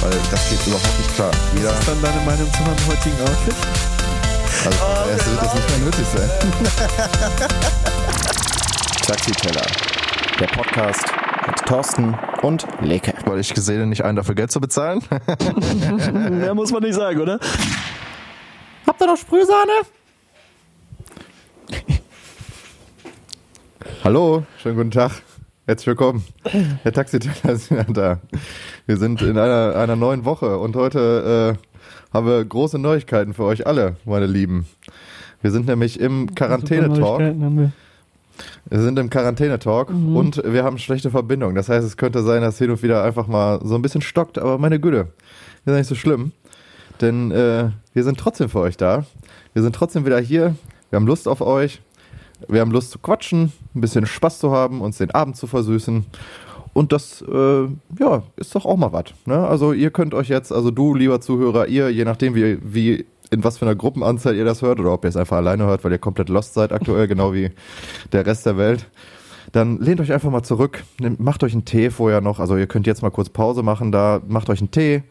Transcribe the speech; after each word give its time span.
weil 0.00 0.10
das 0.30 0.48
geht 0.50 0.66
überhaupt 0.66 0.98
nicht 0.98 1.14
klar. 1.14 1.30
Jeder 1.54 1.70
Was 1.70 1.78
ist 1.80 1.88
dann 1.88 2.02
deine 2.02 2.20
Meinung 2.24 2.52
zu 2.52 2.62
meinem 2.62 2.86
heutigen 2.86 3.20
Outfit? 3.22 3.54
Also 4.64 4.78
oh, 4.82 5.10
erst 5.10 5.30
wird 5.30 5.42
das 5.42 5.54
nicht 5.54 5.68
mehr 5.70 5.78
nötig 5.78 6.06
sein. 6.14 6.30
Taxiteller, 9.06 9.66
der 10.40 10.46
Podcast 10.46 11.04
mit 11.46 11.56
Thorsten 11.66 12.18
und 12.42 12.66
Leke. 12.80 13.14
Weil 13.24 13.38
ich 13.38 13.54
gesehen 13.54 13.88
nicht 13.88 14.04
einen 14.04 14.16
dafür 14.16 14.34
Geld 14.34 14.50
zu 14.50 14.60
bezahlen. 14.60 15.02
Mehr 16.30 16.54
muss 16.54 16.72
man 16.72 16.82
nicht 16.82 16.94
sagen, 16.94 17.20
oder? 17.20 17.38
Habt 18.86 19.00
ihr 19.00 19.06
noch 19.06 19.16
Sprühsahne? 19.16 19.72
Hallo, 24.02 24.44
schönen 24.62 24.76
guten 24.76 24.90
Tag. 24.90 25.22
Herzlich 25.66 25.88
willkommen. 25.88 26.24
Der 26.84 26.92
Taxiteller 26.92 27.52
ist 27.54 27.70
wieder 27.70 27.84
da. 27.84 28.20
Wir 28.86 28.98
sind 28.98 29.20
in 29.20 29.36
einer, 29.36 29.74
einer 29.74 29.96
neuen 29.96 30.24
Woche 30.24 30.58
und 30.58 30.76
heute 30.76 31.58
äh, 31.58 32.14
haben 32.14 32.26
wir 32.28 32.44
große 32.44 32.78
Neuigkeiten 32.78 33.34
für 33.34 33.42
euch 33.42 33.66
alle, 33.66 33.96
meine 34.04 34.26
Lieben. 34.26 34.66
Wir 35.42 35.50
sind 35.50 35.66
nämlich 35.66 35.98
im 35.98 36.36
Quarantäne-Talk. 36.36 37.20
Wir 38.68 38.80
sind 38.80 38.96
im 39.00 39.10
Quarantäne-Talk 39.10 39.90
mhm. 39.90 40.16
und 40.16 40.42
wir 40.44 40.62
haben 40.62 40.78
schlechte 40.78 41.10
Verbindung. 41.10 41.56
Das 41.56 41.68
heißt, 41.68 41.84
es 41.84 41.96
könnte 41.96 42.22
sein, 42.22 42.42
dass 42.42 42.58
hin 42.58 42.70
und 42.70 42.84
wieder 42.84 43.02
einfach 43.02 43.26
mal 43.26 43.58
so 43.64 43.74
ein 43.74 43.82
bisschen 43.82 44.02
stockt, 44.02 44.38
aber 44.38 44.56
meine 44.56 44.78
Güte, 44.78 45.08
ist 45.64 45.74
nicht 45.74 45.88
so 45.88 45.96
schlimm. 45.96 46.30
Denn 47.00 47.32
äh, 47.32 47.70
wir 47.92 48.04
sind 48.04 48.20
trotzdem 48.20 48.48
für 48.48 48.60
euch 48.60 48.76
da. 48.76 49.04
Wir 49.52 49.62
sind 49.62 49.74
trotzdem 49.74 50.06
wieder 50.06 50.20
hier. 50.20 50.54
Wir 50.90 50.96
haben 50.96 51.08
Lust 51.08 51.26
auf 51.26 51.40
euch. 51.40 51.80
Wir 52.46 52.60
haben 52.60 52.70
Lust 52.70 52.92
zu 52.92 53.00
quatschen, 53.00 53.52
ein 53.74 53.80
bisschen 53.80 54.06
Spaß 54.06 54.38
zu 54.38 54.52
haben, 54.52 54.80
uns 54.80 54.98
den 54.98 55.10
Abend 55.10 55.36
zu 55.36 55.48
versüßen. 55.48 56.06
Und 56.76 56.92
das, 56.92 57.22
äh, 57.22 57.68
ja, 57.98 58.22
ist 58.36 58.54
doch 58.54 58.66
auch 58.66 58.76
mal 58.76 58.92
was. 58.92 59.04
Ne? 59.24 59.34
Also 59.34 59.72
ihr 59.72 59.90
könnt 59.90 60.12
euch 60.12 60.28
jetzt, 60.28 60.52
also 60.52 60.70
du, 60.70 60.94
lieber 60.94 61.22
Zuhörer, 61.22 61.68
ihr, 61.68 61.88
je 61.88 62.04
nachdem, 62.04 62.34
wie, 62.34 62.58
wie 62.62 63.06
in 63.30 63.42
was 63.42 63.56
für 63.56 63.64
einer 63.64 63.74
Gruppenanzahl 63.74 64.36
ihr 64.36 64.44
das 64.44 64.60
hört 64.60 64.78
oder 64.78 64.92
ob 64.92 65.02
ihr 65.06 65.08
es 65.08 65.16
einfach 65.16 65.38
alleine 65.38 65.64
hört, 65.64 65.84
weil 65.84 65.92
ihr 65.92 65.98
komplett 65.98 66.28
lost 66.28 66.52
seid 66.52 66.72
aktuell, 66.72 67.08
genau 67.08 67.32
wie 67.32 67.50
der 68.12 68.26
Rest 68.26 68.44
der 68.44 68.58
Welt. 68.58 68.90
Dann 69.52 69.80
lehnt 69.80 70.02
euch 70.02 70.12
einfach 70.12 70.30
mal 70.30 70.42
zurück, 70.42 70.84
macht 71.16 71.42
euch 71.44 71.54
einen 71.54 71.64
Tee 71.64 71.88
vorher 71.88 72.20
noch. 72.20 72.40
Also 72.40 72.58
ihr 72.58 72.66
könnt 72.66 72.86
jetzt 72.86 73.00
mal 73.00 73.10
kurz 73.10 73.30
Pause 73.30 73.62
machen 73.62 73.90
da, 73.90 74.20
macht 74.28 74.50
euch 74.50 74.60
einen 74.60 74.70
Tee, 74.70 75.02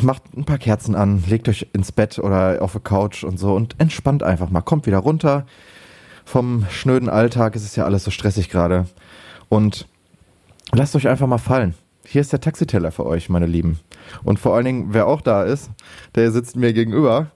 macht 0.00 0.22
ein 0.36 0.44
paar 0.44 0.58
Kerzen 0.58 0.94
an, 0.94 1.24
legt 1.26 1.48
euch 1.48 1.66
ins 1.72 1.90
Bett 1.90 2.20
oder 2.20 2.62
auf 2.62 2.74
die 2.74 2.78
Couch 2.78 3.24
und 3.24 3.36
so 3.36 3.52
und 3.56 3.74
entspannt 3.80 4.22
einfach 4.22 4.48
mal. 4.48 4.62
Kommt 4.62 4.86
wieder 4.86 4.98
runter 4.98 5.44
vom 6.24 6.66
schnöden 6.70 7.08
Alltag. 7.08 7.56
Es 7.56 7.64
ist 7.64 7.74
ja 7.74 7.84
alles 7.84 8.04
so 8.04 8.12
stressig 8.12 8.48
gerade. 8.48 8.86
Und 9.48 9.88
lasst 10.76 10.96
euch 10.96 11.08
einfach 11.08 11.26
mal 11.26 11.38
fallen. 11.38 11.74
Hier 12.06 12.20
ist 12.20 12.32
der 12.32 12.40
Taxiteller 12.40 12.90
für 12.90 13.06
euch, 13.06 13.28
meine 13.28 13.46
Lieben. 13.46 13.80
Und 14.24 14.38
vor 14.38 14.54
allen 14.54 14.64
Dingen, 14.64 14.88
wer 14.90 15.06
auch 15.06 15.20
da 15.20 15.42
ist, 15.42 15.70
der 16.14 16.30
sitzt 16.30 16.56
mir 16.56 16.72
gegenüber 16.72 17.30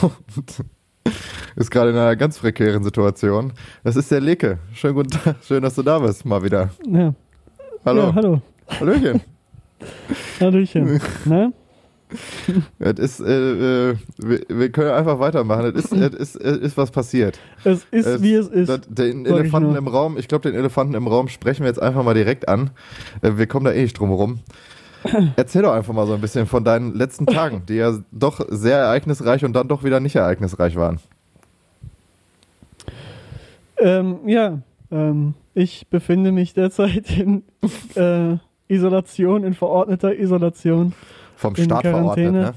und 0.00 0.64
ist 1.56 1.70
gerade 1.70 1.90
in 1.90 1.96
einer 1.96 2.16
ganz 2.16 2.38
prekären 2.38 2.84
Situation. 2.84 3.52
Das 3.82 3.96
ist 3.96 4.10
der 4.10 4.20
Leke. 4.20 4.58
Schönen 4.72 4.94
guten 4.94 5.10
Tag. 5.10 5.36
Schön, 5.42 5.62
dass 5.62 5.74
du 5.74 5.82
da 5.82 5.98
bist, 5.98 6.24
mal 6.24 6.42
wieder. 6.42 6.70
Ja. 6.86 7.14
Hallo. 7.84 8.02
Ja, 8.02 8.14
hallo. 8.14 8.42
Hallöchen. 8.80 9.20
Hallöchen. 10.40 11.00
Na? 11.24 11.52
es 12.78 12.98
ist, 12.98 13.20
äh, 13.20 13.90
äh, 13.90 13.96
wir, 14.18 14.40
wir, 14.48 14.70
können 14.70 14.90
einfach 14.90 15.18
weitermachen. 15.18 15.72
Es 15.74 15.86
ist, 15.86 15.92
es 15.92 16.36
ist, 16.36 16.36
ist 16.36 16.76
was 16.76 16.90
passiert. 16.90 17.38
Es 17.64 17.84
ist, 17.90 18.06
es, 18.06 18.22
wie 18.22 18.34
es 18.34 18.48
ist. 18.48 18.68
Das, 18.68 18.80
den 18.88 19.26
Elefanten 19.26 19.74
im 19.74 19.88
Raum, 19.88 20.16
ich 20.16 20.28
glaube, 20.28 20.48
den 20.48 20.58
Elefanten 20.58 20.94
im 20.94 21.08
Raum 21.08 21.28
sprechen 21.28 21.62
wir 21.62 21.68
jetzt 21.68 21.82
einfach 21.82 22.04
mal 22.04 22.14
direkt 22.14 22.48
an. 22.48 22.70
Äh, 23.22 23.32
wir 23.36 23.46
kommen 23.46 23.64
da 23.64 23.72
eh 23.72 23.82
nicht 23.82 23.98
drum 23.98 24.10
herum. 24.10 24.40
Erzähl 25.36 25.62
doch 25.62 25.72
einfach 25.72 25.92
mal 25.92 26.06
so 26.06 26.14
ein 26.14 26.20
bisschen 26.20 26.46
von 26.46 26.64
deinen 26.64 26.94
letzten 26.94 27.26
Tagen, 27.26 27.62
die 27.68 27.74
ja 27.74 27.98
doch 28.12 28.40
sehr 28.48 28.78
ereignisreich 28.78 29.44
und 29.44 29.52
dann 29.52 29.68
doch 29.68 29.82
wieder 29.82 30.00
nicht 30.00 30.16
ereignisreich 30.16 30.76
waren. 30.76 31.00
Ähm, 33.78 34.20
ja, 34.26 34.60
ähm, 34.90 35.34
ich 35.54 35.88
befinde 35.88 36.32
mich 36.32 36.54
derzeit 36.54 37.10
in 37.18 37.42
äh, 37.94 38.36
Isolation, 38.68 39.44
in 39.44 39.54
verordneter 39.54 40.18
Isolation. 40.18 40.92
Vom 41.36 41.54
Staat 41.56 41.82
verordnet, 41.82 42.32
ne? 42.32 42.54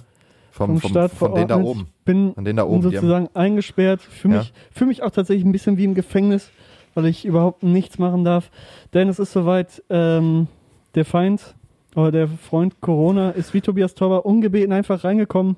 Vom, 0.52 0.80
vom, 0.80 0.90
Staat 0.90 1.12
von 1.12 1.36
denen 1.36 1.48
da 1.48 1.62
oben. 1.62 1.88
Bin 2.06 2.34
von 2.34 2.44
denen 2.44 2.58
da 2.58 2.66
oben, 2.66 2.82
sozusagen 2.82 3.30
eingesperrt. 3.34 4.02
Fühle 4.02 4.40
mich, 4.40 4.48
ja. 4.48 4.54
fühl 4.72 4.88
mich 4.88 5.04
auch 5.04 5.12
tatsächlich 5.12 5.46
ein 5.46 5.52
bisschen 5.52 5.78
wie 5.78 5.86
im 5.86 5.94
Gefängnis, 5.94 6.50
weil 6.96 7.06
ich 7.06 7.24
überhaupt 7.26 7.64
nichts 7.64 8.00
machen 8.00 8.24
darf. 8.24 8.50
Denn 8.94 9.08
es 9.10 9.20
ist 9.20 9.32
soweit, 9.32 9.84
ähm, 9.90 10.48
der 10.96 11.06
Feind 11.06 11.56
oder 11.96 12.12
der 12.12 12.28
Freund 12.28 12.82
Corona 12.82 13.32
ist 13.32 13.54
wie 13.54 13.62
Tobias 13.62 13.96
Torber 13.96 14.26
ungebeten 14.26 14.74
einfach 14.74 15.04
reingekommen 15.04 15.58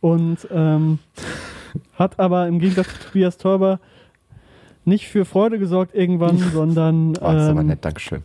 und 0.00 0.46
ähm, 0.50 0.98
hat 1.94 2.18
aber 2.18 2.46
im 2.46 2.58
Gegensatz 2.58 2.88
zu 2.88 3.08
Tobias 3.08 3.38
Torber 3.38 3.80
nicht 4.84 5.08
für 5.08 5.24
Freude 5.24 5.58
gesorgt 5.58 5.94
irgendwann, 5.94 6.38
sondern 6.52 7.10
oh, 7.16 7.20
das 7.20 7.44
ist 7.44 7.48
aber 7.48 7.60
ähm, 7.60 7.66
nett, 7.68 7.84
Dankeschön. 7.84 8.22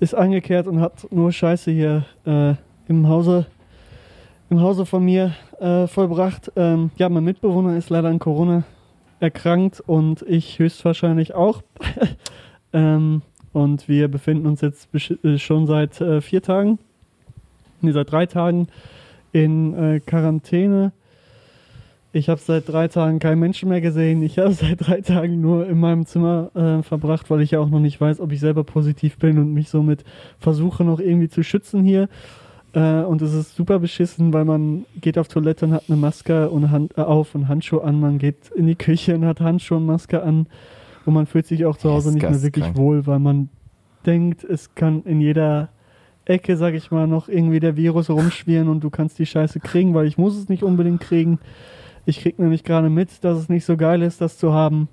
ist 0.00 0.14
eingekehrt 0.14 0.66
und 0.66 0.80
hat 0.80 1.06
nur 1.12 1.32
Scheiße 1.32 1.70
hier 1.70 2.04
äh, 2.24 2.54
im 2.88 3.08
Hause, 3.08 3.46
im 4.50 4.60
Hause 4.60 4.86
von 4.86 5.04
mir 5.04 5.34
äh, 5.60 5.86
vollbracht. 5.86 6.52
Ähm, 6.56 6.90
ja, 6.96 7.08
mein 7.08 7.24
Mitbewohner 7.24 7.76
ist 7.76 7.90
leider 7.90 8.08
an 8.08 8.18
Corona 8.18 8.64
erkrankt 9.20 9.80
und 9.80 10.22
ich 10.22 10.58
höchstwahrscheinlich 10.58 11.34
auch. 11.34 11.62
ähm, 12.72 13.22
und 13.52 13.88
wir 13.88 14.08
befinden 14.08 14.46
uns 14.46 14.60
jetzt 14.60 14.88
äh, 14.94 15.38
schon 15.38 15.66
seit 15.66 16.00
äh, 16.00 16.20
vier 16.20 16.42
Tagen, 16.42 16.78
nee, 17.80 17.92
seit 17.92 18.10
drei 18.10 18.26
Tagen 18.26 18.68
in 19.32 19.74
äh, 19.74 20.00
Quarantäne. 20.00 20.92
Ich 22.14 22.28
habe 22.28 22.40
seit 22.40 22.68
drei 22.68 22.88
Tagen 22.88 23.20
keinen 23.20 23.38
Menschen 23.38 23.70
mehr 23.70 23.80
gesehen. 23.80 24.22
Ich 24.22 24.38
habe 24.38 24.52
seit 24.52 24.86
drei 24.86 25.00
Tagen 25.00 25.40
nur 25.40 25.66
in 25.66 25.78
meinem 25.78 26.04
Zimmer 26.04 26.50
äh, 26.54 26.82
verbracht, 26.82 27.30
weil 27.30 27.40
ich 27.40 27.52
ja 27.52 27.60
auch 27.60 27.70
noch 27.70 27.80
nicht 27.80 28.00
weiß, 28.00 28.20
ob 28.20 28.32
ich 28.32 28.40
selber 28.40 28.64
positiv 28.64 29.18
bin 29.18 29.38
und 29.38 29.52
mich 29.54 29.68
somit 29.68 30.04
versuche 30.38 30.84
noch 30.84 31.00
irgendwie 31.00 31.28
zu 31.28 31.42
schützen 31.42 31.84
hier. 31.84 32.08
Äh, 32.74 33.02
und 33.02 33.20
es 33.22 33.34
ist 33.34 33.54
super 33.54 33.78
beschissen, 33.78 34.32
weil 34.32 34.44
man 34.44 34.86
geht 35.00 35.18
auf 35.18 35.28
Toilette 35.28 35.66
und 35.66 35.72
hat 35.72 35.84
eine 35.88 35.96
Maske 35.96 36.50
und 36.50 36.70
Hand, 36.70 36.96
äh, 36.96 37.02
auf 37.02 37.34
und 37.34 37.48
Handschuhe 37.48 37.84
an. 37.84 38.00
Man 38.00 38.18
geht 38.18 38.50
in 38.54 38.66
die 38.66 38.76
Küche 38.76 39.14
und 39.14 39.24
hat 39.24 39.40
Handschuhe 39.40 39.78
und 39.78 39.86
Maske 39.86 40.22
an. 40.22 40.46
Und 41.04 41.14
man 41.14 41.26
fühlt 41.26 41.46
sich 41.46 41.66
auch 41.66 41.76
zu 41.76 41.90
Hause 41.90 42.12
nicht 42.12 42.22
mehr 42.22 42.42
wirklich 42.42 42.76
wohl, 42.76 43.06
weil 43.06 43.18
man 43.18 43.48
denkt, 44.06 44.44
es 44.44 44.74
kann 44.74 45.02
in 45.02 45.20
jeder 45.20 45.68
Ecke, 46.24 46.56
sag 46.56 46.74
ich 46.74 46.90
mal, 46.90 47.06
noch 47.06 47.28
irgendwie 47.28 47.60
der 47.60 47.76
Virus 47.76 48.08
rumschwirren 48.08 48.68
und 48.68 48.80
du 48.84 48.90
kannst 48.90 49.18
die 49.18 49.26
Scheiße 49.26 49.58
kriegen, 49.60 49.94
weil 49.94 50.06
ich 50.06 50.18
muss 50.18 50.36
es 50.36 50.48
nicht 50.48 50.62
unbedingt 50.62 51.00
kriegen. 51.00 51.40
Ich 52.04 52.20
krieg 52.20 52.38
nämlich 52.38 52.64
gerade 52.64 52.90
mit, 52.90 53.24
dass 53.24 53.38
es 53.38 53.48
nicht 53.48 53.64
so 53.64 53.76
geil 53.76 54.02
ist, 54.02 54.20
das 54.20 54.38
zu 54.38 54.52
haben. 54.52 54.88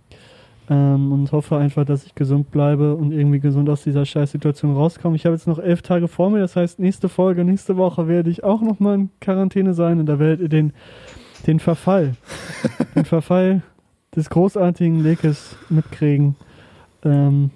Ähm, 0.69 1.11
und 1.11 1.31
hoffe 1.31 1.57
einfach, 1.57 1.83
dass 1.83 2.05
ich 2.05 2.13
gesund 2.13 2.51
bleibe 2.51 2.95
und 2.95 3.11
irgendwie 3.11 3.39
gesund 3.39 3.69
aus 3.69 3.83
dieser 3.83 4.05
Scheißsituation 4.05 4.75
rauskomme. 4.75 5.15
Ich 5.15 5.25
habe 5.25 5.35
jetzt 5.35 5.47
noch 5.47 5.57
elf 5.57 5.81
Tage 5.81 6.07
vor 6.07 6.29
mir, 6.29 6.39
das 6.39 6.55
heißt, 6.55 6.77
nächste 6.77 7.09
Folge, 7.09 7.43
nächste 7.43 7.75
Woche 7.75 8.07
werde 8.07 8.29
ich 8.29 8.43
auch 8.43 8.61
nochmal 8.61 8.95
in 8.95 9.09
Quarantäne 9.19 9.73
sein 9.73 9.99
und 9.99 10.05
da 10.05 10.19
werdet 10.19 10.41
ihr 10.41 10.49
den, 10.49 10.73
den 11.47 11.59
Verfall, 11.59 12.13
den 12.95 13.05
Verfall 13.05 13.63
des 14.15 14.29
großartigen 14.29 15.01
Lekes 15.01 15.55
mitkriegen. 15.69 16.35
Ähm, 17.03 17.49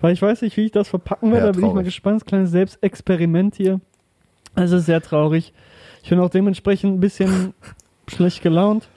weil 0.00 0.12
ich 0.12 0.20
weiß 0.20 0.42
nicht, 0.42 0.56
wie 0.56 0.64
ich 0.64 0.72
das 0.72 0.88
verpacken 0.88 1.30
werde, 1.30 1.46
ja, 1.46 1.52
da 1.52 1.58
bin 1.58 1.68
ich 1.68 1.74
mal 1.74 1.84
gespannt. 1.84 2.26
Kleines 2.26 2.50
Selbstexperiment 2.50 3.54
hier. 3.54 3.80
Es 4.56 4.72
ist 4.72 4.86
sehr 4.86 5.00
traurig. 5.00 5.52
Ich 6.02 6.10
bin 6.10 6.18
auch 6.18 6.30
dementsprechend 6.30 6.94
ein 6.94 7.00
bisschen 7.00 7.54
schlecht 8.08 8.42
gelaunt 8.42 8.88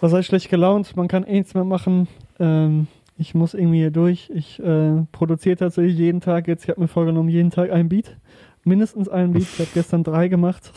was 0.00 0.12
heißt 0.12 0.28
schlecht 0.28 0.50
gelaunt? 0.50 0.96
Man 0.96 1.08
kann 1.08 1.24
eh 1.24 1.38
nichts 1.38 1.54
mehr 1.54 1.64
machen. 1.64 2.08
Ähm, 2.38 2.86
ich 3.18 3.34
muss 3.34 3.54
irgendwie 3.54 3.78
hier 3.78 3.90
durch. 3.90 4.30
Ich 4.34 4.60
äh, 4.62 5.04
produziere 5.12 5.56
tatsächlich 5.56 5.96
jeden 5.96 6.20
Tag 6.20 6.48
jetzt. 6.48 6.64
Ich 6.64 6.70
habe 6.70 6.80
mir 6.80 6.88
vorgenommen, 6.88 7.28
jeden 7.28 7.50
Tag 7.50 7.70
ein 7.70 7.88
Beat. 7.88 8.16
Mindestens 8.64 9.08
ein 9.08 9.32
Beat. 9.32 9.42
Ich 9.44 9.58
habe 9.58 9.70
gestern 9.72 10.04
drei 10.04 10.28
gemacht. 10.28 10.72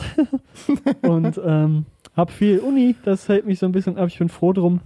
und 1.02 1.40
ähm, 1.44 1.84
habe 2.16 2.32
viel 2.32 2.58
Uni. 2.60 2.94
Das 3.04 3.28
hält 3.28 3.46
mich 3.46 3.58
so 3.58 3.66
ein 3.66 3.72
bisschen 3.72 3.98
ab. 3.98 4.08
Ich 4.08 4.18
bin 4.18 4.28
froh 4.28 4.52
drum. 4.52 4.80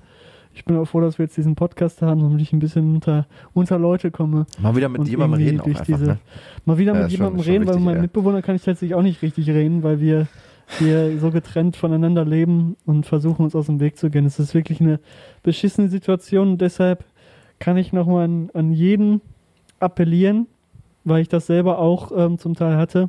ich 0.54 0.64
bin 0.64 0.76
auch 0.76 0.84
froh, 0.84 1.00
dass 1.00 1.18
wir 1.18 1.24
jetzt 1.26 1.36
diesen 1.36 1.54
Podcast 1.54 2.00
haben, 2.02 2.20
damit 2.20 2.40
ich 2.40 2.52
ein 2.52 2.58
bisschen 2.60 2.94
unter, 2.94 3.26
unter 3.52 3.78
Leute 3.78 4.10
komme. 4.10 4.46
Mal 4.60 4.76
wieder 4.76 4.88
mit 4.88 5.06
jemandem 5.08 5.40
reden 5.40 5.60
auch 5.60 5.66
einfach, 5.66 5.84
diese, 5.84 6.04
ne? 6.04 6.18
Mal 6.64 6.78
wieder 6.78 6.94
Ja, 6.94 7.02
mit 7.02 7.10
jemandem 7.10 7.40
reden, 7.40 7.66
weil 7.66 7.74
mit 7.74 7.84
meinem 7.84 7.96
ja. 7.96 8.02
Mitbewohner 8.02 8.42
kann 8.42 8.56
ich 8.56 8.62
tatsächlich 8.62 8.94
auch 8.94 9.02
nicht 9.02 9.22
richtig 9.22 9.48
reden, 9.48 9.82
weil 9.82 10.00
wir, 10.00 10.28
wir 10.78 11.18
so 11.18 11.30
getrennt 11.30 11.76
voneinander 11.76 12.24
leben 12.24 12.76
und 12.86 13.06
versuchen 13.06 13.44
uns 13.44 13.54
aus 13.54 13.66
dem 13.66 13.80
Weg 13.80 13.96
zu 13.96 14.10
gehen. 14.10 14.26
Es 14.26 14.38
ist 14.38 14.54
wirklich 14.54 14.80
eine 14.80 14.98
beschissene 15.42 15.88
Situation 15.88 16.52
und 16.52 16.60
deshalb 16.60 17.04
kann 17.58 17.76
ich 17.76 17.92
nochmal 17.92 18.24
an, 18.24 18.50
an 18.54 18.72
jeden 18.72 19.20
appellieren, 19.80 20.46
weil 21.04 21.22
ich 21.22 21.28
das 21.28 21.46
selber 21.46 21.78
auch 21.78 22.12
ähm, 22.16 22.38
zum 22.38 22.54
Teil 22.54 22.76
hatte. 22.76 23.08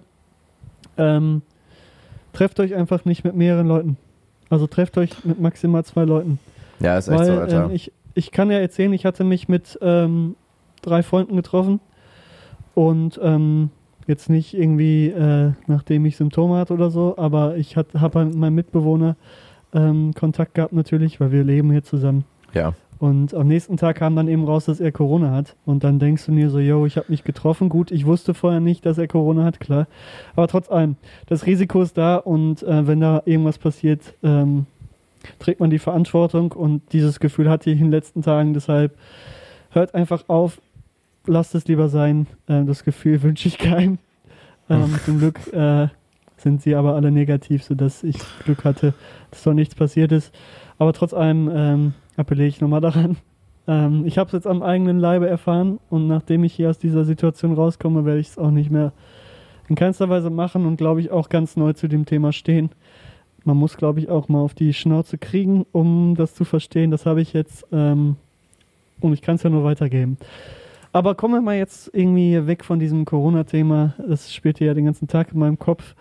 Ähm, 0.97 1.41
trefft 2.33 2.59
euch 2.59 2.75
einfach 2.75 3.05
nicht 3.05 3.23
mit 3.23 3.35
mehreren 3.35 3.67
Leuten. 3.67 3.97
Also 4.49 4.67
trefft 4.67 4.97
euch 4.97 5.23
mit 5.23 5.39
maximal 5.39 5.83
zwei 5.83 6.03
Leuten. 6.03 6.39
Ja, 6.79 6.97
ist 6.97 7.07
echt 7.07 7.19
Weil 7.19 7.25
so, 7.25 7.39
Alter. 7.39 7.65
ähm, 7.65 7.71
ich, 7.71 7.91
ich 8.13 8.31
kann 8.31 8.51
ja 8.51 8.59
erzählen, 8.59 8.93
ich 8.93 9.05
hatte 9.05 9.23
mich 9.23 9.47
mit 9.47 9.79
ähm, 9.81 10.35
drei 10.81 11.03
Freunden 11.03 11.35
getroffen 11.35 11.79
und 12.73 13.19
ähm, 13.23 13.71
jetzt 14.07 14.29
nicht 14.29 14.53
irgendwie, 14.53 15.07
äh, 15.07 15.51
nachdem 15.67 16.05
ich 16.05 16.17
Symptome 16.17 16.57
hatte 16.57 16.73
oder 16.73 16.89
so, 16.89 17.15
aber 17.17 17.57
ich 17.57 17.75
habe 17.77 18.25
mit 18.25 18.35
meinem 18.35 18.55
Mitbewohner 18.55 19.15
ähm, 19.73 20.13
Kontakt 20.13 20.53
gehabt 20.53 20.73
natürlich, 20.73 21.19
weil 21.19 21.31
wir 21.31 21.43
leben 21.43 21.71
hier 21.71 21.83
zusammen. 21.83 22.25
ja. 22.53 22.73
Und 22.97 23.33
am 23.33 23.47
nächsten 23.47 23.77
Tag 23.77 23.97
kam 23.97 24.15
dann 24.15 24.27
eben 24.27 24.45
raus, 24.45 24.65
dass 24.65 24.79
er 24.79 24.91
Corona 24.91 25.31
hat. 25.31 25.55
Und 25.65 25.83
dann 25.83 25.99
denkst 25.99 26.25
du 26.25 26.31
dir 26.31 26.49
so, 26.49 26.59
yo, 26.59 26.85
ich 26.85 26.97
habe 26.97 27.07
mich 27.09 27.23
getroffen. 27.23 27.67
Gut, 27.69 27.91
ich 27.91 28.05
wusste 28.05 28.33
vorher 28.33 28.61
nicht, 28.61 28.85
dass 28.85 28.97
er 28.97 29.07
Corona 29.07 29.43
hat, 29.43 29.59
klar. 29.59 29.87
Aber 30.35 30.47
trotz 30.47 30.71
allem, 30.71 30.95
das 31.27 31.45
Risiko 31.45 31.81
ist 31.81 31.97
da 31.97 32.15
und 32.15 32.63
äh, 32.63 32.87
wenn 32.87 33.01
da 33.01 33.21
irgendwas 33.25 33.57
passiert, 33.57 34.13
ähm, 34.23 34.65
trägt 35.39 35.59
man 35.59 35.69
die 35.69 35.79
Verantwortung. 35.79 36.53
Und 36.53 36.93
dieses 36.93 37.19
Gefühl 37.19 37.49
hatte 37.49 37.69
ich 37.69 37.79
in 37.79 37.87
den 37.87 37.91
letzten 37.91 38.21
Tagen. 38.21 38.53
Deshalb 38.53 38.97
hört 39.71 39.93
einfach 39.93 40.23
auf, 40.27 40.61
lasst 41.27 41.55
es 41.55 41.67
lieber 41.67 41.89
sein. 41.89 42.27
Äh, 42.47 42.63
das 42.65 42.83
Gefühl 42.83 43.21
wünsche 43.23 43.47
ich 43.47 43.57
keinem. 43.57 43.97
Ähm, 44.69 44.95
zum 45.03 45.19
Glück 45.19 45.53
äh, 45.53 45.87
sind 46.37 46.61
sie 46.61 46.75
aber 46.75 46.95
alle 46.95 47.11
negativ, 47.11 47.63
sodass 47.63 48.03
ich 48.03 48.17
Glück 48.43 48.63
hatte, 48.63 48.93
dass 49.31 49.43
doch 49.43 49.53
nichts 49.53 49.75
passiert 49.75 50.11
ist. 50.11 50.33
Aber 50.77 50.93
trotz 50.93 51.13
allem 51.13 51.49
ähm, 51.53 51.93
appelliere 52.17 52.47
ich 52.47 52.61
nochmal 52.61 52.81
daran. 52.81 53.17
Ähm, 53.67 54.05
ich 54.05 54.17
habe 54.17 54.27
es 54.27 54.33
jetzt 54.33 54.47
am 54.47 54.61
eigenen 54.61 54.99
Leibe 54.99 55.27
erfahren 55.27 55.79
und 55.89 56.07
nachdem 56.07 56.43
ich 56.43 56.53
hier 56.53 56.69
aus 56.69 56.77
dieser 56.77 57.05
Situation 57.05 57.53
rauskomme, 57.53 58.05
werde 58.05 58.19
ich 58.19 58.29
es 58.29 58.37
auch 58.37 58.51
nicht 58.51 58.71
mehr 58.71 58.91
in 59.67 59.75
keinster 59.75 60.09
Weise 60.09 60.29
machen 60.29 60.65
und 60.65 60.77
glaube 60.77 61.01
ich 61.01 61.11
auch 61.11 61.29
ganz 61.29 61.55
neu 61.55 61.73
zu 61.73 61.87
dem 61.87 62.05
Thema 62.05 62.31
stehen. 62.31 62.69
Man 63.43 63.57
muss, 63.57 63.77
glaube 63.77 63.99
ich, 63.99 64.09
auch 64.09 64.27
mal 64.27 64.41
auf 64.41 64.53
die 64.55 64.73
Schnauze 64.73 65.17
kriegen, 65.17 65.65
um 65.71 66.15
das 66.15 66.33
zu 66.33 66.45
verstehen. 66.45 66.91
Das 66.91 67.05
habe 67.05 67.21
ich 67.21 67.33
jetzt 67.33 67.65
ähm, 67.71 68.17
und 69.01 69.13
ich 69.13 69.21
kann 69.21 69.35
es 69.35 69.43
ja 69.43 69.49
nur 69.49 69.63
weitergeben. 69.63 70.17
Aber 70.95 71.13
kommen 71.13 71.33
wir 71.33 71.41
mal 71.41 71.57
jetzt 71.57 71.89
irgendwie 71.91 72.47
weg 72.47 72.63
von 72.63 72.79
diesem 72.79 73.03
Corona-Thema. 73.03 73.95
Das 74.07 74.33
spielt 74.33 74.61
ja 74.61 74.73
den 74.73 74.85
ganzen 74.85 75.09
Tag 75.09 75.33
in 75.33 75.39
meinem 75.39 75.59
Kopf. 75.59 75.93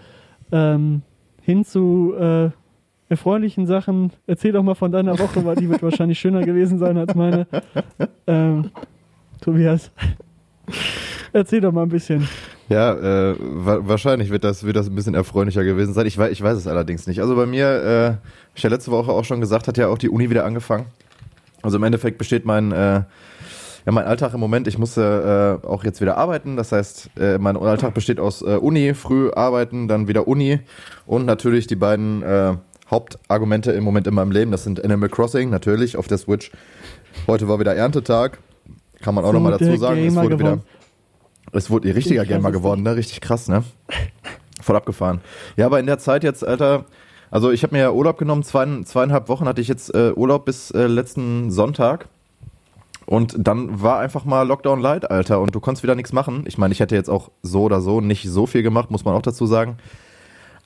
Ähm, 0.53 1.03
hin 1.43 1.65
zu 1.65 2.15
äh, 2.17 2.51
erfreulichen 3.09 3.67
Sachen. 3.67 4.13
Erzähl 4.29 4.53
doch 4.53 4.63
mal 4.63 4.77
von 4.77 4.93
deiner 4.93 5.19
Woche, 5.19 5.45
weil 5.45 5.57
die 5.57 5.69
wird 5.69 5.83
wahrscheinlich 5.83 6.21
schöner 6.21 6.43
gewesen 6.43 6.79
sein 6.79 6.97
als 6.97 7.13
meine. 7.17 7.49
Ähm, 8.29 8.71
Tobias, 9.41 9.91
erzähl 11.33 11.61
doch 11.61 11.73
mal 11.73 11.83
ein 11.83 11.89
bisschen. 11.89 12.29
Ja, 12.69 12.93
äh, 12.93 13.35
wa 13.41 13.81
wahrscheinlich 13.81 14.31
wird 14.31 14.45
das, 14.45 14.63
wird 14.63 14.77
das 14.77 14.89
ein 14.89 14.95
bisschen 14.95 15.15
erfreulicher 15.15 15.65
gewesen 15.65 15.93
sein. 15.93 16.07
Ich 16.07 16.17
weiß, 16.17 16.31
ich 16.31 16.41
weiß 16.41 16.57
es 16.57 16.69
allerdings 16.69 17.09
nicht. 17.09 17.21
Also 17.21 17.35
bei 17.35 17.47
mir, 17.47 17.67
äh, 18.23 18.29
ich 18.55 18.63
ja 18.63 18.71
letzte 18.71 18.93
Woche 18.93 19.11
auch 19.11 19.25
schon 19.25 19.41
gesagt, 19.41 19.67
hat 19.67 19.77
ja 19.77 19.89
auch 19.89 19.99
die 19.99 20.09
Uni 20.09 20.31
wieder 20.31 20.45
angefangen. 20.45 20.87
Also 21.63 21.79
im 21.79 21.83
Endeffekt 21.83 22.17
besteht 22.17 22.45
mein, 22.45 22.71
äh, 22.71 23.03
ja, 23.87 23.93
mein 23.93 24.05
Alltag 24.05 24.33
im 24.35 24.41
Moment, 24.41 24.67
ich 24.67 24.79
musste 24.79 25.61
äh, 25.63 25.67
auch 25.67 25.85
jetzt 25.85 26.01
wieder 26.01 26.17
arbeiten. 26.17 26.57
Das 26.57 26.73
heißt, 26.73 27.11
äh, 27.19 27.39
mein 27.39 27.57
Alltag 27.57 27.95
besteht 27.95 28.19
aus 28.19 28.43
äh, 28.43 28.57
Uni, 28.57 28.95
früh 28.95 29.31
arbeiten, 29.31 29.89
dann 29.89 30.09
wieder 30.09 30.27
Uni 30.27 30.61
und 31.07 31.27
natürlich 31.27 31.67
die 31.67 31.77
beiden 31.77 32.23
äh, 32.23 32.55
Hauptargumente 32.91 33.73
im 33.73 33.85
Moment 33.85 34.07
in 34.07 34.15
meinem 34.15 34.31
Leben. 34.31 34.51
Das 34.51 34.65
sind 34.65 34.83
Animal 34.83 35.09
Crossing, 35.09 35.51
natürlich, 35.51 35.97
auf 35.97 36.07
der 36.07 36.19
Switch. 36.19 36.51
Heute 37.27 37.49
war 37.49 37.59
wieder 37.59 37.75
Erntetag. 37.75 38.39
Kann 39.03 39.15
man 39.15 39.25
auch 39.25 39.29
So, 39.29 39.35
nochmal 39.35 39.53
dazu 39.53 39.77
sagen. 39.77 39.99
Es 39.99 40.15
Gamer 40.15 40.23
wurde 40.23 40.39
wieder. 40.39 40.51
geworden. 40.51 40.63
Es 41.53 41.71
wurde 41.71 41.89
ein 41.89 41.95
richtiger 41.95 42.23
Ich 42.23 42.29
Gamer 42.29 42.49
es 42.49 42.55
geworden, 42.55 42.83
ne? 42.83 42.97
Richtig 42.97 43.21
krass, 43.21 43.49
ne? 43.49 43.65
Voll 44.63 44.77
abgefahren. 44.77 45.21
Ja, 45.57 45.67
aber 45.67 45.79
in 45.79 45.87
der 45.87 45.99
Zeit 45.99 46.25
jetzt, 46.25 46.47
Alter, 46.47 46.87
also 47.31 47.51
ich 47.51 47.63
habe 47.63 47.75
mir 47.75 47.81
ja 47.83 47.91
Urlaub 47.93 48.19
genommen, 48.19 48.43
zwei, 48.43 48.67
zweieinhalb 48.85 49.29
Wochen 49.29 49.47
hatte 49.47 49.61
ich 49.61 49.69
jetzt 49.69 49.95
äh, 49.95 50.13
Urlaub 50.13 50.47
bis 50.47 50.71
äh, 50.71 50.87
letzten 50.87 51.51
Sonntag. 51.51 52.09
Und 53.07 53.35
dann 53.39 53.83
war 53.83 53.99
einfach 53.99 54.25
mal 54.25 54.47
Lockdown 54.47 54.81
Light, 54.81 55.11
Alter, 55.11 55.41
und 55.41 55.55
du 55.55 55.61
konntest 55.61 55.83
wieder 55.83 55.95
nichts 55.95 56.13
machen. 56.13 56.45
Ich 56.47 56.59
meine, 56.59 56.73
ich 56.73 56.81
hätte 56.81 56.95
jetzt 56.95 57.11
auch 57.11 57.31
so 57.43 57.63
oder 57.63 57.81
so 57.81 58.01
nicht 58.01 58.29
so 58.29 58.47
viel 58.47 58.63
gemacht, 58.63 58.91
muss 58.91 59.05
man 59.05 59.15
auch 59.15 59.23
dazu 59.23 59.47
sagen. 59.47 59.77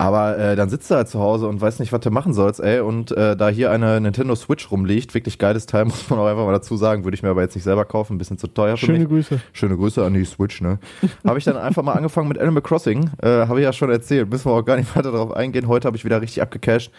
Aber 0.00 0.38
äh, 0.38 0.54
dann 0.54 0.70
sitzt 0.70 0.88
du 0.92 0.94
halt 0.94 1.08
zu 1.08 1.18
Hause 1.18 1.48
und 1.48 1.60
weiß 1.60 1.80
nicht, 1.80 1.92
was 1.92 2.00
du 2.00 2.12
machen 2.12 2.32
sollst, 2.32 2.60
ey. 2.60 2.78
Und 2.78 3.10
äh, 3.10 3.36
da 3.36 3.48
hier 3.48 3.72
eine 3.72 4.00
Nintendo 4.00 4.36
Switch 4.36 4.70
rumliegt, 4.70 5.12
wirklich 5.12 5.38
geiles 5.38 5.66
Teil, 5.66 5.84
muss 5.86 6.08
man 6.08 6.20
auch 6.20 6.26
einfach 6.26 6.44
mal 6.44 6.52
dazu 6.52 6.76
sagen, 6.76 7.02
würde 7.02 7.16
ich 7.16 7.24
mir 7.24 7.30
aber 7.30 7.42
jetzt 7.42 7.56
nicht 7.56 7.64
selber 7.64 7.84
kaufen, 7.84 8.14
ein 8.14 8.18
bisschen 8.18 8.38
zu 8.38 8.46
teuer 8.46 8.76
für 8.76 8.92
mich. 8.92 8.96
Schöne 8.96 9.08
Grüße. 9.08 9.40
Schöne 9.52 9.76
Grüße 9.76 10.04
an 10.04 10.14
die 10.14 10.24
Switch, 10.24 10.60
ne? 10.60 10.78
habe 11.26 11.38
ich 11.38 11.44
dann 11.44 11.56
einfach 11.56 11.82
mal 11.82 11.94
angefangen 11.94 12.28
mit 12.28 12.38
Animal 12.38 12.62
Crossing. 12.62 13.10
Äh, 13.20 13.46
habe 13.48 13.58
ich 13.58 13.64
ja 13.64 13.72
schon 13.72 13.90
erzählt. 13.90 14.30
Müssen 14.30 14.48
wir 14.48 14.54
auch 14.54 14.64
gar 14.64 14.76
nicht 14.76 14.94
weiter 14.96 15.10
darauf 15.10 15.32
eingehen. 15.32 15.66
Heute 15.66 15.88
habe 15.88 15.96
ich 15.96 16.04
wieder 16.04 16.22
richtig 16.22 16.42
abgecasht. 16.42 16.92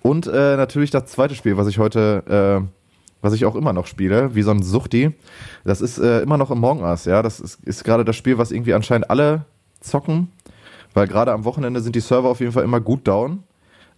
Und 0.00 0.26
äh, 0.26 0.56
natürlich 0.56 0.90
das 0.90 1.06
zweite 1.06 1.36
Spiel, 1.36 1.56
was 1.56 1.68
ich 1.68 1.78
heute, 1.78 2.64
äh, 2.66 2.81
was 3.22 3.32
ich 3.32 3.46
auch 3.46 3.54
immer 3.54 3.72
noch 3.72 3.86
spiele, 3.86 4.34
wie 4.34 4.42
so 4.42 4.50
ein 4.50 4.62
Suchti. 4.62 5.12
Das 5.64 5.80
ist 5.80 5.98
äh, 5.98 6.20
immer 6.20 6.36
noch 6.36 6.50
Among 6.50 6.82
Us, 6.82 7.06
ja. 7.06 7.22
Das 7.22 7.40
ist, 7.40 7.64
ist 7.64 7.84
gerade 7.84 8.04
das 8.04 8.16
Spiel, 8.16 8.36
was 8.36 8.50
irgendwie 8.50 8.74
anscheinend 8.74 9.08
alle 9.08 9.46
zocken. 9.80 10.28
Weil 10.92 11.06
gerade 11.06 11.32
am 11.32 11.44
Wochenende 11.44 11.80
sind 11.80 11.96
die 11.96 12.00
Server 12.00 12.28
auf 12.28 12.40
jeden 12.40 12.52
Fall 12.52 12.64
immer 12.64 12.80
gut 12.80 13.08
down. 13.08 13.44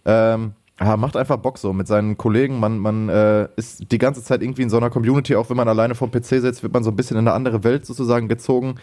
Ähm, 0.05 0.53
ja, 0.79 0.97
macht 0.97 1.15
einfach 1.15 1.37
Bock 1.37 1.57
so 1.57 1.73
mit 1.73 1.87
seinen 1.87 2.17
Kollegen. 2.17 2.59
Man, 2.59 2.79
man 2.79 3.09
äh, 3.09 3.47
ist 3.55 3.91
die 3.91 3.97
ganze 3.97 4.23
Zeit 4.23 4.41
irgendwie 4.41 4.61
in 4.61 4.69
so 4.69 4.77
einer 4.77 4.89
Community, 4.89 5.35
auch 5.35 5.49
wenn 5.49 5.57
man 5.57 5.67
alleine 5.67 5.95
vom 5.95 6.11
PC 6.11 6.41
sitzt, 6.41 6.63
wird 6.63 6.73
man 6.73 6.83
so 6.83 6.91
ein 6.91 6.95
bisschen 6.95 7.17
in 7.17 7.27
eine 7.27 7.33
andere 7.33 7.63
Welt 7.63 7.85
sozusagen 7.85 8.27
gezogen. 8.27 8.75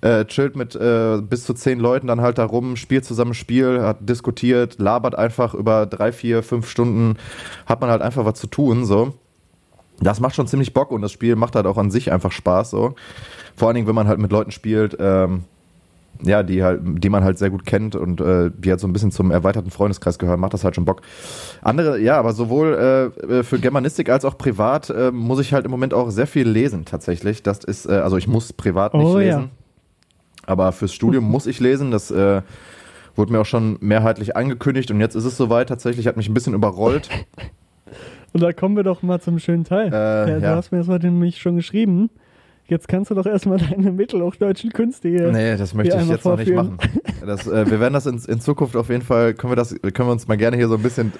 Äh, 0.00 0.24
chillt 0.26 0.56
mit 0.56 0.74
äh, 0.74 1.20
bis 1.20 1.44
zu 1.44 1.54
zehn 1.54 1.80
Leuten 1.80 2.06
dann 2.06 2.20
halt 2.20 2.38
da 2.38 2.44
rum, 2.44 2.76
spielt 2.76 3.04
zusammen 3.04 3.34
Spiel, 3.34 3.82
hat 3.82 4.08
diskutiert, 4.08 4.78
labert 4.78 5.16
einfach 5.16 5.54
über 5.54 5.86
drei, 5.86 6.12
vier, 6.12 6.42
fünf 6.42 6.68
Stunden, 6.68 7.16
hat 7.66 7.80
man 7.80 7.90
halt 7.90 8.00
einfach 8.00 8.24
was 8.24 8.38
zu 8.38 8.46
tun, 8.46 8.84
so. 8.84 9.14
Das 10.00 10.20
macht 10.20 10.34
schon 10.36 10.46
ziemlich 10.46 10.72
Bock 10.74 10.90
und 10.92 11.02
das 11.02 11.12
Spiel 11.12 11.34
macht 11.36 11.56
halt 11.56 11.66
auch 11.66 11.76
an 11.78 11.90
sich 11.90 12.12
einfach 12.12 12.32
Spaß, 12.32 12.70
so. 12.70 12.94
Vor 13.56 13.68
allen 13.68 13.74
Dingen, 13.74 13.88
wenn 13.88 13.94
man 13.94 14.06
halt 14.06 14.18
mit 14.20 14.30
Leuten 14.30 14.52
spielt, 14.52 14.96
ähm, 15.00 15.44
ja, 16.22 16.42
die 16.42 16.62
halt, 16.64 16.80
die 16.84 17.08
man 17.10 17.22
halt 17.24 17.38
sehr 17.38 17.50
gut 17.50 17.64
kennt 17.66 17.94
und 17.94 18.20
äh, 18.20 18.50
die 18.56 18.70
halt 18.70 18.80
so 18.80 18.88
ein 18.88 18.92
bisschen 18.92 19.12
zum 19.12 19.30
erweiterten 19.30 19.70
Freundeskreis 19.70 20.18
gehören, 20.18 20.40
macht 20.40 20.54
das 20.54 20.64
halt 20.64 20.74
schon 20.74 20.84
Bock. 20.84 21.02
Andere, 21.62 22.00
ja, 22.00 22.18
aber 22.18 22.32
sowohl 22.32 23.12
äh, 23.28 23.42
für 23.44 23.58
Germanistik 23.58 24.08
als 24.08 24.24
auch 24.24 24.36
privat 24.38 24.90
äh, 24.90 25.10
muss 25.12 25.38
ich 25.40 25.52
halt 25.52 25.64
im 25.64 25.70
Moment 25.70 25.94
auch 25.94 26.10
sehr 26.10 26.26
viel 26.26 26.48
lesen 26.48 26.84
tatsächlich. 26.84 27.42
Das 27.42 27.58
ist, 27.64 27.86
äh, 27.86 27.92
also 27.92 28.16
ich 28.16 28.26
muss 28.28 28.52
privat 28.52 28.94
nicht 28.94 29.04
Oh, 29.06 29.18
ja. 29.18 29.36
lesen, 29.38 29.50
aber 30.46 30.72
fürs 30.72 30.92
Studium 30.92 31.24
muss 31.30 31.46
ich 31.46 31.60
lesen. 31.60 31.90
Das 31.92 32.10
äh, 32.10 32.42
wurde 33.14 33.32
mir 33.32 33.40
auch 33.40 33.46
schon 33.46 33.76
mehrheitlich 33.80 34.36
angekündigt 34.36 34.90
und 34.90 35.00
jetzt 35.00 35.14
ist 35.14 35.24
es 35.24 35.36
soweit. 35.36 35.68
Tatsächlich 35.68 36.06
hat 36.08 36.16
mich 36.16 36.28
ein 36.28 36.34
bisschen 36.34 36.54
überrollt. 36.54 37.08
Und 38.32 38.42
da 38.42 38.52
kommen 38.52 38.76
wir 38.76 38.84
doch 38.84 39.02
mal 39.02 39.20
zum 39.20 39.38
schönen 39.38 39.64
Teil. 39.64 39.88
Äh, 39.88 39.96
ja, 39.96 40.38
du 40.38 40.42
ja. 40.42 40.56
hast 40.56 40.70
mir 40.72 40.78
das 40.78 40.88
heute 40.88 41.06
nämlich 41.06 41.38
schon 41.38 41.56
geschrieben. 41.56 42.10
Jetzt 42.66 42.86
kannst 42.86 43.10
du 43.10 43.14
doch 43.14 43.24
erstmal 43.24 43.58
deine 43.70 43.90
mittelhochdeutschen 43.92 44.70
Künste 44.72 45.08
hier. 45.08 45.32
Nee, 45.32 45.56
das 45.56 45.72
möchte 45.72 45.96
ich 45.96 46.06
jetzt 46.08 46.24
noch 46.24 46.36
nicht 46.36 46.50
vorführen. 46.50 46.76
machen. 46.76 47.00
Das, 47.24 47.46
äh, 47.46 47.70
wir 47.70 47.80
werden 47.80 47.94
das 47.94 48.04
in, 48.06 48.18
in 48.18 48.40
Zukunft 48.40 48.76
auf 48.76 48.90
jeden 48.90 49.02
Fall, 49.02 49.32
können 49.34 49.52
wir 49.52 49.56
das, 49.56 49.74
können 49.80 50.08
wir 50.08 50.12
uns 50.12 50.28
mal 50.28 50.36
gerne 50.36 50.56
hier 50.56 50.68
so 50.68 50.74
ein 50.74 50.82
bisschen, 50.82 51.12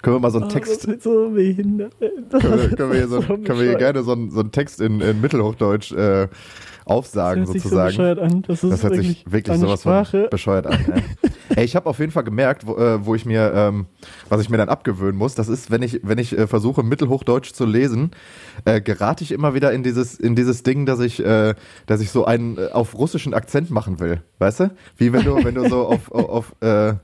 können 0.00 0.16
wir 0.16 0.20
mal 0.20 0.30
so 0.30 0.38
einen 0.38 0.46
Oh, 0.46 0.52
Text, 0.52 0.88
Das 0.88 1.02
so 1.02 1.30
behindert. 1.30 1.92
Das 2.30 2.42
können 2.42 2.60
wir, 2.60 2.76
können 2.76 2.90
wir 2.92 2.98
hier, 2.98 3.08
so, 3.08 3.20
so 3.20 3.26
können 3.38 3.58
wir 3.58 3.66
hier 3.66 3.74
gerne 3.78 4.02
so 4.02 4.12
einen, 4.12 4.30
so 4.30 4.40
einen 4.40 4.52
Text 4.52 4.80
in, 4.80 5.00
in 5.00 5.20
Mittelhochdeutsch 5.20 5.92
äh, 5.92 6.28
aufsagen, 6.84 7.44
das 7.44 7.48
hört 7.48 7.52
sich 7.54 7.62
so 7.62 7.68
sozusagen. 7.68 7.88
bescheuert 7.88 8.18
an. 8.18 8.42
Das 8.42 8.64
ist 8.64 8.72
das 8.72 8.82
hört 8.82 8.92
wirklich, 8.94 9.08
sich 9.08 9.32
wirklich 9.32 9.58
sowas 9.58 9.80
Sprache. 9.80 10.20
von 10.22 10.30
bescheuert 10.30 10.66
an. 10.66 10.78
Ey. 10.92 11.02
ey, 11.56 11.64
ich 11.64 11.76
habe 11.76 11.88
auf 11.88 11.98
jeden 11.98 12.12
Fall 12.12 12.24
gemerkt, 12.24 12.66
wo, 12.66 12.76
äh, 12.76 13.04
wo 13.04 13.14
ich 13.14 13.24
mir, 13.24 13.52
ähm, 13.54 13.86
was 14.28 14.40
ich 14.40 14.50
mir 14.50 14.56
dann 14.56 14.68
abgewöhnen 14.68 15.16
muss, 15.16 15.34
das 15.34 15.48
ist, 15.48 15.70
wenn 15.70 15.82
ich, 15.82 16.00
wenn 16.02 16.18
ich 16.18 16.36
äh, 16.36 16.46
versuche, 16.46 16.82
Mittelhochdeutsch 16.82 17.52
zu 17.52 17.64
lesen, 17.64 18.10
äh, 18.64 18.80
gerate 18.80 19.24
ich 19.24 19.32
immer 19.32 19.54
wieder 19.54 19.72
in 19.72 19.82
dieses, 19.82 20.14
in 20.14 20.36
dieses 20.36 20.62
Ding, 20.62 20.86
dass 20.86 21.00
ich, 21.00 21.24
äh, 21.24 21.54
dass 21.86 22.00
ich 22.00 22.10
so 22.10 22.24
einen 22.24 22.58
äh, 22.58 22.68
auf 22.72 22.96
russischen 22.96 23.34
Akzent 23.34 23.70
machen 23.70 24.00
will. 24.00 24.22
Weißt 24.38 24.60
du? 24.60 24.70
Wie 24.96 25.12
wenn 25.12 25.24
du, 25.24 25.44
wenn 25.44 25.54
du 25.54 25.68
so 25.68 25.86
auf, 25.86 26.10
auf, 26.12 26.28
auf 26.28 26.54
äh, 26.60 26.94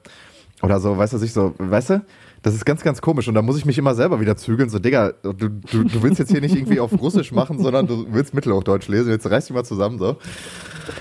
oder 0.62 0.80
so, 0.80 0.96
weißt 0.98 1.12
du, 1.12 1.18
sich 1.18 1.32
so, 1.32 1.54
weißt 1.58 1.90
du? 1.90 2.02
Das 2.48 2.54
ist 2.54 2.64
ganz, 2.64 2.82
ganz 2.82 3.02
komisch 3.02 3.28
und 3.28 3.34
da 3.34 3.42
muss 3.42 3.58
ich 3.58 3.66
mich 3.66 3.76
immer 3.76 3.94
selber 3.94 4.20
wieder 4.20 4.34
zügeln. 4.34 4.70
So, 4.70 4.78
Digga, 4.78 5.12
du, 5.22 5.34
du, 5.34 5.84
du 5.84 6.02
willst 6.02 6.18
jetzt 6.18 6.30
hier 6.30 6.40
nicht 6.40 6.56
irgendwie 6.56 6.80
auf 6.80 6.98
Russisch 6.98 7.30
machen, 7.30 7.62
sondern 7.62 7.86
du 7.86 8.06
willst 8.10 8.32
Mittelhochdeutsch 8.32 8.88
lesen. 8.88 9.10
Jetzt 9.10 9.30
reiß 9.30 9.44
dich 9.44 9.54
mal 9.54 9.64
zusammen, 9.64 9.98
so. 9.98 10.16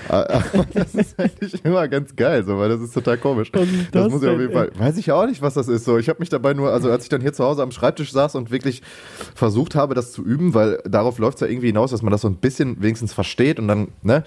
Aber 0.10 0.44
das 0.74 0.94
ist 0.94 1.18
eigentlich 1.18 1.64
immer 1.64 1.88
ganz 1.88 2.14
geil, 2.18 2.44
so, 2.44 2.58
weil 2.58 2.68
das 2.68 2.82
ist 2.82 2.94
total 2.94 3.18
komisch. 3.18 3.50
Das, 3.54 3.66
das 3.94 4.12
muss 4.12 4.24
ich 4.24 4.30
auf 4.30 4.42
jeden 4.42 4.52
Fall. 4.52 4.72
Weiß 4.78 4.98
ich 4.98 5.06
ja 5.06 5.16
auch 5.16 5.26
nicht, 5.26 5.42
was 5.42 5.54
das 5.54 5.70
ist. 5.70 5.86
So, 5.86 5.98
ich 5.98 6.10
habe 6.10 6.20
mich 6.20 6.28
dabei 6.28 6.54
nur, 6.54 6.74
also 6.74 6.92
als 6.92 7.04
ich 7.04 7.10
dann 7.10 7.22
hier 7.22 7.32
zu 7.32 7.46
Hause 7.46 7.64
am 7.64 7.72
Schreibtisch 7.72 8.12
saß 8.12 8.36
und 8.36 8.52
wirklich 8.52 8.82
versucht 9.34 9.74
habe, 9.76 9.96
das 9.96 10.12
zu 10.12 10.26
üben, 10.26 10.54
weil 10.54 10.82
darauf 10.84 11.18
läuft 11.18 11.38
es 11.38 11.42
ja 11.42 11.48
irgendwie 11.48 11.68
hinaus, 11.68 11.92
dass 11.92 12.02
man 12.02 12.12
das 12.12 12.20
so 12.20 12.28
ein 12.28 12.36
bisschen 12.36 12.82
wenigstens 12.82 13.14
versteht 13.14 13.58
und 13.58 13.70
dann, 13.70 13.88
ne, 14.02 14.26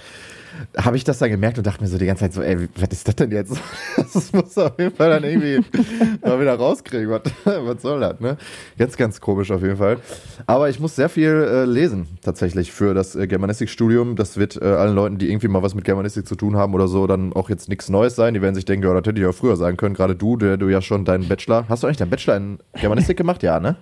habe 0.77 0.97
ich 0.97 1.05
das 1.05 1.19
dann 1.19 1.31
gemerkt 1.31 1.59
und 1.59 1.67
dachte 1.67 1.83
mir 1.83 1.89
so 1.89 1.99
die 1.99 2.07
ganze 2.07 2.25
Zeit 2.25 2.33
so, 2.33 2.43
ey, 2.43 2.69
was 2.77 2.89
ist 2.91 3.09
das 3.09 3.17
denn 3.17 3.31
jetzt? 3.31 3.53
Das 3.97 4.33
muss 4.33 4.59
auf 4.59 4.79
jeden 4.79 4.95
Fall 4.95 5.11
dann 5.11 5.25
irgendwie 5.25 5.61
mal 6.23 6.41
wieder 6.41 6.55
rauskriegen. 6.55 7.11
Was, 7.11 7.23
was 7.45 7.83
soll 7.83 8.01
das, 8.01 8.19
ne? 8.19 8.37
Ganz, 8.77 8.97
ganz 8.97 9.21
komisch 9.21 9.51
auf 9.51 9.63
jeden 9.63 9.77
Fall. 9.77 9.99
Aber 10.47 10.69
ich 10.69 10.81
muss 10.81 10.97
sehr 10.97 11.09
viel 11.09 11.29
äh, 11.31 11.65
lesen, 11.65 12.09
tatsächlich, 12.23 12.73
für 12.73 12.93
das 12.95 13.15
äh, 13.15 13.27
Germanistikstudium. 13.27 14.17
Das 14.17 14.37
wird 14.37 14.61
äh, 14.61 14.65
allen 14.65 14.95
Leuten, 14.95 15.19
die 15.19 15.31
irgendwie 15.31 15.49
mal 15.49 15.63
was 15.63 15.75
mit 15.75 15.85
Germanistik 15.85 16.27
zu 16.27 16.35
tun 16.35 16.57
haben 16.57 16.75
oder 16.75 16.89
so, 16.89 17.07
dann 17.07 17.33
auch 17.33 17.51
jetzt 17.51 17.69
nichts 17.69 17.89
Neues 17.89 18.17
sein. 18.17 18.35
Die 18.35 18.43
werden 18.43 18.55
sich 18.55 18.65
denken, 18.65 18.87
ja, 18.87 18.93
das 18.95 19.07
hätte 19.07 19.21
ich 19.21 19.25
ja 19.25 19.33
früher 19.33 19.57
sagen 19.57 19.77
können. 19.77 19.95
Gerade 19.95 20.17
du, 20.17 20.37
der 20.37 20.57
du 20.57 20.69
ja 20.69 20.83
schon 20.83 21.05
deinen 21.05 21.29
Bachelor. 21.29 21.69
Hast 21.69 21.83
du 21.83 21.87
eigentlich 21.87 21.99
deinen 21.99 22.11
Bachelor 22.11 22.37
in 22.37 22.59
Germanistik 22.81 23.17
gemacht? 23.17 23.43
Ja, 23.43 23.61
ne? 23.61 23.77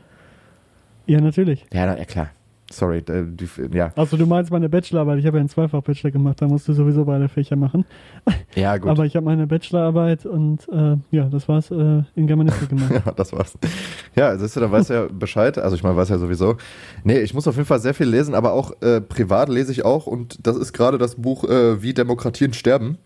Ja, 1.07 1.21
natürlich. 1.21 1.65
Ja, 1.73 1.87
na, 1.87 1.99
ja 1.99 2.05
klar. 2.05 2.31
Sorry, 2.71 2.99
äh, 2.99 3.25
die, 3.27 3.49
ja. 3.73 3.93
Also 3.97 4.19
du 4.19 4.27
meinst 4.27 4.51
meine 4.51 4.69
Bachelorarbeit. 4.69 5.19
Ich 5.21 5.27
habe 5.27 5.39
ja 5.39 5.41
einen 5.41 5.49
Zweifach-Bachelor 5.49 6.11
gemacht. 6.11 6.43
Da 6.43 6.47
musst 6.47 6.69
du 6.69 6.75
sowieso 6.75 7.05
beide 7.05 7.29
Fächer 7.29 7.57
machen. 7.57 7.85
Ja, 8.55 8.77
gut. 8.77 8.91
Aber 8.91 9.05
ich 9.05 9.15
habe 9.15 9.25
meine 9.25 9.47
Bachelorarbeit 9.47 10.27
und 10.27 10.69
äh, 10.69 10.97
ja, 11.11 11.29
das 11.29 11.49
war's 11.49 11.71
äh, 11.71 12.03
in 12.15 12.27
Germanistik 12.27 12.71
gemacht. 12.71 12.91
Ja, 13.07 13.13
das 13.13 13.33
war's. 13.33 13.57
Ja, 14.17 14.37
siehst 14.37 14.57
du, 14.57 14.61
dann 14.61 14.73
weißt 14.73 14.91
du 14.91 14.95
ja 14.95 15.07
Bescheid. 15.07 15.59
Also 15.59 15.77
ich 15.77 15.83
meine, 15.83 15.97
weiß 15.97 16.09
ja 16.09 16.19
sowieso. 16.19 16.57
Nee, 17.05 17.21
ich 17.21 17.35
muss 17.35 17.47
auf 17.47 17.55
jeden 17.57 17.67
Fall 17.67 17.79
sehr 17.79 17.95
viel 17.95 18.09
lesen, 18.09 18.35
aber 18.35 18.53
auch 18.53 18.73
äh, 18.83 19.01
privat 19.01 19.49
lese 19.49 19.71
ich 19.71 19.85
auch 19.85 20.07
und 20.07 20.47
das 20.47 20.57
ist 20.57 20.73
gerade 20.73 20.99
das 20.99 21.15
Buch 21.15 21.45
äh, 21.45 21.83
Wie 21.83 21.95
Demokratien 21.95 22.53
sterben. 22.53 22.99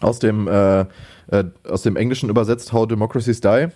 Aus 0.00 0.18
dem, 0.18 0.48
äh, 0.48 0.80
äh, 0.80 1.44
aus 1.68 1.82
dem 1.82 1.96
Englischen 1.96 2.28
übersetzt 2.28 2.72
How 2.72 2.86
Democracies 2.86 3.40
Die. 3.40 3.68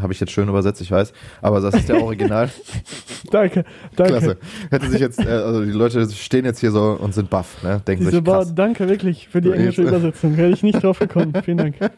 Habe 0.00 0.12
ich 0.12 0.20
jetzt 0.20 0.32
schön 0.32 0.48
übersetzt, 0.48 0.80
ich 0.80 0.90
weiß. 0.90 1.12
Aber 1.42 1.60
das 1.60 1.74
ist 1.74 1.88
der 1.88 2.02
Original. 2.02 2.48
danke, 3.30 3.64
danke. 3.96 4.12
Klasse. 4.12 4.36
Hätte 4.70 4.88
sich 4.90 5.00
jetzt, 5.00 5.18
äh, 5.20 5.28
also 5.28 5.64
die 5.64 5.70
Leute 5.72 6.08
stehen 6.10 6.44
jetzt 6.44 6.60
hier 6.60 6.70
so 6.70 6.96
und 7.00 7.14
sind 7.14 7.30
baff, 7.30 7.62
ne? 7.62 7.80
Denken 7.86 8.04
Diese 8.04 8.16
sich, 8.16 8.24
krass. 8.24 8.54
danke 8.54 8.88
wirklich 8.88 9.28
für 9.28 9.40
die 9.40 9.50
englische 9.50 9.82
Übersetzung. 9.82 10.36
Wäre 10.36 10.50
ich 10.50 10.62
nicht 10.62 10.82
drauf 10.82 10.98
gekommen. 10.98 11.32
Vielen 11.44 11.58
Dank. 11.58 11.76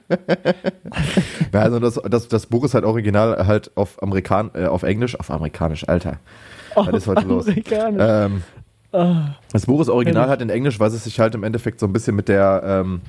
Ja, 1.53 1.61
also 1.61 1.79
das, 1.81 2.01
das, 2.09 2.29
das 2.29 2.47
Buch 2.47 2.65
ist 2.65 2.75
halt 2.75 2.85
original 2.85 3.47
halt 3.47 3.73
auf 3.77 4.03
Amerikan, 4.03 4.51
äh, 4.55 4.67
auf 4.67 4.83
Englisch, 4.83 5.19
auf 5.19 5.31
amerikanisch, 5.31 5.89
Alter. 5.89 6.19
Was 6.75 6.89
ist 6.89 7.07
heute 7.07 7.27
los? 7.27 7.47
Ähm, 7.49 8.43
Ah, 8.93 9.37
Das 9.53 9.67
Buch 9.67 9.81
ist 9.81 9.89
original 9.89 10.29
halt 10.29 10.43
in 10.43 10.51
Englisch, 10.51 10.81
weil 10.81 10.89
es 10.89 11.05
sich 11.05 11.21
halt 11.21 11.35
im 11.37 11.45
Endeffekt 11.45 11.79
so 11.79 11.87
ein 11.87 11.93
bisschen 11.93 12.17
mit 12.17 12.29
der, 12.29 12.63
ähm, 12.65 13.01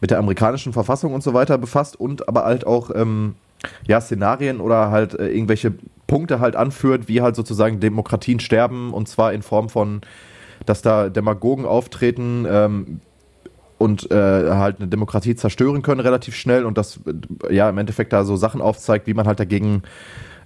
mit 0.00 0.10
der 0.10 0.18
amerikanischen 0.18 0.74
Verfassung 0.74 1.14
und 1.14 1.22
so 1.22 1.32
weiter 1.32 1.56
befasst 1.56 1.98
und 1.98 2.28
aber 2.28 2.44
halt 2.44 2.66
auch 2.66 2.90
ähm, 2.94 3.34
ja, 3.86 4.00
Szenarien 4.00 4.60
oder 4.60 4.90
halt 4.90 5.18
äh, 5.18 5.28
irgendwelche 5.28 5.74
Punkte 6.06 6.40
halt 6.40 6.56
anführt, 6.56 7.08
wie 7.08 7.22
halt 7.22 7.36
sozusagen 7.36 7.80
Demokratien 7.80 8.40
sterben 8.40 8.92
und 8.92 9.08
zwar 9.08 9.32
in 9.32 9.42
Form 9.42 9.68
von, 9.68 10.02
dass 10.66 10.82
da 10.82 11.08
Demagogen 11.08 11.64
auftreten 11.64 12.46
ähm, 12.48 13.00
und 13.78 14.10
äh, 14.10 14.14
halt 14.50 14.78
eine 14.78 14.88
Demokratie 14.88 15.34
zerstören 15.34 15.82
können 15.82 16.00
relativ 16.00 16.36
schnell 16.36 16.64
und 16.64 16.78
das 16.78 17.00
äh, 17.48 17.54
ja 17.54 17.68
im 17.68 17.78
Endeffekt 17.78 18.12
da 18.12 18.24
so 18.24 18.36
Sachen 18.36 18.60
aufzeigt, 18.60 19.06
wie 19.06 19.14
man 19.14 19.26
halt 19.26 19.40
dagegen 19.40 19.82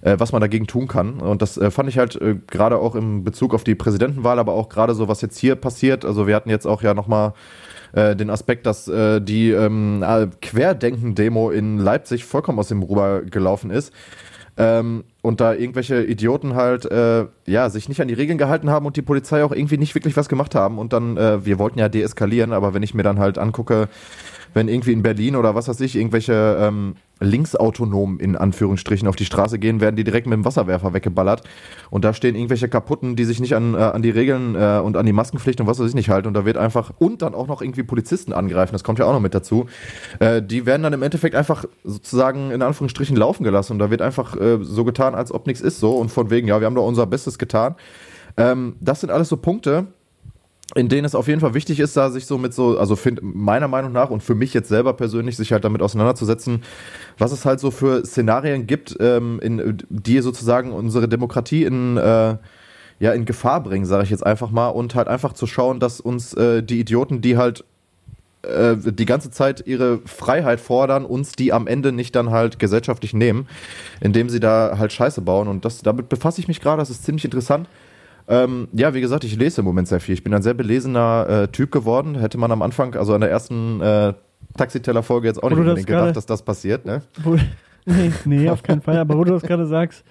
äh, 0.01 0.15
was 0.17 0.31
man 0.31 0.41
dagegen 0.41 0.67
tun 0.67 0.87
kann. 0.87 1.19
Und 1.19 1.41
das 1.41 1.57
äh, 1.57 1.71
fand 1.71 1.89
ich 1.89 1.97
halt 1.97 2.15
äh, 2.15 2.35
gerade 2.47 2.77
auch 2.77 2.95
im 2.95 3.23
Bezug 3.23 3.53
auf 3.53 3.63
die 3.63 3.75
Präsidentenwahl, 3.75 4.39
aber 4.39 4.53
auch 4.53 4.69
gerade 4.69 4.93
so, 4.93 5.07
was 5.07 5.21
jetzt 5.21 5.37
hier 5.37 5.55
passiert. 5.55 6.05
Also 6.05 6.27
wir 6.27 6.35
hatten 6.35 6.49
jetzt 6.49 6.65
auch 6.65 6.81
ja 6.81 6.93
nochmal 6.93 7.33
äh, 7.93 8.15
den 8.15 8.29
Aspekt, 8.29 8.65
dass 8.65 8.87
äh, 8.87 9.21
die 9.21 9.51
ähm, 9.51 10.03
äh, 10.03 10.27
Querdenken-Demo 10.41 11.51
in 11.51 11.77
Leipzig 11.77 12.25
vollkommen 12.25 12.59
aus 12.59 12.69
dem 12.69 12.81
Ruder 12.81 13.21
gelaufen 13.21 13.71
ist. 13.71 13.93
Ähm, 14.57 15.05
und 15.21 15.39
da 15.39 15.53
irgendwelche 15.53 16.03
Idioten 16.03 16.55
halt, 16.55 16.83
äh, 16.85 17.25
ja, 17.45 17.69
sich 17.69 17.87
nicht 17.87 18.01
an 18.01 18.09
die 18.09 18.13
Regeln 18.13 18.37
gehalten 18.37 18.69
haben 18.69 18.85
und 18.85 18.97
die 18.97 19.01
Polizei 19.01 19.43
auch 19.43 19.53
irgendwie 19.53 19.77
nicht 19.77 19.95
wirklich 19.95 20.17
was 20.17 20.27
gemacht 20.27 20.53
haben. 20.53 20.77
Und 20.77 20.91
dann, 20.91 21.15
äh, 21.15 21.45
wir 21.45 21.59
wollten 21.59 21.79
ja 21.79 21.87
deeskalieren, 21.87 22.51
aber 22.51 22.73
wenn 22.73 22.83
ich 22.83 22.93
mir 22.93 23.03
dann 23.03 23.19
halt 23.19 23.37
angucke, 23.37 23.87
wenn 24.53 24.67
irgendwie 24.67 24.93
in 24.93 25.03
Berlin 25.03 25.35
oder 25.35 25.55
was 25.55 25.67
weiß 25.67 25.79
ich, 25.81 25.95
irgendwelche 25.95 26.57
ähm, 26.59 26.95
Linksautonomen 27.19 28.19
in 28.19 28.35
Anführungsstrichen 28.35 29.07
auf 29.07 29.15
die 29.15 29.25
Straße 29.25 29.59
gehen, 29.59 29.81
werden 29.81 29.95
die 29.95 30.03
direkt 30.03 30.27
mit 30.27 30.37
dem 30.37 30.45
Wasserwerfer 30.45 30.93
weggeballert. 30.93 31.43
Und 31.89 32.05
da 32.05 32.13
stehen 32.13 32.35
irgendwelche 32.35 32.69
Kaputten, 32.69 33.15
die 33.15 33.25
sich 33.25 33.39
nicht 33.39 33.55
an, 33.55 33.73
äh, 33.73 33.77
an 33.77 34.01
die 34.01 34.09
Regeln 34.09 34.55
äh, 34.55 34.79
und 34.83 34.97
an 34.97 35.05
die 35.05 35.13
Maskenpflicht 35.13 35.59
und 35.61 35.67
was 35.67 35.79
weiß 35.79 35.89
ich 35.89 35.95
nicht 35.95 36.09
halten. 36.09 36.27
Und 36.27 36.33
da 36.33 36.45
wird 36.45 36.57
einfach, 36.57 36.93
und 36.97 37.21
dann 37.21 37.35
auch 37.35 37.47
noch 37.47 37.61
irgendwie 37.61 37.83
Polizisten 37.83 38.33
angreifen, 38.33 38.73
das 38.73 38.83
kommt 38.83 38.99
ja 38.99 39.05
auch 39.05 39.13
noch 39.13 39.19
mit 39.19 39.33
dazu. 39.33 39.65
Äh, 40.19 40.41
die 40.41 40.65
werden 40.65 40.83
dann 40.83 40.93
im 40.93 41.03
Endeffekt 41.03 41.35
einfach 41.35 41.65
sozusagen 41.83 42.51
in 42.51 42.61
Anführungsstrichen 42.61 43.17
laufen 43.17 43.43
gelassen. 43.43 43.73
Und 43.73 43.79
da 43.79 43.91
wird 43.91 44.01
einfach 44.01 44.35
äh, 44.35 44.59
so 44.61 44.83
getan, 44.83 45.15
als 45.15 45.31
ob 45.31 45.47
nichts 45.47 45.61
ist 45.61 45.79
so. 45.79 45.95
Und 45.95 46.09
von 46.09 46.29
wegen, 46.29 46.47
ja, 46.47 46.59
wir 46.59 46.65
haben 46.65 46.75
doch 46.75 46.87
unser 46.87 47.05
Bestes 47.05 47.37
getan. 47.37 47.75
Ähm, 48.37 48.75
das 48.79 49.01
sind 49.01 49.11
alles 49.11 49.29
so 49.29 49.37
Punkte, 49.37 49.87
in 50.75 50.87
denen 50.87 51.05
es 51.05 51.15
auf 51.15 51.27
jeden 51.27 51.41
Fall 51.41 51.53
wichtig 51.53 51.79
ist, 51.79 51.97
da 51.97 52.11
sich 52.11 52.25
so 52.25 52.37
mit 52.37 52.53
so, 52.53 52.77
also 52.77 52.95
find, 52.95 53.19
meiner 53.21 53.67
Meinung 53.67 53.91
nach 53.91 54.09
und 54.09 54.21
für 54.21 54.35
mich 54.35 54.53
jetzt 54.53 54.69
selber 54.69 54.93
persönlich, 54.93 55.35
sich 55.35 55.51
halt 55.51 55.63
damit 55.63 55.81
auseinanderzusetzen, 55.81 56.63
was 57.17 57.31
es 57.31 57.45
halt 57.45 57.59
so 57.59 57.71
für 57.71 58.05
Szenarien 58.05 58.67
gibt, 58.67 58.95
ähm, 58.99 59.39
in, 59.41 59.77
die 59.89 60.19
sozusagen 60.19 60.71
unsere 60.71 61.07
Demokratie 61.07 61.63
in, 61.63 61.97
äh, 61.97 62.37
ja, 62.99 63.13
in 63.13 63.25
Gefahr 63.25 63.63
bringen, 63.63 63.85
sage 63.85 64.03
ich 64.03 64.09
jetzt 64.09 64.25
einfach 64.25 64.51
mal, 64.51 64.67
und 64.69 64.93
halt 64.93 65.07
einfach 65.07 65.33
zu 65.33 65.47
schauen, 65.47 65.79
dass 65.79 65.99
uns 65.99 66.33
äh, 66.35 66.61
die 66.61 66.79
Idioten, 66.79 67.21
die 67.21 67.37
halt 67.37 67.63
äh, 68.43 68.75
die 68.77 69.05
ganze 69.05 69.31
Zeit 69.31 69.65
ihre 69.65 69.99
Freiheit 70.05 70.59
fordern, 70.59 71.03
uns 71.03 71.31
die 71.31 71.51
am 71.51 71.65
Ende 71.65 71.91
nicht 71.91 72.15
dann 72.15 72.29
halt 72.29 72.59
gesellschaftlich 72.59 73.13
nehmen, 73.13 73.47
indem 74.01 74.29
sie 74.29 74.39
da 74.39 74.75
halt 74.77 74.93
Scheiße 74.93 75.21
bauen. 75.21 75.47
Und 75.47 75.65
das, 75.65 75.81
damit 75.81 76.09
befasse 76.09 76.39
ich 76.39 76.47
mich 76.47 76.61
gerade, 76.61 76.79
das 76.79 76.89
ist 76.89 77.03
ziemlich 77.03 77.25
interessant. 77.25 77.67
Ähm, 78.29 78.67
ja, 78.73 78.93
wie 78.93 79.01
gesagt, 79.01 79.23
ich 79.23 79.35
lese 79.35 79.61
im 79.61 79.65
Moment 79.65 79.87
sehr 79.87 79.99
viel. 79.99 80.13
Ich 80.13 80.23
bin 80.23 80.33
ein 80.35 80.43
sehr 80.43 80.53
belesener 80.53 81.27
äh, 81.27 81.47
Typ 81.47 81.71
geworden. 81.71 82.15
Hätte 82.15 82.37
man 82.37 82.51
am 82.51 82.61
Anfang, 82.61 82.95
also 82.95 83.15
an 83.15 83.21
der 83.21 83.31
ersten 83.31 83.81
äh, 83.81 84.13
Taxiteller-Folge 84.55 85.27
jetzt 85.27 85.39
auch 85.39 85.43
Wo 85.43 85.49
nicht 85.49 85.57
du 85.57 85.63
das 85.63 85.69
unbedingt 85.71 85.87
gedacht, 85.87 86.15
dass 86.15 86.27
das 86.27 86.43
passiert, 86.43 86.85
ne? 86.85 87.01
Wo, 87.23 87.35
nee, 87.85 88.11
nee, 88.25 88.49
auf 88.49 88.61
keinen 88.61 88.81
Fall. 88.81 88.97
Aber 88.99 89.17
wo 89.17 89.23
du 89.23 89.31
das 89.31 89.41
gerade 89.41 89.65
sagst, 89.65 90.03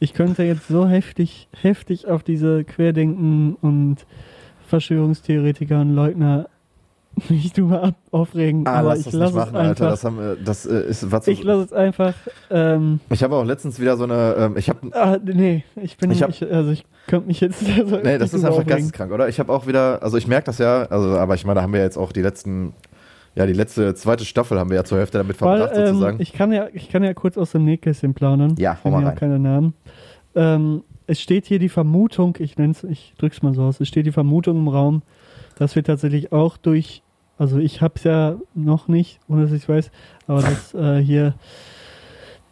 ich 0.00 0.12
könnte 0.12 0.42
jetzt 0.42 0.66
so 0.66 0.88
heftig, 0.88 1.48
heftig 1.52 2.08
auf 2.08 2.24
diese 2.24 2.64
Querdenken 2.64 3.54
und 3.54 4.06
Verschwörungstheoretiker 4.66 5.80
und 5.80 5.94
Leugner 5.94 6.48
mich 7.28 7.52
drüber 7.52 7.82
ab 7.82 7.94
aufregen. 8.10 8.66
Ah, 8.66 8.80
aber 8.80 8.88
lass 8.90 9.00
ich 9.00 9.04
das 9.06 9.14
lasse 9.14 9.34
nicht 9.34 9.46
es 9.46 9.52
machen, 9.52 9.56
Alter. 9.56 9.68
einfach. 9.70 9.90
Das, 9.90 10.04
haben, 10.04 10.18
wir- 10.18 10.36
das 10.36 10.66
äh, 10.66 10.88
ist 10.88 11.10
was. 11.12 11.26
ich 11.28 11.42
lasse 11.42 11.64
es 11.64 11.72
einfach. 11.72 12.14
Ähm, 12.50 13.00
ich 13.10 13.22
habe 13.22 13.36
auch 13.36 13.44
letztens 13.44 13.78
wieder 13.80 13.96
so 13.96 14.04
eine, 14.04 14.34
ähm, 14.38 14.56
ich 14.56 14.68
habe 14.68 14.80
ah, 14.92 15.18
nee, 15.22 15.64
ich 15.76 15.96
bin, 15.98 16.10
Ich 16.10 16.22
ich 16.22 16.42
hab- 16.42 16.50
also 16.52 16.70
ich 16.70 16.84
könnte 17.06 17.26
mich 17.26 17.40
jetzt. 17.40 17.62
Also 17.78 17.96
Nee, 18.02 18.18
das 18.18 18.32
ist 18.32 18.44
einfach 18.44 18.50
aufregen. 18.58 18.68
geisteskrank, 18.70 19.12
oder? 19.12 19.28
Ich 19.28 19.38
habe 19.40 19.52
auch 19.52 19.66
wieder, 19.66 20.02
also 20.02 20.16
ich 20.16 20.26
merke 20.26 20.46
das 20.46 20.58
ja, 20.58 20.84
also 20.84 21.16
aber 21.18 21.34
ich 21.34 21.44
meine, 21.44 21.56
da 21.56 21.62
haben 21.62 21.72
wir 21.72 21.80
jetzt 21.80 21.96
auch 21.98 22.12
die 22.12 22.22
letzten, 22.22 22.72
ja, 23.34 23.46
die 23.46 23.52
letzte 23.52 23.94
zweite 23.94 24.24
Staffel 24.24 24.58
haben 24.58 24.70
wir 24.70 24.76
ja 24.76 24.84
zur 24.84 24.98
Hälfte 24.98 25.18
damit 25.18 25.36
verbracht, 25.36 25.72
ähm, 25.74 25.86
sozusagen. 25.88 26.20
ich 26.20 26.32
kann 26.32 26.52
ja, 26.52 26.68
ich 26.72 26.88
kann 26.90 27.02
ja 27.04 27.12
kurz 27.14 27.36
aus 27.36 27.52
dem 27.52 27.64
Nähkästchen 27.64 28.14
plaudern. 28.14 28.54
Ja, 28.58 28.78
hau 28.84 28.88
Ich 28.88 28.94
mal 28.94 29.04
rein. 29.04 29.14
keine 29.16 29.38
Namen. 29.38 29.74
Ähm, 30.34 30.82
es 31.06 31.20
steht 31.20 31.46
hier 31.46 31.58
die 31.58 31.68
Vermutung, 31.68 32.36
ich 32.38 32.56
nenn's, 32.56 32.84
ich 32.84 33.12
drück's 33.18 33.42
mal 33.42 33.52
so 33.54 33.62
aus, 33.64 33.80
es 33.80 33.88
steht 33.88 34.06
die 34.06 34.12
Vermutung 34.12 34.56
im 34.56 34.68
Raum, 34.68 35.02
dass 35.62 35.76
wir 35.76 35.84
tatsächlich 35.84 36.32
auch 36.32 36.56
durch, 36.56 37.04
also 37.38 37.58
ich 37.58 37.80
hab's 37.80 38.02
ja 38.02 38.36
noch 38.52 38.88
nicht, 38.88 39.20
ohne 39.28 39.42
dass 39.42 39.52
ich 39.52 39.68
weiß, 39.68 39.92
aber 40.26 40.42
dass 40.42 40.74
äh, 40.74 40.98
hier 40.98 41.34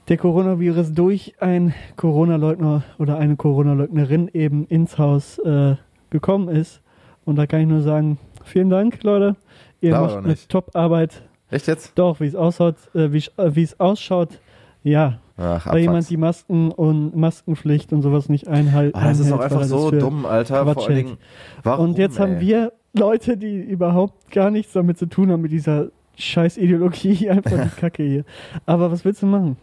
der 0.08 0.16
Coronavirus 0.16 0.92
durch 0.92 1.34
ein 1.40 1.74
Corona-Leugner 1.96 2.84
oder 2.98 3.18
eine 3.18 3.34
Corona-Leugnerin 3.34 4.28
eben 4.32 4.64
ins 4.66 4.96
Haus 4.96 5.40
äh, 5.40 5.74
gekommen 6.10 6.48
ist. 6.48 6.82
Und 7.24 7.34
da 7.34 7.48
kann 7.48 7.62
ich 7.62 7.66
nur 7.66 7.82
sagen, 7.82 8.18
vielen 8.44 8.70
Dank, 8.70 9.02
Leute. 9.02 9.34
Ihr 9.80 9.90
Glaube 9.90 10.14
macht 10.14 10.24
eine. 10.24 10.36
Top-Arbeit. 10.48 11.22
Echt 11.50 11.66
jetzt? 11.66 11.98
Doch, 11.98 12.20
wie 12.20 12.26
es 12.26 12.36
ausschaut, 12.36 12.76
äh, 12.94 13.12
wie 13.12 13.24
äh, 13.38 13.56
wie 13.56 13.64
es 13.64 13.80
ausschaut, 13.80 14.38
ja. 14.82 15.18
Ach, 15.36 15.66
Weil 15.66 15.78
jemand 15.78 16.08
die 16.10 16.18
Masken 16.18 16.70
und 16.70 17.16
Maskenpflicht 17.16 17.92
und 17.94 18.02
sowas 18.02 18.28
nicht 18.28 18.46
einhält. 18.46 18.94
Ah, 18.94 19.08
das 19.08 19.20
ist 19.20 19.32
einhält, 19.32 19.52
einfach 19.52 19.64
so 19.64 19.90
dumm, 19.90 20.26
Alter. 20.26 20.64
Quatsch 20.64 20.74
Vor 20.74 20.86
allen. 20.88 20.96
Dingen, 20.96 21.18
warum, 21.62 21.84
Und 21.90 21.98
jetzt 21.98 22.20
haben 22.20 22.34
ey? 22.34 22.40
wir 22.40 22.72
Leute, 22.92 23.38
die 23.38 23.58
überhaupt 23.58 24.30
gar 24.30 24.50
nichts 24.50 24.74
damit 24.74 24.98
zu 24.98 25.06
tun 25.06 25.30
haben, 25.30 25.40
mit 25.40 25.52
dieser 25.52 25.88
scheiß 26.16 26.58
Ideologie, 26.58 27.30
einfach 27.30 27.62
die 27.62 27.80
Kacke 27.80 28.02
hier. 28.02 28.24
Aber 28.66 28.90
was 28.90 29.04
willst 29.04 29.22
du 29.22 29.26
machen? 29.26 29.56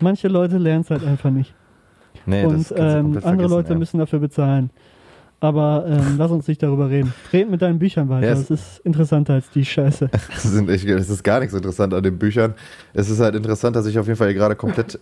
Manche 0.00 0.28
Leute 0.28 0.58
lernen 0.58 0.82
es 0.82 0.90
halt 0.90 1.04
einfach 1.04 1.30
nicht. 1.30 1.54
Nee, 2.26 2.44
und 2.44 2.72
ähm, 2.76 3.18
andere 3.22 3.48
Leute 3.48 3.72
ja. 3.72 3.78
müssen 3.78 3.98
dafür 3.98 4.18
bezahlen. 4.18 4.70
Aber 5.40 5.86
ähm, 5.88 6.14
lass 6.18 6.30
uns 6.30 6.46
nicht 6.46 6.62
darüber 6.62 6.90
reden. 6.90 7.12
Red 7.32 7.50
mit 7.50 7.62
deinen 7.62 7.78
Büchern 7.78 8.08
weiter. 8.08 8.28
Ja, 8.28 8.34
das 8.34 8.50
ist 8.50 8.78
interessanter 8.80 9.34
als 9.34 9.50
die 9.50 9.64
Scheiße. 9.64 10.10
Das 10.30 11.08
ist 11.10 11.24
gar 11.24 11.40
nichts 11.40 11.54
interessant 11.54 11.94
an 11.94 12.02
den 12.02 12.18
Büchern. 12.18 12.54
Es 12.92 13.08
ist 13.10 13.20
halt 13.20 13.34
interessant, 13.34 13.76
dass 13.76 13.86
ich 13.86 13.98
auf 13.98 14.06
jeden 14.06 14.16
Fall 14.16 14.28
hier 14.28 14.36
gerade 14.36 14.54
komplett 14.54 14.98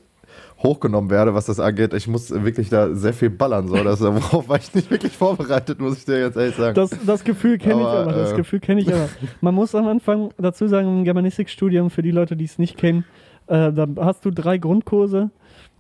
hochgenommen 0.62 1.10
werde, 1.10 1.34
was 1.34 1.46
das 1.46 1.60
angeht. 1.60 1.94
Ich 1.94 2.08
muss 2.08 2.30
wirklich 2.30 2.68
da 2.68 2.94
sehr 2.94 3.12
viel 3.12 3.30
ballern. 3.30 3.68
So. 3.68 3.76
Das, 3.82 4.00
worauf 4.02 4.48
war 4.48 4.58
ich 4.58 4.74
nicht 4.74 4.90
wirklich 4.90 5.16
vorbereitet, 5.16 5.80
muss 5.80 5.98
ich 5.98 6.04
dir 6.04 6.20
jetzt 6.20 6.36
ehrlich 6.36 6.56
sagen. 6.56 6.74
Das, 6.74 6.90
das 7.06 7.24
Gefühl 7.24 7.58
kenne 7.58 7.80
ich 7.80 7.86
Aber, 7.86 8.00
aber. 8.00 8.12
Das 8.12 8.32
äh, 8.32 8.36
Gefühl 8.36 8.60
kenne 8.60 8.80
ich 8.80 8.92
aber. 8.92 9.08
Man 9.40 9.54
muss 9.54 9.74
am 9.74 9.86
Anfang 9.86 10.30
dazu 10.38 10.66
sagen, 10.66 10.88
im 10.98 11.04
Germanistikstudium, 11.04 11.90
für 11.90 12.02
die 12.02 12.10
Leute, 12.10 12.36
die 12.36 12.44
es 12.44 12.58
nicht 12.58 12.76
kennen, 12.76 13.04
äh, 13.46 13.72
da 13.72 13.86
hast 13.98 14.24
du 14.24 14.30
drei 14.30 14.58
Grundkurse 14.58 15.30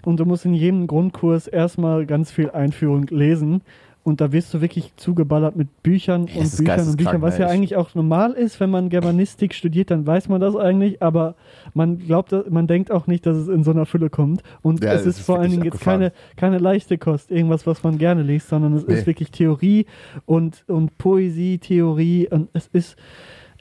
und 0.04 0.20
du 0.20 0.24
musst 0.24 0.44
in 0.44 0.54
jedem 0.54 0.86
Grundkurs 0.86 1.48
erstmal 1.48 2.06
ganz 2.06 2.30
viel 2.30 2.50
Einführung 2.50 3.06
lesen. 3.08 3.62
Und 4.08 4.20
da 4.22 4.32
wirst 4.32 4.54
du 4.54 4.60
wirklich 4.62 4.96
zugeballert 4.96 5.54
mit 5.54 5.82
Büchern 5.82 6.26
Ja, 6.26 6.40
und 6.40 6.56
Büchern 6.56 6.88
und 6.88 6.96
Büchern, 6.96 7.20
was 7.22 7.36
ja 7.36 7.44
ne? 7.46 7.50
Ich- 7.52 7.56
eigentlich 7.58 7.76
auch 7.76 7.94
normal 7.94 8.32
ist, 8.32 8.58
wenn 8.58 8.70
man 8.70 8.88
Germanistik 8.88 9.52
studiert, 9.54 9.90
dann 9.90 10.06
weiß 10.06 10.28
man 10.30 10.40
das 10.40 10.56
eigentlich, 10.56 11.02
aber 11.02 11.34
man 11.74 11.98
glaubt, 11.98 12.34
man 12.50 12.66
denkt 12.66 12.90
auch 12.90 13.06
nicht, 13.06 13.26
dass 13.26 13.36
es 13.36 13.48
in 13.48 13.64
so 13.64 13.70
einer 13.70 13.84
Fülle 13.84 14.08
kommt. 14.08 14.42
Und 14.62 14.82
Ja, 14.82 14.92
es 14.94 15.02
ist 15.04 15.18
ist 15.18 15.26
vor 15.26 15.38
allen 15.38 15.50
Dingen 15.50 15.64
jetzt 15.64 15.80
keine, 15.80 16.12
keine 16.36 16.56
leichte 16.58 16.96
Kost, 16.96 17.30
irgendwas, 17.30 17.66
was 17.66 17.82
man 17.82 17.98
gerne 17.98 18.22
liest, 18.22 18.48
sondern 18.48 18.72
es 18.74 18.86
Nee. 18.86 18.94
ist 18.94 19.06
wirklich 19.06 19.30
Theorie 19.30 19.84
und, 20.24 20.64
und 20.68 20.96
Poesie, 20.96 21.58
Theorie 21.58 22.28
und 22.30 22.48
es 22.54 22.66
ist 22.72 22.96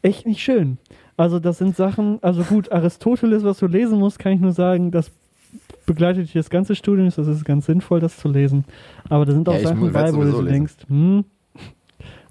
echt 0.02 0.26
nicht 0.26 0.42
schön. 0.42 0.78
Also 1.18 1.40
das 1.40 1.58
sind 1.58 1.76
Sachen, 1.76 2.20
also 2.22 2.44
gut, 2.44 2.72
Aristoteles, 2.72 3.44
was 3.44 3.60
du 3.60 3.68
lesen 3.68 4.00
musst, 4.00 4.18
kann 4.20 4.32
ich 4.32 4.40
nur 4.40 4.54
sagen, 4.54 4.92
das 4.92 5.12
begleitet 5.86 6.26
dich 6.26 6.34
das 6.34 6.50
ganze 6.50 6.76
Studium, 6.76 7.10
das 7.16 7.28
ist 7.28 7.46
ganz 7.46 7.66
sinnvoll, 7.66 8.00
das 8.00 8.18
zu 8.18 8.28
lesen. 8.30 8.66
Aber 9.10 9.26
da 9.26 9.32
sind 9.34 9.48
auch 9.50 9.54
Ja, 9.56 9.62
Sachen 9.70 9.80
mu- 9.80 9.88
bei, 9.92 9.94
werd's 10.04 10.16
wo 10.18 10.24
du 10.24 10.42
denkst, 10.44 10.74
hm, 10.88 11.24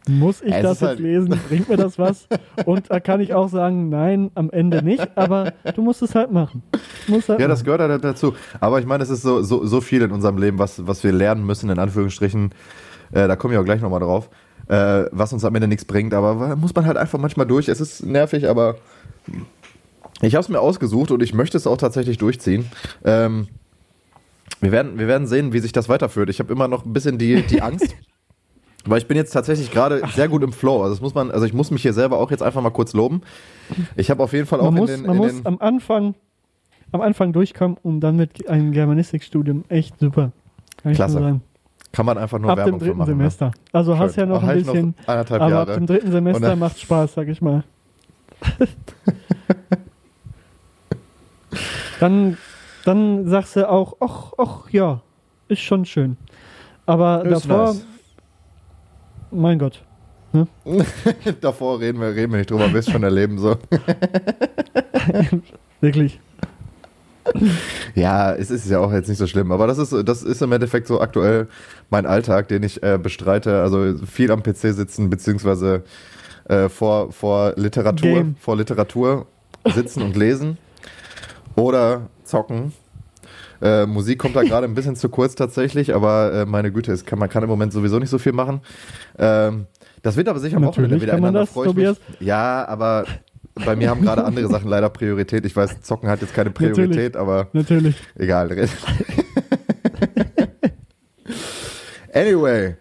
muss 0.08 0.40
ich 0.40 0.52
es 0.54 0.62
das 0.62 0.73
ist 0.76 0.80
jetzt 0.82 0.88
halt- 0.88 0.99
lesen? 1.00 1.40
Bringt 1.49 1.68
mir 1.68 1.76
das 1.76 1.99
was? 1.99 2.28
Und 2.64 2.90
da 2.90 3.00
kann 3.00 3.20
ich 3.20 3.35
auch 3.35 3.49
sagen, 3.49 3.88
nein, 3.88 4.30
am 4.35 4.50
Ende 4.50 4.82
nicht, 4.85 5.16
aber 5.16 5.52
du 5.75 5.82
musst 5.82 6.00
es 6.02 6.14
halt 6.14 6.30
machen. 6.30 6.62
Halt 7.08 7.26
Ja, 7.40 7.49
das 7.49 7.61
machen. 7.61 7.64
gehört 7.64 7.80
halt 7.80 8.04
dazu. 8.04 8.35
Aber 8.61 8.78
ich 8.78 8.87
meine, 8.87 9.02
es 9.02 9.11
ist 9.11 9.23
so, 9.23 9.42
so, 9.42 9.66
so 9.66 9.80
viel 9.80 10.02
in 10.02 10.12
unserem 10.12 10.38
Leben, 10.38 10.58
was, 10.58 10.87
was 10.87 11.02
wir 11.02 11.12
lernen 11.12 11.44
müssen, 11.44 11.70
in 11.70 11.78
Anführungsstrichen. 11.78 12.50
Äh, 13.12 13.26
da 13.28 13.37
komme 13.37 13.54
ich 13.54 13.58
auch 13.61 13.64
gleich 13.64 13.80
nochmal 13.80 14.00
drauf. 14.00 14.28
Äh, 14.68 15.04
was 15.12 15.32
uns 15.32 15.44
am 15.44 15.54
Ende 15.54 15.68
nichts 15.68 15.85
bringt, 15.85 16.12
aber 16.12 16.54
muss 16.56 16.75
man 16.75 16.87
halt 16.87 16.96
einfach 16.96 17.18
manchmal 17.18 17.46
durch. 17.46 17.68
Es 17.68 17.80
ist 17.80 18.04
nervig, 18.04 18.49
aber 18.49 18.76
ich 20.23 20.35
habe 20.35 20.42
es 20.42 20.49
mir 20.49 20.61
ausgesucht 20.61 21.11
und 21.11 21.23
ich 21.23 21.35
möchte 21.35 21.56
es 21.56 21.66
auch 21.66 21.76
tatsächlich 21.76 22.18
durchziehen. 22.18 22.66
Ähm, 23.04 23.49
wir, 24.61 24.73
werden, 24.73 24.99
wir 24.99 25.08
werden 25.08 25.26
sehen, 25.26 25.52
wie 25.52 25.58
sich 25.61 25.73
das 25.73 25.88
weiterführt. 25.88 26.30
Ich 26.30 26.38
habe 26.40 26.52
immer 26.52 26.68
noch 26.68 26.85
ein 26.85 26.92
bisschen 26.92 27.18
die, 27.18 27.42
die 27.42 27.62
Angst. 27.62 27.94
Weil 28.88 28.99
ich 28.99 29.08
bin 29.08 29.16
jetzt 29.16 29.32
tatsächlich 29.32 29.73
gerade 29.73 30.00
sehr 30.14 30.28
gut 30.28 30.44
im 30.44 30.52
Flow. 30.52 30.82
Also 30.82 30.94
das 30.94 31.00
muss 31.00 31.12
man, 31.14 31.32
also 31.32 31.44
ich 31.44 31.52
muss 31.52 31.73
mich 31.73 31.82
hier 31.82 31.92
selber 31.92 32.18
auch 32.18 32.30
jetzt 32.30 32.42
einfach 32.42 32.62
mal 32.62 32.70
kurz 32.70 32.92
loben. 32.92 33.23
Ich 33.96 34.11
habe 34.11 34.23
auf 34.23 34.32
jeden 34.32 34.46
Fall 34.46 34.61
auch 34.61 34.70
Man 34.70 34.75
muss, 34.75 34.90
in 34.90 34.99
den, 34.99 35.06
man 35.06 35.16
in 35.16 35.23
muss 35.23 35.32
den 35.35 35.46
am 35.46 35.58
Anfang 35.58 36.14
am 36.92 37.00
Anfang 37.00 37.32
durchkommen 37.32 37.76
und 37.82 38.00
dann 38.00 38.14
mit 38.14 38.49
einem 38.49 38.70
Germanistikstudium 38.70 39.64
echt 39.68 39.99
super. 39.99 40.30
Kann 40.85 40.92
Klasse. 40.92 41.40
kann 41.90 42.06
man 42.06 42.16
einfach 42.16 42.38
nur 42.38 42.49
Ab 42.49 42.58
dem 42.58 42.64
Werbung 42.64 42.78
für 42.78 42.85
dritten 42.87 42.99
machen. 42.99 43.11
ne? 43.11 43.16
Semester. 43.16 43.50
Also 43.73 43.99
hast 43.99 44.14
ja 44.14 44.23
Schön. 44.23 44.28
noch 44.28 44.42
ein 44.42 44.46
Halt 44.46 44.64
bisschen, 44.64 44.94
Noch 45.00 45.08
anderthalb 45.08 45.42
aber 45.42 45.50
Jahre. 45.50 45.73
ab 45.73 45.78
dem 45.78 45.87
dritten 45.87 46.12
Semester 46.12 46.54
macht 46.54 46.78
Spaß, 46.78 47.14
sag 47.14 47.26
ich 47.26 47.42
mal. 47.42 47.64
dann, 52.00 52.36
dann 52.84 53.28
sagst 53.28 53.56
du 53.56 53.68
auch, 53.68 53.96
ach, 54.00 54.32
ach 54.38 54.70
ja, 54.70 55.02
ist 55.48 55.60
schon 55.60 55.84
schön. 55.84 56.16
Aber 56.86 57.24
Ist 57.24 57.48
davor, 57.48 57.74
nice. 57.74 57.86
mein 59.30 59.58
Gott, 59.58 59.82
Davor 61.40 61.80
reden 61.80 62.00
wir, 62.00 62.14
reden 62.14 62.32
wir 62.32 62.38
nicht 62.38 62.50
drüber, 62.50 62.72
wirst 62.72 62.90
schon 62.90 63.02
erleben 63.02 63.38
so. 63.38 63.56
wirklich. 65.80 66.20
Ja, 67.94 68.34
es 68.34 68.50
ist 68.50 68.68
ja 68.70 68.78
auch 68.78 68.92
jetzt 68.92 69.08
nicht 69.08 69.18
so 69.18 69.26
schlimm, 69.26 69.50
aber 69.50 69.66
das 69.66 69.78
ist, 69.78 69.92
das 70.06 70.22
ist 70.22 70.42
im 70.42 70.52
Endeffekt 70.52 70.86
so 70.86 71.00
aktuell 71.00 71.48
mein 71.90 72.06
Alltag, 72.06 72.48
den 72.48 72.62
ich 72.62 72.82
äh, 72.82 72.98
bestreite. 73.02 73.62
Also 73.62 73.94
viel 74.06 74.30
am 74.30 74.42
PC 74.42 74.74
sitzen, 74.74 75.10
beziehungsweise 75.10 75.82
äh, 76.48 76.68
vor, 76.68 77.12
vor 77.12 77.54
Literatur, 77.56 78.14
Game. 78.14 78.36
vor 78.38 78.56
Literatur 78.56 79.26
sitzen 79.74 80.02
und 80.02 80.16
lesen 80.16 80.58
oder 81.56 82.08
zocken. 82.25 82.72
Äh, 83.60 83.86
Musik 83.86 84.18
kommt 84.18 84.36
da 84.36 84.42
gerade 84.44 84.66
ein 84.66 84.75
bisschen 84.75 84.96
zu 84.96 85.08
kurz 85.08 85.34
tatsächlich, 85.34 85.94
aber 85.94 86.32
äh, 86.32 86.46
meine 86.46 86.70
Güte, 86.70 86.92
es 86.92 87.04
kann, 87.04 87.18
man 87.18 87.28
kann 87.28 87.42
im 87.42 87.48
Moment 87.48 87.72
sowieso 87.72 87.98
nicht 87.98 88.10
so 88.10 88.18
viel 88.18 88.32
machen. 88.32 88.60
Ähm, 89.18 89.66
das 90.02 90.16
wird 90.16 90.28
aber 90.28 90.38
sicher 90.38 90.58
am 90.58 90.64
Wochenende 90.64 91.00
wieder 91.00 91.14
ändern, 91.14 91.34
da 91.34 91.46
freue 91.46 91.70
ich 91.70 91.75
mich. 91.75 91.96
Ja, 92.20 92.66
aber 92.68 93.06
bei 93.64 93.74
mir 93.74 93.88
haben 93.90 94.02
gerade 94.02 94.24
andere 94.24 94.48
Sachen 94.48 94.68
leider 94.68 94.90
Priorität. 94.90 95.46
Ich 95.46 95.57
weiß, 95.57 95.81
Zocken 95.81 96.09
hat 96.11 96.20
jetzt 96.20 96.35
keine 96.35 96.50
Priorität, 96.50 97.14
Natürlich. 97.14 97.16
aber 97.16 97.48
Natürlich. 97.52 97.96
egal. 98.16 98.50
anyway, 102.12 102.76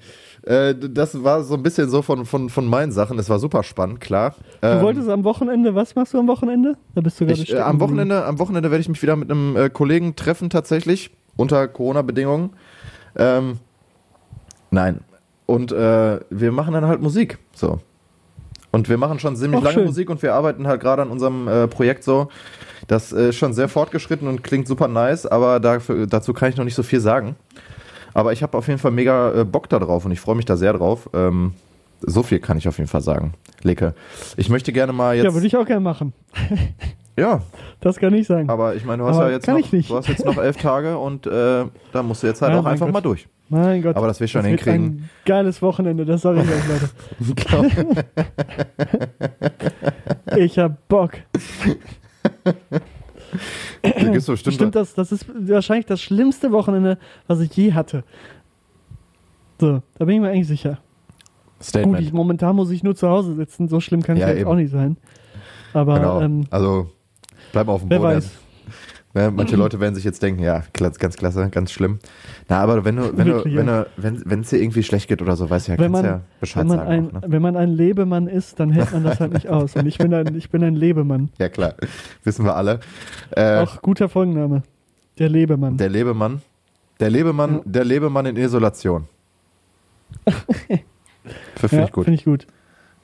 äh, 0.45 0.75
das 0.75 1.23
war 1.23 1.43
so 1.43 1.55
ein 1.55 1.63
bisschen 1.63 1.89
so 1.89 2.01
von, 2.01 2.25
von, 2.25 2.49
von 2.49 2.65
meinen 2.67 2.91
Sachen. 2.91 3.17
Es 3.17 3.29
war 3.29 3.39
super 3.39 3.63
spannend, 3.63 3.99
klar. 3.99 4.35
Du 4.61 4.67
Ähm, 4.67 4.81
wolltest 4.81 5.09
am 5.09 5.23
Wochenende, 5.23 5.73
was 5.73 5.95
machst 5.95 6.13
du 6.13 6.19
am 6.19 6.27
Wochenende? 6.27 6.77
Da 6.93 7.01
bist 7.01 7.19
du 7.19 7.25
gerade 7.25 7.41
ich, 7.41 7.53
äh, 7.53 7.59
am. 7.59 7.79
Wochenende, 7.79 8.25
am 8.25 8.39
Wochenende 8.39 8.69
werde 8.71 8.81
ich 8.81 8.89
mich 8.89 9.01
wieder 9.01 9.15
mit 9.15 9.31
einem 9.31 9.55
äh, 9.57 9.69
Kollegen 9.69 10.15
treffen, 10.15 10.49
tatsächlich, 10.49 11.11
unter 11.35 11.67
Corona-Bedingungen. 11.67 12.51
Ähm, 13.15 13.57
nein. 14.71 14.99
Und 15.47 15.71
äh, 15.71 16.19
wir 16.29 16.51
machen 16.51 16.73
dann 16.73 16.85
halt 16.85 17.01
Musik. 17.01 17.37
So. 17.53 17.79
Und 18.71 18.89
wir 18.89 18.97
machen 18.97 19.19
schon 19.19 19.35
ziemlich 19.35 19.59
Ach, 19.59 19.63
lange 19.63 19.75
schön. 19.75 19.85
Musik 19.85 20.09
und 20.09 20.21
wir 20.21 20.33
arbeiten 20.33 20.67
halt 20.67 20.81
gerade 20.81 21.01
an 21.01 21.09
unserem 21.09 21.47
äh, 21.47 21.67
Projekt 21.67 22.03
so. 22.03 22.27
Das 22.87 23.13
äh, 23.13 23.29
ist 23.29 23.37
schon 23.37 23.53
sehr 23.53 23.69
fortgeschritten 23.69 24.27
und 24.27 24.43
klingt 24.43 24.67
super 24.67 24.87
nice, 24.87 25.25
aber 25.25 25.59
dafür, 25.59 26.07
dazu 26.07 26.33
kann 26.33 26.49
ich 26.49 26.57
noch 26.57 26.65
nicht 26.65 26.75
so 26.75 26.83
viel 26.83 26.99
sagen. 26.99 27.35
Aber 28.15 28.31
ich 28.33 28.41
habe 28.41 28.57
auf 28.57 28.67
jeden 28.67 28.79
Fall 28.79 28.91
mega 28.91 29.41
äh, 29.41 29.43
Bock 29.43 29.67
da 29.69 29.77
drauf 29.77 30.05
und 30.05 30.11
ich 30.11 30.19
freue 30.21 30.35
mich 30.35 30.45
da 30.45 30.55
sehr 30.55 30.73
drauf. 30.73 31.09
Ähm, 31.13 31.53
so 32.01 32.23
viel 32.23 32.39
kann 32.39 32.57
ich 32.57 32.67
auf 32.67 32.77
jeden 32.77 32.89
Fall 32.89 33.01
sagen. 33.01 33.33
Leke. 33.61 33.93
Ich 34.37 34.49
möchte 34.49 34.71
gerne 34.71 34.93
mal 34.93 35.15
jetzt. 35.15 35.25
Ja, 35.25 35.33
würde 35.33 35.45
ich 35.45 35.55
auch 35.57 35.65
gerne 35.65 35.81
machen. 35.81 36.13
ja, 37.17 37.41
Das 37.81 37.97
kann 37.97 38.13
ich 38.13 38.25
sagen. 38.27 38.49
aber 38.49 38.73
ich 38.75 38.85
meine, 38.85 39.03
du 39.03 39.09
hast 39.09 39.17
Aber 39.17 39.27
ja 39.27 39.33
jetzt 39.35 39.47
noch, 39.47 39.59
du 39.59 39.95
hast 39.97 40.07
jetzt 40.07 40.25
noch 40.25 40.37
elf 40.37 40.55
Tage 40.57 40.97
und 40.97 41.27
äh, 41.27 41.65
da 41.91 42.03
musst 42.03 42.23
du 42.23 42.27
jetzt 42.27 42.41
halt 42.41 42.53
Ja, 42.53 42.59
auch 42.59 42.63
mein 42.63 42.73
einfach 42.73 42.85
Gott. 42.87 42.93
mal 42.93 43.01
durch. 43.01 43.27
Mein 43.49 43.81
Gott. 43.83 43.95
Aber 43.97 44.07
das 44.07 44.19
wir 44.21 44.27
schon 44.27 44.43
wird 44.43 44.61
hinkriegen. 44.61 44.85
Ein 44.85 45.09
geiles 45.25 45.61
Wochenende, 45.61 46.05
das 46.05 46.21
sage 46.21 46.41
ich 46.41 46.49
euch, 46.49 46.63
Leute. 46.67 48.05
Ich 50.37 50.57
hab 50.57 50.87
Bock. 50.87 51.11
Da 53.93 54.11
bestimmt, 54.11 54.53
Stimmt 54.55 54.75
das? 54.75 54.93
Das 54.93 55.11
ist 55.11 55.25
wahrscheinlich 55.33 55.85
das 55.85 56.01
schlimmste 56.01 56.51
Wochenende, 56.51 56.97
was 57.27 57.39
ich 57.39 57.55
je 57.55 57.73
hatte. 57.73 58.03
So, 59.59 59.81
da 59.97 60.05
bin 60.05 60.15
ich 60.15 60.21
mir 60.21 60.29
eigentlich 60.29 60.47
sicher. 60.47 60.79
Statement. 61.61 61.97
Gut, 61.97 62.05
ich, 62.05 62.13
momentan 62.13 62.55
muss 62.55 62.69
ich 62.71 62.83
nur 62.83 62.95
zu 62.95 63.07
Hause 63.09 63.33
sitzen. 63.35 63.67
So 63.69 63.79
schlimm 63.79 64.01
kann 64.03 64.17
es 64.17 64.21
Ja, 64.21 64.29
jetzt 64.29 64.39
eben. 64.39 64.49
auch 64.49 64.55
nicht 64.55 64.71
sein. 64.71 64.97
Aber 65.73 65.95
genau. 65.95 66.21
ähm, 66.21 66.45
also 66.49 66.89
bleib 67.51 67.67
auf 67.67 67.81
dem 67.81 67.89
wer 67.89 67.99
Boden. 67.99 68.09
weiß. 68.15 68.31
Ne, 69.15 69.31
manche 69.31 69.55
Leute 69.55 69.79
werden 69.79 69.95
sich 69.95 70.03
jetzt 70.03 70.21
denken, 70.21 70.43
ja, 70.43 70.63
ganz 70.73 70.97
klasse, 71.15 71.49
ganz 71.49 71.71
schlimm. 71.71 71.99
Na, 72.49 72.59
aber 72.61 72.83
wenn 72.83 72.97
du, 72.97 73.17
wenn 73.17 73.27
du, 73.27 73.33
Wirklich, 73.35 73.55
wenn 73.55 73.67
ja. 73.67 73.83
du, 73.83 73.89
wenn 73.95 74.21
wenn 74.29 74.41
es 74.41 74.49
dir 74.49 74.61
irgendwie 74.61 74.83
schlecht 74.83 75.07
geht 75.07 75.21
oder 75.21 75.37
so, 75.37 75.49
weißt 75.49 75.69
du 75.69 75.71
ja, 75.71 75.77
Wenn 75.79 75.93
kannst 75.93 76.03
man- 76.03 76.11
ja 76.11 76.21
Bescheid 76.41 76.61
Wenn 76.63 76.67
man, 76.67 76.77
sagen. 76.79 76.89
ein, 76.91 77.07
auch, 77.07 77.13
ne? 77.13 77.21
wenn 77.25 77.41
man 77.41 77.55
ein 77.55 77.69
Lebemann 77.69 78.27
ist, 78.27 78.59
dann 78.59 78.71
hält 78.71 78.91
man 78.91 79.05
das 79.05 79.21
halt 79.21 79.31
nicht 79.31 79.47
aus. 79.47 79.73
Und 79.77 79.85
ich 79.85 79.97
bin 79.97 80.13
ein, 80.13 80.35
ich 80.35 80.49
bin 80.49 80.63
ein 80.65 80.75
Lebemann. 80.75 81.29
Ja 81.39 81.47
klar, 81.47 81.75
wissen 82.25 82.43
wir 82.43 82.57
alle. 82.57 82.81
Äh, 83.31 83.59
Auch 83.59 83.81
guter 83.81 84.09
Folgenname. 84.09 84.63
Der 85.17 85.29
Lebemann. 85.29 85.77
der 85.77 85.87
Lebemann, 85.87 86.41
der 86.99 87.09
Lebemann, 87.09 87.53
Ja. 87.55 87.61
der 87.63 87.85
Lebemann 87.85 88.25
in 88.25 88.35
Isolation. 88.35 89.07
Finde 91.55 91.75
ja, 91.77 91.83
ich 91.85 91.91
gut. 91.93 92.03
Finde 92.03 92.19
ich 92.19 92.25
gut. 92.25 92.47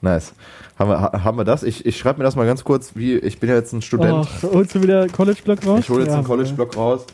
Nice. 0.02 0.34
Haben 0.78 0.90
wir, 0.90 1.00
ha- 1.00 1.24
haben 1.24 1.38
wir 1.38 1.44
das? 1.44 1.62
Ich, 1.62 1.86
ich 1.86 1.96
schreibe 1.96 2.18
mir 2.18 2.24
das 2.24 2.36
mal 2.36 2.44
ganz 2.44 2.64
kurz, 2.64 2.94
wie 2.96 3.14
ich 3.14 3.38
bin 3.40 3.48
ja 3.48 3.54
jetzt 3.56 3.72
ein 3.72 3.82
Student. 3.82 4.28
Ach, 4.28 4.42
holst 4.42 4.74
du 4.74 4.82
wieder 4.82 5.06
College-Block 5.08 5.64
raus? 5.66 5.80
Ich 5.80 5.88
hole 5.90 6.00
jetzt 6.00 6.10
Ja, 6.10 6.16
einen 6.16 6.24
College-Block 6.26 6.76
raus. 6.76 7.06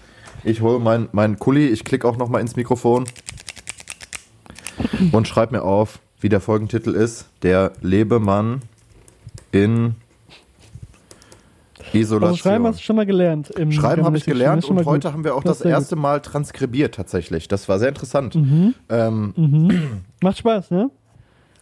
Ich 0.44 0.60
hole 0.62 0.78
meinen 0.78 1.08
mein 1.12 1.38
Kuli, 1.38 1.66
ich 1.68 1.84
klicke 1.84 2.08
auch 2.08 2.16
nochmal 2.16 2.40
ins 2.40 2.56
Mikrofon 2.56 3.04
und 5.12 5.28
schreibe 5.28 5.56
mir 5.56 5.62
auf, 5.64 5.98
wie 6.20 6.28
der 6.28 6.40
Folgentitel 6.40 6.90
ist. 6.94 7.26
Der 7.42 7.72
Lebemann 7.82 8.62
in 9.52 9.94
Isolation. 11.92 12.24
Also 12.24 12.36
schreiben 12.36 12.66
hast 12.66 12.78
du 12.80 12.82
schon 12.84 12.96
mal 12.96 13.06
gelernt. 13.06 13.50
Im 13.50 13.72
Schreiben 13.72 14.04
habe 14.04 14.16
ich 14.16 14.24
gelernt 14.24 14.64
und 14.66 14.84
heute 14.84 15.08
gut. 15.08 15.12
haben 15.12 15.24
wir 15.24 15.34
auch 15.34 15.42
Das 15.42 15.58
das, 15.58 15.66
erste 15.70 15.96
Mal 15.96 16.20
transkribiert 16.20 16.94
tatsächlich. 16.94 17.48
Das 17.48 17.68
war 17.68 17.78
sehr 17.78 17.88
interessant. 17.88 18.34
Mhm. 18.34 18.74
Ähm, 18.88 19.32
Mhm. 19.36 20.02
Macht 20.22 20.38
Spaß, 20.38 20.70
ne? 20.70 20.90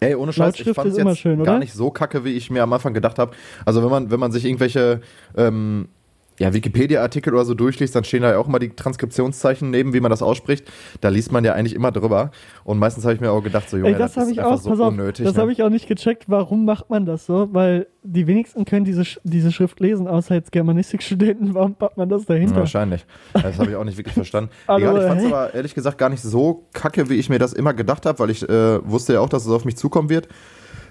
Ey, 0.01 0.15
ohne 0.15 0.33
Scheiß, 0.33 0.61
ich 0.61 0.73
fand 0.73 0.91
es 0.91 0.97
jetzt 0.97 1.19
schön, 1.19 1.43
gar 1.43 1.59
nicht 1.59 1.73
so 1.73 1.91
kacke, 1.91 2.25
wie 2.25 2.33
ich 2.33 2.51
mir 2.51 2.63
am 2.63 2.73
Anfang 2.73 2.93
gedacht 2.93 3.19
habe. 3.19 3.33
Also 3.65 3.83
wenn 3.83 3.91
man, 3.91 4.11
wenn 4.11 4.21
man 4.21 4.33
sich 4.33 4.45
irgendwelche 4.45 5.01
ähm, 5.37 5.89
ja, 6.39 6.53
Wikipedia-Artikel 6.53 7.33
oder 7.33 7.45
so 7.45 7.55
durchliest, 7.55 7.95
dann 7.95 8.05
stehen 8.05 8.23
da 8.23 8.33
ja 8.33 8.39
auch 8.39 8.47
immer 8.47 8.59
die 8.59 8.71
Transkriptionszeichen 8.71 9.71
neben, 9.71 9.95
wie 9.95 10.01
man 10.01 10.11
das 10.11 10.23
ausspricht. 10.23 10.67
Da 11.01 11.09
liest 11.09 11.33
man 11.33 11.45
ja 11.45 11.55
eigentlich 11.55 11.75
immer 11.75 11.93
drüber. 11.93 12.31
Und 12.65 12.79
meistens 12.79 13.05
habe 13.05 13.15
ich 13.15 13.21
mir 13.21 13.31
auch 13.31 13.43
gedacht, 13.43 13.71
so, 13.71 13.79
Junge, 13.79 13.91
Ey, 13.91 13.99
das, 13.99 14.15
das 14.15 14.29
ist 14.29 14.39
einfach 14.39 14.53
auch, 14.53 14.61
so 14.61 14.71
auf, 14.73 14.93
unnötig. 14.93 15.25
das 15.25 15.35
ne? 15.35 15.41
habe 15.41 15.53
ich 15.53 15.63
auch 15.63 15.71
nicht 15.71 15.89
gecheckt, 15.89 16.25
warum 16.29 16.65
macht 16.65 16.91
man 16.91 17.07
das 17.07 17.25
so? 17.27 17.49
Weil 17.53 17.87
die 18.03 18.27
wenigsten 18.27 18.65
können 18.65 18.85
diese, 18.85 19.05
diese 19.25 19.51
Schrift 19.51 19.81
lesen, 19.81 20.07
außer 20.07 20.35
jetzt 20.35 20.53
Germanistikstudenten. 20.53 21.55
Warum 21.55 21.75
packt 21.75 21.97
man 21.97 22.09
das 22.09 22.23
Ja, 22.23 22.35
dahinter? 22.35 22.57
wahrscheinlich. 22.57 23.07
Das 23.33 23.59
habe 23.59 23.71
ich 23.71 23.77
auch 23.77 23.85
nicht 23.85 23.97
wirklich 23.97 24.15
verstanden. 24.15 24.51
Hallo, 24.69 24.91
Egal, 24.91 24.97
ich 24.99 25.09
fand 25.09 25.21
es 25.21 25.27
aber 25.27 25.55
ehrlich 25.55 25.75
gesagt 25.75 25.97
gar 25.97 26.11
nicht 26.11 26.23
so 26.23 26.67
kacke, 26.75 27.09
wie 27.09 27.15
ich 27.15 27.31
mir 27.31 27.39
das 27.39 27.55
immer 27.55 27.73
gedacht 27.73 28.05
habe, 28.05 28.19
weil 28.19 28.31
ich 28.31 28.47
äh, 28.49 28.89
wusste 28.89 29.15
ja 29.15 29.21
auch, 29.21 29.29
dass 29.29 29.47
es 29.47 29.51
auf 29.51 29.65
mich 29.65 29.77
zukommen 29.77 30.11
wird. 30.11 30.29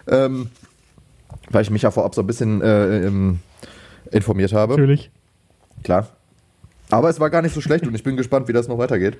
Ähm, 0.08 0.50
weil 1.52 1.62
ich 1.62 1.70
mich 1.70 1.84
ja 1.84 1.92
vorab 1.92 2.16
so 2.16 2.22
ein 2.22 2.28
bisschen 2.28 2.62
äh, 2.62 3.06
ähm, 3.06 3.40
informiert 4.12 4.54
habe. 4.54 4.74
Natürlich. 4.74 5.12
Klar. 5.86 6.08
Aber 6.90 7.10
es 7.10 7.20
war 7.20 7.30
gar 7.30 7.44
nicht 7.44 7.54
so 7.54 7.62
schlecht 7.62 7.86
und 7.86 7.94
ich 7.94 8.02
bin 8.04 8.18
gespannt, 8.18 8.48
wie 8.48 8.54
das 8.54 8.68
noch 8.68 8.80
weitergeht. 8.80 9.20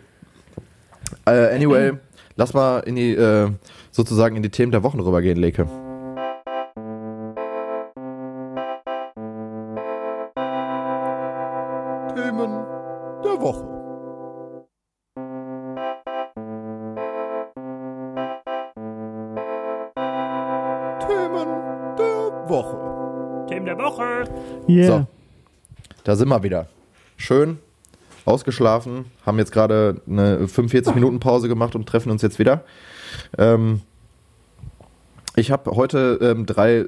Äh, 1.28 1.56
anyway, 1.56 1.94
lass 2.36 2.56
mal 2.56 2.80
in 2.80 2.96
die, 2.96 3.14
äh, 3.14 3.52
sozusagen 3.92 4.36
in 4.36 4.42
die 4.42 4.50
Themen 4.50 4.72
der 4.72 4.82
Wochen 4.82 5.00
rübergehen, 5.00 5.38
Leke. 5.38 5.68
Themen 12.16 12.66
der 13.24 13.42
Woche. 13.42 13.68
Themen 21.06 21.48
der 21.96 22.50
Woche. 22.50 23.46
Themen 23.50 23.66
der 23.68 23.78
Woche. 23.78 24.24
Yeah. 24.68 24.88
So. 24.88 25.15
Da 26.06 26.16
sind 26.16 26.30
wir 26.30 26.44
wieder. 26.44 26.68
Schön 27.18 27.58
ausgeschlafen, 28.26 29.06
haben 29.26 29.40
jetzt 29.40 29.52
gerade 29.52 30.02
eine 30.08 30.48
45 30.48 30.94
Minuten 30.94 31.20
Pause 31.20 31.48
gemacht 31.48 31.76
und 31.76 31.88
treffen 31.88 32.12
uns 32.12 32.22
jetzt 32.22 32.38
wieder. 32.40 32.64
Ähm, 33.38 33.82
ich 35.36 35.52
habe 35.52 35.72
heute 35.72 36.20
ähm, 36.22 36.46
drei 36.46 36.86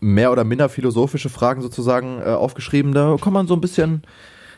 mehr 0.00 0.32
oder 0.32 0.44
minder 0.44 0.68
philosophische 0.70 1.28
Fragen 1.28 1.60
sozusagen 1.60 2.20
äh, 2.20 2.30
aufgeschrieben. 2.30 2.92
Da 2.92 3.16
kann 3.20 3.34
man 3.34 3.46
so 3.46 3.54
ein 3.54 3.60
bisschen, 3.60 4.02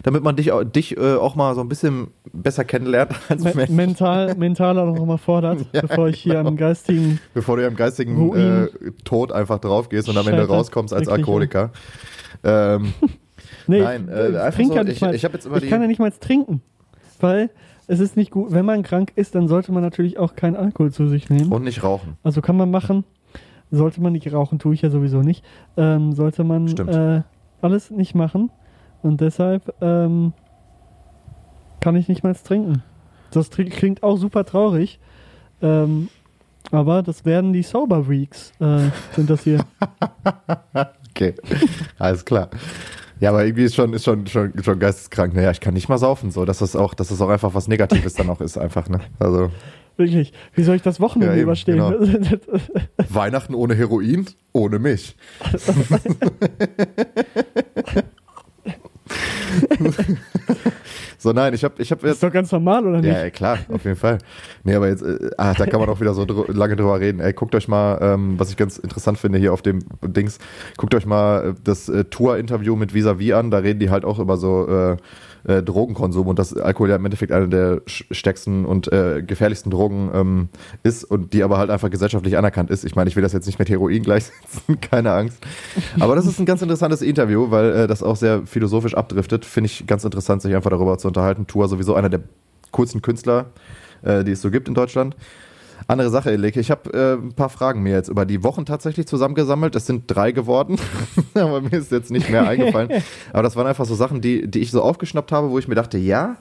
damit 0.04 0.22
man 0.22 0.36
dich, 0.36 0.52
dich 0.74 0.96
äh, 0.96 1.14
auch 1.14 1.34
mal 1.34 1.56
so 1.56 1.60
ein 1.60 1.68
bisschen 1.68 2.08
besser 2.32 2.64
kennenlernt 2.64 3.12
als 3.28 3.42
Me 3.42 3.66
mental, 3.68 4.36
mental 4.36 4.78
auch 4.78 4.94
noch 4.94 5.04
mal 5.04 5.18
fordert, 5.18 5.66
Ja, 5.72 5.82
bevor 5.82 6.08
ich 6.08 6.20
hier 6.20 6.34
genau. 6.34 6.50
am 6.50 6.56
geistigen. 6.56 7.20
bevor 7.34 7.56
du 7.56 7.66
am 7.66 7.74
geistigen 7.74 8.32
äh, 8.36 8.68
Tod 9.04 9.32
einfach 9.32 9.58
drauf 9.58 9.88
gehst 9.88 10.08
und 10.08 10.16
am 10.16 10.28
Ende 10.28 10.46
rauskommst 10.46 10.94
als. 10.94 11.08
Alkoholiker. 11.08 11.72
Ähm, 12.44 12.94
Nee, 13.68 13.80
Nein, 13.82 14.08
äh, 14.08 14.28
ich, 14.30 14.36
einfach 14.38 14.56
trink 14.56 14.68
so, 14.68 14.76
ja 14.76 14.84
nicht 14.84 15.02
ich- 15.02 15.24
ich 15.24 15.24
ich 15.24 15.60
die- 15.62 15.68
kann 15.68 15.80
ja 15.82 15.86
nicht 15.88 15.98
mal 16.00 16.10
trinken, 16.12 16.62
weil 17.20 17.50
es 17.88 18.00
ist 18.00 18.16
nicht 18.16 18.30
gut. 18.30 18.52
Wenn 18.52 18.64
man 18.66 18.82
krank 18.82 19.12
ist, 19.16 19.34
dann 19.34 19.48
sollte 19.48 19.72
man 19.72 19.82
natürlich 19.82 20.18
auch 20.18 20.34
keinen 20.36 20.56
Alkohol 20.56 20.92
zu 20.92 21.06
sich 21.08 21.30
nehmen. 21.30 21.52
und 21.52 21.62
nicht 21.64 21.82
rauchen. 21.82 22.16
Also 22.22 22.40
kann 22.42 22.56
man 22.56 22.70
machen, 22.70 23.04
sollte 23.70 24.00
man 24.00 24.12
nicht 24.12 24.32
rauchen, 24.32 24.58
tue 24.58 24.74
ich 24.74 24.82
ja 24.82 24.90
sowieso 24.90 25.20
nicht. 25.22 25.44
Ähm, 25.76 26.12
sollte 26.12 26.44
man 26.44 26.66
äh, 26.68 27.22
alles 27.62 27.90
nicht 27.90 28.14
machen 28.14 28.50
und 29.02 29.20
deshalb 29.20 29.74
ähm, 29.80 30.32
kann 31.80 31.96
ich 31.96 32.08
nicht 32.08 32.22
mal 32.24 32.34
trinken. 32.34 32.82
Das 33.30 33.50
klingt 33.50 34.02
auch 34.02 34.16
super 34.16 34.44
traurig, 34.44 34.98
ähm, 35.62 36.08
aber 36.70 37.02
das 37.02 37.24
werden 37.24 37.52
die 37.52 37.62
Sober 37.62 38.08
Weeks, 38.08 38.52
äh, 38.60 38.90
sind 39.14 39.30
das 39.30 39.42
hier. 39.44 39.60
Okay, 41.10 41.32
alles 41.98 42.22
klar. 42.26 42.50
Ja, 43.20 43.30
aber 43.30 43.44
irgendwie 43.44 43.64
ist 43.64 43.74
schon, 43.74 43.92
ist 43.94 44.04
schon, 44.04 44.26
schon, 44.26 44.52
schon 44.62 44.78
geisteskrank. 44.78 45.34
Naja, 45.34 45.50
ich 45.50 45.60
kann 45.60 45.74
nicht 45.74 45.88
mal 45.88 45.98
saufen, 45.98 46.30
so, 46.30 46.44
dass 46.44 46.58
das 46.58 46.76
auch, 46.76 46.94
dass 46.94 47.08
das 47.08 47.20
auch 47.20 47.28
einfach 47.30 47.54
was 47.54 47.66
Negatives 47.68 48.14
dann 48.14 48.28
auch 48.30 48.40
ist, 48.40 48.58
einfach, 48.58 48.88
ne? 48.88 49.00
Also, 49.18 49.50
Wirklich. 49.96 50.32
Wie 50.54 50.62
soll 50.62 50.76
ich 50.76 50.82
das 50.82 51.00
Wochenende 51.00 51.32
Ja, 51.32 51.36
eben, 51.40 51.44
überstehen? 51.44 51.76
genau. 51.76 51.94
Weihnachten 53.08 53.54
ohne 53.54 53.74
Heroin, 53.74 54.26
ohne 54.52 54.78
mich. 54.78 55.16
so, 61.26 61.32
nein, 61.32 61.54
ich 61.54 61.64
habe 61.64 61.74
ich 61.82 61.90
hab 61.90 62.04
jetzt 62.04 62.12
ist 62.12 62.22
doch 62.22 62.30
ganz 62.30 62.52
normal, 62.52 62.86
oder 62.86 63.00
nicht? 63.00 63.12
Ja, 63.12 63.24
ja, 63.24 63.30
klar, 63.30 63.58
auf 63.72 63.82
jeden 63.82 63.96
Fall. 63.96 64.18
Nee, 64.62 64.76
aber 64.76 64.86
jetzt, 64.86 65.02
äh, 65.02 65.28
ah, 65.36 65.54
da 65.54 65.66
kann 65.66 65.80
man 65.80 65.88
auch 65.88 66.00
wieder 66.00 66.14
so 66.14 66.24
dr 66.24 66.54
lange 66.54 66.76
drüber 66.76 67.00
reden. 67.00 67.18
Ey, 67.18 67.32
guckt 67.32 67.52
euch 67.56 67.66
mal, 67.66 67.98
ähm, 68.00 68.38
was 68.38 68.50
ich 68.50 68.56
ganz 68.56 68.78
interessant 68.78 69.18
finde 69.18 69.40
hier 69.40 69.52
auf 69.52 69.60
dem 69.60 69.80
Dings, 70.02 70.38
guckt 70.76 70.94
euch 70.94 71.04
mal 71.04 71.48
äh, 71.48 71.54
das 71.64 71.88
äh, 71.88 72.04
Tour-Interview 72.04 72.76
mit 72.76 72.94
Visavi 72.94 73.32
an, 73.32 73.50
da 73.50 73.58
reden 73.58 73.80
die 73.80 73.90
halt 73.90 74.04
auch 74.04 74.20
über 74.20 74.36
so 74.36 74.68
äh, 74.68 74.96
äh, 75.46 75.62
Drogenkonsum 75.62 76.26
und 76.26 76.38
dass 76.38 76.56
Alkohol 76.56 76.90
ja 76.90 76.96
im 76.96 77.04
Endeffekt 77.04 77.32
eine 77.32 77.48
der 77.48 77.82
stärksten 77.86 78.64
und 78.64 78.92
äh, 78.92 79.22
gefährlichsten 79.22 79.70
Drogen 79.70 80.10
ähm, 80.12 80.48
ist 80.82 81.04
und 81.04 81.32
die 81.32 81.42
aber 81.42 81.58
halt 81.58 81.70
einfach 81.70 81.90
gesellschaftlich 81.90 82.36
anerkannt 82.36 82.70
ist. 82.70 82.84
Ich 82.84 82.96
meine, 82.96 83.08
ich 83.08 83.16
will 83.16 83.22
das 83.22 83.32
jetzt 83.32 83.46
nicht 83.46 83.58
mit 83.58 83.68
Heroin 83.68 84.02
gleichsetzen, 84.04 84.80
keine 84.80 85.12
Angst. 85.12 85.38
Aber 86.00 86.16
das 86.16 86.26
ist 86.26 86.38
ein 86.38 86.46
ganz 86.46 86.62
interessantes 86.62 87.02
Interview, 87.02 87.50
weil 87.50 87.72
äh, 87.72 87.86
das 87.86 88.02
auch 88.02 88.16
sehr 88.16 88.46
philosophisch 88.46 88.94
abdriftet. 88.94 89.44
Finde 89.44 89.66
ich 89.66 89.86
ganz 89.86 90.04
interessant, 90.04 90.42
sich 90.42 90.54
einfach 90.54 90.70
darüber 90.70 90.98
zu 90.98 91.08
unterhalten. 91.08 91.46
Tour 91.46 91.68
sowieso 91.68 91.94
einer 91.94 92.08
der 92.08 92.20
coolsten 92.72 93.02
Künstler, 93.02 93.46
äh, 94.02 94.24
die 94.24 94.32
es 94.32 94.42
so 94.42 94.50
gibt 94.50 94.68
in 94.68 94.74
Deutschland. 94.74 95.16
Andere 95.88 96.10
Sache, 96.10 96.32
Eleke. 96.32 96.60
Ich 96.60 96.70
habe 96.70 96.92
äh, 96.92 97.14
ein 97.14 97.32
paar 97.32 97.48
Fragen 97.48 97.82
mir 97.82 97.92
jetzt 97.92 98.08
über 98.08 98.26
die 98.26 98.42
Wochen 98.42 98.66
tatsächlich 98.66 99.06
zusammengesammelt. 99.06 99.76
Es 99.76 99.86
sind 99.86 100.04
drei 100.06 100.32
geworden, 100.32 100.78
aber 101.34 101.60
mir 101.60 101.72
ist 101.72 101.92
jetzt 101.92 102.10
nicht 102.10 102.30
mehr 102.30 102.46
eingefallen. 102.48 102.90
Aber 103.32 103.42
das 103.42 103.56
waren 103.56 103.66
einfach 103.66 103.84
so 103.84 103.94
Sachen, 103.94 104.20
die, 104.20 104.48
die 104.50 104.60
ich 104.60 104.70
so 104.70 104.82
aufgeschnappt 104.82 105.32
habe, 105.32 105.50
wo 105.50 105.58
ich 105.58 105.68
mir 105.68 105.74
dachte, 105.74 105.98
ja, 105.98 106.36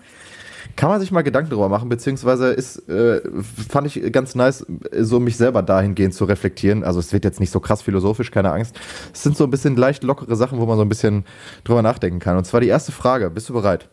kann 0.76 0.90
man 0.90 1.00
sich 1.00 1.12
mal 1.12 1.22
Gedanken 1.22 1.52
drüber 1.52 1.70
machen, 1.70 1.90
beziehungsweise 1.90 2.48
ist, 2.48 2.90
äh, 2.90 3.22
fand 3.70 3.88
ich 3.88 4.12
ganz 4.12 4.36
nice, 4.36 4.66
so 5.00 5.20
mich 5.20 5.38
selber 5.38 5.62
dahingehend 5.62 6.14
zu 6.14 6.26
reflektieren. 6.26 6.84
Also 6.84 7.00
es 7.00 7.14
wird 7.14 7.24
jetzt 7.24 7.40
nicht 7.40 7.52
so 7.52 7.60
krass 7.60 7.82
philosophisch, 7.82 8.32
keine 8.32 8.52
Angst. 8.52 8.80
Es 9.14 9.24
sind 9.24 9.38
so 9.38 9.46
ein 9.46 9.52
bisschen 9.52 9.76
leicht 9.76 10.04
lockere 10.04 10.36
Sachen, 10.36 10.60
wo 10.60 10.66
man 10.66 10.78
so 10.78 10.84
ein 10.84 10.90
bisschen 10.90 11.24
drüber 11.64 11.82
nachdenken 11.82 12.20
kann. 12.20 12.38
Und 12.38 12.46
zwar 12.46 12.62
die 12.62 12.68
erste 12.68 12.92
Frage. 12.92 13.30
Bist 13.30 13.48
du 13.50 13.54
bereit? 13.54 13.88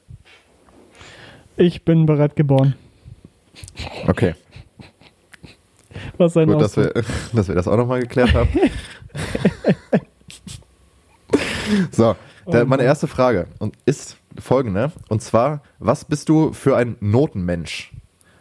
Ich 1.56 1.84
bin 1.84 2.06
bereit 2.06 2.34
geboren. 2.34 2.74
Okay. 4.08 4.34
Was 6.18 6.36
ein 6.36 6.48
Gut, 6.48 6.60
dass 6.60 6.76
wir, 6.76 6.92
dass 7.32 7.48
wir 7.48 7.54
das 7.54 7.68
auch 7.68 7.76
nochmal 7.76 8.00
geklärt 8.00 8.34
haben. 8.34 8.50
so, 11.90 12.16
der, 12.50 12.64
Oh 12.64 12.66
meine 12.66 12.82
erste 12.82 13.06
Frage 13.06 13.46
und 13.58 13.76
ist 13.86 14.16
folgende. 14.38 14.92
Und 15.08 15.22
zwar, 15.22 15.62
was 15.78 16.04
bist 16.04 16.28
du 16.28 16.52
für 16.52 16.76
ein 16.76 16.96
Notenmensch? 17.00 17.92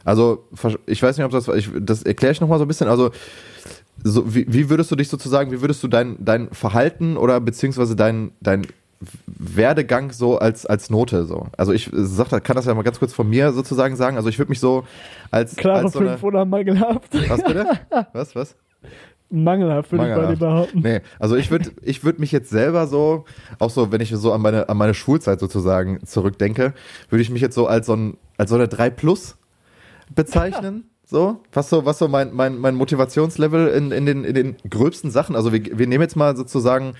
Also, 0.03 0.47
ich 0.87 1.01
weiß 1.01 1.17
nicht, 1.17 1.25
ob 1.25 1.31
das, 1.31 1.47
ich, 1.49 1.69
das 1.79 2.03
erkläre 2.03 2.31
ich 2.31 2.41
nochmal 2.41 2.57
so 2.57 2.65
ein 2.65 2.67
bisschen. 2.67 2.87
Also, 2.87 3.11
so, 4.03 4.33
wie, 4.33 4.51
wie 4.51 4.69
würdest 4.69 4.89
du 4.89 4.95
dich 4.95 5.09
sozusagen, 5.09 5.51
wie 5.51 5.61
würdest 5.61 5.83
du 5.83 5.87
dein, 5.87 6.17
dein 6.19 6.49
Verhalten 6.51 7.17
oder 7.17 7.39
beziehungsweise 7.39 7.95
dein, 7.95 8.31
dein 8.41 8.65
Werdegang 9.25 10.11
so 10.11 10.37
als, 10.37 10.65
als 10.65 10.89
Note 10.89 11.25
so? 11.25 11.47
Also, 11.57 11.71
ich 11.73 11.89
sag, 11.91 12.43
kann 12.43 12.55
das 12.55 12.65
ja 12.65 12.73
mal 12.73 12.83
ganz 12.83 12.99
kurz 12.99 13.13
von 13.13 13.29
mir 13.29 13.51
sozusagen 13.51 13.95
sagen. 13.95 14.17
Also, 14.17 14.29
ich 14.29 14.37
würde 14.37 14.49
mich 14.49 14.59
so 14.59 14.83
als, 15.31 15.55
Klare 15.55 15.85
als 15.85 15.93
so 15.93 15.99
eine, 15.99 16.11
5 16.11 16.23
oder 16.23 16.45
mangelhaft? 16.45 17.09
was 17.27 17.43
bitte? 17.43 17.65
Was, 18.13 18.35
was? 18.35 18.55
Mangelhaft, 19.31 19.91
würde 19.91 20.09
ich 20.09 20.15
bei 20.15 20.25
dir 20.25 20.37
behaupten. 20.37 20.79
Nee, 20.81 20.99
also 21.17 21.37
ich 21.37 21.49
würde 21.51 21.71
ich 21.81 22.03
würd 22.03 22.19
mich 22.19 22.33
jetzt 22.33 22.49
selber 22.49 22.85
so, 22.87 23.23
auch 23.59 23.69
so, 23.69 23.91
wenn 23.91 24.01
ich 24.01 24.09
so 24.09 24.33
an 24.33 24.41
meine, 24.41 24.67
an 24.67 24.75
meine 24.75 24.93
Schulzeit 24.93 25.39
sozusagen 25.39 26.05
zurückdenke, 26.05 26.73
würde 27.09 27.21
ich 27.21 27.29
mich 27.29 27.41
jetzt 27.41 27.55
so 27.55 27.65
als 27.67 27.85
so, 27.85 27.95
ein, 27.95 28.17
als 28.37 28.49
so 28.49 28.57
eine 28.57 28.67
3 28.67 28.89
Plus 28.89 29.37
bezeichnen. 30.13 30.89
So, 31.11 31.41
was 31.51 31.69
so, 31.69 31.83
was 31.83 31.99
so 31.99 32.07
mein, 32.07 32.33
mein, 32.33 32.57
mein 32.57 32.73
Motivationslevel 32.75 33.67
in, 33.67 33.91
in, 33.91 34.05
den, 34.05 34.23
in 34.23 34.33
den 34.33 34.55
gröbsten 34.69 35.11
Sachen, 35.11 35.35
also 35.35 35.51
wir, 35.51 35.77
wir 35.77 35.85
nehmen 35.85 36.01
jetzt 36.01 36.15
mal 36.15 36.37
sozusagen 36.37 36.93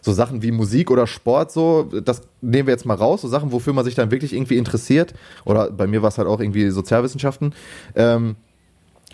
so 0.00 0.12
Sachen 0.12 0.42
wie 0.42 0.50
Musik 0.50 0.90
oder 0.90 1.06
Sport, 1.06 1.52
so, 1.52 1.82
das 1.82 2.22
nehmen 2.40 2.68
wir 2.68 2.72
jetzt 2.72 2.86
mal 2.86 2.94
raus, 2.94 3.20
so 3.20 3.28
Sachen, 3.28 3.52
wofür 3.52 3.74
man 3.74 3.84
sich 3.84 3.94
dann 3.94 4.10
wirklich 4.10 4.32
irgendwie 4.32 4.56
interessiert, 4.56 5.12
oder 5.44 5.70
bei 5.70 5.86
mir 5.86 6.00
war 6.00 6.08
es 6.08 6.16
halt 6.16 6.26
auch 6.26 6.40
irgendwie 6.40 6.70
Sozialwissenschaften, 6.70 7.54
ähm, 7.96 8.36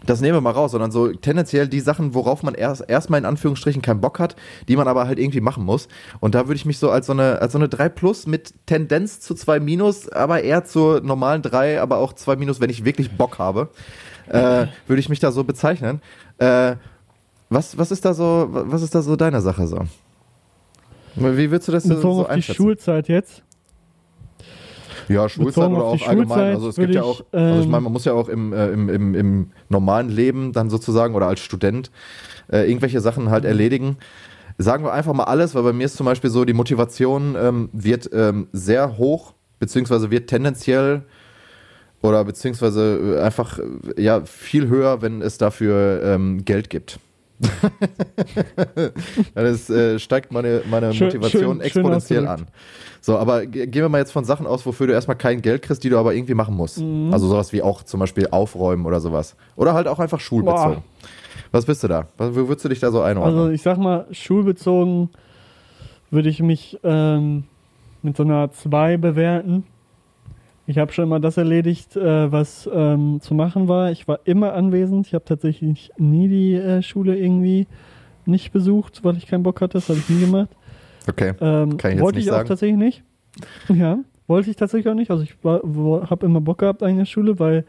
das 0.05 0.21
nehmen 0.21 0.37
wir 0.37 0.41
mal 0.41 0.51
raus, 0.51 0.73
sondern 0.73 0.91
so 0.91 1.11
tendenziell 1.13 1.69
die 1.69 1.81
Sachen, 1.81 2.15
worauf 2.15 2.43
man 2.43 2.55
erst 2.55 2.85
erstmal 2.89 3.19
in 3.19 3.25
Anführungsstrichen 3.25 3.81
keinen 3.81 4.01
Bock 4.01 4.19
hat, 4.19 4.37
die 4.69 4.77
man 4.77 4.89
aber 4.89 5.07
halt 5.07 5.19
irgendwie 5.19 5.41
machen 5.41 5.65
muss. 5.65 5.89
Und 6.21 6.35
da 6.35 6.47
würde 6.47 6.57
ich 6.57 6.67
mich 6.67 6.79
so 6.79 6.91
als 6.91 7.07
so 7.07 7.13
eine, 7.13 7.41
als 7.41 7.53
so 7.53 7.59
eine 7.59 7.69
3 7.69 7.89
plus 7.89 8.27
mit 8.27 8.53
Tendenz 8.67 9.21
zu 9.21 9.35
2 9.35 9.61
minus, 9.61 10.09
aber 10.09 10.43
eher 10.43 10.65
zur 10.65 11.01
normalen 11.01 11.43
3, 11.43 11.81
aber 11.81 11.99
auch 11.99 12.13
2 12.13 12.37
minus, 12.37 12.61
wenn 12.61 12.71
ich 12.71 12.85
wirklich 12.85 13.17
Bock 13.17 13.39
habe, 13.39 13.71
äh, 14.29 14.67
würde 14.87 15.01
ich 15.01 15.09
mich 15.09 15.21
da 15.21 15.33
so 15.33 15.45
bezeichnen. 15.45 16.03
Äh, 16.39 16.77
was, 17.49 17.79
was 17.79 17.91
ist 17.91 18.05
da 18.05 18.13
so, 18.13 18.49
was 18.51 18.83
ist 18.83 18.95
da 18.95 19.03
so 19.03 19.17
deine 19.17 19.41
Sache 19.41 19.67
so? 19.67 19.81
Wie 21.15 21.51
würdest 21.51 21.69
du 21.69 21.73
das 21.73 21.85
so, 21.85 21.99
so 21.99 22.11
auf 22.11 22.27
die 22.27 22.33
einschätzen? 22.33 22.63
Schulzeit 22.63 23.09
jetzt. 23.09 23.43
Ja, 25.09 25.29
Schulzeit 25.29 25.71
oder 25.71 25.85
auch 25.85 26.07
allgemein. 26.07 26.27
Schulzeit 26.29 26.55
Also 26.55 26.69
es 26.69 26.77
gibt 26.77 26.95
ja 26.95 27.03
würde 27.03 27.11
auch, 27.11 27.21
ich, 27.21 27.27
also 27.39 27.59
ich 27.61 27.65
ähm, 27.67 27.71
meine, 27.71 27.83
man 27.85 27.93
muss 27.93 28.05
ja 28.05 28.13
auch 28.13 28.29
im, 28.29 28.53
äh, 28.53 28.69
im, 28.69 28.89
im, 28.89 29.15
im 29.15 29.51
normalen 29.69 30.09
Leben 30.09 30.53
dann 30.53 30.69
sozusagen 30.71 31.15
oder 31.15 31.27
als 31.27 31.41
Student 31.41 31.91
äh, 32.51 32.69
irgendwelche 32.69 33.01
Sachen 33.01 33.31
halt 33.31 33.45
erledigen. 33.45 33.97
sagen 34.59 34.85
wir 34.85 34.93
einfach 34.93 35.13
mal 35.13 35.25
alles, 35.25 35.55
weil 35.55 35.63
bei 35.63 35.73
mir 35.73 35.85
ist 35.85 35.97
zum 35.97 36.07
Beispiel 36.07 36.31
so, 36.31 36.45
die 36.45 36.53
Motivation 36.55 37.37
ähm, 37.41 37.69
wird 37.73 38.11
ähm, 38.13 38.49
sehr 38.53 38.97
hoch, 38.99 39.35
beziehungsweise 39.59 40.11
wird 40.11 40.29
tendenziell 40.29 41.03
oder 42.03 42.25
beziehungsweise 42.25 43.17
äh, 43.19 43.23
einfach 43.23 43.59
äh, 43.59 44.03
ja 44.03 44.23
viel 44.25 44.69
höher, 44.69 45.03
wenn 45.03 45.23
es 45.23 45.39
dafür 45.39 46.03
ähm, 46.05 46.45
Geld 46.45 46.71
gibt. 46.71 46.99
das 49.35 49.69
äh, 49.71 49.99
steigt 49.99 50.33
meine, 50.33 50.63
meine 50.71 50.93
Schön- 50.95 51.07
Motivation 51.09 51.43
schön- 51.43 51.51
schön 51.53 51.61
exponentiell 51.61 52.27
ausgedrückt. 52.27 52.49
an. 52.51 52.55
So, 53.07 53.17
aber 53.19 53.47
ge- 53.47 53.69
gehen 53.69 53.83
wir 53.83 53.89
mal 53.89 53.99
jetzt 53.99 54.11
von 54.11 54.25
Sachen 54.25 54.49
aus, 54.49 54.67
wofür 54.67 54.89
du 54.89 54.93
erstmal 54.93 55.17
kein 55.17 55.41
Geld 55.41 55.63
kriegst, 55.63 55.85
die 55.85 55.91
du 55.91 55.97
aber 55.97 56.13
irgendwie 56.13 56.35
machen 56.35 56.57
musst. 56.57 56.81
Mhm. 56.81 57.11
Also 57.13 57.29
sowas 57.29 57.53
wie 57.53 57.63
auch 57.63 57.85
zum 57.85 58.01
Beispiel 58.01 58.27
aufräumen 58.33 58.85
oder 58.85 58.99
sowas. 58.99 59.37
Oder 59.55 59.75
halt 59.75 59.87
auch 59.87 60.01
einfach 60.01 60.19
schulbezogen. 60.19 60.75
Boah. 60.79 60.83
Was 61.53 61.67
bist 61.67 61.85
du 61.85 61.87
da? 61.87 62.09
Wo 62.19 62.49
würdest 62.49 62.65
du 62.65 62.69
dich 62.69 62.81
da 62.81 62.91
so 62.91 63.03
einordnen? 63.03 63.39
Also 63.39 63.51
ich 63.53 63.63
sag 63.63 63.79
mal, 63.79 64.09
schulbezogen 64.11 65.11
würde 66.11 66.29
ich 66.29 66.41
mich 66.43 66.81
ähm, 66.83 67.45
mit 68.03 68.17
so 68.17 68.25
einer 68.25 68.51
2 68.51 68.97
bewerten. 68.97 69.63
Ich 70.67 70.79
habe 70.79 70.91
schon 70.93 71.09
mal 71.09 71.21
das 71.21 71.37
erledigt, 71.37 71.95
äh, 71.95 72.33
was 72.33 72.69
ähm, 72.75 73.21
zu 73.21 73.35
machen 73.37 73.69
war. 73.69 73.93
Ich 73.93 74.09
war 74.09 74.19
immer 74.25 74.53
anwesend. 74.55 75.07
Ich 75.07 75.15
habe 75.15 75.25
tatsächlich 75.25 75.93
nie 75.97 76.27
die 76.27 76.55
äh, 76.55 76.83
Schule 76.83 77.17
irgendwie 77.17 77.69
nicht 78.25 78.51
besucht, 78.51 79.05
weil 79.05 79.17
ich 79.17 79.29
keinen 79.29 79.45
Bock 79.45 79.61
hatte. 79.61 79.75
Das 79.75 79.89
habe 79.89 80.01
ich 80.01 80.09
nie 80.09 80.23
gemacht. 80.23 80.49
Okay. 81.09 81.33
Ähm, 81.41 81.77
Kann 81.77 81.91
ich 81.91 81.97
jetzt 81.97 82.03
wollte 82.05 82.19
nicht 82.19 82.27
ich 82.27 82.31
auch 82.33 82.37
sagen. 82.37 82.49
tatsächlich 82.49 82.79
nicht. 82.79 83.03
Ja, 83.69 83.99
wollte 84.27 84.51
ich 84.51 84.57
tatsächlich 84.57 84.91
auch 84.91 84.97
nicht. 84.97 85.11
Also 85.11 85.23
ich 85.23 85.37
habe 85.45 86.27
immer 86.27 86.41
Bock 86.41 86.59
gehabt 86.59 86.83
an 86.83 86.97
der 86.97 87.05
Schule, 87.05 87.39
weil 87.39 87.65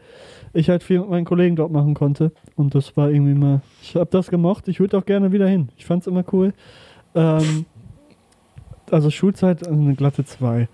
ich 0.52 0.68
halt 0.70 0.82
viel 0.82 1.00
mit 1.00 1.10
meinen 1.10 1.24
Kollegen 1.24 1.56
dort 1.56 1.70
machen 1.70 1.94
konnte. 1.94 2.32
Und 2.56 2.74
das 2.74 2.96
war 2.96 3.10
irgendwie 3.10 3.34
mal, 3.34 3.60
ich 3.82 3.94
habe 3.96 4.08
das 4.10 4.28
gemocht. 4.28 4.66
Ich 4.68 4.80
würde 4.80 4.98
auch 4.98 5.04
gerne 5.04 5.30
wieder 5.32 5.46
hin. 5.46 5.68
Ich 5.76 5.86
fand 5.86 6.02
es 6.02 6.06
immer 6.06 6.24
cool. 6.32 6.52
Ähm, 7.14 7.66
also 8.90 9.10
Schulzeit, 9.10 9.66
also 9.66 9.80
eine 9.80 9.94
glatte 9.94 10.24
2. 10.24 10.68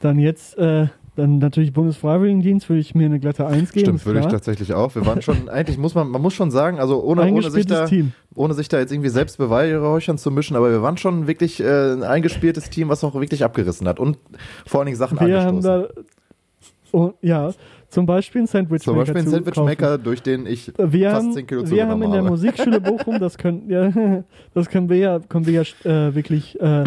Dann 0.00 0.18
jetzt, 0.18 0.56
äh, 0.56 0.86
dann 1.16 1.38
natürlich 1.38 1.72
Bundesfreiwilligendienst, 1.72 2.68
würde 2.68 2.80
ich 2.80 2.94
mir 2.94 3.06
eine 3.06 3.20
glatte 3.20 3.46
1 3.46 3.72
geben. 3.72 3.86
Stimmt, 3.86 4.06
würde 4.06 4.20
ich 4.20 4.26
tatsächlich 4.26 4.74
auch. 4.74 4.94
Wir 4.94 5.04
waren 5.06 5.22
schon, 5.22 5.48
eigentlich 5.48 5.78
muss 5.78 5.94
man, 5.94 6.08
man 6.08 6.22
muss 6.22 6.34
schon 6.34 6.50
sagen, 6.50 6.78
also 6.78 7.02
ohne, 7.02 7.30
ohne, 7.30 7.50
sich 7.50 7.66
da, 7.66 7.86
Team. 7.86 8.12
ohne 8.34 8.54
sich 8.54 8.68
da 8.68 8.78
jetzt 8.78 8.92
irgendwie 8.92 9.10
selbst 9.10 9.38
beweihräuchern 9.38 10.18
zu 10.18 10.30
mischen, 10.30 10.56
aber 10.56 10.70
wir 10.70 10.82
waren 10.82 10.96
schon 10.96 11.26
wirklich 11.26 11.60
äh, 11.60 11.92
ein 11.92 12.02
eingespieltes 12.02 12.70
Team, 12.70 12.88
was 12.88 13.02
auch 13.04 13.14
wirklich 13.14 13.44
abgerissen 13.44 13.88
hat 13.88 13.98
und 13.98 14.18
vor 14.66 14.80
allen 14.80 14.86
Dingen 14.86 14.98
Sachen 14.98 15.18
Wir 15.20 15.42
haben 15.42 15.58
angestoßen. 15.58 15.88
da, 15.94 16.98
oh, 16.98 17.12
ja, 17.22 17.52
zum 17.90 18.06
Beispiel 18.06 18.42
ein 18.42 18.46
Sandwich 18.46 18.82
Zum 18.82 18.96
Beispiel 18.96 19.16
ein 19.16 19.26
zu 19.26 19.32
kaufen. 19.32 19.44
Sandwichmaker, 19.44 19.98
durch 19.98 20.22
den 20.22 20.46
ich 20.46 20.72
Wir 20.78 21.10
fast 21.10 21.26
haben, 21.26 21.32
10 21.32 21.46
Kilo 21.48 21.70
wir 21.70 21.88
haben 21.88 22.02
in 22.02 22.12
der. 22.12 22.22
Musikschule 22.22 22.80
Bochum, 22.80 23.18
das 23.18 23.36
können, 23.36 23.68
ja, 23.68 24.22
das 24.54 24.68
können 24.68 24.88
wir 24.88 24.96
ja, 24.96 25.18
können 25.18 25.46
wir 25.46 25.54
ja 25.54 25.62
äh, 26.08 26.14
wirklich 26.14 26.60
äh, 26.60 26.84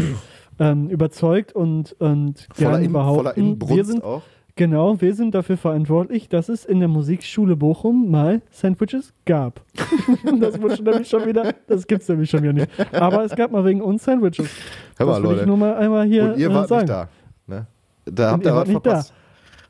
ähm, 0.60 0.90
überzeugt 0.90 1.54
und, 1.54 1.94
und 2.00 2.48
voller, 2.54 2.80
gerne 2.80 2.86
in, 2.86 2.92
voller. 2.92 3.38
Inbrunst 3.38 3.76
Wir 3.76 3.86
sind, 3.86 4.04
auch. 4.04 4.22
genau, 4.56 5.02
wir 5.02 5.16
sind 5.16 5.36
dafür 5.36 5.58
verantwortlich, 5.58 6.30
dass 6.30 6.50
es 6.50 6.66
in 6.66 6.80
der 6.80 6.90
Musikschule 6.90 7.56
Bochum 7.56 8.10
mal 8.12 8.42
Sandwiches 8.52 9.14
gab. 9.26 9.62
das 10.40 10.62
wurde 10.62 10.76
schon 10.76 10.86
nämlich 10.86 11.10
schon 11.10 11.26
wieder, 11.26 11.54
das 11.68 11.88
gibt's 11.88 12.08
nämlich 12.08 12.30
schon 12.30 12.44
wieder 12.44 12.54
nicht. 12.54 12.70
Aber 12.94 13.24
es 13.24 13.36
gab 13.36 13.52
mal 13.52 13.66
wegen 13.66 13.82
uns 13.82 14.04
Sandwiches. 14.04 14.50
Hör 14.98 15.06
mal, 15.08 15.14
das 15.14 15.24
will 15.24 15.30
ich 15.32 15.36
Leute. 15.38 15.48
nur 15.48 15.58
mal 15.58 15.76
einmal 15.76 16.06
hier 16.06 16.24
Und 16.26 16.38
ihr 16.38 16.50
äh, 16.50 16.54
wart 16.54 16.68
sagen. 16.70 16.82
nicht 16.82 16.94
da. 16.94 17.10
Ne? 17.48 17.68
Da 18.06 18.32
habt 18.32 18.46
ihr 18.46 18.56
was 18.56 18.68
nicht 18.68 18.86
da. 18.86 19.04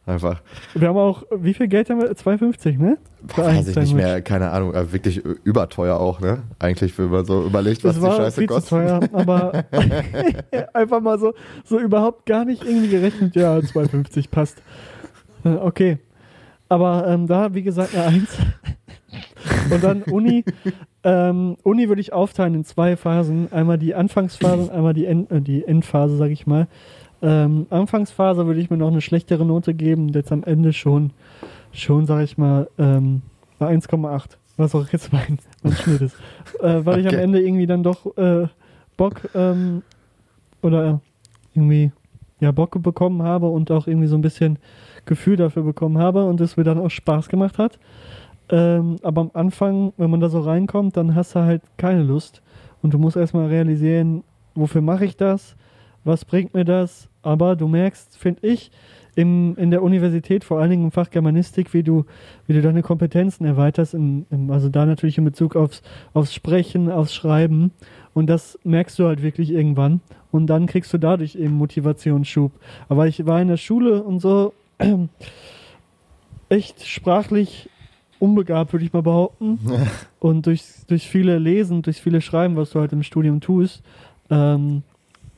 Einfach. 0.05 0.41
Wir 0.73 0.89
haben 0.89 0.97
auch, 0.97 1.23
wie 1.33 1.53
viel 1.53 1.69
Geld 1.69 1.89
haben 1.89 2.01
wir? 2.01 2.11
2,50, 2.11 2.77
ne? 2.77 2.97
Ein 3.37 3.37
Weiß 3.37 3.67
ich 3.69 3.75
nicht 3.77 3.93
mehr, 3.93 4.21
keine 4.21 4.49
Ahnung, 4.51 4.73
wirklich 4.91 5.23
überteuer 5.45 5.97
auch, 5.97 6.19
ne? 6.19 6.43
Eigentlich, 6.59 6.97
wenn 6.99 7.09
man 7.09 7.23
so 7.23 7.45
überlegt, 7.45 7.85
was 7.85 7.95
Das 7.95 8.03
die 8.03 8.09
war 8.09 8.15
Scheiße 8.17 8.39
viel 8.41 8.49
zu 8.49 8.53
kostet. 8.55 8.69
teuer, 8.69 8.99
aber 9.13 9.63
einfach 10.73 10.99
mal 10.99 11.17
so, 11.19 11.33
so 11.63 11.79
überhaupt 11.79 12.25
gar 12.25 12.43
nicht 12.43 12.63
irgendwie 12.65 12.89
gerechnet. 12.89 13.33
Ja, 13.35 13.55
2,50 13.57 14.29
passt. 14.29 14.61
Äh, 15.45 15.49
Okay. 15.49 15.99
Aber 16.69 17.07
ähm, 17.07 17.27
da, 17.27 17.53
wie 17.53 17.61
gesagt, 17.61 17.93
eine 17.95 18.05
1. 18.05 18.37
Und 19.69 19.83
dann 19.83 20.01
Uni. 20.03 20.43
Ähm, 21.03 21.57
Uni 21.63 21.87
würde 21.89 22.01
ich 22.01 22.13
aufteilen 22.13 22.55
in 22.55 22.63
zwei 22.63 22.95
Phasen. 22.95 23.51
Einmal 23.51 23.77
die 23.77 23.93
Anfangsphase 23.93 24.63
und 24.63 24.71
einmal 24.71 24.93
die, 24.93 25.05
End, 25.05 25.29
äh, 25.31 25.41
die 25.41 25.65
Endphase, 25.65 26.17
sag 26.17 26.31
ich 26.31 26.47
mal. 26.47 26.67
Ähm, 27.23 27.67
Anfangsphase 27.69 28.45
würde 28.45 28.59
ich 28.59 28.69
mir 28.69 28.77
noch 28.77 28.91
eine 28.91 29.01
schlechtere 29.01 29.45
Note 29.45 29.73
geben. 29.73 30.09
Jetzt 30.09 30.31
am 30.31 30.43
Ende 30.43 30.73
schon, 30.73 31.11
schon 31.71 32.05
sag 32.05 32.23
ich 32.23 32.37
mal, 32.37 32.69
ähm, 32.77 33.21
eine 33.59 33.79
1,8. 33.79 34.37
Was 34.57 34.75
auch 34.75 34.87
jetzt 34.89 35.11
mein, 35.13 35.39
mein 35.63 35.73
Schnitt 35.73 36.01
ist. 36.01 36.15
Äh, 36.61 36.85
weil 36.85 36.99
ich 36.99 37.07
am 37.07 37.13
Okay. 37.13 37.23
Ende 37.23 37.41
irgendwie 37.41 37.65
dann 37.65 37.81
doch 37.81 38.15
äh, 38.17 38.47
Bock 38.97 39.21
ähm, 39.33 39.81
oder 40.61 41.01
irgendwie 41.55 41.91
ja 42.39 42.51
Bock 42.51 42.81
bekommen 42.83 43.23
habe 43.23 43.47
und 43.47 43.71
auch 43.71 43.87
irgendwie 43.87 44.07
so 44.07 44.15
ein 44.15 44.21
bisschen 44.21 44.59
Gefühl 45.05 45.37
dafür 45.37 45.63
bekommen 45.63 45.97
habe 45.97 46.25
und 46.25 46.39
es 46.41 46.57
mir 46.57 46.63
dann 46.63 46.77
auch 46.77 46.89
Spaß 46.89 47.29
gemacht 47.29 47.57
hat. 47.57 47.79
Ähm, 48.49 48.97
aber 49.01 49.21
am 49.21 49.31
Anfang, 49.33 49.93
wenn 49.97 50.09
man 50.11 50.19
da 50.19 50.29
so 50.29 50.41
reinkommt, 50.41 50.97
dann 50.97 51.15
hast 51.15 51.35
du 51.35 51.39
halt 51.39 51.61
keine 51.77 52.03
Lust 52.03 52.41
und 52.81 52.93
du 52.93 52.97
musst 52.97 53.15
erstmal 53.17 53.47
realisieren, 53.47 54.23
wofür 54.55 54.81
mache 54.81 55.05
ich 55.05 55.15
das, 55.17 55.55
was 56.03 56.25
bringt 56.25 56.53
mir 56.53 56.65
das. 56.65 57.09
Aber 57.21 57.55
du 57.55 57.67
merkst, 57.67 58.17
finde 58.17 58.45
ich, 58.47 58.71
im, 59.15 59.55
in 59.57 59.71
der 59.71 59.83
Universität, 59.83 60.43
vor 60.43 60.59
allen 60.59 60.71
Dingen 60.71 60.85
im 60.85 60.91
Fach 60.91 61.09
Germanistik, 61.09 61.73
wie 61.73 61.83
du, 61.83 62.05
wie 62.47 62.53
du 62.53 62.61
deine 62.61 62.81
Kompetenzen 62.81 63.45
erweiterst, 63.45 63.93
im, 63.93 64.25
im, 64.31 64.49
also 64.49 64.69
da 64.69 64.85
natürlich 64.85 65.17
in 65.17 65.25
Bezug 65.25 65.55
aufs, 65.55 65.83
aufs 66.13 66.33
Sprechen, 66.33 66.89
aufs 66.91 67.13
Schreiben. 67.13 67.71
Und 68.13 68.27
das 68.27 68.57
merkst 68.63 68.97
du 68.97 69.05
halt 69.05 69.21
wirklich 69.21 69.51
irgendwann. 69.51 70.01
Und 70.31 70.47
dann 70.47 70.65
kriegst 70.65 70.91
du 70.93 70.97
dadurch 70.97 71.35
eben 71.35 71.53
Motivationsschub. 71.53 72.51
Aber 72.89 73.07
ich 73.07 73.25
war 73.25 73.41
in 73.41 73.49
der 73.49 73.57
Schule 73.57 74.03
und 74.03 74.19
so 74.19 74.53
echt 76.49 76.85
sprachlich 76.85 77.69
unbegabt, 78.19 78.73
würde 78.73 78.85
ich 78.85 78.93
mal 78.93 79.03
behaupten. 79.03 79.59
und 80.19 80.45
durch, 80.47 80.63
durch 80.87 81.07
viele 81.07 81.37
Lesen, 81.37 81.83
durch 81.83 82.01
viele 82.01 82.21
Schreiben, 82.21 82.55
was 82.55 82.71
du 82.71 82.79
halt 82.79 82.93
im 82.93 83.03
Studium 83.03 83.41
tust, 83.41 83.83
ähm, 84.29 84.81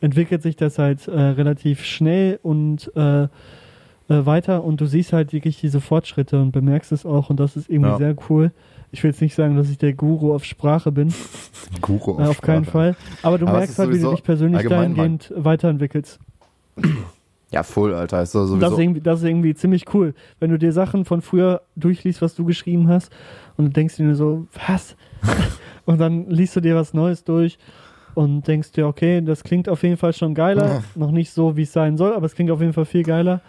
entwickelt 0.06 0.41
sich 0.44 0.56
das 0.56 0.78
halt 0.78 1.08
äh, 1.08 1.20
relativ 1.20 1.84
schnell 1.84 2.39
und 2.44 2.91
äh, 2.96 3.24
äh, 3.24 3.28
weiter 4.08 4.63
und 4.63 4.80
du 4.80 4.86
siehst 4.86 5.13
halt 5.13 5.34
wirklich 5.34 5.60
diese 5.60 5.82
Fortschritte 5.82 6.39
und 6.39 6.52
bemerkst 6.52 6.91
es 6.91 7.06
auch 7.06 7.32
und 7.32 7.39
das 7.39 7.58
ist 7.58 7.70
irgendwie 7.70 7.89
Ja. 7.89 7.98
sehr 7.98 8.15
cool. 8.30 8.52
Ich 8.91 9.04
will 9.04 9.10
jetzt 9.12 9.20
nicht 9.22 9.34
sagen, 9.36 9.58
dass 9.58 9.70
ich 9.70 9.80
der 9.80 9.94
Guru 9.94 10.34
auf 10.36 10.46
Sprache 10.46 10.91
bin, 10.91 11.12
Guru 11.82 12.20
äh, 12.22 12.28
auf 12.28 12.41
keinen. 12.41 12.65
Fall, 12.65 12.96
aber 13.24 13.39
du 13.39 13.48
Aber 13.48 13.58
merkst 13.58 13.80
halt, 13.80 13.91
wie 13.91 14.00
du 14.00 14.12
dich 14.12 14.24
persönlich 14.24 14.68
dahingehend 14.68 15.34
weiterentwickelst. 15.36 16.20
Ja, 17.52 17.63
voll, 17.63 17.94
Alter. 17.96 18.22
Ist 18.22 18.36
doch 18.36 18.60
Das 18.60 18.74
ist, 18.74 18.80
irgendwie, 18.80 19.02
das 19.02 19.20
ist 19.22 19.26
irgendwie 19.26 19.56
ziemlich 19.56 19.86
cool, 19.94 20.13
wenn 20.39 20.52
du 20.52 20.60
dir 20.60 20.72
Sachen 20.72 21.06
von 21.06 21.22
früher 21.22 21.62
durchliest, 21.76 22.22
was 22.22 22.36
du 22.36 22.46
geschrieben 22.46 22.88
hast 22.89 23.12
und 23.58 23.65
du 23.65 23.72
denkst 23.72 23.98
dir 23.98 24.06
nur 24.06 24.15
so, 24.15 24.48
was? 24.68 24.96
und 25.86 26.00
dann 26.00 26.30
liest 26.30 26.56
du 26.56 26.62
dir 26.62 26.76
was 26.76 26.94
Neues 26.94 27.24
durch 27.24 27.58
und 28.15 28.47
denkst 28.47 28.71
dir, 28.71 28.88
okay, 28.88 29.21
das 29.21 29.43
klingt 29.43 29.69
auf 29.69 29.84
jeden 29.84 29.97
Fall 29.97 30.13
schon 30.13 30.34
geiler, 30.34 30.84
noch 30.95 31.12
nicht 31.12 31.32
so, 31.32 31.56
wie 31.56 31.62
es 31.63 31.71
sein 31.73 31.97
soll, 31.97 32.13
aber 32.13 32.25
es 32.25 32.34
klingt 32.34 32.49
auf 32.49 32.62
jeden 32.62 32.73
Fall 32.73 32.86
viel 32.86 33.04
geiler. 33.04 33.41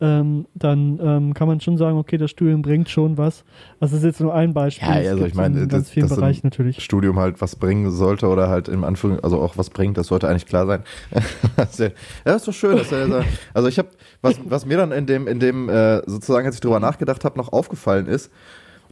Ähm, 0.00 0.46
dann 0.54 0.98
ähm, 1.00 1.34
kann 1.34 1.46
man 1.46 1.60
schon 1.60 1.76
sagen, 1.78 1.96
okay, 1.96 2.18
das 2.18 2.28
Studium 2.32 2.62
bringt 2.62 2.88
schon 2.90 3.16
was. 3.16 3.44
Das 3.78 3.92
ist 3.92 4.02
jetzt 4.02 4.20
nur 4.20 4.34
ein 4.34 4.52
Beispiel. 4.52 4.88
Ja, 4.88 5.10
also 5.12 5.24
ich 5.24 5.34
meine, 5.34 5.60
in 5.62 5.68
ganz 5.68 5.84
das- 5.84 5.90
vielen 5.90 6.08
Bereichen 6.08 6.40
natürlich. 6.44 6.82
Studium 6.82 7.20
halt 7.20 7.40
was 7.40 7.54
bringen 7.54 7.88
sollte 7.92 8.26
oder 8.26 8.48
halt 8.48 8.68
im 8.68 8.82
Anführung, 8.82 9.20
also 9.20 9.40
auch 9.40 9.56
was 9.56 9.70
bringt, 9.70 9.96
das 9.96 10.08
sollte 10.08 10.28
eigentlich 10.28 10.46
klar 10.46 10.66
sein. 10.66 10.82
Das 11.56 11.70
ist 11.70 11.78
ja, 11.78 11.88
das 12.24 12.36
ist 12.38 12.48
doch 12.48 12.52
schön. 12.52 12.76
Dass 12.76 12.90
er, 12.90 13.24
also 13.54 13.68
ich 13.68 13.78
habe, 13.78 13.88
was, 14.20 14.40
was 14.44 14.66
mir 14.66 14.78
dann 14.78 14.90
in 14.90 15.06
dem, 15.06 15.28
in 15.28 15.38
dem 15.38 15.68
äh, 15.68 15.98
sozusagen, 16.10 16.44
als 16.46 16.56
ich 16.56 16.60
drüber 16.60 16.80
nachgedacht 16.80 17.24
habe, 17.24 17.38
noch 17.38 17.52
aufgefallen 17.52 18.06
ist, 18.06 18.32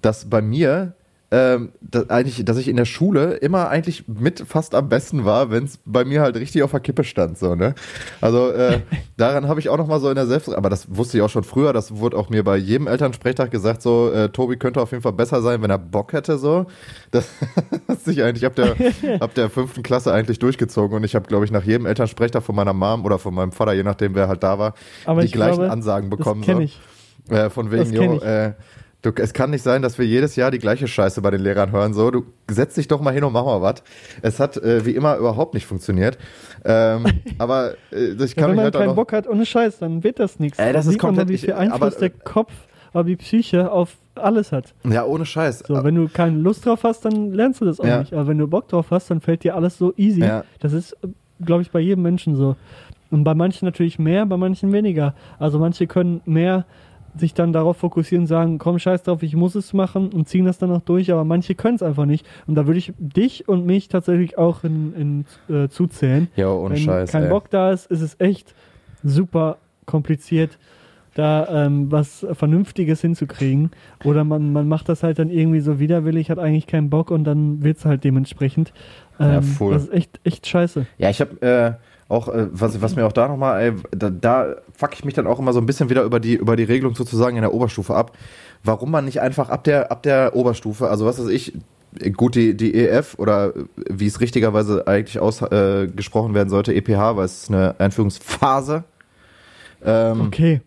dass 0.02 0.30
bei 0.30 0.40
mir 0.40 0.94
ähm, 1.32 1.72
dass, 1.80 2.10
eigentlich, 2.10 2.44
dass 2.44 2.58
ich 2.58 2.68
in 2.68 2.76
der 2.76 2.84
Schule 2.84 3.32
immer 3.36 3.70
eigentlich 3.70 4.04
mit 4.06 4.44
fast 4.46 4.74
am 4.74 4.90
besten 4.90 5.24
war, 5.24 5.50
wenn 5.50 5.64
es 5.64 5.78
bei 5.86 6.04
mir 6.04 6.20
halt 6.20 6.36
richtig 6.36 6.62
auf 6.62 6.72
der 6.72 6.80
Kippe 6.80 7.04
stand, 7.04 7.38
so 7.38 7.54
ne. 7.54 7.74
Also 8.20 8.50
äh, 8.50 8.80
daran 9.16 9.48
habe 9.48 9.58
ich 9.58 9.70
auch 9.70 9.78
noch 9.78 9.86
mal 9.86 9.98
so 9.98 10.10
in 10.10 10.14
der 10.14 10.26
Selbst, 10.26 10.54
aber 10.54 10.68
das 10.68 10.94
wusste 10.94 11.16
ich 11.16 11.22
auch 11.22 11.30
schon 11.30 11.42
früher. 11.42 11.72
Das 11.72 11.96
wurde 11.96 12.18
auch 12.18 12.28
mir 12.28 12.44
bei 12.44 12.58
jedem 12.58 12.86
Elternsprechtag 12.86 13.50
gesagt, 13.50 13.80
so 13.80 14.12
äh, 14.12 14.28
Tobi 14.28 14.58
könnte 14.58 14.82
auf 14.82 14.90
jeden 14.90 15.02
Fall 15.02 15.14
besser 15.14 15.40
sein, 15.40 15.62
wenn 15.62 15.70
er 15.70 15.78
Bock 15.78 16.12
hätte, 16.12 16.36
so. 16.36 16.66
Das 17.10 17.28
hat 17.88 18.00
sich 18.00 18.22
eigentlich 18.22 18.44
ab 18.44 18.54
der 18.54 18.76
ab 19.20 19.34
der 19.34 19.48
fünften 19.48 19.82
Klasse 19.82 20.12
eigentlich 20.12 20.38
durchgezogen 20.38 20.96
und 20.98 21.04
ich 21.04 21.14
habe, 21.14 21.26
glaube 21.28 21.46
ich, 21.46 21.50
nach 21.50 21.64
jedem 21.64 21.86
Elternsprechtag 21.86 22.42
von 22.42 22.54
meiner 22.54 22.74
Mom 22.74 23.06
oder 23.06 23.18
von 23.18 23.32
meinem 23.32 23.52
Vater, 23.52 23.72
je 23.72 23.84
nachdem 23.84 24.14
wer 24.14 24.28
halt 24.28 24.42
da 24.42 24.58
war, 24.58 24.74
Aber 25.06 25.22
die 25.22 25.28
ich 25.28 25.32
gleichen 25.32 25.56
glaube, 25.56 25.72
Ansagen 25.72 26.10
bekommen. 26.10 26.42
das 26.42 26.46
kenne 26.46 26.58
so. 26.58 26.64
ich. 26.64 26.80
Äh, 27.30 27.50
von 27.50 27.70
wegen, 27.70 27.92
jo, 27.92 28.18
äh, 28.18 28.52
du, 29.02 29.10
es 29.16 29.32
kann 29.32 29.50
nicht 29.50 29.62
sein, 29.62 29.82
dass 29.82 29.98
wir 29.98 30.06
jedes 30.06 30.36
Jahr 30.36 30.50
die 30.50 30.58
gleiche 30.58 30.86
Scheiße 30.88 31.20
bei 31.22 31.30
den 31.30 31.40
Lehrern 31.42 31.72
hören. 31.72 31.92
So, 31.94 32.10
du 32.10 32.24
setz 32.50 32.74
dich 32.74 32.88
doch 32.88 33.00
mal 33.00 33.12
hin 33.12 33.24
und 33.24 33.32
mach 33.32 33.44
mal 33.44 33.60
was. 33.62 33.82
Es 34.22 34.40
hat 34.40 34.56
äh, 34.56 34.84
wie 34.86 34.92
immer 34.92 35.16
überhaupt 35.16 35.54
nicht 35.54 35.66
funktioniert. 35.66 36.18
Ähm, 36.64 37.04
aber 37.38 37.74
äh, 37.92 38.12
ich 38.12 38.18
Ja, 38.20 38.26
kann 38.26 38.44
wenn 38.44 38.50
mich 38.50 38.56
man 38.56 38.58
halt 38.64 38.74
keinen 38.74 38.86
noch, 38.88 38.94
Bock 38.96 39.12
hat, 39.12 39.28
ohne 39.28 39.44
Scheiß, 39.46 39.78
dann 39.80 40.02
wird 40.04 40.18
das 40.18 40.38
nichts. 40.38 40.58
Ey, 40.58 40.72
das 40.72 40.84
Da 40.86 40.90
ist 40.90 40.94
sieht 40.94 41.02
man 41.02 41.14
mal, 41.14 41.20
komplett- 41.22 41.40
wie 41.42 41.44
viel 41.46 41.54
Einfluss 41.54 41.80
aber- 41.96 42.00
der 42.00 42.10
Kopf 42.10 42.52
aber 42.94 43.04
die 43.04 43.16
Psyche 43.16 43.72
auf 43.72 43.96
alles 44.14 44.52
hat. 44.52 44.74
Ja, 44.84 45.06
ohne 45.06 45.24
Scheiß. 45.24 45.60
So, 45.66 45.82
wenn 45.82 45.94
du 45.94 46.08
keine 46.08 46.36
Lust 46.36 46.66
drauf 46.66 46.84
hast, 46.84 47.04
dann 47.06 47.32
lernst 47.32 47.62
du 47.62 47.64
das 47.64 47.80
auch 47.80 47.86
Ja. 47.86 48.00
nicht. 48.00 48.12
Aber 48.12 48.26
wenn 48.28 48.36
du 48.36 48.46
Bock 48.46 48.68
drauf 48.68 48.86
hast, 48.90 49.10
dann 49.10 49.22
fällt 49.22 49.44
dir 49.44 49.56
alles 49.56 49.78
so 49.78 49.94
easy. 49.96 50.20
Ja. 50.20 50.44
Das 50.60 50.74
ist, 50.74 50.94
glaube 51.42 51.62
ich, 51.62 51.70
bei 51.70 51.80
jedem 51.80 52.02
Menschen 52.02 52.36
so. 52.36 52.54
Und 53.10 53.24
bei 53.24 53.34
manchen 53.34 53.64
natürlich 53.64 53.98
mehr, 53.98 54.26
bei 54.26 54.36
manchen 54.36 54.72
weniger. 54.72 55.14
Also 55.38 55.58
manche 55.58 55.86
können 55.86 56.20
mehr 56.26 56.66
sich 57.16 57.34
dann 57.34 57.52
darauf 57.52 57.76
fokussieren 57.76 58.22
und 58.22 58.26
sagen, 58.26 58.58
komm, 58.58 58.78
scheiß 58.78 59.02
drauf, 59.02 59.22
ich 59.22 59.36
muss 59.36 59.54
es 59.54 59.72
machen 59.72 60.10
und 60.12 60.28
ziehen 60.28 60.44
das 60.46 60.58
dann 60.58 60.70
auch 60.70 60.80
durch, 60.80 61.12
aber 61.12 61.24
manche 61.24 61.54
können 61.54 61.74
es 61.76 61.82
einfach 61.82 62.06
nicht. 62.06 62.26
Und 62.46 62.54
da 62.54 62.66
würde 62.66 62.78
ich 62.78 62.92
dich 62.98 63.48
und 63.48 63.66
mich 63.66 63.88
tatsächlich 63.88 64.38
auch 64.38 64.64
in, 64.64 65.24
in 65.48 65.54
äh, 65.54 65.68
zuzählen. 65.68 66.28
Ja, 66.36 66.48
ohne 66.50 66.74
Wenn 66.74 66.82
Scheiß. 66.82 67.10
kein 67.12 67.24
ey. 67.24 67.28
Bock 67.28 67.50
da 67.50 67.70
ist, 67.70 67.90
ist 67.90 68.00
es 68.00 68.16
echt 68.18 68.54
super 69.02 69.58
kompliziert, 69.84 70.58
da 71.14 71.66
ähm, 71.66 71.92
was 71.92 72.26
Vernünftiges 72.32 73.02
hinzukriegen. 73.02 73.72
Oder 74.04 74.24
man, 74.24 74.52
man 74.52 74.66
macht 74.66 74.88
das 74.88 75.02
halt 75.02 75.18
dann 75.18 75.28
irgendwie 75.28 75.60
so 75.60 75.78
widerwillig, 75.78 76.30
hat 76.30 76.38
eigentlich 76.38 76.66
keinen 76.66 76.88
Bock 76.88 77.10
und 77.10 77.24
dann 77.24 77.62
wird 77.62 77.76
es 77.76 77.84
halt 77.84 78.04
dementsprechend. 78.04 78.72
Ja, 79.18 79.36
Ähm, 79.36 79.42
voll. 79.42 79.74
Das 79.74 79.84
ist 79.84 79.92
echt, 79.92 80.20
echt 80.24 80.46
scheiße. 80.46 80.86
Ja, 80.96 81.10
ich 81.10 81.20
habe 81.20 81.42
äh, 81.42 81.72
auch, 82.12 82.28
äh, 82.28 82.46
was, 82.52 82.80
was 82.80 82.94
mir 82.96 83.06
auch 83.06 83.12
da 83.12 83.28
nochmal, 83.28 83.62
ey, 83.62 83.72
da, 83.90 84.10
da 84.10 84.56
fuck 84.74 84.94
ich 84.94 85.04
mich 85.04 85.14
dann 85.14 85.26
auch 85.26 85.38
immer 85.38 85.52
so 85.52 85.60
ein 85.60 85.66
bisschen 85.66 85.90
wieder 85.90 86.02
über 86.04 86.20
die, 86.20 86.34
über 86.34 86.56
die 86.56 86.64
Regelung 86.64 86.94
sozusagen 86.94 87.36
in 87.36 87.42
der 87.42 87.54
Oberstufe 87.54 87.94
ab. 87.94 88.16
Warum 88.62 88.90
man 88.90 89.04
nicht 89.04 89.20
einfach 89.20 89.48
ab 89.48 89.64
der, 89.64 89.90
ab 89.90 90.02
der 90.02 90.36
Oberstufe, 90.36 90.88
also 90.88 91.06
was 91.06 91.18
weiß 91.18 91.28
ich, 91.28 91.54
gut, 92.16 92.34
die, 92.34 92.56
die 92.56 92.74
EF 92.74 93.16
oder 93.18 93.52
wie 93.76 94.06
es 94.06 94.20
richtigerweise 94.20 94.86
eigentlich 94.86 95.18
ausgesprochen 95.18 96.32
äh, 96.32 96.34
werden 96.34 96.48
sollte, 96.48 96.74
EPH, 96.74 97.16
weil 97.16 97.24
es 97.24 97.44
ist 97.44 97.50
eine 97.50 97.74
Einführungsphase. 97.78 98.84
Ähm, 99.84 100.20
Okay. 100.22 100.60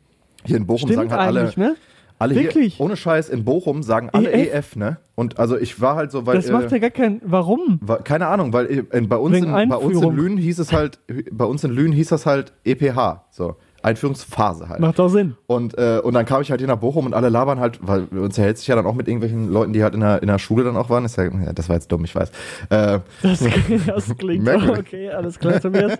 Hier 0.45 0.57
in 0.57 0.67
Bochum 0.67 0.89
Stimmt 0.89 1.09
sagen 1.09 1.11
halt 1.11 1.21
alle, 1.21 1.53
ne? 1.55 1.75
Alle 2.19 2.35
Wirklich? 2.35 2.75
Hier, 2.75 2.85
ohne 2.85 2.95
Scheiß, 2.95 3.29
in 3.29 3.43
Bochum 3.45 3.83
sagen 3.83 4.09
alle 4.13 4.31
EF? 4.31 4.53
EF, 4.53 4.75
ne? 4.75 4.97
Und 5.15 5.39
also 5.39 5.57
ich 5.57 5.79
war 5.81 5.95
halt 5.95 6.11
so, 6.11 6.25
weil. 6.25 6.35
Das 6.35 6.49
macht 6.49 6.71
äh, 6.71 6.75
ja 6.75 6.77
gar 6.79 6.89
keinen. 6.91 7.21
Warum? 7.23 7.79
Wa- 7.81 7.97
Keine 7.97 8.27
Ahnung, 8.27 8.53
weil 8.53 8.65
äh, 8.67 8.97
in, 8.97 9.07
bei, 9.09 9.17
uns 9.17 9.35
Wegen 9.35 9.53
in, 9.55 9.69
bei 9.69 9.75
uns 9.77 10.01
in. 10.01 10.15
Lünen 10.15 10.37
hieß 10.37 10.59
es 10.59 10.71
halt, 10.73 10.99
bei 11.31 11.45
uns 11.45 11.63
in 11.63 11.71
Lünen 11.71 11.93
hieß 11.93 12.09
das 12.09 12.25
halt 12.25 12.53
EPH, 12.63 13.25
so 13.31 13.55
Einführungsphase 13.85 14.67
halt. 14.67 14.79
Macht 14.79 14.99
auch 14.99 15.09
Sinn. 15.09 15.35
Und, 15.47 15.77
äh, 15.77 15.99
und 16.03 16.13
dann 16.13 16.25
kam 16.25 16.41
ich 16.41 16.49
halt 16.51 16.59
hier 16.59 16.67
nach 16.67 16.77
Bochum 16.77 17.05
und 17.05 17.13
alle 17.13 17.29
labern 17.29 17.59
halt, 17.59 17.79
weil 17.81 18.03
uns 18.03 18.37
erhält 18.37 18.57
sich 18.57 18.67
ja 18.67 18.75
dann 18.75 18.85
auch 18.85 18.95
mit 18.95 19.07
irgendwelchen 19.07 19.51
Leuten, 19.51 19.73
die 19.73 19.83
halt 19.83 19.93
in 19.93 20.01
der, 20.01 20.21
in 20.21 20.27
der 20.27 20.39
Schule 20.39 20.63
dann 20.63 20.75
auch 20.75 20.89
waren. 20.89 21.05
Ist 21.05 21.17
ja, 21.17 21.25
ja, 21.25 21.53
das 21.53 21.69
war 21.69 21.75
jetzt 21.75 21.91
dumm, 21.91 22.03
ich 22.03 22.15
weiß. 22.15 22.29
Äh, 22.69 22.99
Das, 23.21 23.43
das 23.85 24.17
klingt 24.17 24.47
okay, 24.49 25.09
alles 25.09 25.39
klar, 25.39 25.59
Tobias. 25.59 25.93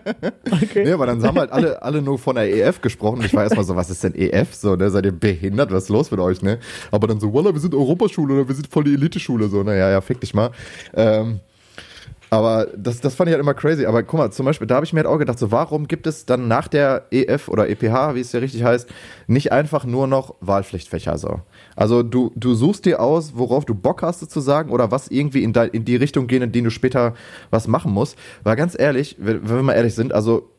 Okay. 0.50 0.84
nee, 0.84 0.92
aber 0.92 1.06
dann 1.06 1.22
haben 1.22 1.38
halt 1.38 1.52
alle, 1.52 1.82
alle 1.82 2.02
nur 2.02 2.18
von 2.18 2.36
der 2.36 2.48
EF 2.52 2.80
gesprochen. 2.80 3.18
Und 3.18 3.24
ich 3.26 3.34
war 3.34 3.44
erstmal 3.44 3.64
so, 3.64 3.76
was 3.76 3.90
ist 3.90 4.02
denn 4.04 4.14
EF? 4.14 4.54
So, 4.54 4.76
ne, 4.76 4.90
seid 4.90 5.04
ihr 5.06 5.12
behindert? 5.12 5.72
Was 5.72 5.84
ist 5.84 5.88
los 5.90 6.10
mit 6.10 6.20
euch, 6.20 6.42
ne? 6.42 6.58
Aber 6.90 7.06
dann 7.06 7.20
so, 7.20 7.32
Walla, 7.32 7.52
wir 7.52 7.60
sind 7.60 7.74
Europaschule 7.74 8.34
oder 8.34 8.48
wir 8.48 8.54
sind 8.54 8.66
voll 8.68 8.84
die 8.84 8.94
Elite-Schule. 8.94 9.48
So, 9.48 9.62
naja, 9.62 9.90
ja, 9.90 10.00
fick 10.00 10.20
dich 10.20 10.34
mal. 10.34 10.50
Ähm, 10.94 11.40
aber 12.30 12.66
das, 12.76 13.00
das 13.00 13.14
fand 13.14 13.28
ich 13.28 13.34
halt 13.34 13.40
immer 13.40 13.54
crazy. 13.54 13.86
Aber 13.86 14.02
guck 14.02 14.18
mal, 14.18 14.30
zum 14.30 14.46
Beispiel, 14.46 14.66
da 14.66 14.76
habe 14.76 14.84
ich 14.84 14.92
mir 14.92 15.00
halt 15.00 15.06
auch 15.06 15.18
gedacht, 15.18 15.38
so, 15.38 15.52
warum 15.52 15.86
gibt 15.86 16.06
es 16.06 16.26
dann 16.26 16.48
nach 16.48 16.68
der 16.68 17.06
EF 17.10 17.48
oder 17.48 17.68
EPH, 17.68 18.14
wie 18.14 18.20
es 18.20 18.32
ja 18.32 18.40
richtig 18.40 18.64
heißt, 18.64 18.88
nicht 19.26 19.52
einfach 19.52 19.84
nur 19.84 20.06
noch 20.06 20.34
Wahlpflichtfächer 20.40 21.18
so? 21.18 21.40
Also 21.76 22.02
du, 22.02 22.32
du 22.34 22.54
suchst 22.54 22.84
dir 22.84 23.00
aus, 23.00 23.32
worauf 23.36 23.64
du 23.64 23.74
Bock 23.74 24.02
hast 24.02 24.20
sozusagen 24.20 24.70
oder 24.70 24.90
was 24.90 25.08
irgendwie 25.08 25.42
in, 25.42 25.52
dein, 25.52 25.70
in 25.70 25.84
die 25.84 25.96
Richtung 25.96 26.26
gehen, 26.26 26.42
in 26.42 26.52
die 26.52 26.62
du 26.62 26.70
später 26.70 27.14
was 27.50 27.68
machen 27.68 27.92
musst. 27.92 28.18
Weil 28.42 28.56
ganz 28.56 28.76
ehrlich, 28.78 29.16
wenn, 29.18 29.48
wenn 29.48 29.56
wir 29.56 29.62
mal 29.62 29.74
ehrlich 29.74 29.94
sind, 29.94 30.12
also 30.12 30.50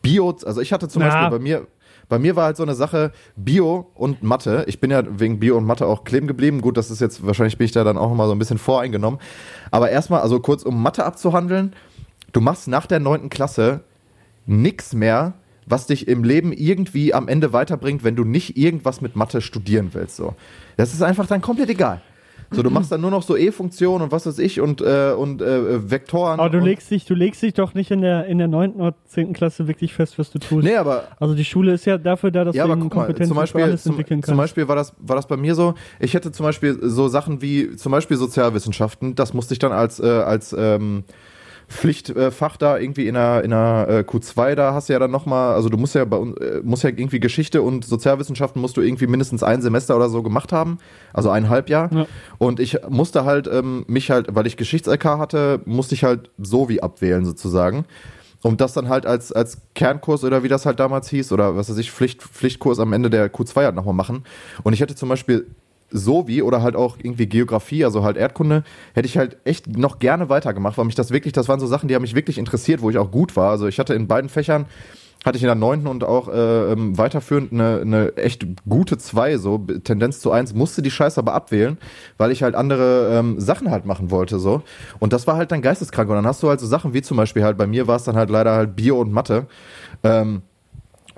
Bio, 0.00 0.34
also 0.44 0.60
ich 0.60 0.72
hatte 0.72 0.88
zum 0.88 1.02
Na. 1.02 1.08
Beispiel 1.08 1.38
bei 1.38 1.42
mir, 1.42 1.66
bei 2.08 2.18
mir 2.18 2.36
war 2.36 2.44
halt 2.44 2.56
so 2.56 2.62
eine 2.62 2.74
Sache 2.74 3.12
Bio 3.36 3.90
und 3.94 4.22
Mathe. 4.22 4.64
Ich 4.68 4.80
bin 4.80 4.90
ja 4.90 5.02
wegen 5.18 5.40
Bio 5.40 5.56
und 5.56 5.64
Mathe 5.64 5.86
auch 5.86 6.04
kleben 6.04 6.26
geblieben. 6.26 6.60
Gut, 6.60 6.76
das 6.76 6.90
ist 6.90 7.00
jetzt, 7.00 7.26
wahrscheinlich 7.26 7.58
bin 7.58 7.64
ich 7.64 7.72
da 7.72 7.84
dann 7.84 7.98
auch 7.98 8.14
mal 8.14 8.26
so 8.26 8.32
ein 8.32 8.38
bisschen 8.38 8.58
voreingenommen. 8.58 9.20
Aber 9.70 9.90
erstmal, 9.90 10.20
also 10.20 10.40
kurz 10.40 10.62
um 10.62 10.82
Mathe 10.82 11.04
abzuhandeln, 11.04 11.74
du 12.32 12.40
machst 12.40 12.68
nach 12.68 12.86
der 12.86 13.00
neunten 13.00 13.28
Klasse 13.28 13.80
nix 14.46 14.94
mehr, 14.94 15.34
was 15.66 15.86
dich 15.86 16.06
im 16.06 16.22
Leben 16.22 16.52
irgendwie 16.52 17.12
am 17.12 17.26
Ende 17.26 17.52
weiterbringt, 17.52 18.04
wenn 18.04 18.14
du 18.14 18.24
nicht 18.24 18.56
irgendwas 18.56 19.00
mit 19.00 19.16
Mathe 19.16 19.40
studieren 19.40 19.90
willst. 19.92 20.16
So. 20.16 20.34
Das 20.76 20.94
ist 20.94 21.02
einfach 21.02 21.26
dann 21.26 21.40
komplett 21.40 21.70
egal. 21.70 22.02
So, 22.50 22.62
du 22.62 22.70
machst 22.70 22.92
dann 22.92 23.00
nur 23.00 23.10
noch 23.10 23.22
so 23.22 23.36
E-Funktionen 23.36 24.04
und 24.04 24.12
was 24.12 24.26
weiß 24.26 24.38
ich 24.38 24.60
und, 24.60 24.80
äh, 24.80 25.12
und 25.16 25.42
äh, 25.42 25.90
Vektoren. 25.90 26.38
Aber 26.38 26.50
du 26.50 26.58
legst 26.58 26.90
dich, 26.90 27.04
du 27.04 27.14
legst 27.14 27.42
dich 27.42 27.54
doch 27.54 27.74
nicht 27.74 27.90
in 27.90 28.00
der 28.00 28.26
in 28.26 28.38
der 28.38 28.48
9. 28.48 28.72
oder 28.74 28.94
10. 29.06 29.32
Klasse 29.32 29.66
wirklich 29.68 29.94
fest, 29.94 30.18
was 30.18 30.30
du 30.30 30.38
tust. 30.38 30.64
Nee, 30.64 30.76
aber 30.76 31.08
Also 31.18 31.34
die 31.34 31.44
Schule 31.44 31.72
ist 31.72 31.84
ja 31.86 31.98
dafür 31.98 32.30
da, 32.30 32.44
dass 32.44 32.54
ja, 32.54 32.66
du 32.66 32.72
aber 32.72 32.80
guck 32.80 32.94
mal, 32.94 33.00
Kompetenzen 33.06 33.28
zum 33.28 33.36
Beispiel, 33.36 33.62
alles 33.62 33.82
zum, 33.82 33.92
entwickeln 33.92 34.22
zum 34.22 34.36
kannst. 34.36 34.38
Beispiel 34.38 34.68
war 34.68 34.76
das, 34.76 34.94
war 34.98 35.16
das 35.16 35.26
bei 35.26 35.36
mir 35.36 35.54
so, 35.54 35.74
ich 36.00 36.14
hätte 36.14 36.32
zum 36.32 36.44
Beispiel 36.44 36.78
so 36.82 37.08
Sachen 37.08 37.42
wie, 37.42 37.76
zum 37.76 37.92
Beispiel 37.92 38.16
Sozialwissenschaften, 38.16 39.14
das 39.14 39.34
musste 39.34 39.54
ich 39.54 39.58
dann 39.58 39.72
als, 39.72 40.00
äh, 40.00 40.06
als 40.06 40.54
ähm, 40.56 41.04
Pflichtfach 41.68 42.56
da 42.56 42.78
irgendwie 42.78 43.08
in 43.08 43.14
der, 43.14 43.42
in 43.42 43.50
der 43.50 43.86
äh, 43.88 43.98
Q2, 44.00 44.54
da 44.54 44.72
hast 44.72 44.88
du 44.88 44.92
ja 44.92 45.00
dann 45.00 45.10
nochmal, 45.10 45.54
also 45.54 45.68
du 45.68 45.76
musst 45.76 45.96
ja 45.96 46.04
bei 46.04 46.16
uns, 46.16 46.36
äh, 46.38 46.60
musst 46.62 46.84
ja 46.84 46.90
irgendwie 46.90 47.18
Geschichte 47.18 47.60
und 47.60 47.84
Sozialwissenschaften 47.84 48.62
musst 48.62 48.76
du 48.76 48.82
irgendwie 48.82 49.08
mindestens 49.08 49.42
ein 49.42 49.60
Semester 49.62 49.96
oder 49.96 50.08
so 50.08 50.22
gemacht 50.22 50.52
haben, 50.52 50.78
also 51.12 51.30
ein 51.30 51.48
Halbjahr. 51.48 51.92
Ja. 51.92 52.06
Und 52.38 52.60
ich 52.60 52.78
musste 52.88 53.24
halt 53.24 53.48
ähm, 53.48 53.84
mich 53.88 54.10
halt, 54.12 54.28
weil 54.32 54.46
ich 54.46 54.56
Geschichts-LK 54.56 55.04
hatte, 55.04 55.60
musste 55.64 55.96
ich 55.96 56.04
halt 56.04 56.30
so 56.38 56.68
wie 56.68 56.82
abwählen 56.82 57.24
sozusagen. 57.24 57.84
Und 58.42 58.60
das 58.60 58.72
dann 58.72 58.88
halt 58.88 59.06
als, 59.06 59.32
als 59.32 59.62
Kernkurs 59.74 60.22
oder 60.22 60.44
wie 60.44 60.48
das 60.48 60.66
halt 60.66 60.78
damals 60.78 61.08
hieß, 61.08 61.32
oder 61.32 61.56
was 61.56 61.68
weiß 61.68 61.78
ich, 61.78 61.90
Pflicht, 61.90 62.22
Pflichtkurs 62.22 62.78
am 62.78 62.92
Ende 62.92 63.10
der 63.10 63.32
Q2 63.32 63.64
halt 63.64 63.74
nochmal 63.74 63.94
machen. 63.94 64.24
Und 64.62 64.72
ich 64.72 64.80
hätte 64.80 64.94
zum 64.94 65.08
Beispiel 65.08 65.46
so 65.90 66.28
wie 66.28 66.42
oder 66.42 66.62
halt 66.62 66.76
auch 66.76 66.96
irgendwie 67.00 67.26
Geografie, 67.26 67.84
also 67.84 68.02
halt 68.02 68.16
Erdkunde, 68.16 68.64
hätte 68.94 69.06
ich 69.06 69.16
halt 69.16 69.36
echt 69.44 69.76
noch 69.76 69.98
gerne 69.98 70.28
weitergemacht, 70.28 70.78
weil 70.78 70.84
mich 70.84 70.94
das 70.94 71.10
wirklich, 71.10 71.32
das 71.32 71.48
waren 71.48 71.60
so 71.60 71.66
Sachen, 71.66 71.88
die 71.88 71.94
haben 71.94 72.02
mich 72.02 72.14
wirklich 72.14 72.38
interessiert, 72.38 72.82
wo 72.82 72.90
ich 72.90 72.98
auch 72.98 73.10
gut 73.10 73.36
war. 73.36 73.50
Also 73.50 73.66
ich 73.66 73.78
hatte 73.78 73.94
in 73.94 74.06
beiden 74.06 74.28
Fächern, 74.28 74.66
hatte 75.24 75.36
ich 75.38 75.42
in 75.42 75.48
der 75.48 75.56
neunten 75.56 75.88
und 75.88 76.04
auch 76.04 76.28
äh, 76.28 76.72
ähm, 76.72 76.96
weiterführend 76.96 77.52
eine, 77.52 77.80
eine 77.80 78.16
echt 78.16 78.46
gute 78.68 78.96
zwei, 78.96 79.36
so 79.38 79.58
Tendenz 79.58 80.20
zu 80.20 80.30
eins, 80.30 80.54
musste 80.54 80.82
die 80.82 80.90
Scheiße 80.90 81.18
aber 81.18 81.34
abwählen, 81.34 81.78
weil 82.16 82.30
ich 82.30 82.42
halt 82.42 82.54
andere 82.54 83.10
ähm, 83.12 83.40
Sachen 83.40 83.70
halt 83.70 83.86
machen 83.86 84.10
wollte, 84.10 84.38
so. 84.38 84.62
Und 85.00 85.12
das 85.12 85.26
war 85.26 85.36
halt 85.36 85.50
dann 85.50 85.62
geisteskrank. 85.62 86.08
Und 86.08 86.16
dann 86.16 86.26
hast 86.26 86.42
du 86.42 86.48
halt 86.48 86.60
so 86.60 86.66
Sachen 86.66 86.94
wie 86.94 87.02
zum 87.02 87.16
Beispiel 87.16 87.42
halt, 87.42 87.58
bei 87.58 87.66
mir 87.66 87.88
war 87.88 87.96
es 87.96 88.04
dann 88.04 88.16
halt 88.16 88.30
leider 88.30 88.52
halt 88.52 88.76
Bio 88.76 89.00
und 89.00 89.12
Mathe. 89.12 89.46
Ähm, 90.04 90.42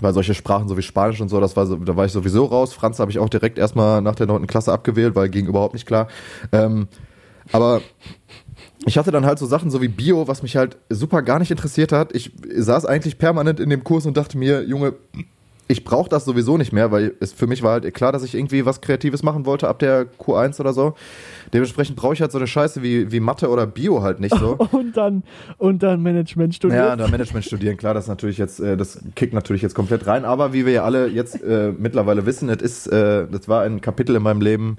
weil 0.01 0.13
solche 0.13 0.35
Sprachen 0.35 0.69
so 0.69 0.77
wie 0.77 0.83
Spanisch 0.83 1.21
und 1.21 1.29
so, 1.29 1.41
das 1.41 1.57
war 1.57 1.67
so, 1.67 1.77
da 1.77 1.97
war 1.97 2.07
ich 2.07 2.13
sowieso 2.13 2.45
raus. 2.45 2.73
Franz 2.73 2.99
habe 2.99 3.11
ich 3.11 3.19
auch 3.19 3.29
direkt 3.29 3.59
erstmal 3.59 4.03
nach 4.03 4.15
der 4.15 4.27
neunten 4.27 4.47
Klasse 4.47 4.73
abgewählt, 4.73 5.15
weil 5.15 5.29
ging 5.29 5.47
überhaupt 5.47 5.75
nicht 5.75 5.87
klar. 5.87 6.09
Ähm, 6.53 6.89
aber 7.53 7.81
ich 8.87 8.99
hatte 8.99 9.11
dann 9.11 9.27
halt 9.27 9.39
so 9.39 9.47
Sachen 9.47 9.71
so 9.71 9.83
wie 9.83 9.89
Bio, 9.89 10.29
was 10.29 10.43
mich 10.43 10.57
halt 10.57 10.77
super 10.89 11.23
gar 11.23 11.39
nicht 11.39 11.51
interessiert 11.51 11.93
hat. 11.93 12.15
Ich 12.15 12.33
saß 12.55 12.87
eigentlich 12.87 13.19
permanent 13.19 13.61
in 13.61 13.71
dem 13.71 13.85
Kurs 13.85 14.07
und 14.07 14.17
dachte 14.17 14.39
mir, 14.39 14.63
Junge, 14.65 14.95
ich 15.71 15.85
brauche 15.85 16.09
das 16.09 16.25
sowieso 16.25 16.57
nicht 16.57 16.73
mehr, 16.73 16.91
weil 16.91 17.15
es 17.21 17.33
für 17.33 17.47
mich 17.47 17.63
war 17.63 17.73
halt 17.73 17.95
klar, 17.95 18.11
dass 18.11 18.25
ich 18.25 18.35
irgendwie 18.35 18.65
was 18.65 18.81
Kreatives 18.81 19.23
machen 19.23 19.45
wollte 19.47 19.69
ab 19.69 19.79
der 19.79 20.07
Q1 20.19 20.59
oder 20.61 20.73
so. 20.73 20.95
Dementsprechend 21.53 21.97
brauche 21.97 22.15
ich 22.15 22.21
halt 22.23 22.33
so 22.33 22.39
eine 22.39 22.47
Scheiße 22.47 22.83
wie, 22.83 23.13
wie 23.13 23.21
Mathe 23.21 23.49
oder 23.51 23.67
Bio 23.67 24.03
halt 24.03 24.19
nicht 24.19 24.35
so. 24.35 24.57
und 24.73 24.97
dann 24.97 25.23
und 25.59 25.83
dann 25.83 26.03
Management 26.03 26.55
Ja, 26.55 26.57
studiert. 26.57 27.01
da 27.01 27.09
Management 27.09 27.45
studieren, 27.45 27.77
klar, 27.77 27.93
das 27.95 28.05
ist 28.05 28.09
natürlich 28.09 28.39
jetzt, 28.39 28.61
äh, 28.61 28.77
das 28.77 28.99
kickt 29.15 29.35
natürlich 29.35 29.63
jetzt 29.63 29.75
komplett 29.75 30.07
rein, 30.07 30.25
aber 30.25 30.53
wie 30.55 30.65
wir 30.65 30.73
ja 30.73 30.85
alle 30.85 31.07
jetzt 31.09 31.43
äh, 31.43 31.73
mittlerweile 31.77 32.25
wissen, 32.27 32.49
es 32.49 32.63
ist, 32.63 32.87
äh, 32.89 33.27
das 33.31 33.47
war 33.49 33.63
ein 33.63 33.81
Kapitel 33.81 34.17
in 34.17 34.23
meinem 34.23 34.41
Leben, 34.41 34.77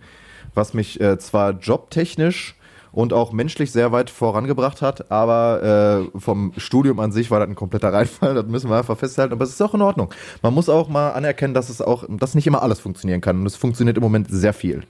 was 0.56 0.74
mich 0.74 1.00
äh, 1.00 1.20
zwar 1.20 1.52
jobtechnisch 1.52 2.56
und 2.92 3.14
auch 3.14 3.32
menschlich 3.32 3.72
sehr 3.72 3.92
weit 3.92 4.10
vorangebracht 4.10 4.82
hat, 4.82 5.12
aber 5.12 6.10
äh, 6.14 6.20
vom 6.20 6.54
Studium 6.58 7.00
an 7.00 7.12
sich 7.12 7.32
war 7.32 7.40
das 7.40 7.50
ein 7.50 7.56
kompletter 7.56 7.94
Reinfall, 7.94 8.34
das 8.34 8.46
müssen 8.46 8.70
wir 8.70 8.78
einfach 8.78 8.98
festhalten, 8.98 9.34
aber 9.34 9.44
es 9.44 9.52
ist 9.52 9.62
auch 9.62 9.74
in 9.74 9.82
Ordnung. 9.82 10.14
Man 10.42 10.54
muss 10.54 10.70
auch 10.70 10.90
mal 10.90 11.12
anerkennen, 11.12 11.54
dass 11.54 11.70
es 11.70 11.82
auch, 11.82 12.06
dass 12.10 12.36
nicht 12.36 12.48
immer 12.48 12.64
alles 12.64 12.80
funktionieren 12.80 13.22
kann 13.22 13.40
und 13.40 13.46
es 13.46 13.56
funktioniert 13.56 13.98
im 13.98 14.04
Moment 14.04 14.28
sehr 14.30 14.54
viel. 14.54 14.84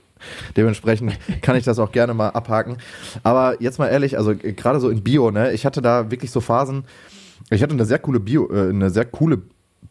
Dementsprechend 0.56 1.18
kann 1.42 1.56
ich 1.56 1.64
das 1.64 1.78
auch 1.78 1.92
gerne 1.92 2.14
mal 2.14 2.28
abhaken. 2.28 2.76
Aber 3.22 3.60
jetzt 3.60 3.78
mal 3.78 3.88
ehrlich, 3.88 4.18
also 4.18 4.32
äh, 4.32 4.52
gerade 4.52 4.80
so 4.80 4.88
in 4.88 5.02
Bio, 5.02 5.30
ne, 5.30 5.52
ich 5.52 5.66
hatte 5.66 5.82
da 5.82 6.10
wirklich 6.10 6.30
so 6.30 6.40
Phasen, 6.40 6.84
ich 7.50 7.62
hatte 7.62 7.72
eine 7.72 7.84
sehr 7.84 7.98
coole 7.98 8.20
Bio, 8.20 8.50
äh, 8.50 8.68
eine 8.68 8.90
sehr 8.90 9.04
coole 9.04 9.42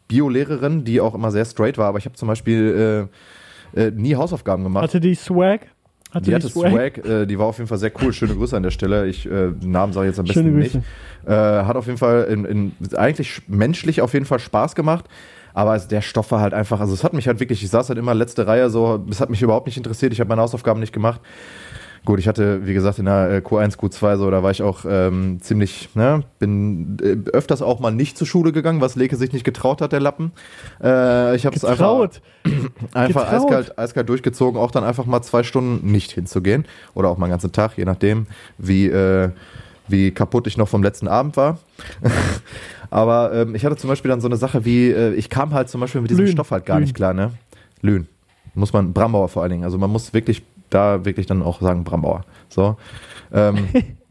Bio-Lehrerin, 0.08 0.84
die 0.84 1.00
auch 1.00 1.14
immer 1.14 1.30
sehr 1.30 1.44
straight 1.44 1.78
war, 1.78 1.86
aber 1.86 1.98
ich 1.98 2.04
habe 2.04 2.16
zum 2.16 2.28
Beispiel 2.28 3.08
äh, 3.74 3.80
äh, 3.80 3.90
nie 3.90 4.16
Hausaufgaben 4.16 4.64
gemacht. 4.64 4.82
Hatte 4.82 5.00
die 5.00 5.14
Swag? 5.14 5.68
Hatte 6.10 6.24
die 6.24 6.34
hatte 6.34 6.48
Swag, 6.48 6.98
äh, 7.04 7.26
die 7.26 7.38
war 7.38 7.46
auf 7.46 7.58
jeden 7.58 7.68
Fall 7.68 7.78
sehr 7.78 7.92
cool. 8.02 8.12
Schöne 8.12 8.34
Grüße 8.34 8.56
an 8.56 8.62
der 8.62 8.70
Stelle. 8.70 9.06
Ich 9.06 9.26
äh, 9.26 9.52
Namen 9.62 9.92
sage 9.92 10.08
ich 10.08 10.10
jetzt 10.10 10.18
am 10.18 10.26
besten 10.26 10.58
nicht. 10.58 10.74
Äh, 11.26 11.30
hat 11.30 11.76
auf 11.76 11.86
jeden 11.86 11.98
Fall 11.98 12.24
in, 12.24 12.44
in, 12.44 12.72
eigentlich 12.96 13.42
menschlich 13.46 14.00
auf 14.00 14.12
jeden 14.12 14.26
Fall 14.26 14.40
Spaß 14.40 14.74
gemacht. 14.74 15.04
Aber 15.52 15.78
der 15.78 16.00
Stoff 16.00 16.30
war 16.30 16.40
halt 16.40 16.54
einfach, 16.54 16.80
also 16.80 16.94
es 16.94 17.02
hat 17.02 17.12
mich 17.12 17.26
halt 17.26 17.40
wirklich, 17.40 17.62
ich 17.62 17.70
saß 17.70 17.88
halt 17.88 17.98
immer 17.98 18.14
letzte 18.14 18.46
Reihe 18.46 18.70
so, 18.70 19.04
es 19.10 19.20
hat 19.20 19.30
mich 19.30 19.42
überhaupt 19.42 19.66
nicht 19.66 19.76
interessiert, 19.76 20.12
ich 20.12 20.20
habe 20.20 20.28
meine 20.28 20.42
Hausaufgaben 20.42 20.80
nicht 20.80 20.92
gemacht. 20.92 21.20
Gut, 22.06 22.18
ich 22.18 22.26
hatte, 22.26 22.66
wie 22.66 22.72
gesagt, 22.72 22.98
in 22.98 23.04
der 23.04 23.30
äh, 23.30 23.36
Q1, 23.38 23.76
Q2 23.76 24.16
so, 24.16 24.30
da 24.30 24.42
war 24.42 24.50
ich 24.50 24.62
auch 24.62 24.84
ähm, 24.88 25.38
ziemlich, 25.42 25.90
ne, 25.94 26.24
bin 26.38 26.96
äh, 27.02 27.30
öfters 27.30 27.60
auch 27.60 27.78
mal 27.78 27.90
nicht 27.90 28.16
zur 28.16 28.26
Schule 28.26 28.52
gegangen, 28.52 28.80
was 28.80 28.96
Leke 28.96 29.16
sich 29.16 29.32
nicht 29.32 29.44
getraut 29.44 29.82
hat, 29.82 29.92
der 29.92 30.00
Lappen. 30.00 30.32
Äh, 30.82 31.36
ich 31.36 31.44
habe 31.44 31.54
es 31.54 31.64
einfach, 31.64 32.08
einfach 32.94 33.30
Getraut. 33.30 33.44
eiskalt, 33.44 33.78
eiskalt 33.78 34.08
durchgezogen, 34.08 34.58
auch 34.58 34.70
dann 34.70 34.82
einfach 34.82 35.04
mal 35.04 35.20
zwei 35.22 35.42
Stunden 35.42 35.90
nicht 35.92 36.12
hinzugehen 36.12 36.64
oder 36.94 37.10
auch 37.10 37.18
mal 37.18 37.26
einen 37.26 37.32
ganzen 37.32 37.52
Tag, 37.52 37.76
je 37.76 37.84
nachdem, 37.84 38.26
wie, 38.56 38.86
äh, 38.86 39.30
wie 39.86 40.10
kaputt 40.10 40.46
ich 40.46 40.56
noch 40.56 40.68
vom 40.68 40.82
letzten 40.82 41.06
Abend 41.06 41.36
war. 41.36 41.58
Aber 42.90 43.32
ähm, 43.34 43.54
ich 43.54 43.64
hatte 43.64 43.76
zum 43.76 43.88
Beispiel 43.88 44.08
dann 44.08 44.20
so 44.22 44.28
eine 44.28 44.36
Sache 44.36 44.64
wie, 44.64 44.90
äh, 44.90 45.12
ich 45.14 45.28
kam 45.28 45.52
halt 45.52 45.68
zum 45.68 45.80
Beispiel 45.80 46.00
mit 46.00 46.10
diesem 46.10 46.24
Lühn. 46.24 46.32
Stoff 46.32 46.50
halt 46.50 46.64
gar 46.64 46.78
Lühn. 46.78 46.84
nicht 46.84 46.94
klar, 46.94 47.12
ne? 47.12 47.32
Lühn. 47.82 48.08
Muss 48.54 48.72
man, 48.72 48.92
Brambauer 48.92 49.28
vor 49.28 49.42
allen 49.42 49.52
Dingen. 49.52 49.64
Also 49.64 49.78
man 49.78 49.90
muss 49.90 50.12
wirklich 50.12 50.42
da 50.70 51.04
wirklich 51.04 51.26
dann 51.26 51.42
auch 51.42 51.60
sagen 51.60 51.84
Brambauer. 51.84 52.24
So. 52.48 52.76
Ähm, 53.32 53.68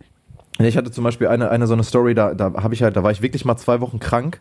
ich 0.60 0.78
hatte 0.78 0.92
zum 0.92 1.04
Beispiel 1.04 1.28
eine, 1.28 1.50
eine 1.50 1.68
so 1.68 1.74
eine 1.74 1.84
Story, 1.84 2.14
da, 2.14 2.34
da 2.34 2.54
habe 2.62 2.74
ich 2.74 2.84
halt, 2.84 2.96
da 2.96 3.04
war 3.04 3.12
ich 3.12 3.22
wirklich 3.22 3.46
mal 3.46 3.58
zwei 3.58 3.82
Wochen 3.82 4.00
krank 4.00 4.40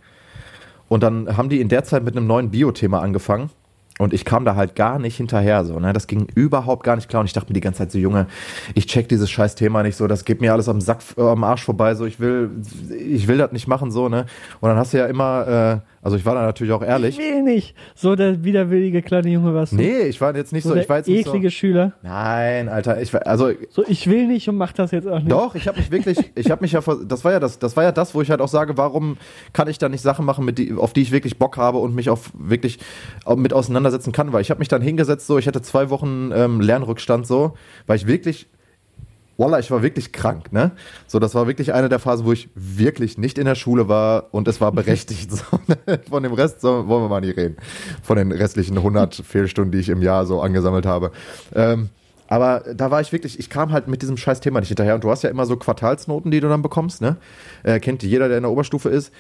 und 0.88 1.02
dann 1.02 1.36
haben 1.36 1.48
die 1.48 1.60
in 1.60 1.68
der 1.68 1.84
Zeit 1.84 2.04
mit 2.04 2.16
einem 2.16 2.26
neuen 2.26 2.50
Bio-Thema 2.50 3.00
angefangen. 3.00 3.50
Und 3.98 4.14
ich 4.14 4.24
kam 4.24 4.44
da 4.44 4.54
halt 4.54 4.76
gar 4.76 5.00
nicht 5.00 5.16
hinterher, 5.16 5.64
so, 5.64 5.80
ne? 5.80 5.92
Das 5.92 6.06
ging 6.06 6.28
überhaupt 6.36 6.84
gar 6.84 6.94
nicht 6.94 7.08
klar. 7.08 7.20
Und 7.20 7.26
ich 7.26 7.32
dachte 7.32 7.48
mir 7.50 7.54
die 7.54 7.60
ganze 7.60 7.78
Zeit 7.78 7.90
so, 7.90 7.98
Junge, 7.98 8.28
ich 8.74 8.86
check 8.86 9.08
dieses 9.08 9.28
scheiß 9.28 9.56
Thema 9.56 9.82
nicht 9.82 9.96
so, 9.96 10.06
das 10.06 10.24
geht 10.24 10.40
mir 10.40 10.52
alles 10.52 10.68
am 10.68 10.80
Sack, 10.80 11.00
äh, 11.16 11.22
am 11.22 11.42
Arsch 11.42 11.64
vorbei, 11.64 11.96
so, 11.96 12.06
ich 12.06 12.20
will, 12.20 12.50
ich 12.96 13.26
will 13.26 13.38
das 13.38 13.50
nicht 13.50 13.66
machen, 13.66 13.90
so, 13.90 14.08
ne? 14.08 14.26
Und 14.60 14.68
dann 14.68 14.78
hast 14.78 14.92
du 14.92 14.98
ja 14.98 15.06
immer, 15.06 15.82
äh, 15.82 15.97
also 16.08 16.16
ich 16.16 16.24
war 16.24 16.34
da 16.34 16.42
natürlich 16.42 16.72
auch 16.72 16.80
Ich 16.80 16.88
ehrlich. 16.88 17.18
will 17.18 17.42
nicht. 17.42 17.74
So 17.94 18.16
der 18.16 18.42
widerwillige 18.42 19.02
kleine 19.02 19.28
Junge 19.28 19.52
warst 19.52 19.72
du. 19.72 19.76
Nee, 19.76 20.04
ich 20.04 20.18
war 20.22 20.34
jetzt 20.34 20.54
nicht 20.54 20.62
so 20.62 20.70
so, 20.70 20.76
ich 20.76 20.88
war 20.88 20.96
jetzt 20.96 21.06
nicht 21.08 21.26
eklige 21.26 21.48
so. 21.48 21.50
Schüler. 21.50 21.92
Nein, 22.02 22.70
Alter, 22.70 23.00
ich 23.02 23.12
war, 23.12 23.26
also 23.26 23.50
So, 23.68 23.84
ich 23.86 24.06
will 24.08 24.26
nicht 24.26 24.48
und 24.48 24.56
mach 24.56 24.72
das 24.72 24.90
jetzt 24.90 25.06
auch 25.06 25.18
nicht. 25.18 25.30
Doch, 25.30 25.54
ich 25.54 25.68
habe 25.68 25.76
mich 25.78 25.90
wirklich, 25.90 26.18
ich 26.34 26.50
habe 26.50 26.62
mich 26.62 26.72
ja, 26.72 26.80
das 27.06 27.24
war 27.24 27.32
ja 27.32 27.40
das, 27.40 27.58
das 27.58 27.76
war 27.76 27.84
ja 27.84 27.92
das, 27.92 28.14
wo 28.14 28.22
ich 28.22 28.30
halt 28.30 28.40
auch 28.40 28.48
sage, 28.48 28.78
warum 28.78 29.18
kann 29.52 29.68
ich 29.68 29.76
da 29.78 29.90
nicht 29.90 30.00
Sachen 30.00 30.24
machen, 30.24 30.44
mit 30.46 30.56
die, 30.56 30.72
auf 30.72 30.94
die 30.94 31.02
ich 31.02 31.12
wirklich 31.12 31.38
Bock 31.38 31.58
habe 31.58 31.76
und 31.78 31.94
mich 31.94 32.08
auf 32.08 32.30
wirklich 32.38 32.78
auch 33.26 33.36
mit 33.36 33.52
auseinandersetzen 33.52 34.12
kann, 34.12 34.32
weil 34.32 34.40
ich 34.40 34.50
habe 34.50 34.60
mich 34.60 34.68
dann 34.68 34.80
hingesetzt, 34.80 35.26
so, 35.26 35.36
ich 35.36 35.46
hatte 35.46 35.60
zwei 35.60 35.90
Wochen 35.90 36.30
ähm, 36.34 36.60
Lernrückstand, 36.62 37.26
so, 37.26 37.52
weil 37.86 37.96
ich 37.96 38.06
wirklich, 38.06 38.48
Wallah, 39.38 39.60
ich 39.60 39.70
war 39.70 39.82
wirklich 39.82 40.12
krank, 40.12 40.52
ne? 40.52 40.72
So, 41.06 41.20
das 41.20 41.34
war 41.36 41.46
wirklich 41.46 41.72
eine 41.72 41.88
der 41.88 42.00
Phasen, 42.00 42.26
wo 42.26 42.32
ich 42.32 42.50
wirklich 42.56 43.18
nicht 43.18 43.38
in 43.38 43.44
der 43.44 43.54
Schule 43.54 43.88
war 43.88 44.26
und 44.32 44.48
es 44.48 44.60
war 44.60 44.72
berechtigt. 44.72 45.30
So, 45.38 45.44
ne? 45.68 46.00
Von 46.08 46.24
dem 46.24 46.32
Rest 46.32 46.60
so, 46.60 46.88
wollen 46.88 47.04
wir 47.04 47.08
mal 47.08 47.20
nicht 47.20 47.36
reden. 47.36 47.56
Von 48.02 48.16
den 48.16 48.32
restlichen 48.32 48.76
100 48.76 49.14
Fehlstunden, 49.14 49.70
die 49.70 49.78
ich 49.78 49.88
im 49.88 50.02
Jahr 50.02 50.26
so 50.26 50.40
angesammelt 50.40 50.86
habe. 50.86 51.12
Ähm, 51.54 51.90
aber 52.26 52.64
da 52.74 52.90
war 52.90 53.00
ich 53.00 53.12
wirklich, 53.12 53.38
ich 53.38 53.48
kam 53.48 53.72
halt 53.72 53.86
mit 53.86 54.02
diesem 54.02 54.16
scheiß 54.16 54.40
Thema 54.40 54.58
nicht 54.58 54.68
hinterher. 54.68 54.96
Und 54.96 55.04
du 55.04 55.10
hast 55.10 55.22
ja 55.22 55.30
immer 55.30 55.46
so 55.46 55.56
Quartalsnoten, 55.56 56.30
die 56.30 56.40
du 56.40 56.48
dann 56.48 56.62
bekommst, 56.62 57.00
ne? 57.00 57.16
Äh, 57.62 57.78
kennt 57.78 58.02
jeder, 58.02 58.26
der 58.26 58.38
in 58.38 58.42
der 58.42 58.50
Oberstufe 58.50 58.88
ist. 58.88 59.12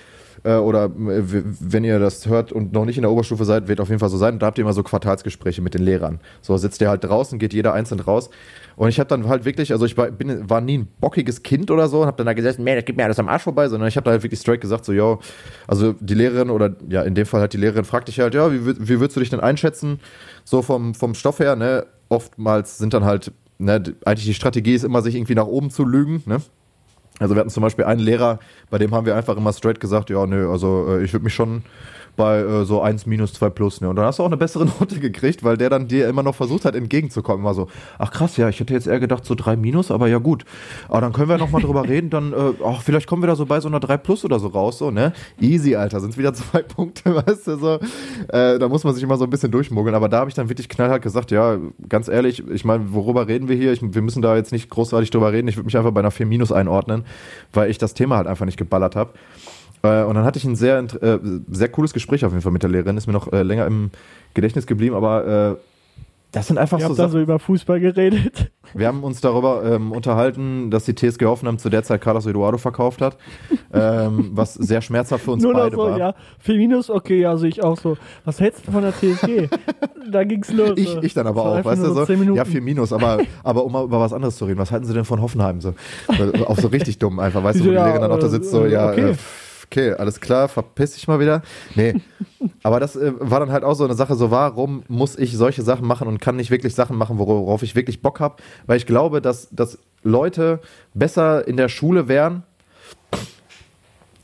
Äh, 0.44 0.54
oder 0.54 0.86
äh, 0.86 1.22
wenn 1.60 1.84
ihr 1.84 1.98
das 1.98 2.26
hört 2.26 2.52
und 2.52 2.72
noch 2.72 2.84
nicht 2.84 2.96
in 2.96 3.02
der 3.02 3.10
Oberstufe 3.10 3.44
seid, 3.44 3.68
wird 3.68 3.80
auf 3.80 3.88
jeden 3.88 4.00
Fall 4.00 4.08
so 4.08 4.18
sein. 4.18 4.34
Und 4.34 4.42
da 4.42 4.46
habt 4.46 4.58
ihr 4.58 4.62
immer 4.62 4.72
so 4.72 4.82
Quartalsgespräche 4.82 5.62
mit 5.62 5.74
den 5.74 5.82
Lehrern. 5.82 6.20
So 6.42 6.56
sitzt 6.56 6.80
ihr 6.80 6.88
halt 6.88 7.04
draußen, 7.04 7.38
geht 7.38 7.54
jeder 7.54 7.72
einzeln 7.72 8.00
raus. 8.00 8.30
Und 8.78 8.90
ich 8.90 9.00
habe 9.00 9.08
dann 9.08 9.28
halt 9.28 9.44
wirklich, 9.44 9.72
also 9.72 9.84
ich 9.86 9.96
war, 9.96 10.08
bin, 10.08 10.48
war 10.48 10.60
nie 10.60 10.78
ein 10.78 10.88
bockiges 11.00 11.42
Kind 11.42 11.68
oder 11.72 11.88
so 11.88 12.02
und 12.02 12.06
habe 12.06 12.16
dann 12.16 12.26
da 12.26 12.32
gesagt, 12.32 12.60
nee, 12.60 12.76
das 12.76 12.84
geht 12.84 12.96
mir 12.96 13.02
alles 13.02 13.18
am 13.18 13.28
Arsch 13.28 13.42
vorbei, 13.42 13.68
sondern 13.68 13.88
ich 13.88 13.96
habe 13.96 14.04
da 14.04 14.12
halt 14.12 14.22
wirklich 14.22 14.38
straight 14.38 14.60
gesagt, 14.60 14.84
so, 14.84 14.92
yo, 14.92 15.18
also 15.66 15.94
die 15.98 16.14
Lehrerin 16.14 16.48
oder 16.48 16.76
ja, 16.88 17.02
in 17.02 17.16
dem 17.16 17.26
Fall 17.26 17.40
halt 17.40 17.52
die 17.52 17.56
Lehrerin 17.56 17.84
fragt 17.84 18.06
dich 18.06 18.20
halt, 18.20 18.34
ja, 18.34 18.52
wie, 18.52 18.64
wie 18.64 19.00
würdest 19.00 19.16
du 19.16 19.20
dich 19.20 19.30
denn 19.30 19.40
einschätzen? 19.40 19.98
So 20.44 20.62
vom, 20.62 20.94
vom 20.94 21.14
Stoff 21.14 21.40
her, 21.40 21.56
ne? 21.56 21.86
Oftmals 22.08 22.78
sind 22.78 22.94
dann 22.94 23.04
halt, 23.04 23.32
ne, 23.58 23.82
eigentlich 24.04 24.26
die 24.26 24.34
Strategie 24.34 24.74
ist 24.74 24.84
immer, 24.84 25.02
sich 25.02 25.16
irgendwie 25.16 25.34
nach 25.34 25.48
oben 25.48 25.70
zu 25.70 25.84
lügen, 25.84 26.22
ne? 26.26 26.40
Also 27.18 27.34
wir 27.34 27.40
hatten 27.40 27.50
zum 27.50 27.64
Beispiel 27.64 27.84
einen 27.84 28.00
Lehrer, 28.00 28.38
bei 28.70 28.78
dem 28.78 28.94
haben 28.94 29.06
wir 29.06 29.16
einfach 29.16 29.36
immer 29.36 29.52
straight 29.52 29.80
gesagt, 29.80 30.08
ja, 30.08 30.24
nö, 30.24 30.52
also 30.52 30.86
äh, 30.88 31.02
ich 31.02 31.12
würde 31.12 31.24
mich 31.24 31.34
schon 31.34 31.64
bei 32.18 32.40
äh, 32.40 32.64
so 32.64 32.82
1 32.82 33.06
minus 33.06 33.32
2 33.32 33.48
plus, 33.50 33.80
ne? 33.80 33.88
Und 33.88 33.96
dann 33.96 34.04
hast 34.04 34.18
du 34.18 34.24
auch 34.24 34.26
eine 34.26 34.36
bessere 34.36 34.66
Note 34.80 35.00
gekriegt, 35.00 35.42
weil 35.44 35.56
der 35.56 35.70
dann 35.70 35.88
dir 35.88 36.08
immer 36.08 36.22
noch 36.22 36.34
versucht 36.34 36.66
hat, 36.66 36.74
entgegenzukommen. 36.74 37.42
Immer 37.42 37.54
so, 37.54 37.68
ach 37.98 38.10
krass, 38.10 38.36
ja, 38.36 38.48
ich 38.48 38.60
hätte 38.60 38.74
jetzt 38.74 38.86
eher 38.86 39.00
gedacht 39.00 39.24
so 39.24 39.34
3 39.34 39.56
minus, 39.56 39.90
aber 39.90 40.08
ja 40.08 40.18
gut. 40.18 40.44
Aber 40.88 41.00
dann 41.00 41.12
können 41.14 41.28
wir 41.28 41.38
noch 41.38 41.50
mal 41.50 41.62
drüber 41.62 41.84
reden, 41.88 42.10
dann, 42.10 42.32
äh, 42.32 42.52
ach, 42.64 42.82
vielleicht 42.82 43.06
kommen 43.06 43.22
wir 43.22 43.28
da 43.28 43.36
so 43.36 43.46
bei 43.46 43.60
so 43.60 43.68
einer 43.68 43.80
3 43.80 43.96
plus 43.96 44.24
oder 44.24 44.40
so 44.40 44.48
raus, 44.48 44.78
so, 44.78 44.90
ne? 44.90 45.12
Easy, 45.40 45.76
Alter, 45.76 46.00
sind 46.00 46.18
wieder 46.18 46.34
zwei 46.34 46.62
Punkte, 46.62 47.14
weißt 47.14 47.46
du, 47.46 47.56
so. 47.56 47.78
Äh, 48.28 48.58
da 48.58 48.68
muss 48.68 48.84
man 48.84 48.94
sich 48.94 49.02
immer 49.02 49.16
so 49.16 49.24
ein 49.24 49.30
bisschen 49.30 49.52
durchmogeln. 49.52 49.94
Aber 49.94 50.08
da 50.08 50.18
habe 50.18 50.28
ich 50.28 50.34
dann 50.34 50.48
wirklich 50.48 50.68
knallhart 50.68 51.02
gesagt, 51.02 51.30
ja, 51.30 51.56
ganz 51.88 52.08
ehrlich, 52.08 52.46
ich 52.48 52.64
meine, 52.64 52.92
worüber 52.92 53.28
reden 53.28 53.48
wir 53.48 53.56
hier? 53.56 53.72
Ich, 53.72 53.80
wir 53.80 54.02
müssen 54.02 54.22
da 54.22 54.36
jetzt 54.36 54.50
nicht 54.50 54.68
großartig 54.68 55.10
drüber 55.10 55.32
reden. 55.32 55.46
Ich 55.46 55.56
würde 55.56 55.66
mich 55.66 55.76
einfach 55.76 55.92
bei 55.92 56.00
einer 56.00 56.10
4 56.10 56.26
minus 56.26 56.50
einordnen, 56.50 57.04
weil 57.52 57.70
ich 57.70 57.78
das 57.78 57.94
Thema 57.94 58.16
halt 58.16 58.26
einfach 58.26 58.44
nicht 58.44 58.58
geballert 58.58 58.96
habe. 58.96 59.12
Äh, 59.82 60.02
und 60.04 60.14
dann 60.14 60.24
hatte 60.24 60.38
ich 60.38 60.44
ein 60.44 60.56
sehr, 60.56 60.78
äh, 60.78 61.18
sehr 61.50 61.68
cooles 61.68 61.92
Gespräch 61.92 62.24
auf 62.24 62.32
jeden 62.32 62.42
Fall 62.42 62.52
mit 62.52 62.62
der 62.62 62.70
Lehrerin, 62.70 62.96
ist 62.96 63.06
mir 63.06 63.12
noch 63.12 63.32
äh, 63.32 63.42
länger 63.42 63.66
im 63.66 63.90
Gedächtnis 64.34 64.66
geblieben, 64.66 64.94
aber 64.94 65.56
äh, 65.56 65.56
das 66.32 66.46
sind 66.46 66.58
einfach 66.58 66.76
Ich 66.76 66.84
so 66.84 66.90
hab 66.90 66.96
da 66.96 67.08
so 67.08 67.18
über 67.18 67.38
Fußball 67.38 67.80
geredet. 67.80 68.50
Wir 68.74 68.86
haben 68.86 69.02
uns 69.02 69.22
darüber 69.22 69.62
ähm, 69.64 69.92
unterhalten, 69.92 70.70
dass 70.70 70.84
die 70.84 70.94
TSG 70.94 71.24
Hoffenheim 71.24 71.56
zu 71.56 71.70
der 71.70 71.82
Zeit 71.84 72.02
Carlos 72.02 72.26
Eduardo 72.26 72.58
verkauft 72.58 73.00
hat, 73.00 73.16
ähm, 73.72 74.32
was 74.34 74.52
sehr 74.52 74.82
schmerzhaft 74.82 75.24
für 75.24 75.30
uns 75.30 75.42
Nur 75.42 75.54
beide 75.54 75.74
so, 75.74 75.82
war. 75.84 75.98
ja. 75.98 76.14
Feminus, 76.38 76.90
okay, 76.90 77.26
sehe 77.36 77.48
ich 77.48 77.64
auch 77.64 77.78
so. 77.78 77.96
Was 78.26 78.40
hältst 78.40 78.66
du 78.68 78.72
von 78.72 78.82
der 78.82 78.92
TSG? 78.92 79.48
da 80.12 80.24
ging's 80.24 80.52
los. 80.52 80.72
Ich, 80.76 80.90
so. 80.90 81.02
ich 81.02 81.14
dann 81.14 81.26
aber 81.26 81.46
auch, 81.46 81.64
weißt 81.64 81.82
du, 81.82 81.94
so, 81.94 82.04
Minuten. 82.12 82.34
ja, 82.34 82.44
vier 82.44 82.60
Minus, 82.60 82.92
aber, 82.92 83.20
aber 83.42 83.64
um 83.64 83.72
mal 83.72 83.84
über 83.84 83.98
was 83.98 84.12
anderes 84.12 84.36
zu 84.36 84.44
reden, 84.44 84.58
was 84.58 84.70
halten 84.70 84.84
Sie 84.84 84.92
denn 84.92 85.06
von 85.06 85.22
Hoffenheim? 85.22 85.62
So, 85.62 85.70
Äh, 86.08 86.44
auch 86.44 86.58
so 86.58 86.68
richtig 86.68 86.98
dumm 86.98 87.20
einfach, 87.20 87.42
weißt 87.42 87.60
du, 87.60 87.64
wo 87.64 87.68
die 87.68 87.74
Ja, 87.74 87.84
Lehrerin 87.86 88.02
dann 88.02 88.12
auch 88.12 88.18
da 88.18 88.26
äh, 88.26 88.30
sitzt, 88.30 88.50
so, 88.50 88.66
äh, 88.66 88.72
ja, 88.72 88.90
okay. 88.90 89.12
äh, 89.12 89.14
okay, 89.70 89.92
alles 89.92 90.20
klar, 90.20 90.48
verpiss 90.48 90.92
dich 90.94 91.06
mal 91.08 91.20
wieder. 91.20 91.42
Nee, 91.74 91.94
aber 92.62 92.80
das 92.80 92.96
äh, 92.96 93.12
war 93.18 93.40
dann 93.40 93.52
halt 93.52 93.64
auch 93.64 93.74
so 93.74 93.84
eine 93.84 93.94
Sache, 93.94 94.14
so, 94.14 94.30
warum 94.30 94.82
muss 94.88 95.16
ich 95.16 95.36
solche 95.36 95.62
Sachen 95.62 95.86
machen 95.86 96.08
und 96.08 96.20
kann 96.20 96.36
nicht 96.36 96.50
wirklich 96.50 96.74
Sachen 96.74 96.96
machen, 96.96 97.18
worauf 97.18 97.62
ich 97.62 97.74
wirklich 97.74 98.02
Bock 98.02 98.20
habe? 98.20 98.36
Weil 98.66 98.78
ich 98.78 98.86
glaube, 98.86 99.20
dass, 99.20 99.48
dass 99.50 99.78
Leute 100.02 100.60
besser 100.94 101.46
in 101.46 101.56
der 101.56 101.68
Schule 101.68 102.08
wären, 102.08 102.44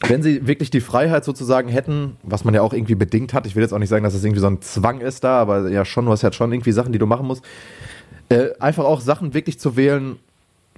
wenn 0.06 0.22
sie 0.22 0.46
wirklich 0.46 0.70
die 0.70 0.80
Freiheit 0.80 1.24
sozusagen 1.24 1.68
hätten, 1.68 2.16
was 2.22 2.44
man 2.44 2.54
ja 2.54 2.62
auch 2.62 2.72
irgendwie 2.72 2.94
bedingt 2.94 3.32
hat, 3.32 3.46
ich 3.46 3.54
will 3.54 3.62
jetzt 3.62 3.72
auch 3.72 3.78
nicht 3.78 3.88
sagen, 3.88 4.04
dass 4.04 4.12
das 4.12 4.24
irgendwie 4.24 4.40
so 4.40 4.48
ein 4.48 4.60
Zwang 4.60 5.00
ist 5.00 5.24
da, 5.24 5.38
aber 5.40 5.68
ja 5.70 5.84
schon, 5.84 6.06
du 6.06 6.10
hast 6.10 6.22
ja 6.22 6.32
schon 6.32 6.52
irgendwie 6.52 6.72
Sachen, 6.72 6.92
die 6.92 6.98
du 6.98 7.06
machen 7.06 7.26
musst, 7.26 7.44
äh, 8.28 8.48
einfach 8.58 8.84
auch 8.84 9.00
Sachen 9.00 9.34
wirklich 9.34 9.58
zu 9.58 9.76
wählen, 9.76 10.18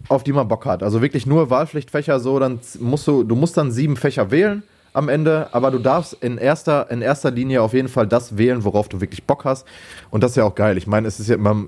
auf 0.08 0.22
die 0.22 0.32
man 0.32 0.48
Bock 0.48 0.66
hat. 0.66 0.82
Also 0.82 1.02
wirklich 1.02 1.26
nur 1.26 1.50
Wahlpflichtfächer 1.50 2.20
so, 2.20 2.38
dann 2.38 2.60
musst 2.80 3.06
du, 3.06 3.24
du 3.24 3.34
musst 3.34 3.56
dann 3.56 3.70
sieben 3.70 3.96
Fächer 3.96 4.30
wählen 4.30 4.62
am 4.92 5.10
Ende, 5.10 5.48
aber 5.52 5.70
du 5.70 5.78
darfst 5.78 6.14
in 6.14 6.38
erster, 6.38 6.90
in 6.90 7.02
erster 7.02 7.30
Linie 7.30 7.60
auf 7.60 7.74
jeden 7.74 7.88
Fall 7.88 8.06
das 8.06 8.38
wählen, 8.38 8.64
worauf 8.64 8.88
du 8.88 9.00
wirklich 9.00 9.24
Bock 9.24 9.44
hast. 9.44 9.66
Und 10.10 10.22
das 10.22 10.32
ist 10.32 10.36
ja 10.36 10.44
auch 10.44 10.54
geil. 10.54 10.78
Ich 10.78 10.86
meine, 10.86 11.06
es 11.06 11.20
ist 11.20 11.28
ja 11.28 11.34
immer, 11.34 11.66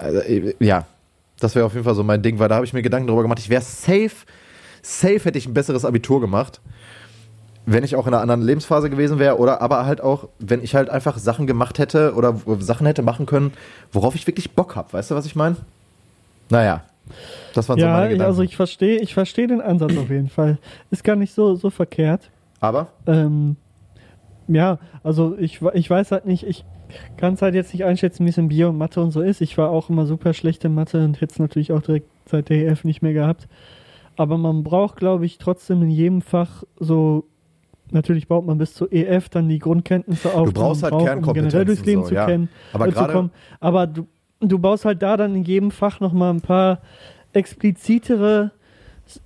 äh, 0.00 0.54
ja, 0.60 0.86
das 1.40 1.56
wäre 1.56 1.66
auf 1.66 1.72
jeden 1.72 1.84
Fall 1.84 1.96
so 1.96 2.04
mein 2.04 2.22
Ding, 2.22 2.38
weil 2.38 2.48
da 2.48 2.54
habe 2.54 2.64
ich 2.64 2.72
mir 2.72 2.82
Gedanken 2.82 3.08
darüber 3.08 3.22
gemacht, 3.22 3.40
ich 3.40 3.48
wäre 3.48 3.62
safe, 3.62 4.12
safe 4.82 5.20
hätte 5.24 5.38
ich 5.38 5.46
ein 5.46 5.54
besseres 5.54 5.84
Abitur 5.84 6.20
gemacht, 6.20 6.60
wenn 7.66 7.82
ich 7.82 7.96
auch 7.96 8.06
in 8.06 8.14
einer 8.14 8.22
anderen 8.22 8.42
Lebensphase 8.42 8.90
gewesen 8.90 9.18
wäre 9.18 9.38
oder 9.38 9.60
aber 9.60 9.84
halt 9.84 10.00
auch, 10.00 10.28
wenn 10.38 10.62
ich 10.62 10.74
halt 10.74 10.88
einfach 10.88 11.18
Sachen 11.18 11.46
gemacht 11.46 11.78
hätte 11.78 12.14
oder 12.14 12.36
Sachen 12.60 12.86
hätte 12.86 13.02
machen 13.02 13.26
können, 13.26 13.52
worauf 13.92 14.14
ich 14.14 14.26
wirklich 14.26 14.52
Bock 14.52 14.76
habe. 14.76 14.92
Weißt 14.92 15.10
du, 15.10 15.14
was 15.14 15.26
ich 15.26 15.34
meine? 15.34 15.56
Naja, 16.48 16.84
das 17.54 17.68
waren 17.68 17.78
so 17.78 17.84
Ja, 17.84 17.92
meine 17.92 18.06
ich- 18.06 18.12
Gedanken. 18.12 18.28
also 18.30 18.42
ich 18.42 18.56
verstehe 18.56 18.98
ich 19.00 19.14
verstehe 19.14 19.46
den 19.46 19.60
Ansatz 19.60 19.96
auf 19.96 20.10
jeden 20.10 20.28
Fall. 20.28 20.58
Ist 20.90 21.04
gar 21.04 21.16
nicht 21.16 21.32
so, 21.34 21.54
so 21.54 21.70
verkehrt. 21.70 22.30
aber 22.60 22.88
Ähm, 23.06 23.56
ja, 24.48 24.78
also 25.02 25.36
ich, 25.38 25.60
ich 25.74 25.88
weiß 25.90 26.12
halt 26.12 26.26
nicht, 26.26 26.44
ich 26.44 26.64
kann 27.16 27.34
es 27.34 27.42
halt 27.42 27.54
jetzt 27.54 27.72
nicht 27.72 27.84
einschätzen, 27.84 28.24
wie 28.26 28.30
es 28.30 28.38
in 28.38 28.48
Bio 28.48 28.68
und 28.70 28.78
Mathe 28.78 29.00
und 29.00 29.12
so 29.12 29.20
ist. 29.22 29.40
Ich 29.40 29.56
war 29.56 29.70
auch 29.70 29.90
immer 29.90 30.06
super 30.06 30.32
schlecht 30.34 30.64
in 30.64 30.74
Mathe 30.74 31.04
und 31.04 31.20
hätte 31.20 31.32
es 31.32 31.38
natürlich 31.38 31.72
auch 31.72 31.82
direkt 31.82 32.08
seit 32.26 32.48
der 32.48 32.66
EF 32.66 32.82
nicht 32.84 33.00
mehr 33.00 33.12
gehabt. 33.12 33.46
Aber 34.16 34.36
man 34.38 34.64
braucht, 34.64 34.96
glaube 34.96 35.24
ich, 35.24 35.38
trotzdem 35.38 35.82
in 35.82 35.90
jedem 35.90 36.20
Fach 36.20 36.64
so, 36.80 37.24
natürlich 37.92 38.26
baut 38.26 38.44
man 38.44 38.58
bis 38.58 38.74
zur 38.74 38.92
EF 38.92 39.28
dann 39.28 39.48
die 39.48 39.60
Grundkenntnisse 39.60 40.34
auf. 40.34 40.48
Du 40.52 40.60
brauchst 40.60 40.82
halt 40.82 40.90
braucht, 40.90 41.02
um 41.02 41.06
Kernkompetenzen 41.06 41.50
generell 41.50 41.64
durchs 41.64 41.86
Leben 41.86 42.02
so, 42.02 42.08
zu 42.08 42.14
ja. 42.14 42.26
kennen. 42.26 42.48
Aber 42.72 42.88
äh, 42.88 42.92
zu 42.92 42.94
gerade-. 43.04 43.30
Aber 43.60 43.86
du, 43.86 44.06
du 44.40 44.58
baust 44.58 44.84
halt 44.84 45.02
da 45.02 45.16
dann 45.16 45.34
in 45.34 45.44
jedem 45.44 45.70
Fach 45.70 46.00
nochmal 46.00 46.32
ein 46.32 46.40
paar 46.40 46.80
explizitere 47.32 48.50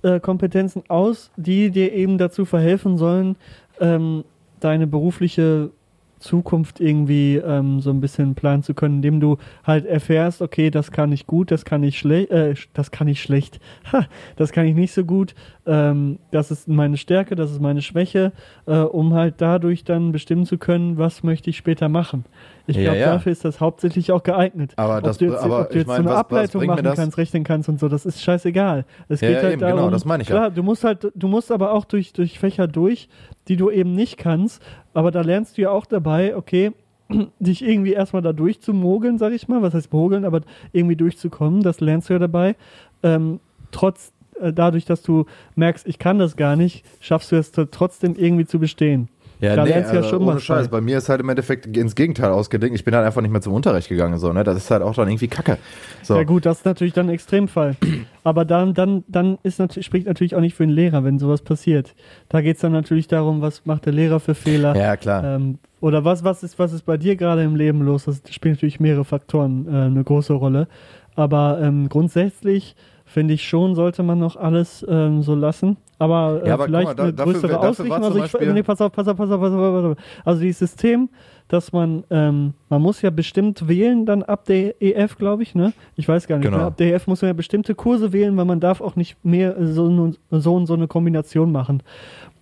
äh, 0.03 0.19
Kompetenzen 0.19 0.83
aus, 0.89 1.31
die 1.37 1.71
dir 1.71 1.93
eben 1.93 2.17
dazu 2.17 2.45
verhelfen 2.45 2.97
sollen, 2.97 3.35
ähm, 3.79 4.23
deine 4.59 4.87
berufliche 4.87 5.71
Zukunft 6.19 6.79
irgendwie 6.79 7.35
ähm, 7.35 7.81
so 7.81 7.91
ein 7.91 8.01
bisschen 8.01 8.35
planen 8.35 8.63
zu 8.63 8.73
können, 8.73 8.95
indem 8.95 9.19
du 9.19 9.37
halt 9.63 9.85
erfährst, 9.85 10.41
okay, 10.41 10.71
das 10.71 10.91
kann 10.91 11.11
ich 11.11 11.27
gut, 11.27 11.51
das 11.51 11.65
kann 11.65 11.83
ich 11.83 11.99
schlecht, 11.99 12.31
äh, 12.31 12.55
das 12.73 12.89
kann 12.89 13.07
ich 13.07 13.21
schlecht, 13.21 13.59
ha, 13.91 14.07
das 14.35 14.51
kann 14.51 14.65
ich 14.65 14.75
nicht 14.75 14.93
so 14.93 15.03
gut, 15.03 15.35
ähm, 15.65 16.19
das 16.31 16.51
ist 16.51 16.67
meine 16.67 16.97
Stärke, 16.97 17.35
das 17.35 17.51
ist 17.51 17.61
meine 17.61 17.81
Schwäche, 17.81 18.31
äh, 18.65 18.77
um 18.77 19.13
halt 19.13 19.35
dadurch 19.37 19.83
dann 19.83 20.11
bestimmen 20.11 20.45
zu 20.45 20.57
können, 20.57 20.97
was 20.97 21.21
möchte 21.21 21.49
ich 21.49 21.57
später 21.57 21.89
machen. 21.89 22.25
Ich 22.67 22.77
Ja, 22.77 22.83
glaube, 22.83 22.97
ja. 22.99 23.05
dafür 23.13 23.31
ist 23.31 23.45
das 23.45 23.59
hauptsächlich 23.59 24.11
auch 24.11 24.23
geeignet. 24.23 24.73
Aber 24.75 24.97
ob 24.97 25.03
das- 25.03 25.17
du 25.19 25.25
jetzt, 25.25 25.37
aber 25.43 25.61
ob 25.61 25.67
du 25.69 25.73
ich 25.73 25.79
jetzt 25.81 25.87
mein, 25.87 25.97
so 25.97 26.01
eine 26.01 26.09
was- 26.09 26.13
was 26.15 26.19
Ableitung 26.21 26.61
mir 26.61 26.67
machen 26.67 26.83
das? 26.83 26.95
kannst, 26.95 27.17
rechnen 27.17 27.43
kannst 27.43 27.69
und 27.69 27.79
so, 27.79 27.87
das 27.89 28.05
ist 28.05 28.21
scheißegal. 28.23 28.85
Es 29.07 29.21
Ja, 29.21 29.27
geht 29.27 29.37
ja, 29.37 29.43
halt 29.43 29.53
eben, 29.53 29.61
darum, 29.61 29.77
genau, 29.77 29.89
das 29.91 30.05
meine 30.05 30.23
ich 30.23 30.29
ja. 30.29 30.35
klar, 30.35 30.51
du 30.51 30.63
musst 30.63 30.83
halt, 30.83 31.11
du 31.13 31.27
musst 31.27 31.51
aber 31.51 31.73
auch 31.73 31.85
durch, 31.85 32.13
durch 32.13 32.39
Fächer 32.39 32.67
durch, 32.67 33.07
die 33.47 33.55
du 33.55 33.69
eben 33.69 33.93
nicht 33.93 34.17
kannst, 34.17 34.61
aber 34.93 35.11
da 35.11 35.21
lernst 35.21 35.57
du 35.57 35.61
ja 35.63 35.69
auch 35.69 35.85
dabei, 35.85 36.35
okay, 36.35 36.71
dich 37.39 37.63
irgendwie 37.63 37.93
erstmal 37.93 38.23
da 38.23 38.33
durchzumogeln, 38.33 39.19
sag 39.19 39.31
ich 39.33 39.47
mal, 39.47 39.61
was 39.61 39.73
heißt 39.75 39.93
mogeln, 39.93 40.25
aber 40.25 40.41
irgendwie 40.71 40.95
durchzukommen, 40.95 41.61
das 41.61 41.79
lernst 41.81 42.09
du 42.09 42.13
ja 42.13 42.19
dabei. 42.19 42.55
Ähm, 43.03 43.39
trotz, 43.71 44.11
äh, 44.41 44.51
dadurch, 44.51 44.85
dass 44.85 45.03
du 45.03 45.25
merkst, 45.55 45.87
ich 45.87 45.99
kann 45.99 46.17
das 46.17 46.35
gar 46.35 46.55
nicht, 46.55 46.83
schaffst 46.99 47.31
du 47.31 47.35
es 47.35 47.51
trotzdem 47.51 48.15
irgendwie 48.17 48.45
zu 48.47 48.57
bestehen. 48.59 49.09
Ja, 49.39 49.55
Da 49.55 49.63
nee, 49.63 49.69
lernst 49.69 49.91
du 49.91 49.95
ja 49.95 50.01
also 50.01 50.09
schon 50.11 50.21
ohne 50.23 50.35
was 50.35 50.43
Scheiß. 50.43 50.67
bei. 50.69 50.81
Mir 50.81 50.97
ist 50.97 51.09
halt 51.09 51.19
im 51.21 51.29
Endeffekt 51.29 51.65
ins 51.75 51.95
Gegenteil 51.95 52.31
ausgedingt. 52.31 52.73
Ich 52.75 52.83
bin 52.83 52.95
halt 52.95 53.05
einfach 53.05 53.21
nicht 53.21 53.31
mehr 53.31 53.41
zum 53.41 53.53
Unterricht 53.53 53.89
gegangen, 53.89 54.17
so, 54.17 54.31
ne? 54.31 54.43
Das 54.43 54.55
ist 54.57 54.71
halt 54.71 54.81
auch 54.81 54.93
dann 54.95 55.09
irgendwie 55.09 55.27
Kacke. 55.27 55.57
So. 56.03 56.15
Ja 56.15 56.23
gut, 56.23 56.45
das 56.45 56.59
ist 56.59 56.65
natürlich 56.65 56.93
dann 56.93 57.07
ein 57.07 57.13
Extremfall. 57.13 57.75
Aber 58.23 58.45
dann, 58.45 58.73
dann, 58.73 59.03
dann 59.07 59.37
ist 59.43 59.59
natürlich, 59.59 59.85
spricht 59.85 60.07
natürlich 60.07 60.35
auch 60.35 60.41
nicht 60.41 60.55
für 60.55 60.65
den 60.65 60.73
Lehrer, 60.73 61.03
wenn 61.03 61.19
sowas 61.19 61.41
passiert. 61.41 61.93
Da 62.29 62.41
geht 62.41 62.55
es 62.55 62.61
dann 62.61 62.71
natürlich 62.71 63.07
darum, 63.07 63.41
was 63.41 63.65
macht 63.65 63.85
der 63.85 63.93
Lehrer 63.93 64.19
für 64.19 64.35
Fehler. 64.35 64.75
Ja, 64.75 64.95
klar. 64.97 65.23
Ähm, 65.23 65.59
oder 65.81 66.03
was, 66.05 66.23
was, 66.23 66.41
ist, 66.41 66.57
was 66.57 66.73
ist 66.73 66.83
bei 66.83 66.97
dir 66.97 67.15
gerade 67.15 67.43
im 67.43 67.55
Leben 67.55 67.81
los? 67.81 68.05
Das 68.05 68.21
spielt 68.31 68.55
natürlich 68.55 68.79
mehrere 68.79 69.05
Faktoren 69.05 69.67
äh, 69.67 69.85
eine 69.85 70.03
große 70.03 70.33
Rolle. 70.33 70.67
Aber 71.15 71.59
ähm, 71.61 71.87
grundsätzlich 71.89 72.75
finde 73.15 73.33
ich 73.33 73.47
schon, 73.47 73.75
sollte 73.75 74.03
man 74.03 74.19
noch 74.19 74.35
alles 74.35 74.85
ähm, 74.89 75.21
so 75.23 75.35
lassen. 75.35 75.77
Aber, 75.99 76.41
äh, 76.43 76.47
Ja, 76.49 76.55
aber 76.55 76.65
vielleicht 76.65 76.87
mal, 76.89 76.95
da- 76.95 77.03
eine 77.03 77.13
dafür- 77.13 77.31
größere 77.33 77.51
dafür 77.53 77.69
Ausrichtung. 77.69 78.03
Also 78.03 78.23
ich, 78.41 78.53
nee, 78.53 78.61
pass 78.61 78.81
auf, 78.81 78.91
pass 78.91 79.07
auf, 79.07 79.15
pass 79.15 79.31
auf, 79.31 79.39
pass 79.39 79.53
auf, 79.53 79.73
pass 79.73 79.85
auf. 79.85 79.97
Also 80.25 80.41
dieses 80.41 80.59
System, 80.59 81.07
dass 81.47 81.71
man, 81.71 82.03
ähm, 82.09 82.53
man 82.67 82.81
muss 82.81 83.01
ja 83.01 83.09
bestimmt 83.11 83.69
wählen 83.69 84.05
dann 84.05 84.21
ab 84.21 84.43
der 84.43 84.81
EF, 84.81 85.17
glaube 85.17 85.43
ich, 85.43 85.55
ne? 85.55 85.71
Ich 85.95 86.05
weiß 86.09 86.27
gar 86.27 86.37
nicht. 86.37 86.45
Genau. 86.45 86.57
Ne? 86.57 86.63
Ab 86.65 86.75
der 86.75 86.93
EF 86.93 87.07
muss 87.07 87.21
man 87.21 87.29
ja 87.29 87.33
bestimmte 87.33 87.73
Kurse 87.73 88.11
wählen, 88.11 88.35
weil 88.35 88.43
man 88.45 88.59
darf 88.59 88.81
auch 88.81 88.97
nicht 88.97 89.23
mehr 89.23 89.55
so, 89.65 89.85
und- 89.85 90.19
so 90.31 90.53
und 90.53 90.65
so 90.65 90.73
eine 90.73 90.87
Kombination 90.89 91.53
machen. 91.53 91.81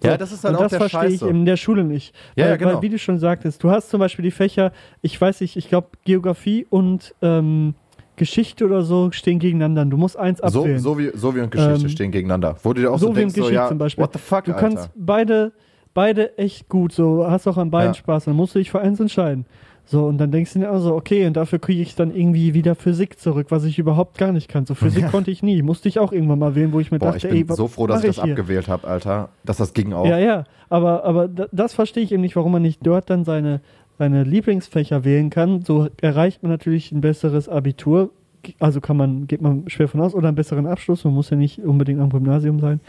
So. 0.01 0.09
Ja, 0.09 0.17
das 0.17 0.32
ist 0.32 0.43
halt 0.43 0.53
und 0.53 0.57
auch 0.57 0.63
das 0.63 0.71
der 0.71 0.80
verstehe 0.89 1.09
ich 1.15 1.21
in 1.21 1.45
der 1.45 1.57
Schule 1.57 1.84
nicht. 1.84 2.15
Ja, 2.36 2.45
weil, 2.45 2.51
ja, 2.51 2.57
genau. 2.57 2.74
weil, 2.74 2.82
wie 2.82 2.89
du 2.89 2.97
schon 2.97 3.19
sagtest, 3.19 3.63
du 3.63 3.69
hast 3.69 3.89
zum 3.91 3.99
Beispiel 3.99 4.24
die 4.24 4.32
Fächer, 4.32 4.71
ich 5.03 5.21
weiß 5.21 5.41
nicht, 5.41 5.55
ich 5.55 5.69
glaube 5.69 5.89
Geografie 6.05 6.65
und 6.71 7.13
ähm, 7.21 7.76
Geschichte 8.16 8.66
oder 8.66 8.84
so 8.84 9.11
stehen 9.11 9.39
gegeneinander. 9.39 9.86
Du 9.86 9.97
musst 9.97 10.18
eins 10.18 10.39
so, 10.45 10.61
abwählen. 10.61 10.80
so, 10.80 10.97
wie, 10.99 11.11
so 11.16 11.36
wie 11.36 11.39
und 11.41 11.51
Geschichte 11.51 11.82
Ähm, 11.86 11.89
stehen 11.89 12.11
gegeneinander. 12.11 12.55
Wo 12.64 12.74
du 12.74 12.82
dir 12.82 12.91
auch 12.91 12.99
so, 12.99 13.07
so 13.07 13.14
denkst, 13.14 13.34
so, 13.36 13.41
Geschichte 13.41 13.55
ja, 13.55 13.68
zum 13.68 13.78
Beispiel. 13.78 14.03
what 14.03 14.14
the 14.14 14.20
fuck, 14.20 14.43
du 14.45 14.53
Alter. 14.53 14.68
kannst 14.70 14.89
beide, 14.95 15.51
beide 15.93 16.38
echt 16.38 16.70
gut, 16.70 16.91
so 16.93 17.26
hast 17.30 17.47
auch 17.47 17.57
an 17.57 17.72
beiden 17.72 17.89
Ja. 17.93 17.95
Spaß. 17.95 18.26
Dann 18.26 18.36
musst 18.36 18.53
du 18.55 18.59
dich 18.59 18.72
für 18.72 18.80
eins 18.82 18.99
entscheiden. 18.99 19.45
So, 19.86 20.05
und 20.05 20.18
dann 20.18 20.32
denkst 20.32 20.53
du 20.53 20.59
dir 20.59 20.70
also, 20.72 20.95
okay, 20.95 21.28
und 21.28 21.36
dafür 21.36 21.59
kriege 21.59 21.82
ich 21.82 21.93
dann 21.95 22.16
irgendwie 22.16 22.53
wieder 22.53 22.74
Physik 22.74 23.20
zurück, 23.20 23.47
was 23.49 23.66
ich 23.66 23.78
überhaupt 23.80 24.18
gar 24.18 24.32
nicht 24.32 24.47
kann. 24.47 24.66
So 24.66 24.76
Physik 24.76 25.11
konnte 25.11 25.30
ich 25.30 25.43
nie. 25.43 25.61
Musste 25.61 25.89
ich 25.89 25.99
auch 25.99 26.14
irgendwann 26.14 26.39
mal 26.39 26.55
wählen, 26.55 26.72
wo 26.72 26.80
ich 26.80 26.89
mir 26.89 26.99
Boah, 26.99 27.09
ich 27.18 27.24
dachte, 27.24 27.28
bin 27.28 27.38
ey, 27.43 27.49
was 27.49 27.57
so 27.57 27.68
froh, 27.68 27.86
dass 27.88 28.01
ich 28.01 28.16
das 28.16 28.24
hier? 28.24 28.32
abgewählt 28.32 28.70
habe, 28.70 28.88
Alter. 28.88 29.30
Dass 29.43 29.57
das 29.57 29.74
ging 29.74 29.91
auch. 29.91 30.05
Ja, 30.05 30.18
ja, 30.20 30.45
aber, 30.70 31.03
aber 31.03 31.28
da- 31.28 31.47
das 31.51 31.74
verstehe 31.74 32.01
ich 32.01 32.14
eben 32.14 32.22
nicht, 32.22 32.38
warum 32.38 32.53
man 32.53 32.61
nicht 32.61 32.80
dort 32.88 33.09
dann 33.09 33.26
seine, 33.26 33.59
seine 33.98 34.24
Lieblingsfächer 34.24 35.04
wählen 35.04 35.30
kann. 35.30 35.62
So 35.62 35.88
erreicht 36.02 36.44
man 36.44 36.52
natürlich 36.52 36.91
ein 36.91 37.02
besseres 37.02 37.50
Abitur. 37.50 38.12
Also 38.60 38.82
kann 38.82 38.98
man, 38.98 39.28
geht 39.28 39.41
man 39.41 39.70
schwer 39.70 39.88
von 39.88 40.02
aus, 40.02 40.14
oder 40.14 40.28
einen 40.28 40.36
besseren 40.36 40.68
Abschluss. 40.68 41.04
Man 41.04 41.14
muss 41.14 41.30
ja 41.30 41.38
nicht 41.38 41.60
unbedingt 41.60 42.02
am 42.02 42.10
Gymnasium 42.10 42.60
sein. 42.60 42.80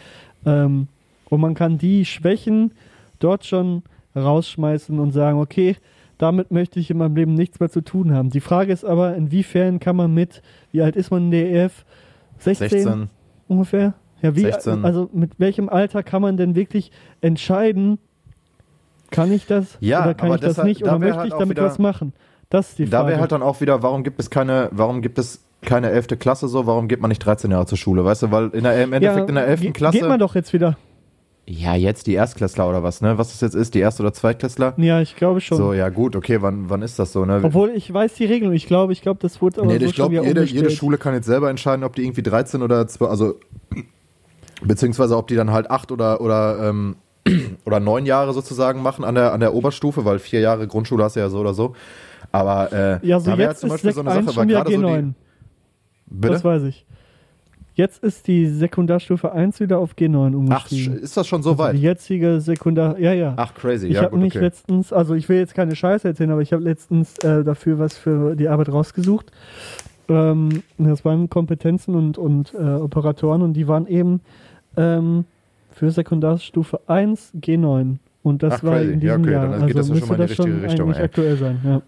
Ähm, 0.45 0.89
und 1.29 1.41
man 1.41 1.55
kann 1.55 1.79
die 1.79 2.05
Schwächen 2.05 2.73
dort 3.19 3.45
schon 3.45 3.83
rausschmeißen 4.17 4.99
und 4.99 5.13
sagen, 5.13 5.39
okay, 5.39 5.77
damit 6.19 6.51
möchte 6.51 6.79
ich 6.79 6.91
in 6.91 6.99
meinem 6.99 7.17
Leben 7.17 7.35
nichts 7.35 7.61
mehr 7.61 7.71
zu 7.71 7.81
tun 7.81 8.13
haben. 8.13 8.31
Die 8.31 8.41
Frage 8.41 8.73
ist 8.73 8.85
aber, 8.85 9.17
inwiefern 9.17 9.81
kann 9.81 9.97
man 9.97 10.15
mit, 10.15 10.43
wie 10.73 10.83
alt 10.83 10.97
ist 10.97 11.11
man 11.11 11.25
in 11.25 11.31
der 11.31 11.53
EF? 11.53 11.85
16, 12.39 12.69
16. 12.69 13.09
ungefähr? 13.49 13.95
Ja, 14.23 14.37
wie, 14.37 14.41
16. 14.41 14.85
also 14.85 15.11
mit 15.13 15.39
welchem 15.39 15.69
Alter 15.69 16.03
kann 16.03 16.23
man 16.23 16.37
denn 16.37 16.55
wirklich 16.55 16.91
entscheiden, 17.21 17.99
kann 19.11 19.31
ich 19.33 19.47
das 19.47 19.77
Ja, 19.81 20.03
oder 20.05 20.15
kann 20.15 20.33
ich 20.33 20.41
das 20.41 20.51
deshalb- 20.51 20.69
nicht 20.69 20.83
da 20.83 20.91
oder 20.91 20.99
möchte 20.99 21.17
halt 21.19 21.29
ich 21.29 21.35
damit 21.39 21.57
wieder- 21.57 21.67
was 21.67 21.79
machen? 21.79 22.13
Das 22.51 22.71
ist 22.71 22.79
die 22.79 22.85
Da 22.85 22.99
Frage. 22.99 23.11
wäre 23.13 23.21
halt 23.21 23.33
dann 23.33 23.43
auch 23.43 23.61
wieder, 23.61 23.83
warum 23.83 24.05
gibt 24.05 24.21
es 24.21 24.31
keine, 24.31 24.69
warum 24.73 25.03
gibt 25.03 25.19
es 25.19 25.41
keine 25.63 25.91
11. 25.91 26.19
Klasse 26.19 26.47
so, 26.49 26.67
warum 26.67 26.89
geht 26.89 27.01
man 27.01 27.09
nicht 27.09 27.21
13 27.21 27.51
Jahre 27.51 27.67
zur 27.67 27.79
Schule, 27.79 28.05
weißt 28.05 28.25
du, 28.25 28.31
weil 28.31 28.51
in 28.51 28.65
der, 28.65 28.83
im 28.85 28.93
Endeffekt 28.93 29.29
in 29.29 29.35
der 29.35 29.47
11. 29.47 29.61
ge- 29.63 29.73
Klasse. 29.73 29.99
Geht 29.99 30.09
man 30.09 30.19
doch 30.21 30.35
jetzt 30.35 30.53
wieder. 30.53 30.77
ja, 31.47 31.75
jetzt 31.75 32.07
die 32.07 32.15
Erstklässler 32.15 32.67
oder 32.69 32.83
was, 32.83 33.01
ne? 33.03 33.19
Was 33.19 33.33
das 33.33 33.41
jetzt 33.43 33.55
ist, 33.55 33.75
die 33.75 33.81
Erst- 33.81 34.01
oder 34.01 34.13
Zweitklässler? 34.15 34.73
Ja, 34.79 35.01
ich 35.01 35.15
glaube 35.17 35.41
schon. 35.43 35.59
So, 35.59 35.73
ja 35.75 35.89
gut, 35.91 36.17
okay, 36.17 36.41
wann, 36.43 36.71
wann 36.71 36.81
ist 36.83 36.99
das 36.99 37.13
so, 37.13 37.25
ne? 37.27 37.41
Obwohl 37.43 37.71
ich 37.71 37.93
weiß 37.93 38.15
die 38.15 38.25
Regelung. 38.25 38.55
Ich 38.55 38.67
glaube, 38.67 38.93
ich 38.95 39.03
glaube, 39.03 39.21
das 39.21 39.43
wurde 39.43 39.61
aber 39.63 39.73
nee, 39.73 39.79
so 39.79 39.85
ich 39.87 39.95
glaube, 39.95 40.15
jede, 40.15 40.43
jede 40.45 40.71
Schule 40.71 40.97
kann 40.97 41.13
jetzt 41.15 41.27
selber 41.27 41.51
entscheiden, 41.51 41.85
ob 41.85 41.95
die 41.97 42.03
irgendwie 42.05 42.23
13 42.23 42.63
oder 42.63 42.87
12, 42.87 43.11
also 43.11 43.35
beziehungsweise 44.63 45.17
ob 45.17 45.27
die 45.29 45.35
dann 45.35 45.51
halt 45.51 45.71
8 45.71 45.93
oder, 45.93 46.21
oder, 46.21 46.69
ähm, 46.69 46.97
oder 47.64 47.81
9 47.81 48.07
Jahre 48.07 48.33
sozusagen 48.33 48.83
machen 48.83 49.05
an 49.05 49.14
der, 49.14 49.33
an 49.33 49.41
der 49.41 49.55
Oberstufe, 49.55 50.05
weil 50.05 50.18
vier 50.18 50.41
Jahre 50.41 50.66
Grundschule 50.66 51.05
hast 51.05 51.16
du 51.16 51.20
ja 51.20 51.29
so 51.29 51.39
oder 51.39 51.55
so. 51.55 51.75
Aber 52.33 52.72
äh, 52.72 53.07
Ja, 53.07 53.20
so 53.20 53.31
da 53.31 53.39
wär 53.39 53.49
jetzt 53.49 53.61
zum 53.61 53.68
ist 53.68 53.83
Beispiel 53.83 53.93
Sek 53.93 54.07
1 54.07 54.35
schon 54.35 54.49
wieder 54.49 54.64
gerade 54.64 54.75
so 54.77 54.81
G9. 54.83 55.03
die. 55.03 55.12
Bitte? 56.07 56.33
das 56.35 56.45
weiß 56.45 56.62
ich. 56.64 56.85
Jetzt 57.77 58.05
ist 58.05 58.29
die 58.29 58.47
Sekundarstufe 58.47 59.33
1 59.33 59.59
wieder 59.59 59.79
auf 59.79 59.95
G9 59.97 60.29
Ach, 60.29 60.35
umgestiegen. 60.39 60.97
ist 60.99 61.16
das 61.16 61.27
schon 61.27 61.43
so 61.43 61.51
Also 61.51 61.62
weit? 61.64 61.75
die 61.75 61.81
jetzige 61.81 62.41
Sekundar... 62.41 62.99
Ja, 63.01 63.12
ja. 63.12 63.35
Ach, 63.37 63.53
crazy, 63.55 63.89
Ich 63.89 63.95
ja 63.95 64.03
habe 64.03 64.16
mich 64.16 64.37
okay. 64.37 64.45
letztens, 64.45 64.93
also 64.93 65.14
ich 65.14 65.29
will 65.29 65.39
jetzt 65.39 65.55
keine 65.55 65.75
Scheiße 65.75 66.07
erzählen, 66.07 66.31
aber 66.31 66.41
ich 66.43 66.53
habe 66.53 66.62
letztens 66.62 67.18
äh, 67.25 67.43
dafür 67.43 67.81
was 67.81 67.97
für 67.97 68.37
die 68.37 68.49
Arbeit 68.49 68.68
rausgesucht. 68.68 69.33
Ähm, 70.09 70.62
das 70.79 71.05
waren 71.05 71.29
Kompetenzen 71.29 71.97
und, 71.97 72.16
und 72.16 72.55
äh, 72.55 72.59
Operatoren 72.62 73.43
und 73.43 73.55
die 73.55 73.66
waren 73.66 73.89
eben 73.89 74.20
ähm, 74.77 75.25
für 75.75 75.91
Sekundarstufe 75.91 76.81
1 76.87 77.33
G9. 77.41 77.97
Und 78.22 78.43
das 78.43 78.55
Ach, 78.55 78.64
war 78.64 78.79
crazy. 78.79 78.93
in 78.93 79.01
Ja, 79.01 79.16
diesem 79.16 79.22
okay, 79.22 79.33
Jahr. 79.33 79.43
dann 79.43 79.53
also 79.53 79.66
geht 79.66 79.77
das 79.77 79.89
ja 79.89 79.97
schon 79.97 80.09
mal 80.09 80.14
in 80.14 80.20
die 80.20 80.22
richtige 80.25 80.62
Richtung, 80.62 80.87
eigentlich 80.87 80.99
ey. 80.99 81.05
aktuell 81.05 81.37
sein. 81.37 81.61
Ja. 81.64 81.83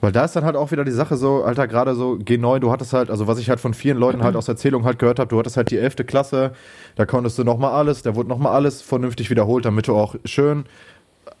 Weil 0.00 0.12
da 0.12 0.24
ist 0.24 0.36
dann 0.36 0.44
halt 0.44 0.54
auch 0.56 0.70
wieder 0.70 0.84
die 0.84 0.92
Sache 0.92 1.16
so, 1.16 1.42
Alter, 1.42 1.66
gerade 1.66 1.94
so 1.94 2.12
G9, 2.12 2.60
du 2.60 2.70
hattest 2.70 2.92
halt, 2.92 3.10
also 3.10 3.26
was 3.26 3.38
ich 3.38 3.50
halt 3.50 3.58
von 3.58 3.74
vielen 3.74 3.98
Leuten 3.98 4.22
halt 4.22 4.36
aus 4.36 4.46
Erzählung 4.46 4.84
halt 4.84 4.98
gehört 4.98 5.18
habe, 5.18 5.28
du 5.28 5.38
hattest 5.38 5.56
halt 5.56 5.70
die 5.70 5.78
11. 5.78 5.96
Klasse, 6.06 6.52
da 6.94 7.04
konntest 7.04 7.36
du 7.38 7.44
nochmal 7.44 7.72
alles, 7.72 8.02
da 8.02 8.14
wurde 8.14 8.28
nochmal 8.28 8.52
alles 8.52 8.80
vernünftig 8.80 9.28
wiederholt, 9.28 9.64
damit 9.64 9.88
du 9.88 9.96
auch 9.96 10.14
schön 10.24 10.64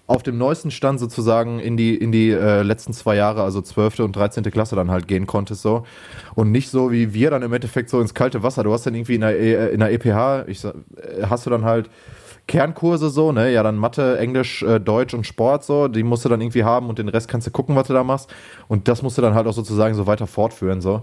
auf 0.06 0.22
dem 0.22 0.38
neuesten 0.38 0.70
Stand 0.70 1.00
sozusagen 1.00 1.58
in 1.60 1.76
die, 1.76 1.94
in 1.96 2.12
die 2.12 2.30
äh, 2.30 2.62
letzten 2.62 2.92
zwei 2.92 3.16
Jahre, 3.16 3.42
also 3.42 3.60
12. 3.62 4.04
und 4.04 4.16
13. 4.16 4.42
Klasse 4.44 4.76
dann 4.76 4.90
halt 4.90 5.08
gehen 5.08 5.26
konntest 5.26 5.62
so. 5.62 5.84
Und 6.34 6.50
nicht 6.52 6.70
so 6.70 6.90
wie 6.90 7.12
wir 7.14 7.30
dann 7.30 7.42
im 7.42 7.52
Endeffekt 7.52 7.90
so 7.90 8.00
ins 8.00 8.14
kalte 8.14 8.42
Wasser. 8.42 8.64
Du 8.64 8.72
hast 8.72 8.86
dann 8.86 8.94
irgendwie 8.94 9.16
in 9.16 9.20
der, 9.22 9.38
E- 9.38 9.72
in 9.72 9.80
der 9.80 9.92
EPH, 9.92 10.44
ich, 10.48 10.64
äh, 10.64 10.72
hast 11.28 11.46
du 11.46 11.50
dann 11.50 11.64
halt 11.64 11.90
Kernkurse 12.46 13.10
so, 13.10 13.32
ne? 13.32 13.52
Ja, 13.52 13.62
dann 13.62 13.76
Mathe, 13.76 14.18
Englisch, 14.18 14.62
äh, 14.62 14.80
Deutsch 14.80 15.14
und 15.14 15.26
Sport 15.26 15.64
so, 15.64 15.88
die 15.88 16.02
musst 16.02 16.24
du 16.24 16.28
dann 16.30 16.40
irgendwie 16.40 16.64
haben 16.64 16.88
und 16.88 16.98
den 16.98 17.08
Rest 17.08 17.28
kannst 17.28 17.46
du 17.46 17.50
gucken, 17.50 17.76
was 17.76 17.88
du 17.88 17.92
da 17.92 18.04
machst. 18.04 18.30
Und 18.68 18.88
das 18.88 19.02
musst 19.02 19.18
du 19.18 19.22
dann 19.22 19.34
halt 19.34 19.46
auch 19.46 19.52
sozusagen 19.52 19.94
so 19.94 20.06
weiter 20.06 20.26
fortführen 20.26 20.80
so. 20.80 21.02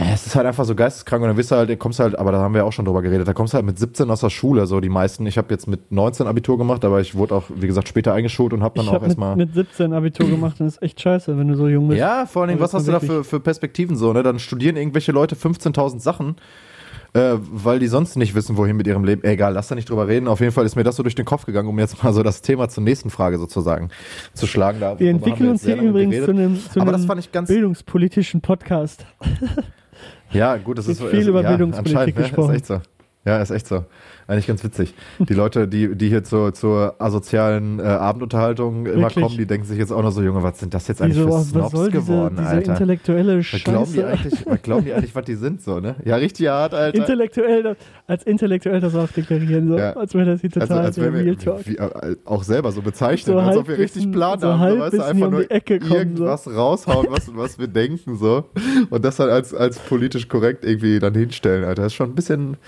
Es 0.00 0.26
ist 0.26 0.36
halt 0.36 0.46
einfach 0.46 0.64
so 0.64 0.74
geisteskrank 0.74 1.22
und 1.22 1.28
dann 1.28 1.36
wirst 1.36 1.50
du 1.50 1.56
halt, 1.56 1.78
kommst 1.78 1.98
halt, 1.98 2.18
aber 2.18 2.30
da 2.32 2.38
haben 2.38 2.54
wir 2.54 2.64
auch 2.64 2.72
schon 2.72 2.84
drüber 2.84 3.02
geredet, 3.02 3.26
da 3.26 3.32
kommst 3.32 3.52
du 3.52 3.56
halt 3.56 3.66
mit 3.66 3.78
17 3.78 4.10
aus 4.10 4.20
der 4.20 4.30
Schule, 4.30 4.66
so 4.66 4.80
die 4.80 4.88
meisten. 4.88 5.26
Ich 5.26 5.38
habe 5.38 5.48
jetzt 5.50 5.66
mit 5.66 5.90
19 5.90 6.26
Abitur 6.26 6.56
gemacht, 6.58 6.84
aber 6.84 7.00
ich 7.00 7.14
wurde 7.14 7.34
auch, 7.34 7.44
wie 7.54 7.66
gesagt, 7.66 7.88
später 7.88 8.14
eingeschult 8.14 8.52
und 8.52 8.62
habe 8.62 8.76
dann 8.76 8.84
Ich 8.84 8.90
auch 8.90 8.94
mit, 9.00 9.02
erstmal. 9.04 9.36
mit 9.36 9.54
17 9.54 9.92
Abitur 9.92 10.28
gemacht 10.28 10.56
das 10.60 10.74
ist 10.76 10.82
echt 10.82 11.00
scheiße, 11.00 11.36
wenn 11.38 11.48
du 11.48 11.56
so 11.56 11.68
jung 11.68 11.88
bist. 11.88 11.98
Ja, 12.00 12.26
vor 12.26 12.42
allen 12.42 12.50
Dingen, 12.50 12.60
was 12.60 12.74
Also 12.74 12.92
hast 12.92 13.02
du 13.02 13.06
da 13.08 13.12
für, 13.14 13.24
für 13.24 13.40
Perspektiven 13.40 13.96
so, 13.96 14.12
ne? 14.12 14.22
Dann 14.22 14.38
studieren 14.38 14.76
irgendwelche 14.76 15.12
Leute 15.12 15.34
15.000 15.34 16.00
Sachen, 16.00 16.36
äh, 17.14 17.34
weil 17.40 17.78
die 17.78 17.86
sonst 17.86 18.16
nicht 18.16 18.34
wissen, 18.34 18.56
wohin 18.56 18.76
mit 18.76 18.86
ihrem 18.86 19.04
Leben. 19.04 19.24
Egal, 19.24 19.54
lass 19.54 19.68
da 19.68 19.74
nicht 19.74 19.88
drüber 19.88 20.06
reden. 20.08 20.28
Auf 20.28 20.40
jeden 20.40 20.52
Fall 20.52 20.66
ist 20.66 20.76
mir 20.76 20.84
das 20.84 20.96
so 20.96 21.02
durch 21.02 21.14
den 21.14 21.24
Kopf 21.24 21.46
gegangen, 21.46 21.68
um 21.68 21.78
jetzt 21.78 22.02
mal 22.02 22.12
so 22.12 22.22
das 22.22 22.42
Thema 22.42 22.68
zur 22.68 22.82
nächsten 22.84 23.10
Frage 23.10 23.38
sozusagen 23.38 23.88
zu 24.34 24.46
schlagen. 24.46 24.80
Da, 24.80 24.98
Wir 24.98 25.10
entwickeln 25.10 25.46
haben 25.46 25.50
uns 25.52 25.64
hier 25.64 25.80
übrigens 25.80 26.24
zu 26.24 26.30
einem, 26.30 26.60
zu 26.60 26.80
einem 26.80 27.46
bildungspolitischen 27.46 28.40
Podcast. 28.40 29.06
Ja, 30.30 30.56
gut, 30.56 30.78
das 30.78 30.88
ist 30.88 31.02
viel 31.02 31.28
über 31.28 31.42
ja, 31.42 31.50
Bildungspolitik 31.50 32.16
ne? 32.16 32.22
gesprochen. 32.22 32.54
Ist 32.54 32.56
echt 32.56 32.66
so. 32.66 32.80
Ja, 33.24 33.42
ist 33.42 33.50
echt 33.50 33.66
so. 33.66 33.84
Eigentlich 34.28 34.46
ganz 34.46 34.62
witzig. 34.62 34.92
Die 35.18 35.32
Leute, 35.32 35.66
die, 35.66 35.96
die 35.96 36.08
hier 36.10 36.22
zur, 36.22 36.52
zur 36.52 36.96
asozialen 36.98 37.78
äh, 37.78 37.82
Abendunterhaltung 37.84 38.84
immer 38.84 39.04
Wirklich? 39.08 39.24
kommen, 39.24 39.38
die 39.38 39.46
denken 39.46 39.66
sich 39.66 39.78
jetzt 39.78 39.90
auch 39.90 40.02
noch 40.02 40.10
so, 40.10 40.22
Junge, 40.22 40.42
was 40.42 40.60
sind 40.60 40.74
das 40.74 40.86
jetzt 40.86 41.00
eigentlich 41.00 41.16
Wieso, 41.16 41.32
für 41.38 41.44
Snobs 41.44 41.70
diese, 41.72 41.90
geworden, 41.90 42.36
diese 42.38 42.46
Alter? 42.48 42.72
intellektuelle 42.72 43.38
Was 43.38 43.64
glauben, 43.64 43.90
die 43.90 44.00
Scheiße? 44.00 44.06
eigentlich, 44.06 44.46
was 44.46 44.62
glauben 44.62 44.84
die 44.84 44.92
eigentlich, 44.92 45.14
was 45.14 45.24
die 45.24 45.34
sind, 45.34 45.62
so, 45.62 45.80
ne? 45.80 45.96
Ja, 46.04 46.16
richtig 46.16 46.46
hart, 46.48 46.74
Alter. 46.74 46.98
Intellektuell, 46.98 47.74
als 48.06 48.22
intellektuell 48.24 48.80
das 48.80 48.94
auch 48.94 49.08
deklarieren, 49.08 49.68
so, 49.68 49.78
Ja. 49.78 49.92
als 49.94 50.12
wäre 50.12 50.26
das 50.26 50.42
hier 50.42 50.50
also, 50.56 50.66
total 50.66 50.84
als 50.84 50.96
wenn 51.00 51.12
Real 51.14 51.24
wir 51.24 51.38
Talk. 51.38 51.66
wie, 51.66 51.76
äh, 51.76 52.16
auch 52.26 52.42
selber 52.42 52.70
so 52.70 52.82
bezeichnen, 52.82 53.34
So 53.34 53.40
als 53.40 53.56
ob 53.56 53.66
wir 53.66 53.78
richtig 53.78 54.12
Plan 54.12 54.38
so 54.38 54.48
haben. 54.48 54.74
So, 54.74 54.78
weißt 54.78 54.92
du, 54.94 55.02
einfach 55.06 55.30
nur 55.30 55.40
die 55.44 55.50
Ecke 55.50 55.78
kommen, 55.78 55.90
so. 55.90 55.96
irgendwas 55.96 56.46
raushauen, 56.54 57.06
was, 57.08 57.34
was 57.34 57.58
wir 57.58 57.66
denken, 57.66 58.16
so. 58.18 58.44
Und 58.90 59.04
das 59.06 59.16
dann 59.16 59.30
als, 59.30 59.54
als 59.54 59.78
politisch 59.78 60.28
korrekt 60.28 60.66
irgendwie 60.66 60.98
dann 60.98 61.14
hinstellen, 61.14 61.64
Alter. 61.64 61.82
Das 61.84 61.92
ist 61.92 61.96
schon 61.96 62.10
ein 62.10 62.14
bisschen 62.14 62.58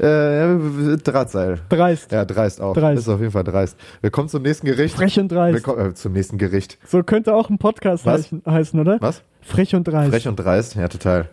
äh, 0.00 0.93
Drahtseil. 1.02 1.58
Dreist. 1.68 2.12
Ja, 2.12 2.24
dreist 2.24 2.60
auch. 2.60 2.74
Dreist. 2.74 2.98
Das 2.98 3.04
ist 3.06 3.08
auf 3.12 3.20
jeden 3.20 3.32
Fall 3.32 3.44
dreist. 3.44 3.76
Wir 4.00 4.10
kommen 4.10 4.28
zum 4.28 4.42
nächsten 4.42 4.66
Gericht. 4.66 4.94
Frech 4.94 5.18
und 5.18 5.30
Wir 5.30 5.38
dreist. 5.38 5.64
kommen, 5.64 5.90
äh, 5.90 5.94
zum 5.94 6.12
nächsten 6.12 6.38
Gericht. 6.38 6.78
So 6.86 7.02
könnte 7.02 7.34
auch 7.34 7.50
ein 7.50 7.58
Podcast 7.58 8.06
Was? 8.06 8.22
heißen, 8.24 8.42
heißen, 8.46 8.78
oder? 8.80 8.98
Was? 9.00 9.22
Frech 9.40 9.74
und 9.74 9.84
dreist. 9.86 10.10
Frech 10.10 10.26
und 10.28 10.36
dreist, 10.36 10.74
ja, 10.74 10.88
total. 10.88 11.28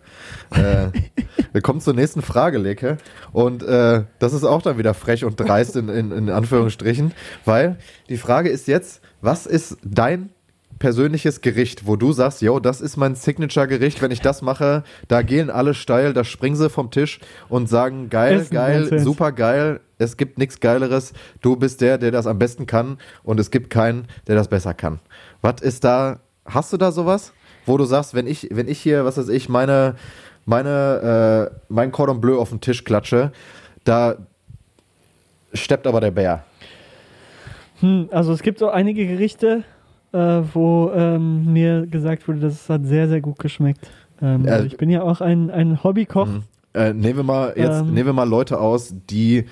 äh, 0.54 0.88
wir 1.54 1.62
kommen 1.62 1.80
zur 1.80 1.94
nächsten 1.94 2.22
Frage, 2.22 2.58
Leke. 2.58 2.98
Und 3.32 3.64
äh, 3.64 4.04
das 4.20 4.34
ist 4.34 4.44
auch 4.44 4.62
dann 4.62 4.78
wieder 4.78 4.94
frech 4.94 5.24
und 5.24 5.40
dreist 5.40 5.78
in, 5.78 5.88
in, 5.88 6.12
in 6.12 6.30
Anführungsstrichen, 6.30 7.14
weil 7.46 7.78
die 8.10 8.18
Frage 8.18 8.50
ist 8.50 8.68
jetzt, 8.68 9.02
was 9.22 9.46
ist 9.46 9.78
dein 9.84 10.30
persönliches 10.82 11.42
Gericht, 11.42 11.86
wo 11.86 11.96
du 11.96 12.12
sagst, 12.12 12.42
yo, 12.42 12.60
das 12.60 12.82
ist 12.82 12.98
mein 12.98 13.14
Signature-Gericht, 13.14 14.02
wenn 14.02 14.10
ich 14.10 14.20
das 14.20 14.42
mache, 14.42 14.84
da 15.08 15.22
gehen 15.22 15.52
alle 15.52 15.76
steil, 15.76 16.12
da 16.12 16.24
springen 16.24 16.56
sie 16.56 16.72
vom 16.72 16.90
Tisch 16.90 17.20
und 17.50 17.70
sagen, 17.70 18.10
geil, 18.10 18.40
Essen, 18.40 18.54
geil, 18.56 18.88
jetzt? 18.90 19.04
super 19.04 19.32
geil, 19.32 19.80
es 20.00 20.18
gibt 20.18 20.40
nichts 20.40 20.60
Geileres, 20.60 21.14
du 21.42 21.56
bist 21.56 21.82
der, 21.82 22.00
der 22.00 22.10
das 22.10 22.26
am 22.26 22.40
besten 22.40 22.66
kann 22.66 22.98
und 23.22 23.40
es 23.40 23.52
gibt 23.52 23.70
keinen, 23.70 24.08
der 24.26 24.36
das 24.36 24.48
besser 24.48 24.74
kann. 24.74 25.00
Was 25.42 25.62
ist 25.62 25.84
da, 25.84 26.20
hast 26.46 26.74
du 26.74 26.78
da 26.78 26.92
sowas, 26.92 27.32
wo 27.68 27.78
du 27.78 27.86
sagst, 27.86 28.16
wenn 28.16 28.26
ich, 28.26 28.50
wenn 28.52 28.68
ich 28.68 28.80
hier, 28.80 29.06
was 29.06 29.18
weiß 29.18 29.30
ich, 29.30 29.50
meine, 29.50 29.96
meine, 30.46 31.52
äh, 31.52 31.56
mein 31.70 31.92
Cordon 31.92 32.20
Bleu 32.20 32.40
auf 32.40 32.50
den 32.50 32.60
Tisch 32.60 32.84
klatsche, 32.84 33.32
da 33.84 34.16
steppt 35.54 35.86
aber 35.86 36.02
der 36.02 36.12
Bär. 36.12 36.44
Hm, 37.82 38.10
also 38.12 38.34
es 38.34 38.42
gibt 38.42 38.58
so 38.58 38.70
einige 38.70 39.06
Gerichte, 39.06 39.64
äh, 40.14 40.42
wo 40.54 40.92
ähm, 40.94 41.52
mir 41.54 41.86
gesagt 41.88 42.28
wurde, 42.28 42.40
das 42.42 42.70
hat 42.70 42.86
sehr, 42.86 43.08
sehr 43.08 43.22
gut 43.22 43.40
geschmeckt. 43.40 43.90
Ähm, 44.22 44.46
Ja. 44.46 44.54
also 44.54 44.66
ich 44.66 44.78
bin 44.78 44.90
ja 44.90 45.02
auch 45.04 45.22
ein, 45.22 45.50
ein 45.50 45.84
Hobbykoch. 45.84 46.28
Mhm. 46.28 46.44
Äh, 46.74 46.94
nehmen 46.94 47.18
wir 47.18 47.24
mal 47.24 47.54
jetzt, 47.56 47.82
Ähm. 47.82 47.94
nehmen 47.94 48.08
wir 48.08 48.14
mal 48.14 48.28
Leute 48.30 48.60
aus, 48.60 48.94
die, 49.10 49.46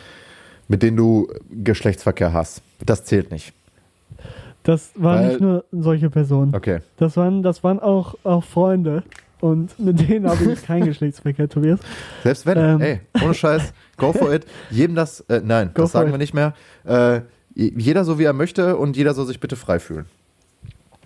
mit 0.67 0.83
denen 0.83 0.95
du 0.97 1.27
Geschlechtsverkehr 1.49 2.33
hast. 2.33 2.61
Das 2.85 3.03
zählt 3.05 3.31
nicht. 3.31 3.53
Das 4.63 4.91
waren 4.95 5.19
Weil- 5.19 5.27
nicht 5.29 5.41
nur 5.41 5.63
solche 5.71 6.09
Personen. 6.09 6.53
Okay. 6.55 6.79
Das 6.97 7.17
waren, 7.17 7.43
das 7.43 7.63
waren 7.63 7.79
auch, 7.79 8.15
auch 8.23 8.43
Freunde. 8.43 9.03
Und 9.41 9.79
mit 9.79 10.07
denen 10.09 10.29
habe 10.29 10.51
ich 10.51 10.61
keinen 10.63 10.85
Geschlechtsverkehr, 10.85 11.47
Tobias. 11.47 11.79
Selbst 12.23 12.45
wenn, 12.45 12.57
Ähm. 12.57 12.81
ey, 12.81 12.99
ohne 13.23 13.33
Scheiß, 13.33 13.73
go 13.95 14.11
for 14.11 14.33
it. 14.33 14.45
Jedem 14.69 14.95
das, 14.95 15.21
äh, 15.29 15.41
nein, 15.43 15.71
Go 15.73 15.83
das 15.83 15.93
sagen 15.93 16.07
it. 16.09 16.13
wir 16.13 16.17
nicht 16.17 16.33
mehr. 16.33 16.53
Äh, 16.83 17.21
jeder 17.55 18.03
so, 18.03 18.19
wie 18.19 18.25
er 18.25 18.33
möchte 18.33 18.75
und 18.77 18.95
jeder 18.97 19.13
soll 19.13 19.25
sich 19.27 19.39
bitte 19.39 19.55
frei 19.55 19.79
fühlen. 19.79 20.05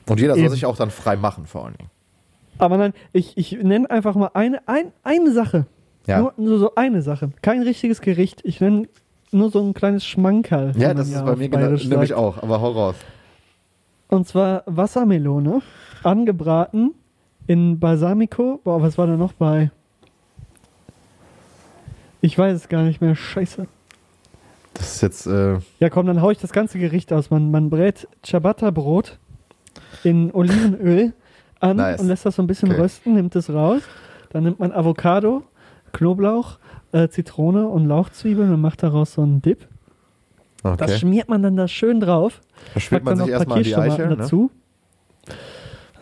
Und 0.07 0.19
jeder 0.19 0.33
soll 0.33 0.43
Eben. 0.43 0.53
sich 0.53 0.65
auch 0.65 0.75
dann 0.75 0.91
frei 0.91 1.15
machen, 1.15 1.45
vor 1.45 1.65
allen 1.65 1.75
Dingen. 1.77 1.89
Aber 2.57 2.77
nein, 2.77 2.93
ich, 3.13 3.37
ich 3.37 3.51
nenne 3.53 3.89
einfach 3.89 4.15
mal 4.15 4.31
eine, 4.33 4.67
ein, 4.67 4.91
eine 5.03 5.31
Sache. 5.31 5.65
Ja. 6.05 6.19
Nur, 6.19 6.33
nur 6.37 6.59
so 6.59 6.75
eine 6.75 7.01
Sache. 7.01 7.31
Kein 7.41 7.61
richtiges 7.63 8.01
Gericht. 8.01 8.41
Ich 8.43 8.59
nenne 8.59 8.87
nur 9.31 9.49
so 9.49 9.61
ein 9.61 9.73
kleines 9.73 10.05
Schmankerl. 10.05 10.73
Ja, 10.77 10.93
das 10.93 11.09
ist 11.09 11.25
bei 11.25 11.35
mir 11.35 11.49
genau, 11.49 11.69
nämlich 11.69 12.09
sagt. 12.09 12.13
auch, 12.13 12.43
aber 12.43 12.61
hau 12.61 12.71
raus. 12.71 12.95
Und 14.09 14.27
zwar 14.27 14.63
Wassermelone, 14.65 15.61
angebraten 16.03 16.93
in 17.47 17.79
Balsamico. 17.79 18.59
Boah, 18.63 18.81
was 18.81 18.97
war 18.97 19.07
da 19.07 19.15
noch 19.15 19.33
bei? 19.33 19.71
Ich 22.21 22.37
weiß 22.37 22.55
es 22.55 22.69
gar 22.69 22.83
nicht 22.83 23.01
mehr. 23.01 23.15
Scheiße. 23.15 23.67
Das 24.75 24.95
ist 24.95 25.01
jetzt, 25.01 25.27
äh, 25.27 25.57
Ja, 25.79 25.89
komm, 25.89 26.05
dann 26.07 26.21
hau 26.21 26.31
ich 26.31 26.37
das 26.37 26.51
ganze 26.51 26.79
Gericht 26.79 27.11
aus. 27.13 27.29
Man, 27.29 27.51
man 27.51 27.69
brät 27.69 28.07
Ciabatta-Brot 28.23 29.19
in 30.03 30.33
Olivenöl 30.33 31.13
an 31.59 31.77
Nice. 31.77 32.01
und 32.01 32.07
lässt 32.07 32.25
das 32.25 32.35
so 32.35 32.43
ein 32.43 32.47
bisschen 32.47 32.71
Okay. 32.71 32.81
rösten, 32.81 33.13
nimmt 33.13 33.35
es 33.35 33.49
raus. 33.49 33.81
Dann 34.31 34.43
nimmt 34.43 34.59
man 34.59 34.71
Avocado, 34.71 35.43
Knoblauch, 35.91 36.57
äh, 36.91 37.07
Zitrone 37.09 37.67
und 37.67 37.87
Lauchzwiebeln 37.87 38.51
und 38.53 38.61
macht 38.61 38.83
daraus 38.83 39.13
so 39.13 39.21
einen 39.21 39.41
Dip. 39.41 39.67
Das 40.63 40.81
okay. 40.81 40.97
schmiert 40.97 41.29
man 41.29 41.41
dann 41.43 41.57
da 41.57 41.67
schön 41.67 41.99
drauf. 41.99 42.41
Da 42.73 42.79
schmiert 42.79 43.03
packt 43.03 43.17
man 43.17 43.27
dann 43.27 43.27
sich 43.27 43.33
noch 43.33 43.41
ein 43.41 43.47
erstmal 43.47 43.57
die 43.57 43.63
Kirschtomaten 43.63 43.93
Eichel, 43.93 44.07
ne? 44.09 44.15
dazu. 44.17 44.51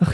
Ach, 0.00 0.12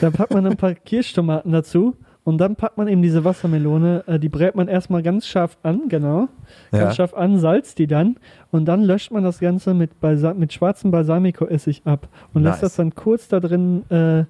dann 0.00 0.12
packt 0.12 0.34
man 0.34 0.46
ein 0.46 0.56
paar 0.56 0.74
Kirschtomaten 0.74 1.52
dazu 1.52 1.96
und 2.24 2.38
dann 2.38 2.56
packt 2.56 2.76
man 2.78 2.88
eben 2.88 3.02
diese 3.02 3.24
Wassermelone, 3.24 4.04
äh, 4.06 4.18
die 4.18 4.28
brät 4.28 4.54
man 4.54 4.66
erstmal 4.68 5.02
ganz 5.02 5.26
scharf 5.26 5.56
an, 5.62 5.82
genau. 5.88 6.28
Ganz 6.70 6.82
Ja. 6.82 6.90
scharf 6.92 7.14
an, 7.14 7.38
salzt 7.38 7.78
die 7.78 7.86
dann 7.86 8.16
und 8.50 8.64
dann 8.64 8.82
löscht 8.82 9.10
man 9.12 9.22
das 9.24 9.38
Ganze 9.40 9.74
mit, 9.74 10.00
Balsa 10.00 10.34
mit 10.34 10.52
schwarzem 10.52 10.90
Balsamico-Essig 10.90 11.82
ab 11.84 12.08
und 12.32 12.42
Nice. 12.42 12.52
lässt 12.52 12.62
das 12.62 12.76
dann 12.76 12.94
kurz 12.94 13.28
da 13.28 13.40
drin 13.40 13.84
äh, 13.90 14.24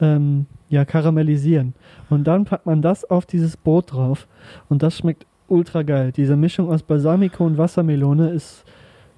ähm, 0.00 0.46
ja, 0.70 0.84
karamellisieren. 0.84 1.74
Und 2.10 2.24
dann 2.26 2.44
packt 2.46 2.66
man 2.66 2.82
das 2.82 3.08
auf 3.08 3.26
dieses 3.26 3.56
Brot 3.56 3.92
drauf 3.92 4.26
und 4.68 4.82
das 4.82 4.96
schmeckt 4.98 5.26
ultra 5.46 5.82
geil. 5.82 6.10
Diese 6.10 6.36
Mischung 6.36 6.70
aus 6.70 6.82
Balsamico 6.82 7.44
und 7.44 7.58
Wassermelone 7.58 8.30
ist 8.30 8.64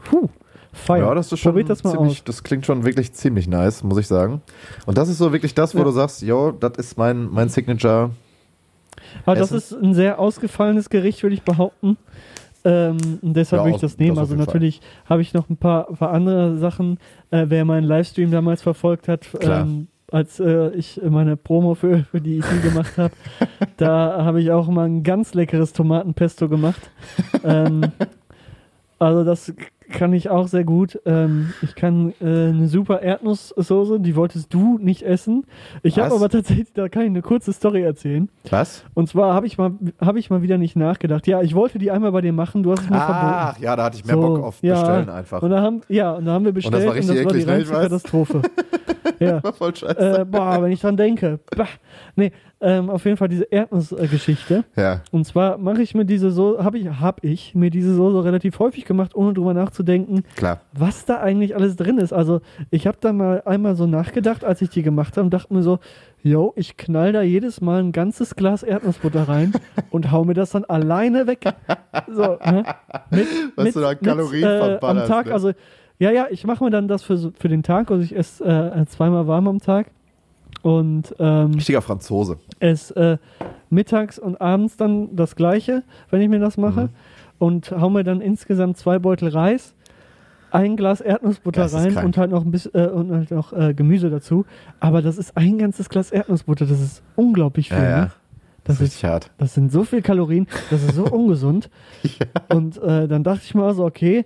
puh, 0.05 0.29
feier. 0.77 1.07
Ja, 1.07 1.15
das 1.15 1.33
ist 1.33 1.41
schon 1.41 1.53
Probiert 1.53 1.71
das 1.71 1.83
mal 1.85 1.93
ziemlich, 1.93 2.19
aus. 2.19 2.25
das 2.25 2.43
klingt 2.43 2.67
schon 2.67 2.85
wirklich 2.85 3.13
ziemlich 3.13 3.49
nice, 3.49 3.83
muss 3.83 3.99
ich 3.99 4.07
sagen. 4.07 4.43
Und 4.87 4.99
das 4.99 5.09
ist 5.09 5.19
so 5.19 5.33
wirklich 5.33 5.55
das, 5.55 5.75
wo 5.75 5.79
Ja. 5.79 5.85
du 5.85 5.91
sagst, 5.91 6.23
yo, 6.23 6.53
das 6.53 6.73
ist 6.79 6.97
mein, 6.99 7.29
mein 7.31 7.49
Signature. 7.49 8.11
Aber 9.25 9.37
das 9.37 9.53
Essen. 9.53 9.79
ist 9.79 9.85
ein 9.85 9.95
sehr 9.95 10.19
ausgefallenes 10.19 10.91
Gericht, 10.91 11.23
würde 11.23 11.35
ich 11.35 11.43
behaupten. 11.43 11.97
Ähm, 12.65 12.97
deshalb 13.23 13.61
Ja, 13.61 13.65
würde 13.67 13.77
ich 13.77 13.81
das 13.81 13.97
nehmen. 13.99 14.17
das 14.17 14.23
Also 14.25 14.35
natürlich 14.37 14.81
habe 15.09 15.23
ich 15.23 15.33
noch 15.35 15.49
ein 15.49 15.57
paar, 15.57 15.85
paar 15.95 16.11
andere 16.13 16.59
Sachen. 16.59 16.99
Äh, 17.31 17.47
wer 17.49 17.65
meinen 17.65 17.85
Livestream 17.85 18.31
damals 18.33 18.63
verfolgt 18.63 19.07
hat, 19.09 19.27
ähm, 19.41 19.87
als 20.11 20.41
äh, 20.41 20.71
ich 20.71 21.01
meine 21.09 21.37
Promo 21.37 21.75
für, 21.75 22.05
für 22.11 22.21
die 22.21 22.39
IT 22.39 22.63
gemacht 22.63 22.97
habe, 22.99 23.13
da 23.77 24.25
habe 24.25 24.41
ich 24.41 24.51
auch 24.51 24.67
mal 24.69 24.87
ein 24.87 25.03
ganz 25.05 25.35
leckeres 25.35 25.73
Tomatenpesto 25.73 26.49
gemacht. 26.49 26.91
ähm, 27.45 27.93
also 28.99 29.25
das 29.25 29.53
kann 29.91 30.13
ich 30.13 30.31
auch 30.31 30.49
sehr 30.49 30.65
gut. 30.65 31.01
Ähm, 31.07 31.53
ich 31.63 31.75
kann 31.75 32.13
äh, 32.21 32.25
eine 32.25 32.69
super 32.69 33.03
Erdnusssoße, 33.03 34.01
die 34.01 34.17
wolltest 34.17 34.53
du 34.53 34.79
nicht 34.79 35.03
essen. 35.03 35.45
Ich 35.83 35.99
habe 35.99 36.15
aber 36.15 36.29
tatsächlich, 36.29 36.73
da 36.75 36.89
kann 36.89 37.03
ich 37.03 37.09
eine 37.09 37.23
kurze 37.23 37.53
Story 37.53 37.83
erzählen. 37.83 38.29
Was? 38.51 38.85
Und 38.95 39.09
zwar 39.09 39.35
habe 39.35 39.47
ich, 39.47 39.59
mal, 39.59 39.73
hab 40.01 40.17
ich 40.17 40.31
mal 40.31 40.43
wieder 40.43 40.59
nicht 40.59 40.77
nachgedacht. 40.77 41.27
Ja, 41.27 41.43
ich 41.43 41.55
wollte 41.55 41.79
die 41.79 41.91
einmal 41.91 42.13
bei 42.13 42.21
dir 42.21 42.33
machen, 42.33 42.63
du 42.63 42.73
hast 42.73 42.81
es 42.81 42.91
mir 42.91 42.99
verboten. 42.99 43.35
Ach, 43.35 43.59
ja, 43.59 43.77
da 43.77 43.85
hatte 43.85 43.97
ich 43.99 44.05
mehr 44.05 44.17
So, 44.17 44.21
Bock 44.21 44.43
auf 44.43 44.63
ja. 44.63 44.81
Bestellen 44.81 45.11
einfach. 45.11 45.43
Und 45.43 45.51
da 45.51 45.61
haben, 45.61 45.81
ja, 45.89 46.13
und 46.13 46.25
da 46.25 46.33
haben 46.33 46.45
wir 46.45 46.53
bestellt 46.53 46.87
war 46.87 46.95
richtig 46.95 47.11
und 47.11 47.35
das 47.35 47.47
war 47.47 47.59
die 47.59 47.65
ne? 47.65 47.71
Katastrophe. 47.71 48.43
ja. 49.19 49.43
war 49.43 49.53
voll 49.53 49.75
scheiße. 49.75 50.21
Äh, 50.21 50.25
boah, 50.25 50.63
wenn 50.63 50.73
ich 50.73 50.81
dran 50.81 50.97
denke. 50.97 51.41
Bah. 51.57 51.67
Nee, 52.17 52.33
ähm, 52.61 52.89
auf 52.89 53.05
jeden 53.05 53.17
Fall 53.17 53.29
diese 53.29 53.45
Erdnussgeschichte. 53.45 54.65
ja. 54.77 55.03
Und 55.11 55.27
zwar 55.27 55.59
mache 55.59 55.83
ich 55.83 55.95
mir 55.95 56.05
diese 56.05 56.31
so, 56.31 56.63
habe 56.63 56.79
ich, 56.79 56.89
hab 56.89 57.23
ich 57.23 57.55
mir 57.55 57.71
diese 57.71 57.95
Soße 57.95 58.25
relativ 58.25 58.59
häufig 58.59 58.85
gemacht, 58.85 59.15
ohne 59.15 59.35
drüber 59.35 59.53
nachzudenken, 59.53 60.23
Klar. 60.37 60.61
was 60.73 61.05
da 61.05 61.21
eigentlich 61.21 61.55
alles 61.55 61.77
drin 61.77 61.99
ist. 61.99 62.13
Also 62.13 62.41
ich 62.71 62.87
habe 62.87 62.97
da 63.01 63.13
mal 63.13 63.43
einmal 63.45 63.77
so 63.77 63.87
nachgedacht, 63.87 64.45
als 64.45 64.63
ich 64.63 64.71
die 64.71 64.83
gemacht 64.83 65.17
habe 65.17 65.25
und 65.27 65.35
dachte 65.35 65.53
mir 65.53 65.63
so, 65.63 65.81
yo, 66.23 66.55
ich 66.57 66.77
knall 66.77 67.13
da 67.13 67.23
jedes 67.23 67.61
Mal 67.61 67.81
ein 67.81 67.93
ganzes 67.93 68.37
Glas 68.37 68.63
Erdnussbutter 68.63 69.29
rein 69.29 69.53
und 69.91 70.11
hau 70.11 70.25
mir 70.25 70.35
das 70.35 70.51
dann 70.51 70.65
alleine 70.65 71.27
weg. 71.27 71.45
So, 72.09 72.39
ne? 72.45 72.65
mit, 73.11 73.27
Was 73.57 73.75
du 73.75 73.81
da 73.81 73.95
Kalorien 73.95 74.45
äh, 74.45 74.79
am 74.81 74.99
Tag, 75.07 75.27
ne? 75.27 75.33
also 75.33 75.53
ja, 75.99 76.11
ja, 76.11 76.27
ich 76.31 76.45
mache 76.47 76.63
mir 76.65 76.71
dann 76.71 76.89
das 76.89 77.03
für, 77.03 77.33
für 77.39 77.49
den 77.49 77.63
Tag, 77.63 77.91
also 77.91 78.03
ich 78.03 78.15
esse 78.15 78.45
äh, 78.45 78.85
zweimal 78.87 79.27
warm 79.27 79.49
am 79.49 79.61
Tag 79.61 79.87
und 80.67 81.15
ähm, 81.21 81.53
Richtiger 81.55 81.81
Franzose. 81.81 82.39
esse 82.59 82.97
äh, 82.97 83.19
mittags 83.71 84.19
und 84.19 84.41
abends 84.41 84.77
dann 84.77 85.15
das 85.15 85.37
gleiche, 85.37 85.85
wenn 86.11 86.21
ich 86.21 86.29
mir 86.29 86.41
das 86.41 86.57
mache. 86.57 86.83
Mhm. 86.85 86.89
Und 87.39 87.71
hau 87.71 87.89
mir 87.89 88.03
dann 88.03 88.21
insgesamt 88.21 88.77
zwei 88.77 88.99
Beutel 88.99 89.29
Reis, 89.29 89.75
ein 90.51 90.77
Glas 90.77 91.01
Erdnussbutter 91.01 91.73
rein 91.73 91.93
krank. 91.93 92.07
und 92.07 92.17
halt 92.17 92.31
noch 92.33 92.45
ein 92.45 92.51
bisschen 92.51 92.75
äh, 92.75 92.87
und 92.89 93.13
halt 93.13 93.31
noch 93.31 93.53
äh, 93.53 93.75
Gemüse 93.75 94.11
dazu. 94.11 94.45
Aber 94.81 95.03
das 95.03 95.19
ist 95.19 95.37
ein 95.37 95.59
ganzes 95.59 95.89
Glas 95.89 96.11
Erdnussbutter, 96.11 96.67
das 96.67 96.81
ist 96.81 97.03
unglaublich 97.15 97.69
viel. 97.69 97.79
Ja, 97.79 97.89
ja. 97.89 98.01
Ne? 98.07 98.11
Das 98.65 98.79
Das 98.79 98.89
ist 98.89 99.05
hart. 99.05 99.31
das 99.39 99.55
sind 99.55 99.71
so 99.71 99.85
viel 99.85 100.03
Kalorien, 100.03 100.49
das 100.71 100.83
ist 100.83 100.97
so 100.97 101.05
ungesund. 101.13 101.71
Und 102.53 102.79
äh, 102.83 103.07
dann 103.07 103.23
dachte 103.23 103.43
ich 103.45 103.55
mir 103.55 103.63
also, 103.63 103.85
okay, 103.85 104.25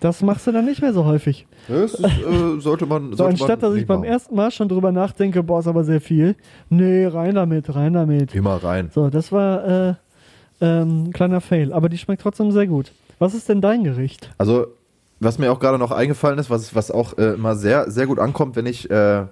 das 0.00 0.22
machst 0.22 0.46
du 0.46 0.52
dann 0.52 0.64
nicht 0.64 0.82
mehr 0.82 0.92
so 0.92 1.04
häufig. 1.04 1.46
Das 1.68 1.94
ist, 1.94 2.04
äh, 2.04 2.58
sollte 2.58 2.86
man. 2.86 3.10
So, 3.10 3.16
sollte 3.16 3.32
anstatt 3.32 3.62
man 3.62 3.70
dass 3.70 3.80
ich 3.80 3.86
beim 3.86 4.00
machen. 4.00 4.10
ersten 4.10 4.34
Mal 4.34 4.50
schon 4.50 4.68
drüber 4.68 4.92
nachdenke, 4.92 5.42
boah, 5.42 5.60
ist 5.60 5.66
aber 5.68 5.84
sehr 5.84 6.00
viel. 6.00 6.34
Nee, 6.68 7.06
rein 7.06 7.34
damit, 7.34 7.74
rein 7.74 7.92
damit. 7.92 8.34
Immer 8.34 8.56
rein. 8.62 8.90
So, 8.94 9.10
das 9.10 9.30
war 9.32 9.88
äh, 9.90 9.94
Ähm, 10.62 11.10
kleiner 11.12 11.40
Fail, 11.40 11.72
aber 11.72 11.88
die 11.88 11.96
schmeckt 11.96 12.20
trotzdem 12.20 12.50
sehr 12.52 12.66
gut. 12.66 12.92
Was 13.18 13.32
ist 13.32 13.48
denn 13.48 13.62
dein 13.62 13.82
Gericht? 13.82 14.30
Also, 14.36 14.66
was 15.18 15.38
mir 15.38 15.50
auch 15.52 15.58
gerade 15.58 15.78
noch 15.78 15.90
eingefallen 15.90 16.38
ist, 16.38 16.50
was, 16.50 16.74
was 16.74 16.90
auch 16.90 17.16
äh, 17.16 17.32
immer 17.34 17.56
sehr, 17.56 17.90
sehr 17.90 18.06
gut 18.06 18.18
ankommt, 18.18 18.56
wenn 18.56 18.66
ich, 18.66 18.90
äh, 18.90 19.24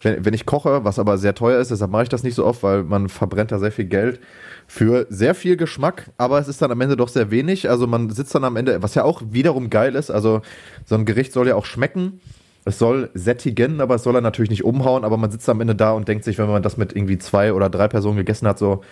wenn, 0.00 0.24
wenn 0.24 0.34
ich 0.34 0.46
koche, 0.46 0.84
was 0.84 0.98
aber 0.98 1.18
sehr 1.18 1.34
teuer 1.34 1.60
ist, 1.60 1.70
deshalb 1.70 1.90
mache 1.90 2.04
ich 2.04 2.08
das 2.08 2.22
nicht 2.22 2.34
so 2.34 2.44
oft, 2.44 2.62
weil 2.62 2.82
man 2.82 3.08
verbrennt 3.08 3.52
da 3.52 3.58
sehr 3.58 3.72
viel 3.72 3.86
Geld 3.86 4.20
für 4.66 5.06
sehr 5.10 5.34
viel 5.34 5.56
Geschmack, 5.56 6.10
aber 6.18 6.38
es 6.38 6.48
ist 6.48 6.60
dann 6.60 6.70
am 6.70 6.80
Ende 6.80 6.96
doch 6.96 7.08
sehr 7.08 7.30
wenig. 7.30 7.70
Also 7.70 7.86
man 7.86 8.10
sitzt 8.10 8.34
dann 8.34 8.44
am 8.44 8.56
Ende, 8.56 8.82
was 8.82 8.94
ja 8.94 9.04
auch 9.04 9.22
wiederum 9.30 9.70
geil 9.70 9.94
ist, 9.94 10.10
also 10.10 10.42
so 10.84 10.94
ein 10.96 11.04
Gericht 11.04 11.32
soll 11.32 11.48
ja 11.48 11.54
auch 11.54 11.66
schmecken. 11.66 12.20
Es 12.64 12.80
soll 12.80 13.10
sättigen, 13.14 13.80
aber 13.80 13.94
es 13.94 14.02
soll 14.02 14.16
er 14.16 14.20
natürlich 14.20 14.50
nicht 14.50 14.64
umhauen, 14.64 15.04
aber 15.04 15.16
man 15.16 15.30
sitzt 15.30 15.48
am 15.48 15.60
Ende 15.60 15.76
da 15.76 15.92
und 15.92 16.08
denkt 16.08 16.24
sich, 16.24 16.36
wenn 16.36 16.48
man 16.48 16.64
das 16.64 16.76
mit 16.76 16.96
irgendwie 16.96 17.16
zwei 17.16 17.52
oder 17.52 17.70
drei 17.70 17.86
Personen 17.86 18.16
gegessen 18.16 18.48
hat, 18.48 18.58
so, 18.58 18.82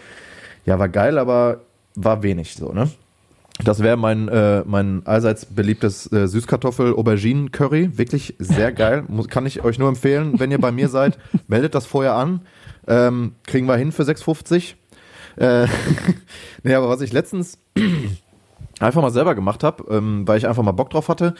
ja, 0.64 0.78
war 0.78 0.88
geil, 0.88 1.18
aber 1.18 1.62
war 1.96 2.22
wenig 2.22 2.54
so, 2.54 2.72
ne? 2.72 2.88
Das 3.62 3.80
wäre 3.80 3.96
mein, 3.96 4.28
äh, 4.28 4.64
mein 4.66 5.06
allseits 5.06 5.46
beliebtes 5.46 6.10
äh, 6.12 6.26
Süßkartoffel-Auberginen-Curry. 6.26 7.96
Wirklich 7.96 8.34
sehr 8.38 8.72
geil. 8.72 9.04
Muss, 9.06 9.28
kann 9.28 9.46
ich 9.46 9.62
euch 9.62 9.78
nur 9.78 9.88
empfehlen, 9.88 10.40
wenn 10.40 10.50
ihr 10.50 10.60
bei 10.60 10.72
mir 10.72 10.88
seid, 10.88 11.18
meldet 11.46 11.74
das 11.74 11.86
vorher 11.86 12.14
an. 12.14 12.40
Ähm, 12.88 13.36
kriegen 13.46 13.66
wir 13.66 13.76
hin 13.76 13.92
für 13.92 14.02
6,50. 14.02 14.74
Äh, 15.36 15.68
nee, 16.64 16.74
aber 16.74 16.88
was 16.88 17.00
ich 17.00 17.12
letztens 17.12 17.58
einfach 18.80 19.02
mal 19.02 19.10
selber 19.10 19.34
gemacht 19.34 19.62
habe, 19.62 19.84
ähm, 19.90 20.26
weil 20.26 20.38
ich 20.38 20.46
einfach 20.46 20.62
mal 20.62 20.72
Bock 20.72 20.90
drauf 20.90 21.08
hatte 21.08 21.34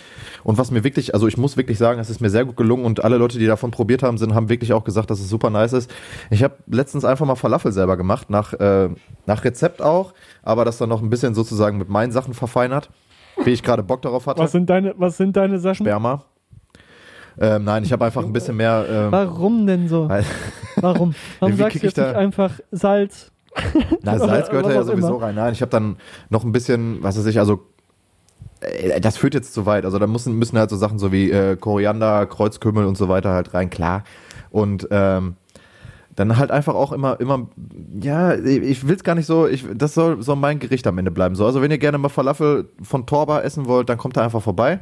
und 0.45 0.59
was 0.59 0.71
mir 0.71 0.85
wirklich, 0.85 1.15
also 1.15 1.27
ich 1.27 1.37
muss 1.37 1.57
wirklich 1.57 1.79
sagen, 1.79 2.01
es 2.01 2.11
ist 2.11 2.21
mir 2.21 2.31
sehr 2.31 2.45
gut 2.45 2.57
gelungen 2.57 2.85
und 2.85 3.05
alle 3.05 3.17
Leute, 3.17 3.39
die 3.39 3.47
davon 3.47 3.71
probiert 3.71 4.03
haben, 4.03 4.19
sind, 4.19 4.35
haben 4.35 4.49
wirklich 4.49 4.73
auch 4.73 4.85
gesagt, 4.85 5.11
dass 5.11 5.21
es 5.21 5.29
super 5.29 5.51
nice 5.51 5.73
ist. 5.73 5.93
Ich 6.31 6.43
habe 6.43 6.55
letztens 6.67 7.05
einfach 7.05 7.27
mal 7.27 7.35
Falafel 7.35 7.73
selber 7.73 7.97
gemacht, 7.97 8.31
nach, 8.31 8.53
äh, 8.55 8.89
nach 9.27 9.45
Rezept 9.45 9.83
auch, 9.83 10.15
aber 10.43 10.65
das 10.65 10.79
dann 10.79 10.89
noch 10.89 11.03
ein 11.03 11.11
bisschen 11.11 11.35
sozusagen 11.35 11.79
mit 11.79 11.89
meinen 11.89 12.13
Sachen 12.13 12.35
verfeinert, 12.35 12.91
wie 13.43 13.51
ich 13.51 13.63
gerade 13.63 13.83
Bock 13.83 14.03
darauf 14.03 14.27
hatte. 14.27 14.41
Was 14.41 14.53
sind 14.53 14.71
deine, 14.71 14.95
was 14.97 15.17
sind 15.17 15.37
deine 15.37 15.59
Sachen? 15.59 15.85
Sperma. 15.85 16.25
Ähm, 17.39 17.65
nein, 17.65 17.83
ich 17.83 17.93
habe 17.93 18.05
einfach 18.05 18.23
ein 18.23 18.33
bisschen 18.33 18.57
mehr. 18.57 18.87
Ähm, 18.89 19.13
Warum 19.13 19.67
denn 19.67 19.89
so? 19.89 20.09
Warum? 20.77 21.15
Warum 21.41 21.53
Wie 21.53 21.57
sagst 21.57 21.75
du 21.75 21.79
ich 21.79 21.83
jetzt 21.83 21.97
nicht 21.97 22.15
einfach 22.15 22.61
Salz? 22.71 23.33
Na, 24.03 24.19
Salz 24.19 24.51
gehört 24.51 24.67
ja 24.67 24.83
sowieso 24.83 25.17
immer. 25.17 25.27
rein. 25.27 25.35
Nein, 25.35 25.53
ich 25.53 25.61
habe 25.61 25.71
dann 25.71 25.97
noch 26.31 26.45
ein 26.45 26.53
bisschen, 26.53 27.03
was 27.03 27.19
weiß 27.19 27.27
ich, 27.27 27.39
also 27.39 27.67
äh, 28.61 29.01
das 29.01 29.17
führt 29.17 29.35
jetzt 29.35 29.55
zu 29.55 29.67
weit. 29.67 29.85
Also 29.85 29.99
da 29.99 30.07
müssen, 30.07 30.39
müssen 30.39 30.59
halt 30.59 30.71
so 30.71 30.77
Sachen 30.77 30.99
so 30.99 31.13
wie 31.13 31.31
äh, 31.31 31.57
Koriander, 31.57 32.27
Kreuzkümmel 32.27 32.85
und 32.87 32.97
so 32.97 33.09
weiter 33.09 33.31
halt 33.31 33.55
rein, 33.55 33.71
klar. 33.71 34.05
Und 34.51 34.89
ähm, 34.91 35.37
dann 36.17 36.37
halt 36.37 36.51
einfach 36.51 36.75
auch 36.75 36.93
immer, 36.93 37.19
immer, 37.21 37.49
ja, 38.01 38.35
ich 38.35 38.87
will 38.87 38.95
es 38.95 39.03
gar 39.03 39.15
nicht 39.17 39.27
so, 39.27 39.49
ich, 39.49 39.67
das 39.75 39.95
soll, 39.95 40.23
soll 40.23 40.37
mein 40.37 40.61
Gericht 40.61 40.87
am 40.87 40.99
Ende 40.99 41.11
bleiben. 41.11 41.35
So, 41.35 41.45
also 41.45 41.61
wenn 41.61 41.71
ihr 41.71 41.79
gerne 41.79 41.99
mal 41.99 42.09
Falafel 42.09 42.69
von 42.83 43.07
Torba 43.07 43.41
essen 43.41 43.67
wollt, 43.67 43.89
dann 43.89 43.99
kommt 43.99 44.17
da 44.17 44.23
einfach 44.23 44.43
vorbei. 44.43 44.81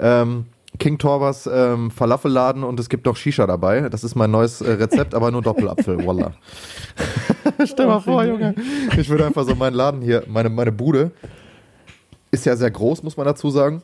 Ähm, 0.00 0.46
King 0.78 0.98
Torbas 0.98 1.48
ähm, 1.52 1.90
Falafelladen 1.90 2.64
und 2.64 2.80
es 2.80 2.88
gibt 2.88 3.06
noch 3.06 3.16
Shisha 3.16 3.46
dabei. 3.46 3.88
Das 3.88 4.04
ist 4.04 4.14
mein 4.14 4.30
neues 4.30 4.60
äh, 4.60 4.72
Rezept, 4.72 5.14
aber 5.14 5.30
nur 5.30 5.42
Doppelapfel, 5.42 6.04
voila. 6.04 6.32
Stell 7.64 7.86
mal 7.86 8.00
vor, 8.00 8.24
Junge. 8.24 8.54
Ich 8.98 9.08
würde 9.08 9.26
einfach 9.26 9.44
so 9.44 9.54
meinen 9.54 9.74
Laden 9.74 10.02
hier, 10.02 10.24
meine, 10.26 10.50
meine 10.50 10.72
Bude, 10.72 11.12
ist 12.30 12.46
ja 12.46 12.56
sehr 12.56 12.70
groß, 12.70 13.02
muss 13.02 13.16
man 13.16 13.26
dazu 13.26 13.50
sagen. 13.50 13.82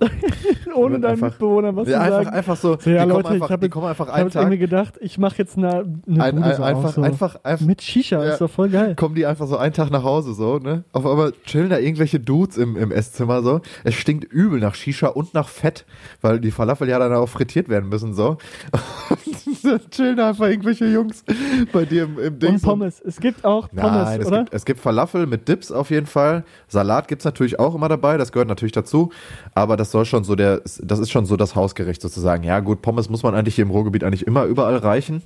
Ohne 0.74 0.98
deinen 1.00 1.12
einfach- 1.12 1.28
Mitbewohnern 1.30 1.76
was 1.76 1.88
Ja, 1.88 1.94
zu 1.98 2.00
einfach, 2.04 2.16
sagen. 2.24 2.36
einfach 2.36 2.56
so, 2.56 2.78
So, 2.80 2.90
ja, 2.90 3.04
die, 3.04 3.10
Leute, 3.10 3.22
kommen 3.22 3.34
einfach, 3.34 3.46
ich 3.48 3.52
hab 3.52 3.62
jetzt- 3.62 3.70
kommen 3.72 3.86
einfach 3.86 4.06
Ich 4.08 4.12
einen 4.14 4.30
habe 4.30 4.38
irgendwie 4.40 4.58
Tag, 4.58 4.70
gedacht, 4.70 4.94
ich 5.00 5.18
mache 5.18 5.34
jetzt 5.38 5.56
eine, 5.58 5.68
eine 6.08 6.24
ein, 6.24 6.42
ein, 6.42 6.56
so 6.56 6.62
einfach, 6.62 6.84
auf, 6.84 6.94
so. 6.94 7.02
einfach, 7.02 7.36
einfach, 7.44 7.66
Mit 7.66 7.82
Shisha, 7.82 8.24
Ja. 8.24 8.32
ist 8.32 8.40
doch 8.40 8.50
voll 8.50 8.68
geil. 8.70 8.94
kommen 8.94 9.14
die 9.14 9.26
einfach 9.26 9.46
so 9.46 9.56
einen 9.56 9.72
Tag 9.74 9.90
nach 9.90 10.04
Hause 10.04 10.34
so, 10.34 10.58
ne? 10.58 10.84
Auf 10.92 11.06
einmal 11.06 11.32
chillen 11.44 11.70
da 11.70 11.78
irgendwelche 11.78 12.20
Dudes 12.20 12.56
im, 12.56 12.76
im 12.76 12.92
Esszimmer 12.92 13.42
so. 13.42 13.60
Es 13.84 13.94
stinkt 13.94 14.24
übel 14.32 14.60
nach 14.60 14.74
Shisha 14.74 15.08
und 15.08 15.34
nach 15.34 15.48
Fett, 15.48 15.84
weil 16.22 16.40
die 16.40 16.50
Falafel 16.50 16.88
ja 16.88 16.98
dann 16.98 17.12
auch 17.12 17.28
frittiert 17.28 17.68
werden 17.68 17.88
müssen 17.88 18.14
so. 18.14 18.38
Chillen 19.90 20.16
da 20.16 20.30
einfach 20.30 20.46
irgendwelche 20.46 20.86
Jungs 20.86 21.24
bei 21.72 21.84
dir 21.84 22.04
im, 22.04 22.18
im 22.18 22.38
Ding. 22.38 22.54
Und 22.54 22.62
Pommes. 22.62 23.00
Es 23.00 23.20
gibt 23.20 23.44
auch 23.44 23.68
Pommes, 23.68 24.04
Nein, 24.04 24.20
es 24.20 24.26
oder? 24.26 24.38
gibt, 24.38 24.54
es 24.54 24.64
gibt 24.64 24.80
Falafel 24.80 25.26
mit 25.26 25.48
Dips 25.48 25.70
auf 25.72 25.90
jeden 25.90 26.06
Fall. 26.06 26.44
Salat 26.68 27.08
gibt's 27.08 27.24
natürlich 27.24 27.58
auch 27.58 27.74
immer 27.74 27.88
dabei, 27.88 28.16
das 28.16 28.32
gehört 28.32 28.48
natürlich 28.48 28.72
dazu. 28.72 29.10
Aber 29.54 29.76
das 29.76 29.90
soll 29.90 30.04
schon 30.04 30.24
so 30.24 30.34
der, 30.34 30.62
das 30.82 30.98
ist 30.98 31.10
schon 31.10 31.26
so 31.26 31.36
das 31.36 31.54
Hausgericht 31.54 32.00
sozusagen. 32.02 32.44
Ja, 32.44 32.60
gut, 32.60 32.82
Pommes 32.82 33.08
muss 33.08 33.22
man 33.22 33.34
eigentlich 33.34 33.54
hier 33.54 33.64
im 33.64 33.70
Ruhrgebiet 33.70 34.04
eigentlich 34.04 34.26
immer 34.26 34.44
überall 34.44 34.76
reichen. 34.76 35.22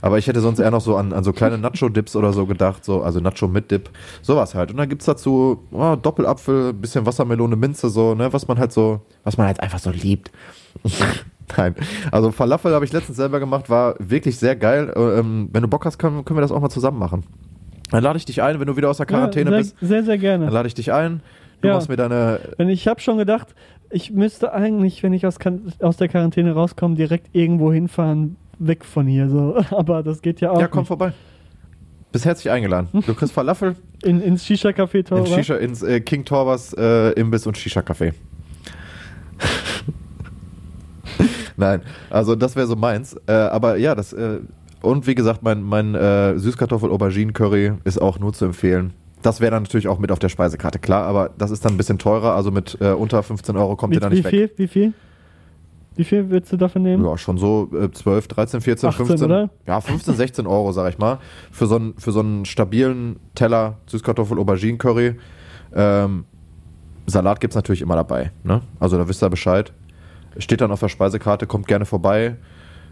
Aber 0.00 0.18
ich 0.18 0.26
hätte 0.26 0.40
sonst 0.40 0.58
eher 0.58 0.70
noch 0.70 0.80
so 0.80 0.96
an, 0.96 1.12
an 1.12 1.24
so 1.24 1.32
kleine 1.32 1.58
Nacho-Dips 1.58 2.16
oder 2.16 2.32
so 2.32 2.46
gedacht, 2.46 2.84
so, 2.84 3.02
also 3.02 3.20
Nacho 3.20 3.48
mit 3.48 3.70
Dip, 3.70 3.90
sowas 4.22 4.54
halt. 4.54 4.70
Und 4.70 4.76
dann 4.76 4.88
gibt's 4.88 5.06
dazu 5.06 5.66
oh, 5.72 5.96
Doppelapfel, 5.96 6.72
bisschen 6.72 7.06
Wassermelone, 7.06 7.56
Minze, 7.56 7.88
so, 7.88 8.14
ne, 8.14 8.32
was 8.32 8.48
man 8.48 8.58
halt 8.58 8.72
so, 8.72 9.00
was 9.24 9.36
man 9.36 9.46
halt 9.46 9.60
einfach 9.60 9.78
so 9.78 9.90
liebt. 9.90 10.30
Nein, 11.56 11.74
also 12.12 12.30
Falafel 12.30 12.74
habe 12.74 12.84
ich 12.84 12.92
letztens 12.92 13.16
selber 13.16 13.40
gemacht, 13.40 13.70
war 13.70 13.94
wirklich 13.98 14.36
sehr 14.38 14.56
geil. 14.56 14.92
Äh, 14.94 15.18
Ähm, 15.20 15.48
wenn 15.52 15.62
du 15.62 15.68
Bock 15.68 15.84
hast, 15.84 15.98
können, 15.98 16.24
können 16.24 16.36
wir 16.36 16.42
das 16.42 16.52
auch 16.52 16.60
mal 16.60 16.68
zusammen 16.70 16.98
machen. 16.98 17.24
Dann 17.90 18.02
lade 18.02 18.18
ich 18.18 18.24
dich 18.26 18.42
ein, 18.42 18.60
wenn 18.60 18.66
du 18.66 18.76
wieder 18.76 18.90
aus 18.90 18.98
der 18.98 19.06
Quarantäne 19.06 19.50
ja, 19.50 19.56
sehr, 19.56 19.58
bist. 19.62 19.76
sehr, 19.80 20.02
sehr 20.04 20.14
Dann 20.14 20.20
gerne. 20.20 20.50
lade 20.50 20.66
ich 20.68 20.74
dich 20.74 20.92
ein. 20.92 21.22
Du 21.62 21.68
Ja. 21.68 21.74
machst 21.74 21.88
mir 21.88 21.96
deine. 21.96 22.40
Wenn 22.58 22.68
ich 22.68 22.86
habe 22.86 23.00
schon 23.00 23.16
gedacht, 23.18 23.54
ich 23.90 24.10
müsste 24.10 24.52
eigentlich, 24.52 25.02
wenn 25.02 25.12
ich 25.14 25.26
aus, 25.26 25.36
aus 25.80 25.96
der 25.96 26.08
Quarantäne 26.08 26.52
rauskomme, 26.52 26.94
direkt 26.96 27.34
irgendwo 27.34 27.72
hinfahren, 27.72 28.36
weg 28.58 28.84
von 28.84 29.06
hier. 29.06 29.28
So. 29.30 29.56
Aber 29.70 30.02
das 30.02 30.20
geht 30.22 30.40
ja 30.42 30.50
auch. 30.50 30.60
Ja, 30.60 30.68
komm 30.68 30.80
nicht. 30.80 30.88
vorbei. 30.88 31.12
Bist 32.12 32.24
herzlich 32.26 32.50
eingeladen. 32.50 32.88
Du 33.06 33.14
kriegst 33.14 33.32
Falafel 33.32 33.74
In, 34.04 34.20
ins 34.20 34.44
Shisha-Café 34.46 35.04
Tor. 35.04 35.18
ins, 35.18 35.34
Shisha, 35.34 35.56
ins 35.56 35.82
äh, 35.82 36.00
King 36.00 36.24
Torbers 36.24 36.72
äh, 36.74 37.10
Imbiss 37.12 37.46
und 37.46 37.56
Shisha-Café. 37.58 38.12
Nein, 41.58 41.82
also 42.08 42.34
das 42.36 42.56
wäre 42.56 42.66
so 42.66 42.76
meins. 42.76 43.16
Äh, 43.26 43.32
aber 43.32 43.76
ja, 43.76 43.94
das. 43.94 44.12
Äh, 44.12 44.40
und 44.80 45.06
wie 45.08 45.14
gesagt, 45.16 45.42
mein, 45.42 45.62
mein 45.62 45.94
äh, 45.96 46.38
Süßkartoffel-Auberginen-Curry 46.38 47.72
ist 47.84 48.00
auch 48.00 48.20
nur 48.20 48.32
zu 48.32 48.44
empfehlen. 48.44 48.92
Das 49.22 49.40
wäre 49.40 49.50
dann 49.50 49.64
natürlich 49.64 49.88
auch 49.88 49.98
mit 49.98 50.12
auf 50.12 50.20
der 50.20 50.28
Speisekarte, 50.28 50.78
klar, 50.78 51.04
aber 51.04 51.30
das 51.36 51.50
ist 51.50 51.64
dann 51.64 51.74
ein 51.74 51.76
bisschen 51.76 51.98
teurer, 51.98 52.34
also 52.34 52.52
mit 52.52 52.78
äh, 52.80 52.92
unter 52.92 53.20
15 53.24 53.56
Euro 53.56 53.74
kommt 53.74 53.92
ihr 53.92 53.96
Wie, 53.96 54.00
da 54.00 54.10
wie 54.10 54.14
nicht 54.14 54.24
weg. 54.24 54.30
viel? 54.30 54.50
Wie 54.56 54.68
viel? 54.68 54.92
Wie 55.96 56.04
viel 56.04 56.30
würdest 56.30 56.52
du 56.52 56.56
dafür 56.56 56.80
nehmen? 56.80 57.04
Ja, 57.04 57.18
schon 57.18 57.38
so 57.38 57.68
äh, 57.74 57.90
12, 57.90 58.28
13, 58.28 58.60
14, 58.60 58.88
18, 58.90 59.06
15. 59.06 59.26
oder? 59.26 59.50
Ja, 59.66 59.80
15, 59.80 60.14
16 60.14 60.46
Euro, 60.46 60.70
sag 60.70 60.90
ich 60.90 60.98
mal. 60.98 61.18
Für 61.50 61.66
so 61.66 61.74
einen, 61.74 61.94
für 61.98 62.12
so 62.12 62.20
einen 62.20 62.44
stabilen 62.44 63.16
Teller 63.34 63.78
Süßkartoffel 63.86 64.38
Aubergine 64.38 64.78
Curry. 64.78 65.16
Ähm, 65.74 66.24
Salat 67.06 67.40
gibt's 67.40 67.56
natürlich 67.56 67.82
immer 67.82 67.96
dabei. 67.96 68.30
Ne? 68.44 68.60
Also 68.78 68.96
da 68.96 69.08
wisst 69.08 69.24
ihr 69.24 69.28
Bescheid. 69.30 69.72
Steht 70.38 70.60
dann 70.60 70.70
auf 70.70 70.80
der 70.80 70.88
Speisekarte, 70.88 71.46
kommt 71.46 71.66
gerne 71.66 71.84
vorbei. 71.84 72.36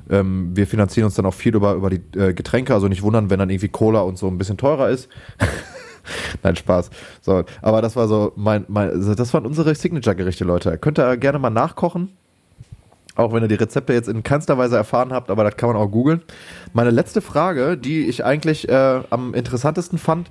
Ähm, 0.08 0.50
wir 0.54 0.66
finanzieren 0.66 1.06
uns 1.06 1.14
dann 1.14 1.26
auch 1.26 1.34
viel 1.34 1.54
über, 1.54 1.74
über 1.74 1.90
die 1.90 2.02
äh, 2.18 2.32
Getränke. 2.32 2.74
Also 2.74 2.88
nicht 2.88 3.02
wundern, 3.02 3.30
wenn 3.30 3.38
dann 3.38 3.50
irgendwie 3.50 3.68
Cola 3.68 4.00
und 4.00 4.18
so 4.18 4.28
ein 4.28 4.38
bisschen 4.38 4.56
teurer 4.56 4.88
ist. 4.88 5.08
Nein, 6.42 6.56
Spaß. 6.56 6.90
So, 7.20 7.44
aber 7.62 7.82
das 7.82 7.96
war 7.96 8.08
so 8.08 8.32
mein, 8.36 8.64
mein 8.68 8.90
also 8.90 9.14
das 9.14 9.34
waren 9.34 9.46
unsere 9.46 9.74
Signature-Gerichte, 9.74 10.44
Leute. 10.44 10.78
Könnt 10.78 10.98
ihr 10.98 11.16
gerne 11.16 11.38
mal 11.38 11.50
nachkochen. 11.50 12.12
Auch 13.16 13.32
wenn 13.32 13.42
ihr 13.42 13.48
die 13.48 13.54
Rezepte 13.54 13.94
jetzt 13.94 14.08
in 14.08 14.22
keinster 14.22 14.58
Weise 14.58 14.76
erfahren 14.76 15.10
habt, 15.10 15.30
aber 15.30 15.42
das 15.42 15.56
kann 15.56 15.70
man 15.70 15.78
auch 15.78 15.88
googeln. 15.88 16.20
Meine 16.74 16.90
letzte 16.90 17.22
Frage, 17.22 17.78
die 17.78 18.06
ich 18.06 18.26
eigentlich 18.26 18.68
äh, 18.68 19.00
am 19.08 19.32
interessantesten 19.32 19.98
fand, 19.98 20.30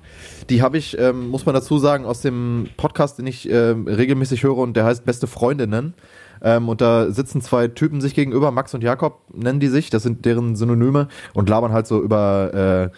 die 0.50 0.62
habe 0.62 0.78
ich, 0.78 0.96
ähm, 0.96 1.28
muss 1.28 1.46
man 1.46 1.54
dazu 1.54 1.78
sagen, 1.78 2.04
aus 2.04 2.20
dem 2.20 2.68
Podcast, 2.76 3.18
den 3.18 3.26
ich 3.26 3.50
ähm, 3.50 3.88
regelmäßig 3.88 4.44
höre 4.44 4.58
und 4.58 4.76
der 4.76 4.84
heißt 4.84 5.04
Beste 5.04 5.26
Freundinnen. 5.26 5.94
Ähm, 6.42 6.68
und 6.68 6.80
da 6.80 7.10
sitzen 7.10 7.40
zwei 7.40 7.68
Typen 7.68 8.00
sich 8.00 8.14
gegenüber, 8.14 8.50
Max 8.50 8.74
und 8.74 8.82
Jakob 8.82 9.20
nennen 9.32 9.60
die 9.60 9.68
sich, 9.68 9.90
das 9.90 10.02
sind 10.02 10.24
deren 10.24 10.56
Synonyme 10.56 11.08
und 11.34 11.48
labern 11.48 11.72
halt 11.72 11.86
so 11.86 12.02
über 12.02 12.90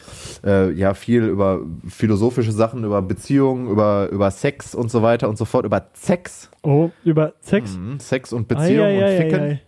äh, 0.45 0.49
äh, 0.49 0.72
ja 0.72 0.95
viel 0.95 1.24
über 1.24 1.61
philosophische 1.89 2.53
Sachen, 2.53 2.84
über 2.84 3.03
Beziehungen, 3.03 3.68
über 3.68 4.09
über 4.11 4.30
Sex 4.30 4.74
und 4.74 4.91
so 4.91 5.03
weiter 5.03 5.28
und 5.28 5.39
so 5.39 5.45
fort, 5.45 5.64
über 5.64 5.86
Sex, 5.95 6.51
Oh, 6.62 6.91
über 7.05 7.32
Sex. 7.41 7.76
mhm. 7.76 8.01
Sex 8.01 8.32
und 8.32 8.49
Beziehung 8.49 8.86
Ei, 8.86 9.05
ei, 9.05 9.11
und 9.11 9.22
Ficken 9.22 9.41
ei, 9.41 9.61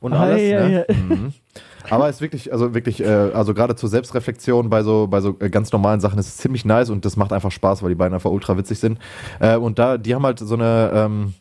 und 0.00 0.12
alles. 0.12 0.40
ne? 0.40 0.86
Mhm. 0.88 1.32
Aber 1.88 2.08
ist 2.08 2.20
wirklich, 2.20 2.52
also 2.52 2.74
wirklich, 2.74 3.00
äh, 3.02 3.06
also 3.06 3.54
gerade 3.54 3.76
zur 3.76 3.88
Selbstreflexion 3.88 4.68
bei 4.68 4.82
so, 4.82 5.06
bei 5.06 5.20
so 5.20 5.36
äh, 5.38 5.48
ganz 5.50 5.70
normalen 5.72 6.00
Sachen 6.00 6.18
ist 6.18 6.26
es 6.26 6.36
ziemlich 6.36 6.64
nice 6.64 6.90
und 6.90 7.04
das 7.04 7.16
macht 7.16 7.32
einfach 7.32 7.52
Spaß, 7.52 7.82
weil 7.82 7.90
die 7.90 7.94
beiden 7.94 8.12
einfach 8.14 8.30
ultra 8.30 8.56
witzig 8.58 8.80
sind. 8.80 8.98
Äh, 9.38 9.56
und 9.56 9.78
da, 9.78 9.96
die 9.96 10.14
haben 10.14 10.24
halt 10.24 10.40
so 10.40 10.54
eine, 10.54 10.90
ähm, 10.92 11.34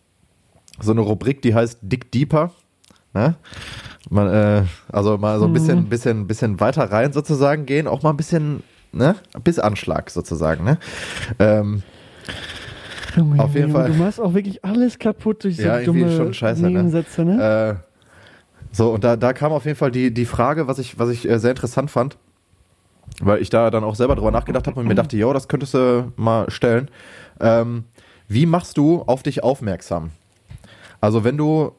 so 0.81 0.91
eine 0.91 1.01
Rubrik, 1.01 1.41
die 1.41 1.55
heißt 1.55 1.79
Dick 1.81 2.11
Deeper. 2.11 2.51
Ne? 3.13 3.35
Man, 4.09 4.27
äh, 4.27 4.63
also 4.91 5.17
mal 5.17 5.39
so 5.39 5.45
ein 5.45 5.53
bisschen, 5.53 5.85
Mhm. 5.85 5.89
bisschen, 5.89 6.27
bisschen 6.27 6.59
weiter 6.59 6.91
rein 6.91 7.13
sozusagen 7.13 7.65
gehen, 7.65 7.87
auch 7.87 8.03
mal 8.03 8.09
ein 8.11 8.17
bisschen, 8.17 8.61
ne, 8.91 9.15
bis 9.43 9.57
Anschlag 9.57 10.09
sozusagen, 10.09 10.63
ne? 10.63 10.77
Ähm, 11.39 11.81
Junge, 13.15 13.41
Auf 13.41 13.53
jeden 13.55 13.69
Junge, 13.71 13.73
Fall. 13.73 13.91
Du 13.91 14.03
machst 14.03 14.19
auch 14.19 14.33
wirklich 14.33 14.63
alles 14.65 14.99
kaputt 14.99 15.43
durch 15.43 15.55
so 15.57 15.63
Ja, 15.63 15.79
dumme 15.81 16.11
schon 16.15 16.33
scheiße, 16.33 16.61
ne? 16.61 16.69
Nebensätze, 16.69 17.23
ne? 17.23 17.79
Äh, 17.81 18.75
so, 18.75 18.91
und 18.93 19.03
da, 19.05 19.15
da 19.15 19.31
kam 19.31 19.53
auf 19.53 19.63
jeden 19.65 19.77
Fall 19.77 19.91
die, 19.91 20.13
die 20.13 20.25
Frage, 20.25 20.67
was 20.67 20.79
ich, 20.79 20.99
was 20.99 21.09
ich 21.09 21.27
äh, 21.29 21.39
sehr 21.39 21.51
interessant 21.51 21.89
fand. 21.89 22.17
weil 23.21 23.41
ich 23.41 23.49
da 23.49 23.71
dann 23.71 23.85
auch 23.85 23.95
selber 23.95 24.15
drüber 24.15 24.31
nachgedacht 24.31 24.67
habe 24.67 24.79
und 24.79 24.87
mir 24.87 24.95
dachte, 24.95 25.15
jo, 25.15 25.31
das 25.31 25.47
könntest 25.47 25.73
du 25.73 26.11
mal 26.17 26.49
stellen. 26.51 26.89
Ähm, 27.39 27.85
wie 28.27 28.45
machst 28.45 28.77
du 28.77 29.03
auf 29.03 29.23
dich 29.23 29.41
aufmerksam? 29.43 30.09
Also 31.05 31.23
wenn 31.23 31.37
du, 31.37 31.71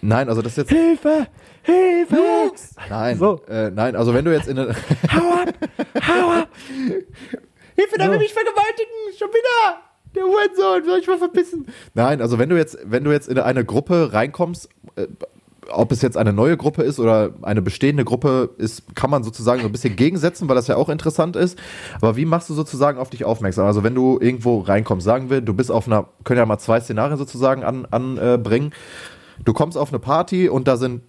nein, 0.00 0.30
also 0.30 0.40
das 0.40 0.52
ist 0.52 0.56
jetzt, 0.56 0.70
Hilfe! 0.70 1.26
Hilfe! 1.62 2.16
nein, 2.88 3.18
So. 3.18 3.42
äh, 3.46 3.70
nein, 3.70 3.94
also 3.96 4.14
wenn 4.14 4.24
du 4.24 4.32
jetzt 4.32 4.48
in 4.48 4.58
eine, 4.58 4.74
Hau 5.12 5.32
ab! 5.42 5.52
Hau 6.08 6.30
ab! 6.30 6.48
Hilfe, 7.76 7.98
da 7.98 8.10
will 8.10 8.16
mich 8.16 8.32
vergewaltigen, 8.32 8.94
schon 9.18 9.28
wieder. 9.28 9.82
Der 10.14 10.22
Hurensohn, 10.22 10.84
soll 10.86 11.00
ich 11.00 11.06
mal 11.06 11.18
verbissen? 11.18 11.66
Nein, 11.92 12.22
also 12.22 12.38
wenn 12.38 12.48
du 12.48 12.56
jetzt, 12.56 12.78
wenn 12.84 13.04
du 13.04 13.12
jetzt 13.12 13.28
in 13.28 13.38
eine 13.38 13.62
Gruppe 13.62 14.14
reinkommst, 14.14 14.70
äh, 14.96 15.06
ob 15.70 15.92
es 15.92 16.02
jetzt 16.02 16.16
eine 16.16 16.32
neue 16.32 16.56
Gruppe 16.56 16.82
ist 16.82 16.98
oder 16.98 17.34
eine 17.42 17.62
bestehende 17.62 18.04
Gruppe 18.04 18.50
ist, 18.58 18.94
kann 18.94 19.10
man 19.10 19.22
sozusagen 19.22 19.60
so 19.62 19.66
ein 19.68 19.72
bisschen 19.72 19.96
gegensetzen, 19.96 20.48
weil 20.48 20.56
das 20.56 20.66
ja 20.66 20.76
auch 20.76 20.88
interessant 20.88 21.36
ist. 21.36 21.58
Aber 22.00 22.16
wie 22.16 22.24
machst 22.24 22.50
du 22.50 22.54
sozusagen 22.54 22.98
auf 22.98 23.10
dich 23.10 23.24
aufmerksam? 23.24 23.66
Also 23.66 23.82
wenn 23.84 23.94
du 23.94 24.18
irgendwo 24.20 24.60
reinkommst, 24.60 25.04
sagen 25.04 25.30
wir, 25.30 25.40
du 25.40 25.54
bist 25.54 25.70
auf 25.70 25.86
einer, 25.86 26.06
können 26.24 26.38
ja 26.38 26.46
mal 26.46 26.58
zwei 26.58 26.80
Szenarien 26.80 27.18
sozusagen 27.18 27.62
anbringen. 27.62 27.92
An, 27.92 28.72
äh, 28.72 29.44
du 29.44 29.52
kommst 29.52 29.78
auf 29.78 29.90
eine 29.90 29.98
Party 29.98 30.48
und 30.48 30.66
da 30.68 30.76
sind 30.76 31.02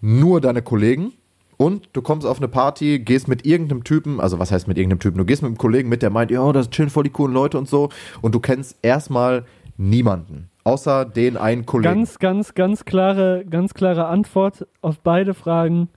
nur 0.00 0.40
deine 0.40 0.62
Kollegen 0.62 1.12
und 1.56 1.90
du 1.92 2.00
kommst 2.00 2.26
auf 2.26 2.38
eine 2.38 2.48
Party, 2.48 3.00
gehst 3.00 3.28
mit 3.28 3.44
irgendeinem 3.44 3.84
Typen, 3.84 4.18
also 4.18 4.38
was 4.38 4.50
heißt 4.50 4.66
mit 4.66 4.78
irgendeinem 4.78 5.00
Typen? 5.00 5.18
Du 5.18 5.26
gehst 5.26 5.42
mit 5.42 5.50
einem 5.50 5.58
Kollegen 5.58 5.90
mit, 5.90 6.00
der 6.00 6.08
meint, 6.08 6.30
ja, 6.30 6.50
das 6.52 6.70
chillen 6.70 6.88
voll 6.88 7.04
die 7.04 7.10
coolen 7.10 7.34
Leute 7.34 7.58
und 7.58 7.68
so 7.68 7.90
und 8.22 8.34
du 8.34 8.40
kennst 8.40 8.78
erstmal 8.80 9.44
niemanden, 9.76 10.48
außer 10.70 11.04
den 11.04 11.36
einen 11.36 11.66
Kollegen. 11.66 11.94
Ganz, 11.94 12.18
ganz, 12.18 12.54
ganz 12.54 12.84
klare, 12.84 13.44
ganz 13.48 13.74
klare 13.74 14.06
Antwort 14.06 14.66
auf 14.80 15.00
beide 15.00 15.34
Fragen. 15.34 15.88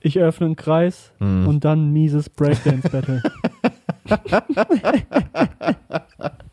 Ich 0.00 0.18
öffne 0.18 0.46
einen 0.46 0.56
Kreis 0.56 1.12
Hm. 1.18 1.46
und 1.46 1.64
dann 1.64 1.92
mieses 1.92 2.30
Breakdance-Battle. 2.30 3.22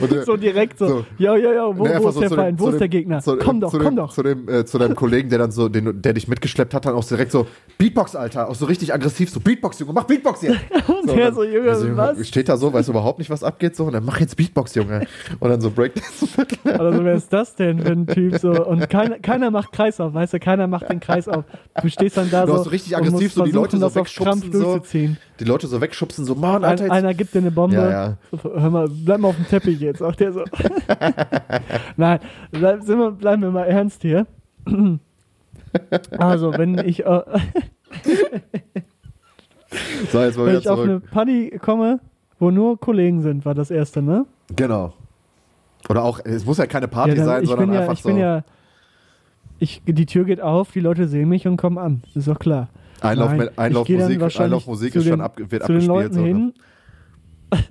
Und, 0.00 0.24
so 0.24 0.36
direkt 0.36 0.78
so. 0.78 0.88
So. 0.88 1.06
Jo, 1.18 1.36
jo, 1.36 1.52
jo, 1.52 1.78
wo, 1.78 1.84
wo 1.84 2.08
ist 2.08 2.14
so 2.14 2.20
der 2.20 2.30
Feind? 2.30 2.58
Wo 2.58 2.68
ist 2.68 2.80
der 2.80 2.88
Gegner? 2.88 3.20
Zu, 3.20 3.36
komm 3.36 3.60
doch, 3.60 3.70
zu 3.70 3.78
komm 3.78 3.94
dem, 3.94 3.96
doch. 3.96 4.12
Zu, 4.12 4.22
dem, 4.22 4.48
äh, 4.48 4.64
zu 4.64 4.78
deinem 4.78 4.96
Kollegen, 4.96 5.28
der 5.28 5.38
dann 5.38 5.52
so, 5.52 5.68
den, 5.68 6.02
der 6.02 6.12
dich 6.12 6.26
mitgeschleppt 6.26 6.74
hat, 6.74 6.86
dann 6.86 6.94
auch 6.94 7.04
direkt 7.04 7.30
so, 7.30 7.46
Beatbox, 7.78 8.16
Alter, 8.16 8.48
auch 8.48 8.54
so 8.54 8.66
richtig 8.66 8.92
aggressiv, 8.92 9.30
so 9.30 9.40
Beatbox, 9.40 9.78
Junge, 9.78 9.92
mach 9.92 10.04
Beatbox 10.04 10.42
jetzt. 10.42 10.58
Und 10.88 11.10
der 11.10 11.32
so, 11.32 11.44
Junge, 11.44 11.70
also, 11.70 11.96
was? 11.96 12.26
Steht 12.26 12.48
da 12.48 12.56
so, 12.56 12.72
weiß 12.72 12.88
überhaupt 12.88 13.18
nicht, 13.18 13.30
was 13.30 13.44
abgeht, 13.44 13.76
so, 13.76 13.84
und 13.84 13.92
dann 13.92 14.04
mach 14.04 14.20
jetzt 14.20 14.36
Beatbox, 14.36 14.74
Junge. 14.74 15.06
Und 15.38 15.50
dann 15.50 15.60
so 15.60 15.70
Breakdance. 15.70 16.28
Also 16.64 17.04
wer 17.04 17.14
ist 17.14 17.32
das 17.32 17.54
denn 17.54 17.80
für 17.80 17.92
ein 17.92 18.06
Typ 18.06 18.38
so? 18.38 18.50
Und 18.64 18.88
keiner, 18.90 19.18
keiner 19.18 19.50
macht 19.50 19.72
Kreis 19.72 20.00
auf, 20.00 20.14
weißt 20.14 20.34
du? 20.34 20.40
Keiner 20.40 20.66
macht 20.66 20.88
den 20.88 21.00
Kreis 21.00 21.28
auf. 21.28 21.44
Du 21.80 21.88
stehst 21.88 22.16
dann 22.16 22.30
da 22.30 22.42
Du 22.42 22.52
so 22.52 22.58
hast 22.58 22.64
so 22.64 22.70
richtig 22.70 22.96
aggressiv 22.96 23.32
so 23.32 23.44
die 23.44 23.50
Leute 23.50 23.78
so 23.78 23.94
wegschubsen, 23.94 24.52
so. 24.52 24.80
Die 25.40 25.44
Leute 25.44 25.66
so 25.66 25.80
wegschubsen, 25.80 26.24
so, 26.24 26.34
Mann, 26.34 26.64
Alter, 26.64 26.84
jetzt. 26.84 26.92
einer 26.92 27.14
gibt 27.14 27.34
dir 27.34 27.38
eine 27.38 27.50
Bombe. 27.50 27.76
Ja, 27.76 27.90
ja. 27.90 28.16
Hör 28.42 28.70
mal, 28.70 28.88
bleib 28.88 29.19
mal 29.20 29.28
auf 29.28 29.36
dem 29.36 29.46
Teppich 29.46 29.80
jetzt. 29.80 30.02
Auch 30.02 30.14
der 30.14 30.32
so. 30.32 30.44
Nein, 31.96 32.20
bleib, 32.50 32.82
sind 32.82 32.98
wir, 32.98 33.10
bleiben 33.12 33.42
wir 33.42 33.50
mal 33.50 33.64
ernst 33.64 34.02
hier. 34.02 34.26
Also, 36.18 36.52
wenn 36.56 36.78
ich, 36.78 37.04
äh, 37.06 37.22
So, 40.10 40.20
jetzt 40.22 40.36
mal 40.36 40.46
wenn 40.46 40.58
ich 40.58 40.68
auf 40.68 40.80
eine 40.80 40.98
zurück. 41.00 41.10
Party 41.10 41.58
komme, 41.60 42.00
wo 42.38 42.50
nur 42.50 42.78
Kollegen 42.80 43.22
sind, 43.22 43.44
war 43.44 43.54
das 43.54 43.70
erste, 43.70 44.02
ne? 44.02 44.26
Genau. 44.56 44.92
Oder 45.88 46.02
auch, 46.04 46.20
es 46.24 46.44
muss 46.44 46.58
ja 46.58 46.66
keine 46.66 46.88
Party 46.88 47.14
dann- 47.14 47.24
sein, 47.24 47.42
ich 47.44 47.48
sondern 47.48 47.68
bin 47.68 47.74
ja, 47.74 47.80
einfach 47.82 47.94
ich 47.94 48.02
so 48.02 48.08
bin 48.08 48.18
ja, 48.18 48.44
ich, 49.58 49.82
die 49.86 50.06
Tür 50.06 50.24
geht 50.24 50.40
auf, 50.40 50.72
die 50.72 50.80
Leute 50.80 51.06
sehen 51.06 51.28
mich 51.28 51.46
und 51.46 51.56
kommen 51.56 51.78
an. 51.78 52.02
Ist 52.14 52.26
doch 52.28 52.38
klar. 52.38 52.68
Einlauf, 53.00 53.32
Nein, 53.32 53.48
Einlaufmusik, 53.56 54.40
Einlaufmusik 54.40 54.92
zu 54.92 54.98
ist 54.98 55.04
schon 55.04 55.18
den- 55.18 55.20
ab, 55.20 55.36
wird 55.38 55.62
zu 55.64 55.72
den 55.72 55.82
abgespielt. 55.82 55.86
Leuten 55.86 56.14
so, 56.14 56.20
ne? 56.20 56.26
hin. 56.26 56.54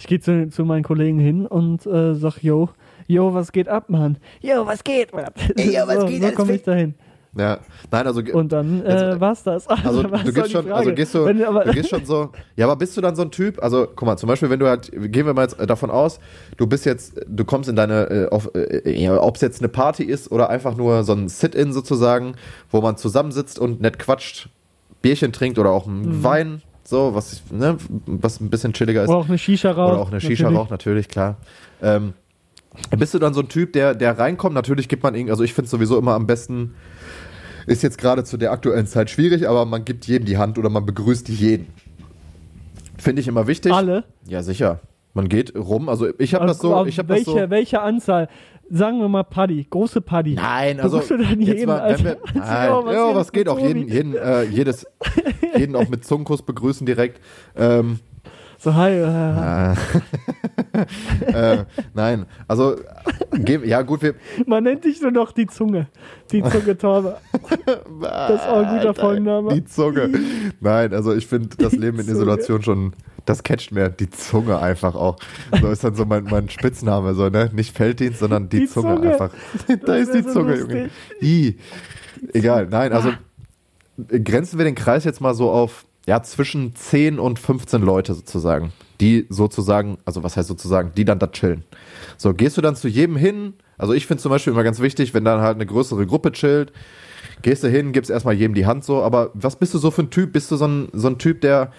Ich 0.00 0.06
gehe 0.06 0.18
zu, 0.18 0.48
zu 0.48 0.64
meinen 0.64 0.82
Kollegen 0.82 1.18
hin 1.20 1.46
und 1.46 1.86
äh, 1.86 2.14
sag, 2.14 2.42
yo, 2.42 2.70
yo, 3.06 3.34
was 3.34 3.52
geht 3.52 3.68
ab, 3.68 3.90
Mann? 3.90 4.16
Yo, 4.40 4.66
was 4.66 4.82
geht, 4.82 5.12
Mann? 5.12 5.26
Ey, 5.56 5.76
yo, 5.76 5.86
was 5.86 6.00
so, 6.00 6.06
geht, 6.06 6.22
so 6.22 6.30
komme 6.32 6.54
ich 6.54 6.62
dahin. 6.62 6.94
Ja, 7.36 7.58
nein, 7.92 8.06
also 8.08 8.22
Und 8.32 8.50
dann 8.50 8.82
äh, 8.84 9.10
Jetzt- 9.12 9.20
war's 9.20 9.42
das. 9.44 9.68
Also 9.84 10.10
was 10.10 10.24
du 10.24 10.32
soll 10.32 10.42
gehst 10.42 10.50
schon, 10.52 10.72
also 10.72 10.92
gehst 10.94 11.14
du, 11.14 11.24
Wenn, 11.26 11.44
aber, 11.44 11.64
du 11.64 11.72
gehst 11.72 11.90
schon 11.90 12.04
so, 12.04 12.30
ja, 12.56 12.64
aber 12.66 12.74
bist 12.76 12.96
du 12.96 13.00
dann 13.02 13.14
so 13.14 13.22
ein 13.22 13.30
Typ, 13.30 13.62
also 13.62 13.86
guck 13.94 14.06
mal, 14.06 14.16
zum 14.16 14.26
Beispiel, 14.26 14.50
wenn 14.50 14.58
du 14.58 14.66
halt, 14.66 14.90
gehen 14.90 15.26
wir 15.26 15.34
mal 15.34 15.42
jetzt 15.42 15.56
davon 15.70 15.90
aus, 15.90 16.18
du 16.56 16.66
bist 16.66 16.86
jetzt, 16.86 17.20
du 17.28 17.44
kommst 17.44 17.68
in 17.68 17.76
deine, 17.76 18.10
äh, 18.10 18.28
auf, 18.30 18.50
äh, 18.54 18.90
ja, 19.00 19.20
ob 19.22 19.36
es 19.36 19.42
jetzt 19.42 19.60
eine 19.60 19.68
Party 19.68 20.02
ist 20.02 20.32
oder 20.32 20.48
einfach 20.50 20.76
nur 20.76 21.04
so 21.04 21.12
ein 21.12 21.28
Sit-In 21.28 21.72
sozusagen, 21.72 22.34
wo 22.70 22.80
man 22.80 22.96
zusammensitzt 22.96 23.58
und 23.60 23.80
nett 23.80 23.98
quatscht, 24.00 24.48
Bierchen 25.00 25.32
trinkt 25.32 25.58
oder 25.60 25.70
auch 25.70 25.86
einen 25.86 26.18
Mhm. 26.18 26.24
Wein, 26.24 26.62
so, 26.90 27.14
was, 27.14 27.40
ne, 27.50 27.78
was 28.06 28.40
ein 28.40 28.50
bisschen 28.50 28.72
chilliger 28.72 29.04
ist. 29.04 29.08
oder 29.08 29.18
auch 29.18 29.28
eine 29.28 29.38
Shisha 29.38 29.70
rauch. 29.70 29.92
Oder 29.92 30.00
auch 30.00 30.10
eine 30.10 30.20
Shisha 30.20 30.44
natürlich. 30.44 30.58
raucht, 30.58 30.70
natürlich, 30.70 31.08
klar. 31.08 31.36
Ähm, 31.80 32.12
bist 32.90 33.14
du 33.14 33.18
dann 33.18 33.32
so 33.32 33.40
ein 33.40 33.48
Typ, 33.48 33.72
der, 33.72 33.94
der 33.94 34.18
reinkommt? 34.18 34.54
Natürlich 34.54 34.88
gibt 34.88 35.02
man 35.02 35.14
irgendwie, 35.14 35.30
also 35.30 35.44
ich 35.44 35.54
finde 35.54 35.66
es 35.66 35.70
sowieso 35.70 35.96
immer 35.98 36.14
am 36.14 36.26
besten, 36.26 36.74
ist 37.66 37.82
jetzt 37.82 37.98
gerade 37.98 38.24
zu 38.24 38.36
der 38.36 38.50
aktuellen 38.50 38.86
Zeit 38.86 39.08
schwierig, 39.08 39.48
aber 39.48 39.64
man 39.66 39.84
gibt 39.84 40.06
jedem 40.06 40.26
die 40.26 40.36
Hand 40.36 40.58
oder 40.58 40.68
man 40.68 40.84
begrüßt 40.84 41.28
jeden. 41.28 41.68
Finde 42.98 43.22
ich 43.22 43.28
immer 43.28 43.46
wichtig. 43.46 43.72
Alle? 43.72 44.04
Ja, 44.26 44.42
sicher. 44.42 44.80
Man 45.12 45.28
geht 45.28 45.56
rum, 45.56 45.88
also 45.88 46.08
ich 46.18 46.34
habe 46.34 46.46
das 46.46 46.58
so, 46.58 46.86
ich 46.86 46.98
habe 46.98 47.08
das 47.08 47.26
welche, 47.26 47.42
so. 47.44 47.50
welche 47.50 47.80
Anzahl? 47.80 48.28
Sagen 48.72 49.00
wir 49.00 49.08
mal 49.08 49.24
Paddy, 49.24 49.66
große 49.68 50.00
Paddy. 50.00 50.34
Nein, 50.34 50.78
also 50.78 50.98
Berufst 50.98 51.10
du 51.10 51.16
dann 51.16 51.40
jetzt 51.40 51.56
jeden, 51.56 51.66
mal, 51.66 51.98
wenn 51.98 52.04
wir, 52.04 52.18
nein, 52.34 52.70
was 52.70 52.94
ja, 52.94 53.06
geht 53.06 53.16
was 53.16 53.32
geht 53.32 53.48
auch 53.48 53.58
jeden, 53.58 53.88
jeden, 53.88 54.16
äh, 54.16 54.44
jedes, 54.44 54.86
jeden 55.56 55.74
auch 55.74 55.88
mit 55.88 56.04
Zungenkuss 56.04 56.42
begrüßen 56.42 56.86
direkt. 56.86 57.20
Ähm, 57.56 57.98
So, 58.62 58.74
hi. 58.74 58.90
Äh, 58.90 59.72
äh, 61.32 61.64
nein, 61.94 62.26
also 62.46 62.76
ja 63.64 63.80
gut, 63.80 64.02
wir, 64.02 64.16
man 64.44 64.64
nennt 64.64 64.84
dich 64.84 65.00
nur 65.00 65.12
noch 65.12 65.32
die 65.32 65.46
Zunge. 65.46 65.86
Die 66.30 66.42
Zunge 66.42 66.76
Torbe. 66.76 67.16
Das 68.02 68.42
ist 68.42 68.46
auch 68.46 68.66
ein 68.66 68.76
guter 68.76 68.92
Folgenname. 68.92 69.54
Die 69.54 69.64
Zunge. 69.64 70.10
Nein, 70.60 70.92
also 70.92 71.14
ich 71.14 71.26
finde 71.26 71.56
das 71.56 71.72
Leben 71.72 72.00
in 72.00 72.04
Zunge. 72.04 72.18
Isolation 72.18 72.62
schon, 72.62 72.92
das 73.24 73.42
catcht 73.42 73.72
mir 73.72 73.88
die 73.88 74.10
Zunge 74.10 74.58
einfach 74.58 74.94
auch. 74.94 75.16
So 75.58 75.70
ist 75.70 75.82
dann 75.82 75.94
so 75.94 76.04
mein, 76.04 76.24
mein 76.24 76.50
Spitzname, 76.50 77.14
so, 77.14 77.30
ne? 77.30 77.48
Nicht 77.54 77.74
Felddienst, 77.74 78.18
sondern 78.18 78.50
die, 78.50 78.60
Die 78.60 78.66
Zunge, 78.66 78.96
Zunge. 78.96 79.12
einfach. 79.12 79.30
da 79.86 79.94
ist 79.94 80.12
die 80.12 80.20
so 80.20 80.32
Zunge. 80.34 80.58
Junge. 80.58 80.90
I. 81.22 81.56
Egal, 82.34 82.68
nein, 82.70 82.92
also 82.92 83.10
grenzen 84.22 84.58
wir 84.58 84.66
den 84.66 84.74
Kreis 84.74 85.04
jetzt 85.04 85.22
mal 85.22 85.32
so 85.32 85.50
auf, 85.50 85.86
ja, 86.10 86.24
zwischen 86.24 86.74
10 86.74 87.20
und 87.20 87.38
15 87.38 87.82
Leute 87.82 88.14
sozusagen. 88.14 88.72
Die 89.00 89.26
sozusagen, 89.28 89.98
also 90.04 90.24
was 90.24 90.36
heißt 90.36 90.48
sozusagen, 90.48 90.90
die 90.96 91.04
dann 91.04 91.20
da 91.20 91.28
chillen. 91.28 91.62
So, 92.16 92.34
gehst 92.34 92.56
du 92.56 92.60
dann 92.60 92.74
zu 92.74 92.88
jedem 92.88 93.14
hin? 93.14 93.54
Also 93.78 93.92
ich 93.92 94.08
finde 94.08 94.20
zum 94.20 94.30
Beispiel 94.30 94.52
immer 94.52 94.64
ganz 94.64 94.80
wichtig, 94.80 95.14
wenn 95.14 95.24
dann 95.24 95.40
halt 95.40 95.54
eine 95.54 95.66
größere 95.66 96.04
Gruppe 96.08 96.32
chillt, 96.32 96.72
gehst 97.42 97.62
du 97.62 97.68
hin, 97.68 97.92
gibst 97.92 98.10
erstmal 98.10 98.34
jedem 98.34 98.54
die 98.54 98.66
Hand 98.66 98.82
so, 98.82 99.04
aber 99.04 99.30
was 99.34 99.54
bist 99.54 99.72
du 99.72 99.78
so 99.78 99.92
für 99.92 100.02
ein 100.02 100.10
Typ? 100.10 100.32
Bist 100.32 100.50
du 100.50 100.56
so 100.56 100.66
ein, 100.66 100.88
so 100.92 101.06
ein 101.06 101.18
Typ, 101.18 101.42
der 101.42 101.70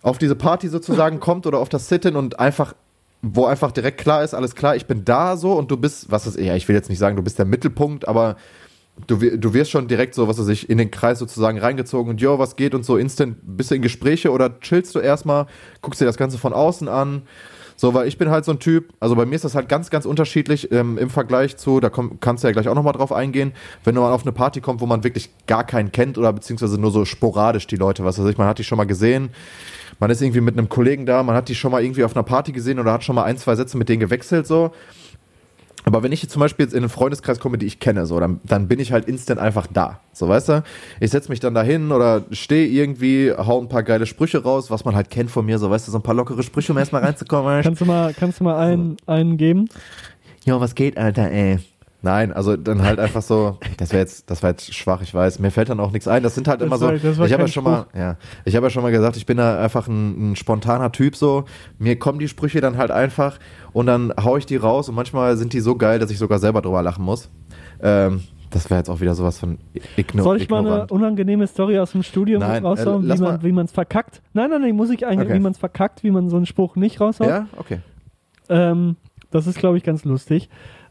auf 0.00 0.16
diese 0.16 0.34
Party 0.34 0.68
sozusagen 0.68 1.20
kommt 1.20 1.46
oder 1.46 1.58
auf 1.58 1.68
das 1.68 1.90
Sit-In 1.90 2.16
und 2.16 2.40
einfach, 2.40 2.74
wo 3.20 3.44
einfach 3.44 3.70
direkt 3.70 4.00
klar 4.00 4.24
ist, 4.24 4.32
alles 4.32 4.54
klar, 4.54 4.76
ich 4.76 4.86
bin 4.86 5.04
da 5.04 5.36
so 5.36 5.52
und 5.52 5.70
du 5.70 5.76
bist, 5.76 6.10
was 6.10 6.26
ist, 6.26 6.40
ja, 6.40 6.56
ich 6.56 6.66
will 6.68 6.74
jetzt 6.74 6.88
nicht 6.88 7.00
sagen, 7.00 7.16
du 7.16 7.22
bist 7.22 7.38
der 7.38 7.44
Mittelpunkt, 7.44 8.08
aber 8.08 8.36
du, 9.06 9.16
du 9.16 9.54
wirst 9.54 9.70
schon 9.70 9.88
direkt 9.88 10.14
so, 10.14 10.28
was 10.28 10.38
weiß 10.38 10.48
ich, 10.48 10.68
in 10.68 10.78
den 10.78 10.90
Kreis 10.90 11.18
sozusagen 11.18 11.58
reingezogen 11.58 12.10
und 12.10 12.20
jo, 12.20 12.38
was 12.38 12.56
geht 12.56 12.74
und 12.74 12.84
so 12.84 12.96
instant, 12.96 13.36
bist 13.42 13.70
du 13.70 13.74
in 13.74 13.82
Gespräche 13.82 14.30
oder 14.30 14.60
chillst 14.60 14.94
du 14.94 14.98
erstmal, 14.98 15.46
guckst 15.82 16.00
dir 16.00 16.04
das 16.04 16.16
Ganze 16.16 16.38
von 16.38 16.52
außen 16.52 16.88
an. 16.88 17.22
So, 17.80 17.94
weil 17.94 18.08
ich 18.08 18.18
bin 18.18 18.28
halt 18.28 18.44
so 18.44 18.50
ein 18.50 18.58
Typ, 18.58 18.92
also 18.98 19.14
bei 19.14 19.24
mir 19.24 19.36
ist 19.36 19.44
das 19.44 19.54
halt 19.54 19.68
ganz, 19.68 19.88
ganz 19.88 20.04
unterschiedlich 20.04 20.72
ähm, 20.72 20.98
im 20.98 21.10
Vergleich 21.10 21.56
zu, 21.56 21.78
da 21.78 21.90
komm, 21.90 22.18
kannst 22.18 22.42
du 22.42 22.48
ja 22.48 22.52
gleich 22.52 22.66
auch 22.66 22.74
nochmal 22.74 22.92
drauf 22.92 23.12
eingehen, 23.12 23.52
wenn 23.84 23.94
man 23.94 24.12
auf 24.12 24.22
eine 24.22 24.32
Party 24.32 24.60
kommt, 24.60 24.80
wo 24.80 24.86
man 24.86 25.04
wirklich 25.04 25.30
gar 25.46 25.64
keinen 25.64 25.92
kennt 25.92 26.18
oder 26.18 26.32
beziehungsweise 26.32 26.76
nur 26.80 26.90
so 26.90 27.04
sporadisch 27.04 27.68
die 27.68 27.76
Leute, 27.76 28.04
was 28.04 28.18
weiß 28.18 28.26
ich, 28.26 28.36
man 28.36 28.48
hat 28.48 28.58
die 28.58 28.64
schon 28.64 28.78
mal 28.78 28.84
gesehen, 28.84 29.30
man 30.00 30.10
ist 30.10 30.20
irgendwie 30.20 30.40
mit 30.40 30.58
einem 30.58 30.68
Kollegen 30.68 31.06
da, 31.06 31.22
man 31.22 31.36
hat 31.36 31.48
die 31.48 31.54
schon 31.54 31.70
mal 31.70 31.80
irgendwie 31.80 32.02
auf 32.02 32.16
einer 32.16 32.24
Party 32.24 32.50
gesehen 32.50 32.80
oder 32.80 32.92
hat 32.92 33.04
schon 33.04 33.14
mal 33.14 33.22
ein, 33.22 33.38
zwei 33.38 33.54
Sätze 33.54 33.78
mit 33.78 33.88
denen 33.88 34.00
gewechselt, 34.00 34.48
so. 34.48 34.72
Aber 35.88 36.02
wenn 36.02 36.12
ich 36.12 36.20
jetzt 36.22 36.32
zum 36.32 36.40
Beispiel 36.40 36.66
jetzt 36.66 36.74
in 36.74 36.80
einen 36.80 36.90
Freundeskreis 36.90 37.40
komme, 37.40 37.56
die 37.56 37.64
ich 37.64 37.80
kenne, 37.80 38.04
so, 38.04 38.20
dann, 38.20 38.40
dann 38.44 38.68
bin 38.68 38.78
ich 38.78 38.92
halt 38.92 39.08
instant 39.08 39.40
einfach 39.40 39.66
da. 39.66 40.00
So, 40.12 40.28
weißt 40.28 40.50
du? 40.50 40.62
Ich 41.00 41.10
setze 41.10 41.30
mich 41.30 41.40
dann 41.40 41.54
da 41.54 41.62
hin 41.62 41.92
oder 41.92 42.24
stehe 42.30 42.66
irgendwie, 42.66 43.32
hau 43.32 43.58
ein 43.58 43.70
paar 43.70 43.82
geile 43.82 44.04
Sprüche 44.04 44.42
raus, 44.42 44.70
was 44.70 44.84
man 44.84 44.94
halt 44.94 45.08
kennt 45.08 45.30
von 45.30 45.46
mir, 45.46 45.58
so, 45.58 45.70
weißt 45.70 45.88
du, 45.88 45.92
so 45.92 45.98
ein 45.98 46.02
paar 46.02 46.14
lockere 46.14 46.42
Sprüche, 46.42 46.72
um 46.72 46.78
erstmal 46.78 47.02
reinzukommen. 47.02 47.62
kannst 47.62 47.80
du 47.80 47.86
mal, 47.86 48.12
kannst 48.12 48.40
du 48.40 48.44
mal 48.44 48.58
einen, 48.58 48.98
einen 49.06 49.38
geben? 49.38 49.70
Jo, 50.44 50.60
was 50.60 50.74
geht, 50.74 50.98
Alter, 50.98 51.30
ey? 51.30 51.58
Nein, 52.00 52.32
also 52.32 52.56
dann 52.56 52.82
halt 52.82 53.00
einfach 53.00 53.22
so, 53.22 53.58
das 53.76 53.90
wäre 53.90 54.00
jetzt, 54.02 54.30
das 54.30 54.42
war 54.44 54.50
jetzt 54.50 54.72
schwach, 54.72 55.02
ich 55.02 55.12
weiß. 55.12 55.40
Mir 55.40 55.50
fällt 55.50 55.68
dann 55.68 55.80
auch 55.80 55.90
nichts 55.90 56.06
ein. 56.06 56.22
Das 56.22 56.36
sind 56.36 56.46
halt 56.46 56.60
Das 56.60 56.66
immer 56.66 56.80
war- 56.80 56.96
so. 56.96 57.24
ich 57.24 57.32
habe 57.32 57.42
ja 57.42 57.48
schon 57.48 57.64
mal, 57.64 57.86
ja, 57.92 58.16
ich 58.44 58.54
habe 58.54 58.66
ja 58.66 58.70
schon 58.70 58.84
mal 58.84 58.92
gesagt, 58.92 59.16
ich 59.16 59.26
bin 59.26 59.36
da 59.38 59.60
einfach 59.60 59.88
ein, 59.88 60.30
ein 60.32 60.36
spontaner 60.36 60.92
Typ 60.92 61.16
so. 61.16 61.44
Mir 61.78 61.98
kommen 61.98 62.20
die 62.20 62.28
Sprüche 62.28 62.60
dann 62.60 62.76
halt 62.76 62.92
einfach 62.92 63.38
und 63.72 63.86
dann 63.86 64.12
hau 64.22 64.36
ich 64.36 64.46
die 64.46 64.54
raus 64.56 64.88
und 64.88 64.94
manchmal 64.94 65.36
sind 65.36 65.52
die 65.52 65.60
so 65.60 65.74
geil, 65.74 65.98
dass 65.98 66.12
ich 66.12 66.18
sogar 66.18 66.38
selber 66.38 66.62
drüber 66.62 66.82
lachen 66.82 67.04
muss. 67.04 67.30
Ähm, 67.82 68.22
Das 68.50 68.70
wäre 68.70 68.78
jetzt 68.78 68.88
auch 68.90 69.00
wieder 69.00 69.14
sowas 69.16 69.38
von 69.40 69.58
igno 69.96 70.22
Soll 70.22 70.36
ich 70.40 70.48
mal 70.48 70.58
eine 70.60 70.68
ignorant. 70.68 70.92
unangenehme 70.92 71.46
Story 71.48 71.78
aus 71.80 71.92
dem 71.92 72.02
Studium 72.04 72.40
Nein, 72.40 72.64
raushauen, 72.64 73.10
äh, 73.10 73.42
wie 73.42 73.52
man 73.52 73.66
es 73.66 73.72
verkackt? 73.72 74.22
Nein, 74.34 74.50
nein, 74.50 74.62
nein, 74.62 74.74
muss 74.76 74.88
ich 74.90 75.04
eigentlich, 75.04 75.28
Okay. 75.28 75.36
wie 75.38 75.42
man 75.42 75.52
es 75.52 75.58
verkackt, 75.58 76.02
wie 76.04 76.10
man 76.12 76.30
so 76.30 76.36
einen 76.36 76.46
Spruch 76.46 76.76
nicht 76.76 77.00
raushaut. 77.00 77.28
Ja, 77.28 77.46
okay. 77.56 77.80
Ähm, 78.48 78.94
das 79.30 79.46
ist, 79.48 79.58
glaube 79.58 79.76
ich, 79.76 79.82
ganz 79.84 80.04
lustig. 80.04 80.48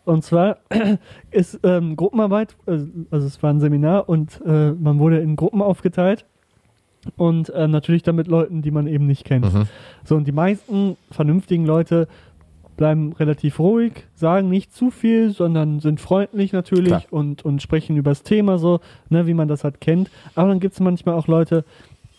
Und 0.08 0.24
zwar 0.24 0.60
ist 1.32 1.60
ähm, 1.64 1.98
Gruppenarbeit, 1.98 2.56
äh, 2.66 2.80
also 3.12 3.28
es 3.28 3.44
war 3.44 3.50
ein 3.50 3.60
Seminar 3.60 4.08
und 4.08 4.40
äh, 4.46 4.72
man 4.72 5.00
wurde 5.00 5.20
in 5.20 5.36
Gruppen 5.36 5.62
aufgeteilt 5.62 6.26
und 7.18 7.50
äh, 7.50 7.68
natürlich 7.68 8.04
dann 8.04 8.16
mit 8.16 8.28
Leuten, 8.28 8.62
die 8.62 8.72
man 8.72 8.88
eben 8.88 9.06
nicht 9.06 9.26
kennt. 9.26 9.54
Mhm. 9.54 9.68
So, 10.06 10.16
und 10.16 10.26
die 10.26 10.32
meisten 10.32 10.96
vernünftigen 11.12 11.66
Leute 11.66 12.08
bleiben 12.78 13.12
relativ 13.14 13.60
ruhig, 13.60 14.06
sagen 14.16 14.50
nicht 14.50 14.74
zu 14.74 14.92
viel, 14.92 15.32
sondern 15.32 15.82
sind 15.82 16.00
freundlich 16.00 16.54
natürlich 16.54 16.90
Klar. 16.90 17.04
und, 17.10 17.44
und 17.44 17.62
sprechen 17.62 17.98
über 17.98 18.12
das 18.12 18.24
Thema 18.24 18.60
so, 18.60 18.80
ne, 19.10 19.28
wie 19.28 19.34
man 19.34 19.50
das 19.50 19.66
halt 19.66 19.82
kennt. 19.82 20.10
Aber 20.36 20.48
dann 20.48 20.62
gibt 20.62 20.76
es 20.76 20.80
manchmal 20.80 21.16
auch 21.16 21.28
Leute, 21.28 21.66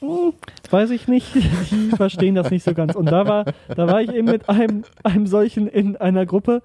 hm, 0.01 0.35
weiß 0.69 0.91
ich 0.91 1.09
nicht, 1.09 1.35
die 1.71 1.97
verstehen 1.97 2.35
das 2.35 2.51
nicht 2.51 2.65
so 2.65 2.75
ganz. 2.75 2.95
Und 2.95 3.07
da 3.07 3.27
war, 3.27 3.47
da 3.75 3.87
war 3.87 4.03
ich 4.03 4.13
eben 4.13 4.27
mit 4.27 4.49
einem, 4.51 4.85
einem 5.05 5.27
solchen 5.27 5.69
in 5.69 5.97
einer 5.97 6.27
Gruppe 6.27 6.61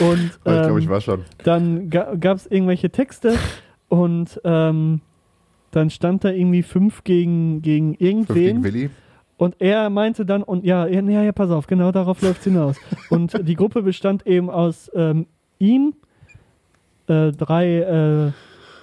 und 0.00 0.38
Aber 0.44 0.56
ich 0.56 0.62
glaube, 0.62 0.78
ich 0.80 0.84
ähm, 0.86 0.90
war 0.90 1.00
schon. 1.00 1.24
dann 1.44 1.90
ga, 1.90 2.14
gab 2.18 2.36
es 2.36 2.46
irgendwelche 2.46 2.90
Texte 2.90 3.34
und 3.88 4.40
ähm, 4.44 5.00
dann 5.72 5.90
stand 5.90 6.24
da 6.24 6.30
irgendwie 6.30 6.62
fünf 6.62 7.04
gegen, 7.04 7.62
gegen 7.62 7.94
Fünf 7.94 7.98
gegen 7.98 8.46
irgendwen. 8.48 8.64
Willi. 8.64 8.90
Und 9.36 9.56
er 9.58 9.88
meinte 9.88 10.26
dann, 10.26 10.42
und 10.42 10.64
ja, 10.64 10.86
ja, 10.86 11.00
ja, 11.22 11.32
pass 11.32 11.50
auf, 11.50 11.66
genau 11.66 11.92
darauf 11.92 12.20
läuft 12.20 12.40
es 12.40 12.44
hinaus. 12.44 12.76
Und 13.10 13.48
die 13.48 13.54
Gruppe 13.54 13.80
bestand 13.82 14.26
eben 14.26 14.50
aus 14.50 14.90
ähm, 14.94 15.26
ihm, 15.58 15.94
äh, 17.06 17.32
drei 17.32 18.32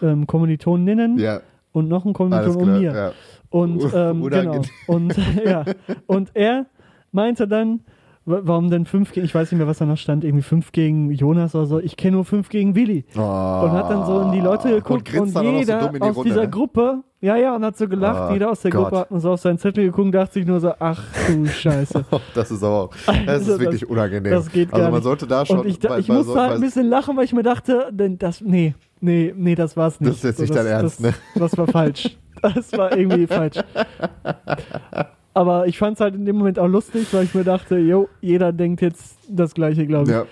äh, 0.02 0.06
ähm, 0.06 0.26
Kommilitoninnen 0.26 1.20
Ja, 1.20 1.42
und 1.74 1.88
noch 1.88 2.06
ein 2.06 2.14
Kommiliton 2.14 2.54
klar. 2.54 2.64
und 2.76 2.80
mir. 2.82 2.92
Ja. 2.96 3.12
Und 3.52 3.84
U- 3.84 3.90
ähm, 3.96 4.24
genau. 4.30 4.62
Und 4.88 5.16
ja. 5.46 5.64
Und 6.08 6.32
er 6.34 6.66
meinte 7.12 7.48
dann, 7.48 7.82
warum 8.30 8.70
denn 8.70 8.86
fünf 8.86 9.12
gegen, 9.14 9.26
ich 9.26 9.34
weiß 9.34 9.52
nicht 9.52 9.58
mehr, 9.58 9.68
was 9.68 9.78
da 9.78 9.86
noch 9.86 9.98
stand, 9.98 10.24
irgendwie 10.24 10.44
fünf 10.44 10.72
gegen 10.72 11.12
Jonas 11.12 11.56
oder 11.56 11.66
so. 11.66 11.80
Ich 11.80 11.96
kenne 11.98 12.18
nur 12.18 12.26
fünf 12.26 12.50
gegen 12.50 12.76
Willi. 12.76 13.06
Oh. 13.16 13.20
Und 13.22 13.72
hat 13.72 13.90
dann 13.90 14.06
so 14.06 14.22
in 14.22 14.32
die 14.34 14.42
Leute 14.42 14.70
geguckt 14.70 15.14
und, 15.18 15.30
so 15.30 15.42
jeder 15.42 15.90
die 15.90 16.02
aus 16.02 16.16
Runde, 16.18 16.30
dieser 16.30 16.42
ne? 16.44 16.50
Gruppe, 16.50 17.04
ja, 17.22 17.36
ja, 17.36 17.56
und 17.56 17.64
hat 17.66 17.78
so 17.78 17.88
gelacht. 17.88 18.30
Oh 18.30 18.34
jeder 18.34 18.52
aus 18.52 18.62
der 18.62 18.72
Gott. 18.72 18.84
Gruppe 18.84 19.00
hat 19.00 19.12
nur 19.12 19.20
so 19.22 19.32
auf 19.32 19.40
seinen 19.40 19.58
Zettel 19.58 19.86
geguckt 19.86 20.06
und 20.06 20.12
dachte 20.12 20.34
sich 20.34 20.46
nur 20.46 20.60
so, 20.60 20.72
ach 20.78 21.02
du 21.28 21.46
Scheiße. 21.48 22.06
Das 22.36 22.52
ist 22.52 22.62
aber, 22.64 22.90
das 23.06 23.28
Also 23.28 23.54
ist 23.54 23.60
wirklich 23.60 23.90
unangenehm. 23.90 24.32
das 24.32 24.52
geht 24.52 24.74
also 24.74 24.82
gar 24.84 24.92
man 24.92 25.00
nicht. 25.00 25.04
sollte 25.06 25.26
da 25.26 25.46
schon. 25.46 25.60
Und 25.62 25.68
ich, 25.68 25.80
bei- 25.80 26.00
ich 26.00 26.08
bei 26.08 26.14
musste 26.14 26.34
so- 26.34 26.40
halt 26.40 26.52
ein 26.54 26.62
bisschen 26.62 26.88
lachen, 26.88 27.16
weil 27.18 27.24
ich 27.24 27.34
mir 27.34 27.44
dachte, 27.44 27.90
denn 27.92 28.18
das, 28.20 28.42
nee, 28.42 28.76
nee, 29.00 29.34
nee, 29.36 29.56
das 29.56 29.76
war's 29.78 30.00
nicht. 30.00 30.10
Das 30.12 30.18
ist 30.18 30.24
jetzt 30.26 30.40
nicht 30.42 30.50
das, 30.54 30.58
dein 30.64 30.68
Ernst, 30.68 31.00
das, 31.00 31.12
ne? 31.12 31.14
Das 31.36 31.58
war 31.58 31.68
falsch. 31.68 32.18
Das 32.42 32.72
war 32.74 32.96
irgendwie 32.96 33.26
falsch. 33.26 33.56
Aber 35.38 35.68
ich 35.68 35.78
fand 35.78 35.98
es 35.98 36.02
halt 36.02 36.16
in 36.16 36.26
dem 36.26 36.36
Moment 36.36 36.58
auch 36.58 36.66
lustig, 36.66 37.10
weil 37.12 37.26
ich 37.26 37.36
mir 37.36 37.44
dachte, 37.44 37.78
jo, 37.78 38.10
jeder 38.22 38.52
denkt 38.52 38.82
jetzt 38.82 39.20
das 39.30 39.54
Gleiche, 39.54 39.86
glaube 39.86 40.06
ich. 40.06 40.10
Ja. 40.10 40.26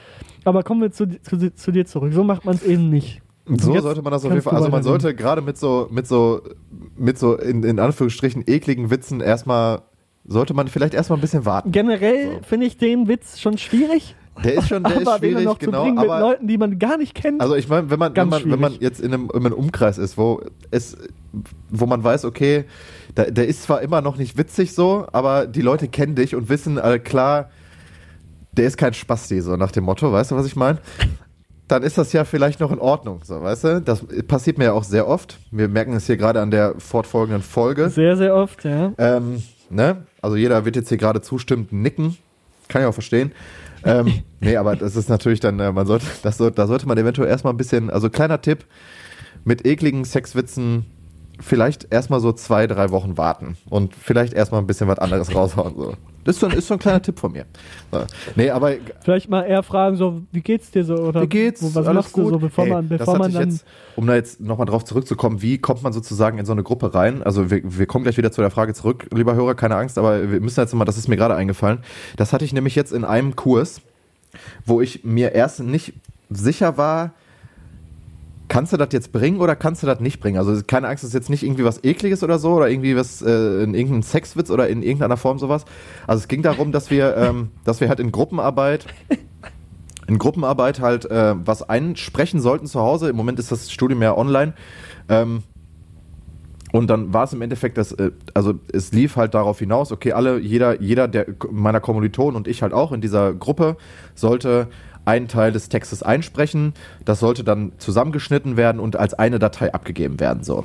Aber 0.46 0.64
kommen 0.64 0.82
wir 0.82 0.92
zu, 0.92 1.06
zu, 1.22 1.54
zu 1.54 1.72
dir 1.72 1.86
zurück. 1.86 2.12
So 2.12 2.24
macht 2.24 2.44
man 2.44 2.56
es 2.56 2.64
eben 2.64 2.90
nicht. 2.90 3.22
So 3.48 3.80
sollte 3.80 4.02
man 4.02 4.12
das 4.12 4.26
auf 4.26 4.32
jeden 4.32 4.42
Fall. 4.42 4.56
Also 4.56 4.70
man 4.70 4.82
sollte 4.82 5.14
gerade 5.14 5.44
mit 5.44 5.60
so, 5.60 5.88
mit 5.92 6.08
so, 6.08 6.42
mit 6.98 7.20
so 7.20 7.36
in, 7.36 7.62
in 7.62 7.80
Anführungsstrichen 7.80 8.46
ekligen 8.48 8.90
Witzen 8.90 9.22
erstmal, 9.22 9.84
sollte 10.26 10.56
man 10.56 10.70
vielleicht 10.70 10.96
erstmal 10.96 11.20
ein 11.20 11.22
bisschen 11.22 11.46
warten. 11.46 11.72
Generell 11.72 12.38
So. 12.38 12.40
finde 12.42 12.66
ich 12.66 12.80
den 12.80 13.08
Witz 13.08 13.40
schon 13.40 13.60
schwierig. 13.60 14.16
Der 14.44 14.56
ist 14.56 14.70
schon, 14.70 14.82
der 14.82 15.02
ist 15.02 15.02
aber 15.08 15.20
dann 15.20 15.20
schwierig, 15.20 15.46
noch 15.46 15.60
zu 15.60 15.68
genau. 15.68 15.86
mit 15.86 16.00
Aber 16.00 16.20
Leuten, 16.20 16.48
die 16.48 16.58
man 16.58 16.80
gar 16.80 16.98
nicht 16.98 17.14
kennt. 17.14 17.42
Also 17.42 17.54
ich 17.56 17.70
meine, 17.70 17.92
wenn 17.92 18.00
man, 18.00 18.16
wenn 18.16 18.28
man, 18.28 18.50
wenn 18.50 18.60
man 18.60 18.74
jetzt 18.80 19.02
in 19.02 19.14
einem, 19.14 19.30
in 19.32 19.46
einem 19.46 19.54
Umkreis 19.54 20.00
ist, 20.00 20.18
wo 20.18 20.42
es, 20.72 20.98
wo 21.70 21.86
man 21.86 22.04
weiß, 22.04 22.26
okay, 22.26 22.66
da, 23.16 23.26
der 23.26 23.48
ist 23.48 23.64
zwar 23.64 23.82
immer 23.82 24.02
noch 24.02 24.18
nicht 24.18 24.38
witzig 24.38 24.74
so, 24.74 25.08
aber 25.12 25.48
die 25.48 25.62
Leute 25.62 25.88
kennen 25.88 26.16
dich 26.16 26.36
und 26.36 26.50
wissen, 26.50 26.78
äh, 26.78 27.00
klar, 27.00 27.50
der 28.52 28.68
ist 28.68 28.78
kein 28.78 28.94
Spasti, 28.94 29.42
so 29.42 29.56
nach 29.56 29.72
dem 29.72 29.86
Motto, 29.86 30.12
weißt 30.12 30.32
du, 30.32 30.36
was 30.36 30.46
ich 30.46 30.56
meine? 30.56 30.80
Dann 31.68 31.82
ist 31.82 31.98
das 31.98 32.14
ja 32.14 32.26
vielleicht 32.26 32.60
noch 32.60 32.72
in 32.72 32.80
Ordnung, 32.80 33.22
so, 33.24 33.42
weißt 33.42 33.64
du? 33.64 33.82
Das 33.82 34.06
passiert 34.28 34.58
mir 34.58 34.66
ja 34.66 34.74
auch 34.74 34.84
sehr 34.84 35.08
oft. 35.08 35.40
Wir 35.50 35.68
merken 35.68 35.94
es 35.94 36.06
hier 36.06 36.18
gerade 36.18 36.42
an 36.42 36.52
der 36.52 36.76
fortfolgenden 36.78 37.42
Folge. 37.42 37.90
sehr, 37.90 38.18
sehr 38.18 38.36
oft, 38.36 38.64
ja. 38.66 38.94
Ähm, 38.98 39.42
ne? 39.70 40.06
Also 40.22 40.36
jeder 40.36 40.64
wird 40.66 40.76
jetzt 40.76 40.90
hier 40.90 40.98
gerade 40.98 41.22
zustimmend 41.22 41.74
nicken. 41.74 42.18
Kann 42.68 42.82
ich 42.82 42.88
auch 42.88 42.94
verstehen. 42.94 43.32
Ähm, 43.84 44.24
nee, 44.42 44.58
aber 44.58 44.76
das 44.76 44.96
ist 44.96 45.10
natürlich 45.10 45.40
dann, 45.40 45.60
äh, 45.60 45.72
man 45.72 45.88
sollte, 45.88 46.06
das 46.22 46.38
da 46.38 46.68
sollte 46.68 46.88
man 46.88 46.98
eventuell 46.98 47.30
erstmal 47.30 47.54
ein 47.54 47.58
bisschen, 47.58 47.90
also 47.90 48.10
kleiner 48.10 48.42
Tipp, 48.42 48.66
mit 49.44 49.66
ekligen 49.66 50.06
Sexwitzen 50.06 50.86
vielleicht 51.40 51.92
erstmal 51.92 52.20
so 52.20 52.32
zwei, 52.32 52.68
drei 52.68 52.92
Wochen 52.92 53.18
warten 53.18 53.58
und 53.70 53.94
vielleicht 53.96 54.34
erstmal 54.34 54.62
ein 54.62 54.68
bisschen 54.68 54.88
was 54.88 55.00
anderes 55.00 55.34
raushauen. 55.34 55.76
So. 55.76 55.94
Das 56.26 56.38
ist 56.38 56.40
so, 56.40 56.48
ein, 56.48 56.54
ist 56.54 56.68
so 56.68 56.74
ein 56.74 56.80
kleiner 56.80 57.02
Tipp 57.02 57.20
von 57.20 57.32
mir. 57.32 57.46
So. 57.92 58.04
Nee, 58.36 58.50
aber 58.50 58.74
Vielleicht 59.04 59.30
mal 59.30 59.44
eher 59.44 59.62
fragen, 59.62 59.96
so, 59.96 60.24
wie 60.32 60.42
geht's 60.42 60.72
dir 60.72 60.84
so? 60.84 60.96
Oder 60.96 61.22
wie 61.22 61.28
geht's? 61.28 61.62
Was 61.62 61.86
Alles 61.86 62.06
machst 62.06 62.18
du 62.18 62.30
so, 62.30 62.40
bevor 62.40 62.66
Ey, 62.66 62.72
man, 62.72 62.90
bevor 62.90 63.20
man 63.20 63.32
dann. 63.32 63.50
jetzt, 63.52 63.64
um 63.96 64.08
da 64.08 64.16
jetzt 64.16 64.42
nochmal 64.42 64.66
drauf 64.66 64.84
zurückzukommen, 64.84 65.44
wie 65.44 65.60
kommt 65.60 65.84
man 65.84 65.94
sozusagen 65.94 66.40
in 66.40 66.46
so 66.48 66.52
eine 66.52 66.64
Gruppe 66.64 66.96
rein? 66.96 67.22
Also 67.22 67.52
wir, 67.52 67.62
wir 67.64 67.86
kommen 67.86 68.04
gleich 68.04 68.18
wieder 68.18 68.32
zu 68.32 68.42
der 68.42 68.50
Frage 68.50 68.74
zurück, 68.74 69.08
lieber 69.14 69.36
Hörer, 69.36 69.54
keine 69.54 69.76
Angst, 69.76 70.00
aber 70.00 70.32
wir 70.32 70.42
müssen 70.42 70.60
jetzt 70.60 70.74
mal, 70.74 70.86
das 70.86 70.98
ist 70.98 71.08
mir 71.08 71.16
gerade 71.16 71.36
eingefallen. 71.36 71.80
Das 72.18 72.34
hatte 72.34 72.44
ich 72.44 72.54
nämlich 72.54 72.74
jetzt 72.74 72.92
in 72.92 73.06
einem 73.06 73.36
Kurs, 73.36 73.82
wo 74.66 74.82
ich 74.82 75.04
mir 75.04 75.34
erst 75.34 75.60
nicht 75.60 75.94
sicher 76.32 76.76
war, 76.78 77.14
kannst 78.48 78.74
du 78.74 78.78
das 78.78 78.90
jetzt 78.92 79.12
bringen 79.12 79.40
oder 79.40 79.56
kannst 79.56 79.84
du 79.84 79.88
das 79.88 80.00
nicht 80.00 80.20
bringen? 80.20 80.38
Also 80.38 80.62
keine 80.66 80.88
Angst, 80.88 81.04
das 81.04 81.10
ist 81.10 81.14
jetzt 81.14 81.30
nicht 81.30 81.44
irgendwie 81.44 81.64
was 81.64 81.84
Ekliges 81.84 82.24
oder 82.24 82.40
so 82.40 82.54
oder 82.54 82.70
irgendwie 82.70 82.96
was 82.96 83.22
äh, 83.22 83.64
in 83.64 83.74
irgendeinem 83.74 84.04
Sexwitz 84.04 84.50
oder 84.50 84.68
in 84.68 84.84
irgendeiner 84.84 85.18
Form 85.18 85.40
sowas. 85.40 85.66
Also 86.08 86.22
es 86.22 86.28
ging 86.28 86.42
darum, 86.42 86.72
dass 86.72 86.92
wir, 86.92 87.16
ähm, 87.18 87.50
dass 87.64 87.82
wir 87.82 87.90
halt 87.90 88.00
in 88.00 88.12
Gruppenarbeit 88.12 88.86
in 90.08 90.20
Gruppenarbeit 90.20 90.80
halt 90.80 91.10
äh, 91.10 91.36
was 91.38 91.68
einsprechen 91.68 92.40
sollten 92.40 92.68
zu 92.68 92.80
Hause. 92.80 93.10
Im 93.10 93.16
Moment 93.16 93.40
ist 93.40 93.52
das 93.52 93.72
Studium 93.72 94.02
ja 94.02 94.16
online. 94.16 94.54
Ähm, 95.10 95.44
und 96.72 96.88
dann 96.88 97.14
war 97.14 97.24
es 97.24 97.34
im 97.34 97.42
Endeffekt, 97.42 97.78
dass, 97.78 97.94
äh, 97.94 98.12
also 98.34 98.56
es 98.72 98.92
lief 98.92 99.16
halt 99.16 99.34
darauf 99.34 99.60
hinaus, 99.60 99.92
okay, 99.92 100.12
alle, 100.12 100.40
jeder, 100.40 100.82
jeder 100.82 101.08
der 101.08 101.28
meiner 101.50 101.80
Kommilitonen 101.80 102.36
und 102.36 102.48
ich 102.48 102.62
halt 102.62 102.74
auch 102.74 102.92
in 102.92 103.02
dieser 103.02 103.34
Gruppe 103.34 103.78
sollte 104.14 104.68
einen 105.06 105.28
Teil 105.28 105.52
des 105.52 105.70
Textes 105.70 106.04
einsprechen. 106.04 106.74
Das 107.06 107.20
sollte 107.20 107.44
dann 107.44 107.72
zusammengeschnitten 107.78 108.58
werden 108.58 108.80
und 108.80 108.96
als 108.96 109.14
eine 109.14 109.40
Datei 109.40 109.74
abgegeben 109.74 110.20
werden. 110.20 110.44
So. 110.44 110.64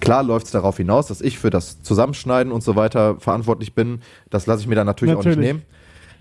Klar 0.00 0.22
läuft 0.22 0.46
es 0.46 0.52
darauf 0.52 0.76
hinaus, 0.76 1.06
dass 1.06 1.20
ich 1.20 1.38
für 1.38 1.50
das 1.50 1.82
Zusammenschneiden 1.82 2.52
und 2.52 2.62
so 2.62 2.76
weiter 2.76 3.16
verantwortlich 3.18 3.74
bin. 3.74 4.00
Das 4.30 4.46
lasse 4.46 4.60
ich 4.60 4.66
mir 4.66 4.74
dann 4.74 4.86
natürlich, 4.86 5.14
auch 5.14 5.18
Natürlich. 5.18 5.38
nicht 5.38 5.46
nehmen. 5.46 5.62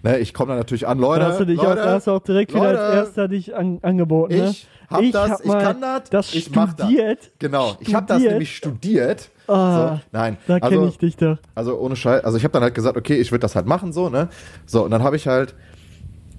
Ne, 0.03 0.19
ich 0.19 0.33
komme 0.35 0.49
dann 0.49 0.57
natürlich 0.59 0.87
an, 0.87 0.99
Leute. 0.99 1.21
Da 1.21 1.27
hast 1.29 1.39
du 1.39 1.45
dich 1.45 1.57
Leute, 1.57 1.83
auch, 1.83 1.87
hast 1.87 2.07
du 2.07 2.11
auch 2.11 2.19
direkt 2.19 2.53
wieder 2.53 2.61
als 2.67 2.79
Leute, 2.79 2.95
erster 2.97 3.27
dich 3.27 3.55
an, 3.55 3.79
angeboten. 3.81 4.35
Ne? 4.35 4.49
ich 4.49 4.67
hab 4.87 5.11
das, 5.11 5.31
hab 5.31 5.45
ich 5.45 5.51
kann 5.51 5.81
das, 5.81 6.09
das 6.11 6.35
ich 6.35 6.51
mach 6.51 6.73
das. 6.73 6.85
studiert. 6.87 7.31
Genau, 7.39 7.75
ich 7.79 7.95
habe 7.95 8.05
das 8.05 8.17
Studiert. 8.17 8.31
nämlich 8.33 8.55
studiert. 8.55 9.29
Ah, 9.47 9.95
so, 9.95 9.99
nein, 10.11 10.37
Da 10.45 10.55
also, 10.57 10.69
kenne 10.69 10.89
ich 10.89 10.97
dich 10.99 11.17
doch. 11.17 11.37
also 11.55 11.79
ohne 11.79 11.95
Scheiß, 11.95 12.23
also 12.23 12.37
ich 12.37 12.43
habe 12.43 12.51
dann 12.51 12.61
halt 12.61 12.75
gesagt, 12.75 12.97
okay, 12.97 13.15
ich 13.15 13.31
würde 13.31 13.41
das 13.41 13.55
halt 13.55 13.65
machen 13.65 13.93
so, 13.93 14.09
ne? 14.09 14.29
So, 14.67 14.83
und 14.85 14.91
dann 14.91 15.01
habe 15.01 15.15
ich 15.15 15.27
halt 15.27 15.55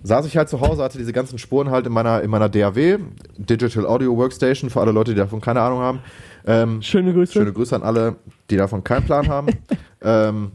saß 0.06 0.26
ich 0.26 0.36
halt 0.36 0.48
zu 0.48 0.60
Hause, 0.60 0.82
hatte 0.82 0.98
diese 0.98 1.12
ganzen 1.12 1.38
Spuren 1.38 1.70
halt 1.70 1.86
in 1.86 1.92
meiner 1.92 2.22
in 2.22 2.30
meiner 2.30 2.48
DAW, 2.48 2.98
Digital 3.36 3.86
Audio 3.86 4.16
Workstation 4.16 4.70
für 4.70 4.80
alle 4.80 4.92
Leute, 4.92 5.12
die 5.12 5.18
davon 5.18 5.40
keine 5.40 5.60
Ahnung 5.60 5.80
haben. 5.80 6.00
Ähm, 6.46 6.80
Schöne 6.82 7.12
Grüße. 7.12 7.32
Schöne 7.32 7.52
Grüße 7.52 7.74
an 7.74 7.82
alle, 7.82 8.16
die 8.50 8.56
davon 8.56 8.84
keinen 8.84 9.04
Plan 9.04 9.28
haben. 9.28 9.48
ähm, 10.02 10.52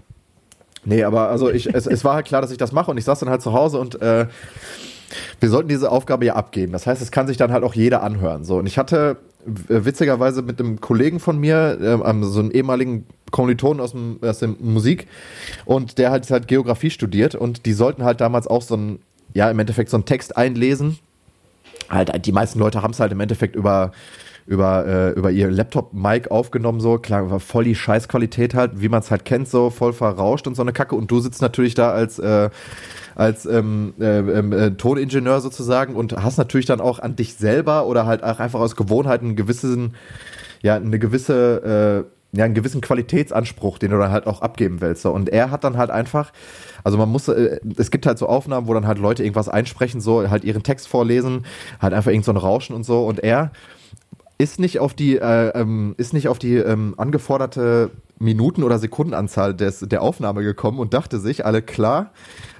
nee, 0.85 1.03
aber 1.03 1.29
also 1.29 1.51
ich, 1.51 1.73
es, 1.73 1.85
es 1.85 2.03
war 2.05 2.15
halt 2.15 2.27
klar, 2.27 2.41
dass 2.41 2.51
ich 2.51 2.57
das 2.57 2.71
mache 2.71 2.91
und 2.91 2.97
ich 2.97 3.03
saß 3.03 3.19
dann 3.19 3.29
halt 3.29 3.41
zu 3.41 3.51
Hause 3.51 3.77
und 3.77 4.01
äh, 4.01 4.27
wir 5.39 5.49
sollten 5.49 5.67
diese 5.67 5.91
Aufgabe 5.91 6.25
ja 6.25 6.35
abgeben. 6.35 6.71
Das 6.71 6.87
heißt, 6.87 7.01
es 7.01 7.11
kann 7.11 7.27
sich 7.27 7.35
dann 7.35 7.51
halt 7.51 7.63
auch 7.63 7.73
jeder 7.73 8.03
anhören. 8.03 8.45
So. 8.45 8.57
Und 8.57 8.67
ich 8.67 8.77
hatte 8.77 9.17
witzigerweise 9.45 10.41
mit 10.41 10.59
einem 10.59 10.79
Kollegen 10.79 11.19
von 11.19 11.39
mir, 11.39 11.77
ähm, 11.81 12.23
so 12.23 12.39
einem 12.39 12.51
ehemaligen 12.51 13.05
Kommilitonen 13.31 13.81
aus, 13.81 13.91
dem, 13.91 14.19
aus 14.21 14.39
der 14.39 14.49
Musik, 14.59 15.07
und 15.65 15.97
der 15.97 16.11
hat 16.11 16.29
halt 16.29 16.47
Geografie 16.47 16.89
studiert 16.89 17.35
und 17.35 17.65
die 17.65 17.73
sollten 17.73 18.03
halt 18.03 18.21
damals 18.21 18.47
auch 18.47 18.61
so 18.61 18.75
ein, 18.75 18.99
ja, 19.33 19.49
im 19.49 19.59
Endeffekt 19.59 19.89
so 19.89 19.97
einen 19.97 20.05
Text 20.05 20.37
einlesen. 20.37 20.99
Halt, 21.89 22.25
die 22.25 22.31
meisten 22.31 22.59
Leute 22.59 22.81
haben 22.81 22.91
es 22.91 22.99
halt 22.99 23.11
im 23.11 23.19
Endeffekt 23.19 23.55
über 23.55 23.91
über, 24.47 24.85
äh, 24.85 25.11
über 25.11 25.31
ihr 25.31 25.49
Laptop-Mic 25.49 26.29
aufgenommen, 26.29 26.79
so, 26.79 26.97
klar, 26.97 27.29
war 27.29 27.39
voll 27.39 27.63
die 27.63 27.75
Scheißqualität 27.75 28.53
halt, 28.53 28.81
wie 28.81 28.89
man 28.89 28.99
es 28.99 29.11
halt 29.11 29.25
kennt, 29.25 29.47
so 29.47 29.69
voll 29.69 29.93
verrauscht 29.93 30.47
und 30.47 30.55
so 30.55 30.61
eine 30.61 30.73
Kacke. 30.73 30.95
Und 30.95 31.11
du 31.11 31.19
sitzt 31.19 31.41
natürlich 31.41 31.73
da 31.73 31.91
als, 31.91 32.19
äh, 32.19 32.49
als 33.15 33.45
ähm, 33.45 33.93
äh, 33.99 34.19
ähm, 34.19 34.51
äh, 34.51 34.71
Toningenieur 34.71 35.41
sozusagen 35.41 35.95
und 35.95 36.13
hast 36.21 36.37
natürlich 36.37 36.65
dann 36.65 36.81
auch 36.81 36.99
an 36.99 37.15
dich 37.15 37.35
selber 37.35 37.85
oder 37.85 38.05
halt 38.05 38.23
auch 38.23 38.39
einfach 38.39 38.59
aus 38.59 38.75
Gewohnheit 38.75 39.21
einen 39.21 39.35
gewissen, 39.35 39.95
ja, 40.61 40.75
eine 40.75 40.99
gewisse, 40.99 42.05
äh, 42.33 42.37
ja, 42.37 42.45
einen 42.45 42.53
gewissen 42.53 42.81
Qualitätsanspruch, 42.81 43.77
den 43.77 43.91
du 43.91 43.97
dann 43.97 44.11
halt 44.11 44.25
auch 44.25 44.41
abgeben 44.41 44.81
willst. 44.81 45.01
So. 45.01 45.11
Und 45.11 45.29
er 45.29 45.51
hat 45.51 45.63
dann 45.63 45.77
halt 45.77 45.91
einfach, 45.91 46.31
also 46.83 46.97
man 46.97 47.09
muss, 47.09 47.27
äh, 47.27 47.59
es 47.77 47.91
gibt 47.91 48.05
halt 48.05 48.17
so 48.17 48.27
Aufnahmen, 48.27 48.67
wo 48.67 48.73
dann 48.73 48.87
halt 48.87 48.99
Leute 48.99 49.23
irgendwas 49.23 49.49
einsprechen, 49.49 50.01
so 50.01 50.29
halt 50.29 50.43
ihren 50.43 50.63
Text 50.63 50.87
vorlesen, 50.87 51.45
halt 51.79 51.93
einfach 51.93 52.11
irgend 52.11 52.25
so 52.25 52.31
ein 52.31 52.37
Rauschen 52.37 52.75
und 52.75 52.83
so. 52.83 53.05
Und 53.05 53.19
er 53.19 53.51
ist 54.37 54.59
nicht 54.59 54.79
auf 54.79 54.93
die, 54.93 55.17
äh, 55.17 55.49
ähm, 55.49 55.93
ist 55.97 56.13
nicht 56.13 56.27
auf 56.27 56.39
die 56.39 56.55
ähm, 56.55 56.95
angeforderte 56.97 57.91
Minuten- 58.17 58.63
oder 58.63 58.79
Sekundenanzahl 58.79 59.53
des, 59.55 59.79
der 59.79 60.01
Aufnahme 60.01 60.43
gekommen 60.43 60.79
und 60.79 60.93
dachte 60.93 61.19
sich, 61.19 61.45
alle 61.45 61.61
klar, 61.61 62.11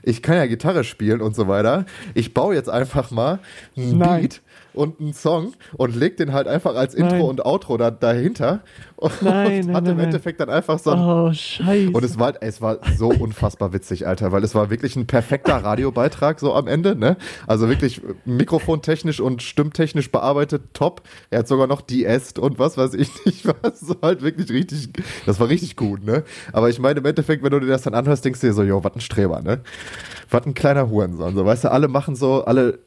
ich 0.03 0.21
kann 0.21 0.37
ja 0.37 0.47
Gitarre 0.47 0.83
spielen 0.83 1.21
und 1.21 1.35
so 1.35 1.47
weiter. 1.47 1.85
Ich 2.13 2.33
baue 2.33 2.55
jetzt 2.55 2.69
einfach 2.69 3.11
mal 3.11 3.39
ein 3.77 3.97
Nein. 3.97 4.21
Beat 4.21 4.41
und 4.73 4.99
einen 4.99 5.13
Song 5.13 5.53
und 5.77 5.95
leg 5.95 6.17
den 6.17 6.33
halt 6.33 6.47
einfach 6.47 6.75
als 6.75 6.93
Intro 6.93 7.15
Nein. 7.17 7.21
und 7.21 7.45
Outro 7.45 7.77
da, 7.77 7.91
dahinter 7.91 8.61
und 8.95 9.21
Nein, 9.21 9.65
nein, 9.65 9.75
hat 9.75 9.87
im. 9.87 9.99
Endeffekt 9.99 10.39
dann 10.39 10.49
einfach 10.49 10.79
so 10.79 10.91
Oh, 10.91 11.33
scheiße. 11.33 11.91
und 11.91 12.03
es 12.03 12.17
war, 12.19 12.33
es 12.41 12.61
war 12.61 12.77
so 12.97 13.09
unfassbar 13.19 13.73
witzig, 13.73 14.07
Alter, 14.07 14.31
weil 14.31 14.43
es 14.43 14.55
war 14.55 14.69
wirklich 14.69 14.95
ein 14.95 15.07
perfekter 15.07 15.57
Radiobeitrag 15.57 16.39
so 16.39 16.53
am 16.53 16.67
Ende, 16.67 16.95
ne? 16.95 17.17
Also 17.47 17.67
wirklich 17.69 18.01
mikrofontechnisch 18.25 19.19
und 19.19 19.41
stimmtechnisch 19.43 20.11
bearbeitet, 20.11 20.63
top. 20.73 21.01
Er 21.29 21.39
hat 21.39 21.47
sogar 21.47 21.67
noch 21.67 21.81
de-esst 21.81 22.39
und 22.39 22.59
was 22.59 22.77
weiß 22.77 22.93
ich 22.95 23.09
nicht 23.25 23.45
was. 23.61 23.79
So 23.81 23.95
halt 24.01 24.21
wirklich 24.21 24.49
richtig, 24.49 24.89
das 25.25 25.39
war 25.39 25.49
richtig 25.49 25.75
gut, 25.75 26.03
ne? 26.03 26.23
Aber 26.53 26.69
ich 26.69 26.79
meine, 26.79 26.99
im 26.99 27.05
Endeffekt, 27.05 27.43
wenn 27.43 27.51
du 27.51 27.59
dir 27.59 27.67
das 27.67 27.83
dann 27.83 27.93
anhörst, 27.93 28.25
denkst 28.25 28.39
du 28.41 28.47
dir 28.47 28.53
so, 28.53 28.63
jo, 28.63 28.83
was 28.83 28.93
ein 28.95 29.01
Streber, 29.01 29.41
ne? 29.41 29.61
Was 30.29 30.45
ein 30.45 30.53
kleiner 30.53 30.89
Hurensohn, 30.89 31.35
so, 31.35 31.45
weißt 31.45 31.65
du, 31.65 31.71
alle 31.71 31.87
machen 31.87 32.15
so, 32.15 32.43
alle 32.45 32.79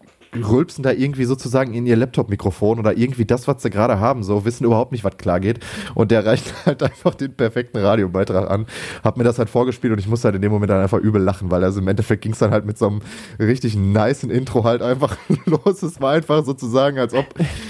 rülpsen 0.43 0.83
da 0.83 0.93
irgendwie 0.93 1.25
sozusagen 1.25 1.75
in 1.75 1.87
ihr 1.87 1.97
Laptop-Mikrofon 1.97 2.79
oder 2.79 2.97
irgendwie 2.97 3.25
das, 3.25 3.47
was 3.49 3.63
sie 3.63 3.71
gerade 3.71 4.01
haben, 4.01 4.23
so, 4.23 4.45
wissen 4.45 4.65
überhaupt 4.65 4.93
nicht, 4.93 5.05
was 5.05 5.17
klar 5.17 5.41
geht. 5.41 5.61
Und 5.95 6.11
der 6.11 6.25
reicht 6.25 6.53
halt 6.67 6.83
einfach 6.83 7.15
den 7.15 7.35
perfekten 7.35 7.79
Radiobeitrag 7.79 8.51
an. 8.51 8.67
Hab 9.03 9.17
mir 9.17 9.25
das 9.25 9.39
halt 9.39 9.51
vorgespielt 9.51 9.93
und 9.93 9.99
ich 9.99 10.09
musste 10.09 10.27
halt 10.29 10.37
in 10.37 10.43
dem 10.43 10.53
Moment 10.53 10.71
dann 10.71 10.83
einfach 10.83 10.99
übel 10.99 11.23
lachen, 11.23 11.51
weil 11.51 11.63
also 11.65 11.81
im 11.81 11.89
Endeffekt 11.89 12.23
ging 12.23 12.33
es 12.33 12.39
dann 12.39 12.51
halt 12.51 12.65
mit 12.65 12.79
so 12.79 12.89
einem 12.89 13.01
richtig 13.39 13.77
niceen 13.77 14.31
Intro 14.31 14.65
halt 14.65 14.83
einfach 14.83 15.17
los. 15.47 15.83
Es 15.83 16.01
war 16.01 16.13
einfach 16.13 16.45
sozusagen, 16.45 16.99
als 16.99 17.15
ob, 17.15 17.27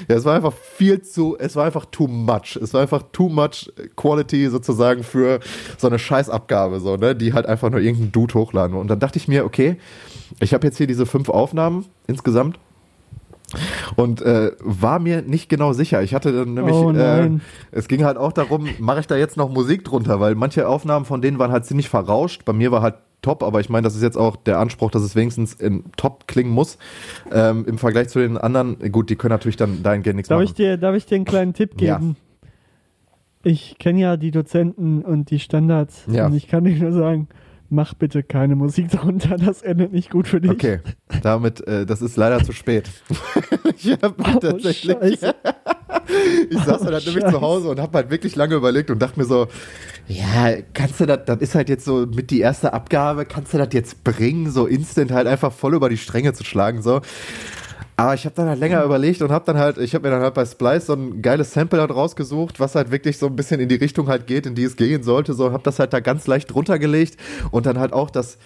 ja, 0.08 0.16
es 0.16 0.24
war 0.24 0.34
einfach 0.34 0.52
viel 0.52 1.02
zu, 1.02 1.36
es 1.38 1.56
war 1.56 1.64
einfach 1.64 1.86
too 1.86 2.06
much. 2.06 2.56
Es 2.60 2.74
war 2.74 2.82
einfach 2.82 3.02
too 3.12 3.28
much 3.28 3.72
Quality 3.96 4.48
sozusagen 4.48 5.02
für 5.02 5.40
so 5.78 5.86
eine 5.86 5.98
Scheißabgabe, 5.98 6.80
so, 6.80 6.96
ne, 6.96 7.14
die 7.14 7.32
halt 7.32 7.46
einfach 7.46 7.70
nur 7.70 7.80
irgendein 7.80 8.12
Dude 8.12 8.34
hochladen. 8.34 8.76
Und 8.76 8.88
dann 8.88 9.00
dachte 9.00 9.18
ich 9.18 9.28
mir, 9.28 9.44
okay, 9.44 9.76
ich 10.40 10.54
habe 10.54 10.66
jetzt 10.66 10.78
hier 10.78 10.86
diese 10.86 11.06
fünf 11.06 11.28
Aufnahmen 11.28 11.86
insgesamt 12.06 12.53
und 13.96 14.20
äh, 14.22 14.52
war 14.60 14.98
mir 14.98 15.22
nicht 15.22 15.48
genau 15.48 15.72
sicher. 15.72 16.02
Ich 16.02 16.14
hatte 16.14 16.32
dann 16.32 16.54
nämlich, 16.54 16.74
Oh 16.74 16.90
äh, 16.92 17.30
es 17.70 17.88
ging 17.88 18.04
halt 18.04 18.16
auch 18.16 18.32
darum, 18.32 18.68
mache 18.78 19.00
ich 19.00 19.06
da 19.06 19.16
jetzt 19.16 19.36
noch 19.36 19.48
Musik 19.50 19.84
drunter, 19.84 20.20
weil 20.20 20.34
manche 20.34 20.68
Aufnahmen 20.68 21.04
von 21.04 21.22
denen 21.22 21.38
waren 21.38 21.52
halt 21.52 21.64
ziemlich 21.64 21.88
verrauscht. 21.88 22.44
Bei 22.44 22.52
mir 22.52 22.72
war 22.72 22.82
halt 22.82 22.96
top, 23.22 23.42
aber 23.42 23.60
ich 23.60 23.70
meine, 23.70 23.84
das 23.84 23.94
ist 23.96 24.02
jetzt 24.02 24.18
auch 24.18 24.36
der 24.36 24.58
Anspruch, 24.58 24.90
dass 24.90 25.02
es 25.02 25.14
wenigstens 25.16 25.54
in 25.54 25.84
top 25.96 26.26
klingen 26.26 26.50
muss. 26.50 26.78
Ähm, 27.32 27.64
Im 27.66 27.78
Vergleich 27.78 28.08
zu 28.08 28.18
den 28.18 28.36
anderen, 28.36 28.92
gut, 28.92 29.08
die 29.08 29.16
können 29.16 29.30
natürlich 29.32 29.56
dann 29.56 29.82
dahingehend 29.82 30.16
nichts 30.16 30.28
Darf 30.28 30.38
machen. 30.38 30.44
ich, 30.46 30.54
dir, 30.54 30.76
darf 30.76 30.94
ich 30.94 31.06
dir 31.06 31.16
einen 31.16 31.24
kleinen 31.24 31.54
Tipp 31.54 31.80
Ja. 31.80 31.96
geben? 31.98 32.16
Ich 33.42 33.76
kenne 33.78 34.00
ja 34.00 34.16
die 34.16 34.30
Dozenten 34.30 35.02
und 35.02 35.30
die 35.30 35.38
Standards. 35.38 36.04
Ja. 36.10 36.26
Und 36.26 36.34
ich 36.34 36.48
kann 36.48 36.64
dir 36.64 36.74
nur 36.76 36.92
sagen, 36.92 37.28
mach 37.70 37.94
bitte 37.94 38.22
keine 38.22 38.56
Musik 38.56 38.90
darunter, 38.90 39.36
das 39.36 39.62
endet 39.62 39.92
nicht 39.92 40.10
gut 40.10 40.28
für 40.28 40.40
dich. 40.40 40.50
Okay, 40.50 40.80
damit, 41.22 41.66
äh, 41.66 41.86
das 41.86 42.02
ist 42.02 42.16
leider 42.16 42.42
zu 42.44 42.52
spät. 42.52 42.90
ich 43.76 43.92
habe 44.02 44.14
Oh, 44.18 44.38
tatsächlich, 44.38 44.96
Scheiße. 44.96 45.34
ich 46.50 46.58
saß 46.58 46.82
dann 46.82 46.94
halt 46.94 47.06
nämlich 47.06 47.26
zu 47.26 47.40
Hause 47.40 47.68
und 47.68 47.80
habe 47.80 47.98
halt 47.98 48.10
wirklich 48.10 48.36
lange 48.36 48.54
überlegt 48.54 48.90
und 48.90 49.00
dachte 49.00 49.18
mir 49.18 49.26
so, 49.26 49.48
ja, 50.06 50.56
kannst 50.72 51.00
du 51.00 51.06
das, 51.06 51.20
das 51.26 51.40
ist 51.40 51.54
halt 51.54 51.68
jetzt 51.68 51.84
so 51.84 52.06
mit 52.06 52.30
die 52.30 52.40
erste 52.40 52.72
Abgabe, 52.72 53.24
kannst 53.24 53.54
du 53.54 53.58
das 53.58 53.68
jetzt 53.72 54.04
bringen, 54.04 54.50
so 54.50 54.66
instant 54.66 55.10
halt 55.12 55.26
einfach 55.26 55.52
voll 55.52 55.74
über 55.74 55.88
die 55.88 55.96
Stränge 55.96 56.32
zu 56.32 56.44
schlagen, 56.44 56.82
so. 56.82 57.00
Aber 57.96 58.14
ich 58.14 58.24
habe 58.24 58.34
dann 58.34 58.48
halt 58.48 58.58
länger 58.58 58.82
überlegt 58.82 59.22
und 59.22 59.30
habe 59.30 59.44
dann 59.44 59.56
halt, 59.56 59.78
ich 59.78 59.94
habe 59.94 60.08
mir 60.08 60.14
dann 60.14 60.22
halt 60.22 60.34
bei 60.34 60.44
Splice 60.44 60.86
so 60.86 60.94
ein 60.94 61.22
geiles 61.22 61.52
Sample 61.52 61.80
halt 61.80 61.90
rausgesucht, 61.90 62.58
was 62.58 62.74
halt 62.74 62.90
wirklich 62.90 63.18
so 63.18 63.26
ein 63.26 63.36
bisschen 63.36 63.60
in 63.60 63.68
die 63.68 63.76
Richtung 63.76 64.08
halt 64.08 64.26
geht, 64.26 64.46
in 64.46 64.56
die 64.56 64.64
es 64.64 64.76
gehen 64.76 65.04
sollte, 65.04 65.32
so 65.32 65.52
habe 65.52 65.62
das 65.62 65.78
halt 65.78 65.92
da 65.92 66.00
ganz 66.00 66.26
leicht 66.26 66.54
runtergelegt 66.54 67.16
und 67.52 67.66
dann 67.66 67.78
halt 67.78 67.92
auch 67.92 68.10
das 68.10 68.38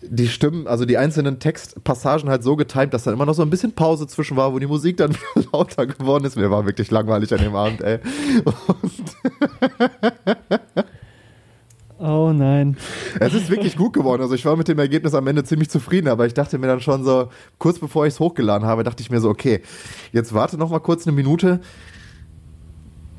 die 0.00 0.28
Stimmen, 0.28 0.66
also 0.66 0.84
die 0.84 0.96
einzelnen 0.96 1.40
Textpassagen 1.40 2.30
halt 2.30 2.42
so 2.42 2.56
getimt, 2.56 2.94
dass 2.94 3.02
dann 3.02 3.14
immer 3.14 3.26
noch 3.26 3.34
so 3.34 3.42
ein 3.42 3.50
bisschen 3.50 3.72
Pause 3.72 4.06
zwischen 4.06 4.36
war, 4.36 4.52
wo 4.52 4.58
die 4.58 4.66
Musik 4.66 4.96
dann 4.96 5.10
wieder 5.34 5.48
lauter 5.52 5.86
geworden 5.86 6.24
ist. 6.24 6.36
Mir 6.36 6.50
war 6.50 6.64
wirklich 6.66 6.90
langweilig 6.90 7.32
an 7.32 7.40
dem 7.40 7.54
Abend, 7.54 7.82
ey. 7.82 7.98
Oh 11.98 12.32
nein. 12.32 12.76
Es 13.18 13.34
ist 13.34 13.50
wirklich 13.50 13.76
gut 13.76 13.92
geworden. 13.92 14.22
Also 14.22 14.34
ich 14.34 14.44
war 14.44 14.56
mit 14.56 14.68
dem 14.68 14.78
Ergebnis 14.78 15.14
am 15.14 15.26
Ende 15.26 15.42
ziemlich 15.42 15.68
zufrieden, 15.68 16.08
aber 16.08 16.26
ich 16.26 16.34
dachte 16.34 16.58
mir 16.58 16.68
dann 16.68 16.80
schon 16.80 17.04
so, 17.04 17.28
kurz 17.58 17.78
bevor 17.78 18.06
ich 18.06 18.14
es 18.14 18.20
hochgeladen 18.20 18.66
habe, 18.66 18.84
dachte 18.84 19.02
ich 19.02 19.10
mir 19.10 19.20
so, 19.20 19.28
okay, 19.28 19.62
jetzt 20.12 20.32
warte 20.32 20.56
noch 20.56 20.70
mal 20.70 20.78
kurz 20.78 21.06
eine 21.06 21.16
Minute. 21.16 21.60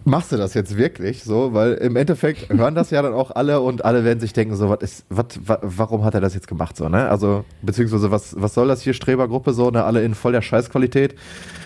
Machst 0.06 0.32
du 0.32 0.38
das 0.38 0.54
jetzt 0.54 0.78
wirklich 0.78 1.24
so? 1.24 1.54
Weil 1.54 1.74
im 1.74 1.98
Endeffekt 1.98 2.50
hören 2.50 2.74
das 2.74 2.90
ja 2.90 3.02
dann 3.02 3.14
auch 3.14 3.32
alle 3.32 3.60
und 3.60 3.84
alle 3.84 4.06
werden 4.06 4.22
sich 4.22 4.32
denken, 4.32 4.56
so, 4.56 4.70
was 4.70 4.80
ist, 4.82 5.06
was, 5.10 5.26
wa, 5.46 5.60
warum 5.62 6.06
hat 6.06 6.16
er 6.16 6.22
das 6.22 6.34
jetzt 6.34 6.48
gemacht 6.48 6.78
so, 6.78 6.88
ne? 6.88 7.10
Also, 7.10 7.44
beziehungsweise, 7.62 8.10
was, 8.10 8.34
was 8.40 8.54
soll 8.54 8.70
das 8.70 8.82
hier, 8.82 8.94
Strebergruppe 8.94 9.54
so, 9.54 9.70
ne? 9.70 9.84
Alle 9.84 10.02
in 10.04 10.16
voll 10.16 10.32
der 10.32 10.42
Scheißqualität. 10.42 11.16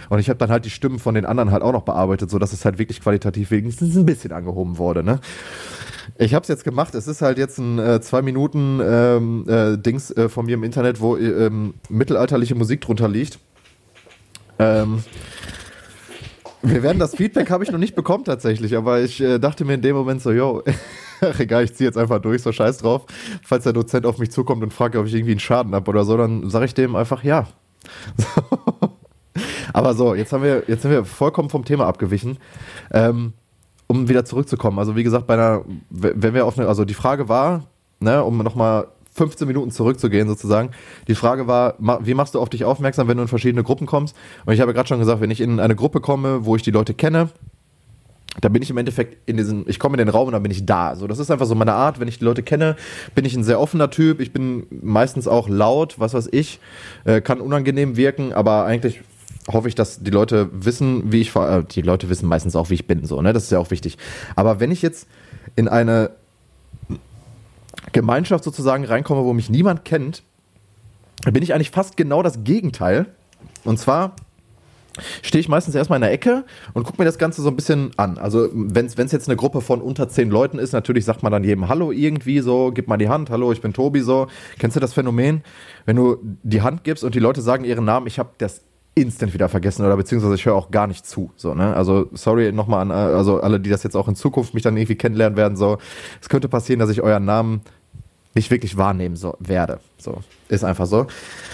Und 0.09 0.19
ich 0.19 0.29
habe 0.29 0.39
dann 0.39 0.49
halt 0.49 0.65
die 0.65 0.71
Stimmen 0.71 0.99
von 0.99 1.13
den 1.15 1.25
anderen 1.25 1.51
halt 1.51 1.61
auch 1.61 1.71
noch 1.71 1.83
bearbeitet, 1.83 2.31
so 2.31 2.39
dass 2.39 2.53
es 2.53 2.65
halt 2.65 2.79
wirklich 2.79 3.01
qualitativ 3.01 3.51
wenigstens 3.51 3.95
ein 3.95 4.05
bisschen 4.05 4.33
angehoben 4.33 4.77
wurde, 4.77 5.03
ne? 5.03 5.19
Ich 6.17 6.33
habe 6.33 6.43
es 6.43 6.49
jetzt 6.49 6.63
gemacht. 6.63 6.95
Es 6.95 7.07
ist 7.07 7.21
halt 7.21 7.37
jetzt 7.37 7.57
ein 7.57 7.79
äh, 7.79 8.01
zwei 8.01 8.21
Minuten 8.21 8.79
ähm, 8.83 9.45
äh, 9.47 9.77
Dings 9.77 10.11
äh, 10.11 10.29
von 10.29 10.45
mir 10.45 10.55
im 10.55 10.63
Internet, 10.63 10.99
wo 11.01 11.15
äh, 11.15 11.45
ähm, 11.45 11.75
mittelalterliche 11.89 12.55
Musik 12.55 12.81
drunter 12.81 13.07
liegt. 13.07 13.39
Ähm, 14.59 15.03
wir 16.61 16.81
werden 16.81 16.99
das 16.99 17.15
Feedback 17.15 17.49
habe 17.49 17.63
ich 17.63 17.71
noch 17.71 17.79
nicht 17.79 17.95
bekommen 17.95 18.23
tatsächlich, 18.23 18.77
aber 18.77 19.01
ich 19.01 19.19
äh, 19.19 19.37
dachte 19.37 19.65
mir 19.65 19.73
in 19.73 19.81
dem 19.81 19.95
Moment 19.95 20.21
so, 20.21 20.31
yo, 20.31 20.63
ach, 21.21 21.39
egal, 21.39 21.65
ich 21.65 21.73
ziehe 21.73 21.87
jetzt 21.87 21.97
einfach 21.97 22.19
durch, 22.19 22.41
so 22.41 22.51
scheiß 22.51 22.77
drauf. 22.77 23.05
Falls 23.43 23.65
der 23.65 23.73
Dozent 23.73 24.05
auf 24.05 24.17
mich 24.17 24.31
zukommt 24.31 24.63
und 24.63 24.73
fragt, 24.73 24.95
ob 24.95 25.05
ich 25.05 25.13
irgendwie 25.13 25.31
einen 25.31 25.39
Schaden 25.39 25.75
habe 25.75 25.89
oder 25.89 26.05
so, 26.05 26.15
dann 26.15 26.49
sage 26.49 26.65
ich 26.65 26.73
dem 26.73 26.95
einfach 26.95 27.23
ja. 27.23 27.47
aber 29.73 29.93
so, 29.93 30.15
jetzt 30.15 30.31
haben 30.31 30.43
wir, 30.43 30.63
jetzt 30.67 30.83
sind 30.83 30.91
wir 30.91 31.03
vollkommen 31.03 31.49
vom 31.49 31.65
Thema 31.65 31.85
abgewichen. 31.85 32.37
Ähm, 32.91 33.33
um 33.93 34.09
wieder 34.09 34.25
zurückzukommen, 34.25 34.79
also 34.79 34.95
wie 34.95 35.03
gesagt, 35.03 35.27
bei 35.27 35.35
einer, 35.35 35.63
wenn 35.89 36.33
wir 36.33 36.47
auf 36.47 36.57
eine, 36.57 36.67
also 36.67 36.83
die 36.83 36.95
Frage 36.95 37.29
war, 37.29 37.67
ne, 37.99 38.23
um 38.23 38.39
nochmal 38.39 38.87
15 39.13 39.47
Minuten 39.47 39.69
zurückzugehen 39.69 40.27
sozusagen, 40.27 40.71
die 41.07 41.13
Frage 41.13 41.45
war, 41.45 41.75
wie 42.01 42.15
machst 42.15 42.33
du 42.33 42.39
auf 42.39 42.49
dich 42.49 42.65
aufmerksam, 42.65 43.07
wenn 43.07 43.17
du 43.17 43.23
in 43.23 43.29
verschiedene 43.29 43.63
Gruppen 43.63 43.85
kommst? 43.85 44.15
Und 44.45 44.53
ich 44.53 44.61
habe 44.61 44.73
gerade 44.73 44.87
schon 44.87 44.97
gesagt, 44.97 45.21
wenn 45.21 45.29
ich 45.29 45.41
in 45.41 45.59
eine 45.59 45.75
Gruppe 45.75 46.01
komme, 46.01 46.45
wo 46.45 46.55
ich 46.55 46.63
die 46.63 46.71
Leute 46.71 46.95
kenne, 46.95 47.29
da 48.41 48.49
bin 48.49 48.63
ich 48.63 48.71
im 48.71 48.77
Endeffekt 48.77 49.29
in 49.29 49.37
diesen, 49.37 49.69
ich 49.69 49.77
komme 49.77 49.93
in 49.93 49.99
den 49.99 50.09
Raum 50.09 50.25
und 50.25 50.33
dann 50.33 50.41
bin 50.41 50.51
ich 50.51 50.65
da. 50.65 50.95
So, 50.95 51.05
das 51.05 51.19
ist 51.19 51.29
einfach 51.29 51.45
so 51.45 51.53
meine 51.53 51.73
Art. 51.73 51.99
Wenn 51.99 52.07
ich 52.07 52.17
die 52.17 52.25
Leute 52.25 52.41
kenne, 52.41 52.75
bin 53.13 53.25
ich 53.25 53.35
ein 53.35 53.43
sehr 53.43 53.59
offener 53.59 53.91
Typ. 53.91 54.19
Ich 54.19 54.33
bin 54.33 54.65
meistens 54.81 55.27
auch 55.27 55.47
laut, 55.47 55.99
was 55.99 56.15
weiß 56.15 56.29
ich, 56.31 56.59
äh, 57.05 57.21
kann 57.21 57.41
unangenehm 57.41 57.95
wirken, 57.95 58.33
aber 58.33 58.65
eigentlich 58.65 59.01
hoffe 59.47 59.67
ich, 59.67 59.75
dass 59.75 60.01
die 60.01 60.11
Leute 60.11 60.49
wissen, 60.51 61.11
wie 61.11 61.21
ich, 61.21 61.35
äh, 61.35 61.63
die 61.63 61.81
Leute 61.81 62.09
wissen 62.09 62.27
meistens 62.27 62.55
auch, 62.55 62.69
wie 62.69 62.75
ich 62.75 62.87
bin, 62.87 63.05
so, 63.05 63.21
ne, 63.21 63.33
das 63.33 63.43
ist 63.43 63.51
ja 63.51 63.59
auch 63.59 63.71
wichtig. 63.71 63.97
Aber 64.35 64.59
wenn 64.59 64.71
ich 64.71 64.81
jetzt 64.81 65.07
in 65.55 65.67
eine 65.67 66.11
Gemeinschaft 67.91 68.43
sozusagen 68.43 68.85
reinkomme, 68.85 69.23
wo 69.23 69.33
mich 69.33 69.49
niemand 69.49 69.85
kennt, 69.85 70.23
bin 71.31 71.43
ich 71.43 71.53
eigentlich 71.53 71.71
fast 71.71 71.97
genau 71.97 72.23
das 72.23 72.43
Gegenteil. 72.43 73.07
Und 73.63 73.79
zwar 73.79 74.15
stehe 75.21 75.39
ich 75.39 75.49
meistens 75.49 75.73
erstmal 75.73 75.97
in 75.97 76.01
der 76.01 76.11
Ecke 76.11 76.45
und 76.73 76.83
gucke 76.83 77.01
mir 77.01 77.05
das 77.05 77.17
Ganze 77.17 77.41
so 77.41 77.49
ein 77.49 77.55
bisschen 77.55 77.91
an. 77.97 78.17
Also 78.17 78.49
wenn 78.53 78.85
es 78.85 79.11
jetzt 79.11 79.27
eine 79.27 79.35
Gruppe 79.35 79.61
von 79.61 79.81
unter 79.81 80.09
zehn 80.09 80.29
Leuten 80.29 80.59
ist, 80.59 80.73
natürlich 80.73 81.05
sagt 81.05 81.23
man 81.23 81.31
dann 81.31 81.43
jedem 81.43 81.67
Hallo 81.67 81.91
irgendwie 81.91 82.39
so, 82.39 82.71
gib 82.73 82.87
mal 82.87 82.97
die 82.97 83.09
Hand, 83.09 83.29
hallo, 83.29 83.51
ich 83.51 83.61
bin 83.61 83.73
Tobi 83.73 84.01
so. 84.01 84.27
Kennst 84.59 84.75
du 84.75 84.79
das 84.79 84.93
Phänomen? 84.93 85.43
Wenn 85.85 85.95
du 85.95 86.17
die 86.43 86.61
Hand 86.61 86.83
gibst 86.83 87.03
und 87.03 87.15
die 87.15 87.19
Leute 87.19 87.41
sagen 87.41 87.63
ihren 87.63 87.85
Namen, 87.85 88.07
ich 88.07 88.19
habe 88.19 88.29
das 88.37 88.61
instant 88.95 89.33
wieder 89.33 89.49
vergessen 89.49 89.85
oder 89.85 89.97
beziehungsweise 89.97 90.35
ich 90.35 90.45
höre 90.45 90.55
auch 90.55 90.71
gar 90.71 90.87
nicht 90.87 91.05
zu. 91.05 91.31
So, 91.35 91.53
ne? 91.53 91.75
Also 91.75 92.09
sorry 92.13 92.51
nochmal 92.51 92.81
an, 92.81 92.91
äh, 92.91 93.15
also 93.15 93.41
alle, 93.41 93.59
die 93.59 93.69
das 93.69 93.83
jetzt 93.83 93.95
auch 93.95 94.07
in 94.07 94.15
Zukunft 94.15 94.53
mich 94.53 94.63
dann 94.63 94.77
irgendwie 94.77 94.95
kennenlernen 94.95 95.37
werden, 95.37 95.57
so, 95.57 95.77
es 96.21 96.29
könnte 96.29 96.47
passieren, 96.47 96.79
dass 96.79 96.89
ich 96.89 97.01
euren 97.01 97.25
Namen 97.25 97.61
nicht 98.35 98.51
wirklich 98.51 98.77
wahrnehmen 98.77 99.15
so, 99.15 99.35
werde. 99.39 99.79
So, 99.97 100.21
ist 100.49 100.63
einfach 100.63 100.85
so. 100.85 101.07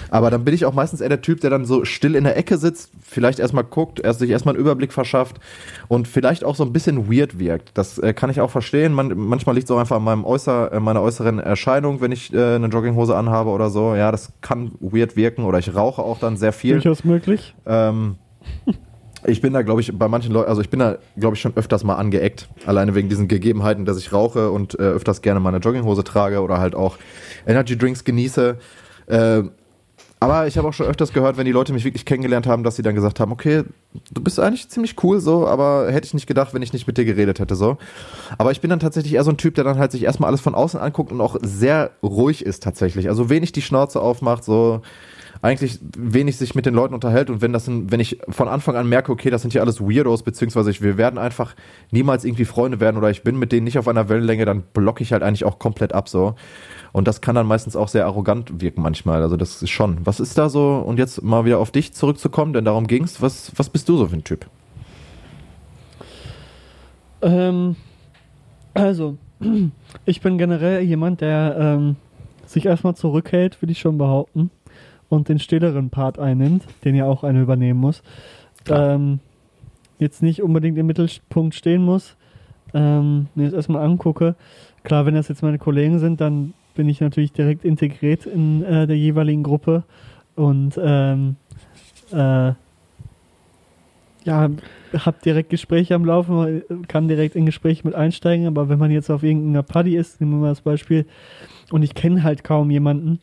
Aber 0.09 0.31
dann 0.31 0.45
bin 0.45 0.53
ich 0.53 0.65
auch 0.65 0.73
meistens 0.73 1.01
eher 1.01 1.09
der 1.09 1.21
Typ, 1.21 1.41
der 1.41 1.49
dann 1.49 1.65
so 1.65 1.85
still 1.85 2.15
in 2.15 2.23
der 2.23 2.37
Ecke 2.37 2.57
sitzt, 2.57 2.91
vielleicht 3.01 3.39
erstmal 3.39 3.63
guckt, 3.63 3.99
erst 3.99 4.19
sich 4.19 4.29
erstmal 4.29 4.55
einen 4.55 4.61
Überblick 4.61 4.93
verschafft 4.93 5.39
und 5.87 6.07
vielleicht 6.07 6.43
auch 6.43 6.55
so 6.55 6.63
ein 6.63 6.73
bisschen 6.73 7.11
weird 7.11 7.37
wirkt. 7.37 7.71
Das 7.77 7.97
äh, 7.99 8.13
kann 8.13 8.29
ich 8.29 8.41
auch 8.41 8.49
verstehen. 8.49 8.93
Man, 8.93 9.15
manchmal 9.17 9.55
liegt 9.55 9.65
es 9.65 9.71
auch 9.71 9.79
einfach 9.79 9.97
an 9.97 10.03
meinem 10.03 10.25
äußer, 10.25 10.73
äh, 10.73 10.79
meiner 10.79 11.01
äußeren 11.01 11.39
Erscheinung, 11.39 12.01
wenn 12.01 12.11
ich 12.11 12.33
äh, 12.33 12.55
eine 12.55 12.67
Jogginghose 12.67 13.15
anhabe 13.15 13.49
oder 13.49 13.69
so. 13.69 13.95
Ja, 13.95 14.11
das 14.11 14.31
kann 14.41 14.71
weird 14.79 15.15
wirken 15.15 15.43
oder 15.43 15.59
ich 15.59 15.75
rauche 15.75 16.01
auch 16.01 16.19
dann 16.19 16.37
sehr 16.37 16.53
viel. 16.53 16.73
Durchaus 16.73 17.03
möglich. 17.03 17.55
Ähm, 17.65 18.15
ich 19.25 19.41
bin 19.41 19.53
da, 19.53 19.61
glaube 19.61 19.81
ich, 19.81 19.97
bei 19.97 20.07
manchen 20.07 20.31
Leuten, 20.31 20.49
also 20.49 20.61
ich 20.61 20.69
bin 20.69 20.79
da, 20.79 20.97
glaube 21.17 21.35
ich, 21.35 21.41
schon 21.41 21.55
öfters 21.55 21.83
mal 21.83 21.95
angeeckt. 21.95 22.49
Alleine 22.65 22.95
wegen 22.95 23.09
diesen 23.09 23.27
Gegebenheiten, 23.27 23.85
dass 23.85 23.97
ich 23.97 24.13
rauche 24.13 24.51
und 24.51 24.75
äh, 24.79 24.83
öfters 24.83 25.21
gerne 25.21 25.39
mal 25.39 25.49
eine 25.49 25.59
Jogginghose 25.59 26.03
trage 26.03 26.41
oder 26.41 26.59
halt 26.59 26.75
auch 26.75 26.97
Energy 27.45 27.77
Drinks 27.77 28.03
genieße. 28.03 28.57
Äh, 29.07 29.43
Aber 30.21 30.47
ich 30.47 30.57
habe 30.57 30.67
auch 30.67 30.73
schon 30.73 30.85
öfters 30.85 31.13
gehört, 31.13 31.37
wenn 31.37 31.45
die 31.45 31.53
Leute 31.53 31.71
mich 31.71 31.85
wirklich 31.85 32.05
kennengelernt 32.05 32.45
haben, 32.45 32.63
dass 32.63 32.75
sie 32.75 32.81
dann 32.81 32.93
gesagt 32.93 33.21
haben, 33.21 33.31
okay, 33.31 33.63
du 34.11 34.21
bist 34.21 34.37
eigentlich 34.37 34.67
ziemlich 34.67 35.01
cool 35.01 35.21
so, 35.21 35.47
aber 35.47 35.89
hätte 35.91 36.07
ich 36.07 36.13
nicht 36.13 36.27
gedacht, 36.27 36.53
wenn 36.53 36.61
ich 36.61 36.73
nicht 36.73 36.87
mit 36.87 36.97
dir 36.97 37.05
geredet 37.05 37.39
hätte 37.39 37.55
so. 37.55 37.77
Aber 38.37 38.51
ich 38.51 38.59
bin 38.59 38.69
dann 38.69 38.81
tatsächlich 38.81 39.13
eher 39.13 39.23
so 39.23 39.31
ein 39.31 39.37
Typ, 39.37 39.55
der 39.55 39.63
dann 39.63 39.79
halt 39.79 39.93
sich 39.93 40.03
erstmal 40.03 40.27
alles 40.27 40.41
von 40.41 40.55
außen 40.55 40.79
anguckt 40.79 41.13
und 41.13 41.21
auch 41.21 41.37
sehr 41.41 41.91
ruhig 42.03 42.45
ist 42.45 42.61
tatsächlich. 42.63 43.07
Also 43.07 43.29
wenig 43.29 43.53
die 43.53 43.61
Schnauze 43.61 44.01
aufmacht, 44.01 44.43
so 44.43 44.81
eigentlich 45.41 45.79
wenig 45.97 46.37
sich 46.37 46.53
mit 46.53 46.65
den 46.65 46.73
Leuten 46.73 46.93
unterhält 46.93 47.29
und 47.29 47.41
wenn 47.41 47.53
das, 47.53 47.67
wenn 47.69 47.99
ich 47.99 48.19
von 48.27 48.49
Anfang 48.49 48.75
an 48.75 48.89
merke, 48.89 49.11
okay, 49.11 49.29
das 49.29 49.41
sind 49.41 49.51
hier 49.51 49.61
alles 49.61 49.79
Weirdos, 49.79 50.23
beziehungsweise 50.23 50.69
ich, 50.69 50.81
wir 50.81 50.97
werden 50.97 51.17
einfach 51.17 51.55
niemals 51.91 52.25
irgendwie 52.25 52.45
Freunde 52.45 52.79
werden 52.79 52.97
oder 52.97 53.09
ich 53.09 53.23
bin 53.23 53.39
mit 53.39 53.51
denen 53.51 53.63
nicht 53.63 53.77
auf 53.77 53.87
einer 53.87 54.09
Wellenlänge, 54.09 54.43
dann 54.43 54.63
blocke 54.73 55.01
ich 55.01 55.13
halt 55.13 55.23
eigentlich 55.23 55.45
auch 55.45 55.57
komplett 55.57 55.93
ab 55.93 56.09
so. 56.09 56.35
Und 56.91 57.07
das 57.07 57.21
kann 57.21 57.35
dann 57.35 57.47
meistens 57.47 57.75
auch 57.75 57.87
sehr 57.87 58.05
arrogant 58.05 58.61
wirken 58.61 58.81
manchmal. 58.81 59.21
Also 59.21 59.37
das 59.37 59.61
ist 59.61 59.69
schon. 59.69 60.05
Was 60.05 60.19
ist 60.19 60.37
da 60.37 60.49
so, 60.49 60.83
und 60.85 60.97
jetzt 60.97 61.21
mal 61.21 61.45
wieder 61.45 61.59
auf 61.59 61.71
dich 61.71 61.93
zurückzukommen, 61.93 62.51
denn 62.51 62.65
darum 62.65 62.87
ging's. 62.87 63.21
Was, 63.21 63.51
was 63.55 63.69
bist 63.69 63.87
du 63.87 63.97
so 63.97 64.07
für 64.07 64.15
ein 64.15 64.23
Typ? 64.23 64.47
Ähm, 67.21 67.75
also, 68.73 69.17
ich 70.05 70.21
bin 70.21 70.37
generell 70.37 70.81
jemand, 70.81 71.21
der 71.21 71.55
ähm, 71.59 71.95
sich 72.45 72.65
erstmal 72.65 72.95
zurückhält, 72.95 73.61
würde 73.61 73.71
ich 73.71 73.79
schon 73.79 73.97
behaupten, 73.97 74.49
und 75.09 75.27
den 75.27 75.39
stilleren 75.39 75.89
Part 75.89 76.19
einnimmt, 76.19 76.65
den 76.83 76.95
ja 76.95 77.05
auch 77.05 77.23
einer 77.23 77.41
übernehmen 77.41 77.79
muss. 77.79 78.03
Ähm, 78.69 79.19
jetzt 79.97 80.21
nicht 80.21 80.41
unbedingt 80.41 80.77
im 80.77 80.85
Mittelpunkt 80.85 81.55
stehen 81.55 81.83
muss, 81.83 82.15
ähm, 82.73 83.27
mir 83.35 83.45
das 83.45 83.53
erstmal 83.53 83.83
angucke. 83.83 84.35
Klar, 84.83 85.05
wenn 85.05 85.15
das 85.15 85.27
jetzt 85.27 85.43
meine 85.43 85.57
Kollegen 85.57 85.99
sind, 85.99 86.21
dann 86.21 86.53
bin 86.75 86.87
ich 86.87 87.01
natürlich 87.01 87.33
direkt 87.33 87.65
integriert 87.65 88.25
in 88.25 88.63
äh, 88.63 88.87
der 88.87 88.97
jeweiligen 88.97 89.43
Gruppe 89.43 89.83
und 90.35 90.79
ähm, 90.81 91.35
äh, 92.13 92.53
ja, 94.23 94.49
habe 94.97 95.17
direkt 95.23 95.49
Gespräche 95.49 95.95
am 95.95 96.05
Laufen, 96.05 96.63
kann 96.87 97.07
direkt 97.07 97.35
in 97.35 97.45
Gespräche 97.45 97.85
mit 97.85 97.95
einsteigen, 97.95 98.47
aber 98.47 98.69
wenn 98.69 98.79
man 98.79 98.91
jetzt 98.91 99.09
auf 99.09 99.23
irgendeiner 99.23 99.63
Party 99.63 99.95
ist, 99.95 100.19
nehmen 100.19 100.33
wir 100.33 100.37
mal 100.37 100.49
das 100.49 100.61
Beispiel, 100.61 101.05
und 101.71 101.83
ich 101.83 101.95
kenne 101.95 102.23
halt 102.23 102.43
kaum 102.43 102.71
jemanden, 102.71 103.19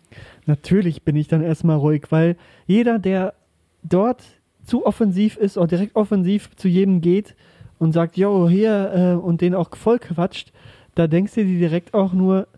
natürlich 0.47 1.03
bin 1.03 1.17
ich 1.17 1.29
dann 1.29 1.43
erstmal 1.43 1.77
ruhig, 1.77 2.05
weil 2.11 2.37
jeder, 2.67 2.99
der 2.99 3.35
dort 3.83 4.23
zu 4.65 4.85
offensiv 4.87 5.37
ist 5.37 5.57
oder 5.57 5.69
direkt 5.69 5.97
offensiv 5.97 6.55
zu 6.57 6.69
jedem 6.69 7.01
geht 7.01 7.35
und 7.79 7.93
sagt, 7.93 8.17
yo, 8.17 8.49
hier, 8.49 8.93
äh, 8.95 9.15
und 9.15 9.41
den 9.41 9.55
auch 9.55 9.75
voll 9.77 9.99
quatscht, 9.99 10.53
da 10.95 11.07
denkst 11.07 11.35
du 11.35 11.45
dir 11.45 11.59
direkt 11.59 11.95
auch 11.95 12.13
nur, 12.13 12.49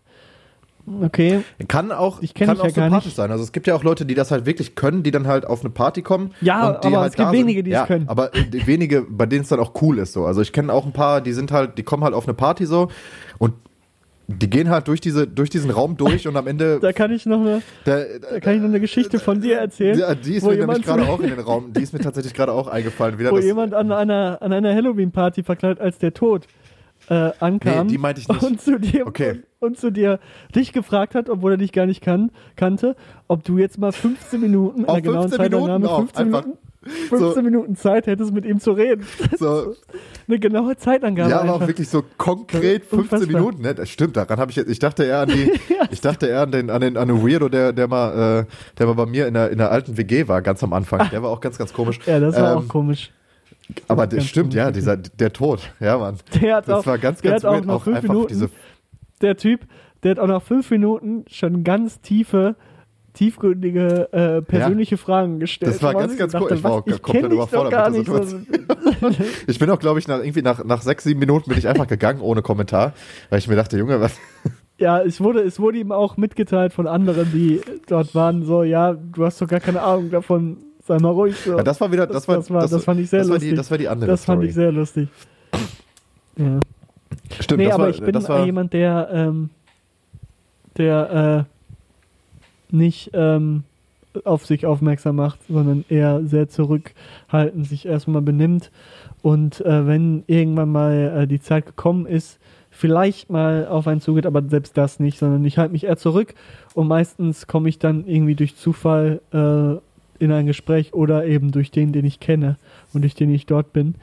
Okay. 1.01 1.43
Kann 1.67 1.91
auch, 1.91 2.21
ich 2.21 2.33
kann 2.33 2.47
ja 2.47 2.53
auch 2.53 2.63
gar 2.63 2.69
sympathisch 2.71 3.05
nicht. 3.05 3.15
sein. 3.15 3.31
Also 3.31 3.43
es 3.43 3.51
gibt 3.51 3.67
ja 3.67 3.75
auch 3.75 3.83
Leute, 3.83 4.05
die 4.05 4.15
das 4.15 4.31
halt 4.31 4.45
wirklich 4.45 4.75
können, 4.75 5.03
die 5.03 5.11
dann 5.11 5.27
halt 5.27 5.45
auf 5.45 5.61
eine 5.61 5.69
Party 5.69 6.01
kommen. 6.01 6.33
Ja, 6.41 6.79
aber 6.81 7.01
halt 7.01 7.11
es 7.11 7.15
gibt 7.15 7.31
wenige, 7.31 7.63
die 7.63 7.71
es 7.71 7.75
ja, 7.75 7.85
können. 7.85 8.07
Aber 8.07 8.31
wenige, 8.51 9.03
bei 9.07 9.25
denen 9.25 9.43
es 9.43 9.49
dann 9.49 9.59
auch 9.59 9.73
cool 9.81 9.99
ist 9.99 10.13
so. 10.13 10.25
Also 10.25 10.41
ich 10.41 10.51
kenne 10.51 10.73
auch 10.73 10.85
ein 10.85 10.93
paar, 10.93 11.21
die 11.21 11.33
sind 11.33 11.51
halt, 11.51 11.77
die 11.77 11.83
kommen 11.83 12.03
halt 12.03 12.13
auf 12.13 12.25
eine 12.27 12.33
Party 12.33 12.65
so 12.65 12.89
und 13.37 13.53
die 14.29 14.49
gehen 14.49 14.69
halt 14.69 14.87
durch 14.87 15.01
diese, 15.01 15.27
durch 15.27 15.49
diesen 15.49 15.71
Raum 15.71 15.97
durch 15.97 16.27
und 16.27 16.37
am 16.37 16.47
Ende. 16.47 16.79
Da 16.89 16.93
kann 16.93 17.11
ich 17.11 17.25
noch 17.25 17.39
eine, 17.41 17.61
da, 17.83 18.03
da 18.31 18.39
kann 18.39 18.55
ich 18.55 18.61
noch 18.61 18.69
eine 18.69 18.79
Geschichte 18.79 19.19
von 19.19 19.41
dir 19.41 19.57
erzählen. 19.57 19.97
Ja, 19.97 20.13
die 20.15 20.35
ist 20.35 20.45
mir 20.45 20.55
nämlich 20.55 20.83
gerade 20.83 21.03
auch 21.09 21.19
in 21.19 21.29
den 21.29 21.39
Raum, 21.39 21.73
die 21.73 21.81
ist 21.81 21.93
mir 21.93 21.99
tatsächlich 21.99 22.33
gerade 22.33 22.51
auch 22.51 22.67
eingefallen. 22.67 23.17
Wieder 23.17 23.31
wo 23.31 23.37
das, 23.37 23.45
jemand 23.45 23.73
an 23.73 23.91
einer, 23.91 24.37
an 24.41 24.53
einer 24.53 24.73
Halloween-Party 24.73 25.43
verkleidet 25.43 25.79
als 25.81 25.97
der 25.97 26.13
Tod 26.13 26.45
äh, 27.09 27.31
ankam. 27.39 27.87
Nee, 27.87 27.93
die 27.93 27.97
meinte 27.97 28.21
ich 28.21 28.27
nicht. 28.27 28.43
Und 28.43 28.61
zu 28.61 28.79
dir, 28.79 29.07
Okay. 29.07 29.41
und, 29.59 29.69
und 29.69 29.77
zu 29.77 29.91
dir 29.91 30.19
dich 30.55 30.73
gefragt 30.73 31.15
hat, 31.15 31.29
obwohl 31.29 31.53
er 31.53 31.57
dich 31.57 31.71
gar 31.71 31.85
nicht 31.85 32.01
kann, 32.01 32.31
kannte, 32.55 32.95
ob 33.27 33.43
du 33.43 33.57
jetzt 33.57 33.77
mal 33.79 33.91
15 33.91 34.39
Minuten, 34.39 34.79
in 34.81 34.85
Auf 34.85 34.93
der 34.95 35.01
genauen 35.01 35.21
15 35.29 35.39
Zeitangabe, 35.39 35.73
Minuten 35.79 35.85
auch, 35.87 35.97
15, 35.99 36.25
einfach 36.25 36.43
Minuten, 36.43 36.68
15 36.81 37.19
so. 37.33 37.41
Minuten 37.41 37.75
Zeit 37.75 38.07
hättest, 38.07 38.31
mit 38.33 38.45
ihm 38.45 38.59
zu 38.59 38.71
reden. 38.71 39.05
so, 39.37 39.75
Eine 40.27 40.39
genaue 40.39 40.77
Zeitangabe. 40.77 41.29
ja, 41.29 41.41
aber 41.41 41.55
auch 41.55 41.67
wirklich 41.67 41.89
so 41.89 42.03
konkret 42.17 42.85
15 42.85 42.99
Unfassbar. 42.99 43.27
Minuten. 43.41 43.61
Ne? 43.63 43.75
Das 43.75 43.89
stimmt, 43.89 44.15
daran 44.15 44.39
habe 44.39 44.51
ich 44.51 44.57
jetzt, 44.57 44.69
ich 44.69 44.79
dachte 44.79 45.03
eher 45.03 45.19
an 45.21 45.29
die, 45.29 45.51
ich 45.91 45.99
dachte 45.99 46.27
eher 46.27 46.41
an 46.41 46.51
den, 46.51 46.69
an 46.69 46.79
den, 46.79 46.95
an 46.95 47.09
den 47.09 47.21
Weirdo, 47.27 47.49
der, 47.49 47.73
der 47.73 47.87
mal, 47.89 48.41
äh, 48.41 48.45
der 48.77 48.85
mal 48.87 48.93
bei 48.93 49.05
mir 49.05 49.27
in 49.27 49.33
der, 49.33 49.49
in 49.51 49.57
der 49.57 49.71
alten 49.71 49.97
WG 49.97 50.27
war, 50.29 50.41
ganz 50.41 50.63
am 50.63 50.71
Anfang. 50.71 51.09
Der 51.09 51.21
war 51.21 51.29
auch 51.31 51.41
ganz, 51.41 51.57
ganz 51.57 51.73
komisch. 51.73 51.99
ja, 52.05 52.19
das 52.19 52.35
war 52.35 52.53
Ähm, 52.53 52.57
auch 52.59 52.67
komisch. 52.69 53.11
Aber 53.87 54.03
ganz 54.07 54.15
das 54.15 54.25
stimmt, 54.25 54.51
komisch, 54.53 54.55
ja, 54.55 54.71
dieser, 54.71 54.95
der 54.97 55.33
Tod, 55.33 55.59
ja, 55.81 55.97
Mann. 55.97 56.15
Der 56.41 56.55
hat 56.55 56.67
Das 56.69 56.79
auch, 56.79 56.85
war 56.85 56.97
ganz, 56.97 57.21
ganz 57.21 57.43
auch 57.43 57.53
weird. 57.53 57.69
Auch 57.69 57.83
fünf 57.83 57.97
einfach 57.97 58.09
Minuten 58.09 58.27
diese, 58.29 58.49
der 59.21 59.35
Typ, 59.35 59.61
der 60.03 60.11
hat 60.11 60.19
auch 60.19 60.27
nach 60.27 60.41
fünf 60.41 60.71
Minuten 60.71 61.25
schon 61.29 61.65
ganz 61.65 61.99
tiefe, 61.99 62.55
tiefgründige, 63.19 64.07
äh, 64.13 64.41
persönliche 64.41 64.95
Fragen 64.95 65.41
gestellt. 65.41 65.73
Das 65.73 65.83
war 65.83 65.93
ganz, 65.93 66.15
ganz 66.15 66.33
cool. 66.33 66.53
Ich 66.53 66.63
war 66.63 66.71
auch 66.71 66.87
ich 66.87 67.01
komplett 67.01 67.33
überfordert 67.33 67.91
mit 67.91 68.07
der 68.07 69.15
ich 69.47 69.59
bin 69.59 69.69
auch, 69.69 69.79
glaube 69.79 69.99
ich, 69.99 70.07
nach, 70.07 70.19
irgendwie 70.19 70.41
nach, 70.41 70.63
nach 70.63 70.81
sechs, 70.81 71.03
sieben 71.03 71.19
Minuten 71.19 71.49
bin 71.49 71.59
ich 71.59 71.67
einfach 71.67 71.85
gegangen 71.85 72.21
ohne 72.21 72.41
Kommentar, 72.41 72.93
weil 73.29 73.39
ich 73.39 73.49
mir 73.49 73.57
dachte, 73.57 73.77
Junge, 73.77 73.99
was, 73.99 74.17
ja, 74.77 75.01
es 75.01 75.19
wurde, 75.19 75.41
es 75.41 75.59
wurde 75.59 75.79
ihm 75.79 75.91
auch 75.91 76.15
mitgeteilt 76.15 76.71
von 76.71 76.87
anderen, 76.87 77.29
die 77.33 77.59
dort 77.87 78.15
waren, 78.15 78.43
so, 78.43 78.63
ja, 78.63 78.93
du 78.93 79.25
hast 79.25 79.41
doch 79.41 79.47
gar 79.47 79.59
keine 79.59 79.81
Ahnung 79.81 80.11
davon, 80.11 80.55
sei 80.87 80.97
mal 80.99 81.09
ruhig. 81.11 81.35
So. 81.35 81.57
ja, 81.57 81.63
das 81.63 81.81
war 81.81 81.91
wieder, 81.91 82.07
das, 82.07 82.25
Das- 82.25 82.27
war, 82.29 82.35
das 82.37 82.49
war- 82.49 82.67
das 82.69 82.83
fand 82.85 83.01
ich 83.01 83.09
sehr 83.09 83.19
das 83.19 83.27
War 83.27 83.35
lustig. 83.35 83.49
die, 83.49 83.55
das 83.57 83.69
war 83.69 83.77
die 83.77 83.87
andere 83.89 84.11
das 84.11 84.23
fand 84.23 84.37
Story. 84.37 84.47
ich 84.47 84.55
sehr 84.55 84.71
lustig. 84.71 85.09
Ja. 86.37 86.59
Stimmt, 87.41 87.57
nee, 87.59 87.65
das 87.65 87.73
aber 87.73 87.83
war, 87.83 87.89
ich 87.89 88.01
bin 88.01 88.13
das 88.13 88.27
jemand, 88.45 88.71
der, 88.71 89.09
ähm, 89.11 89.49
der 90.77 91.45
äh, 91.49 91.58
nicht 92.71 93.11
ähm, 93.13 93.63
auf 94.23 94.45
sich 94.45 94.65
aufmerksam 94.65 95.17
macht, 95.17 95.39
sondern 95.47 95.85
eher 95.89 96.21
sehr 96.25 96.49
zurückhaltend 96.49 97.67
sich 97.67 97.85
erstmal 97.85 98.21
benimmt. 98.21 98.71
Und 99.21 99.61
äh, 99.61 99.85
wenn 99.85 100.23
irgendwann 100.27 100.71
mal 100.71 101.21
äh, 101.23 101.27
die 101.27 101.41
Zeit 101.41 101.65
gekommen 101.65 102.05
ist, 102.05 102.39
vielleicht 102.71 103.29
mal 103.29 103.67
auf 103.67 103.87
einen 103.87 104.01
zugeht, 104.01 104.25
aber 104.25 104.41
selbst 104.47 104.77
das 104.77 104.99
nicht, 104.99 105.19
sondern 105.19 105.43
ich 105.45 105.57
halte 105.57 105.73
mich 105.73 105.85
eher 105.85 105.97
zurück 105.97 106.33
und 106.73 106.87
meistens 106.87 107.47
komme 107.47 107.67
ich 107.67 107.79
dann 107.79 108.05
irgendwie 108.07 108.35
durch 108.35 108.55
Zufall 108.55 109.21
äh, 109.33 110.23
in 110.23 110.31
ein 110.31 110.45
Gespräch 110.45 110.93
oder 110.93 111.25
eben 111.25 111.51
durch 111.51 111.71
den, 111.71 111.91
den 111.91 112.05
ich 112.05 112.19
kenne 112.19 112.57
und 112.93 113.01
durch 113.01 113.15
den 113.15 113.33
ich 113.33 113.45
dort 113.45 113.73
bin. 113.73 113.95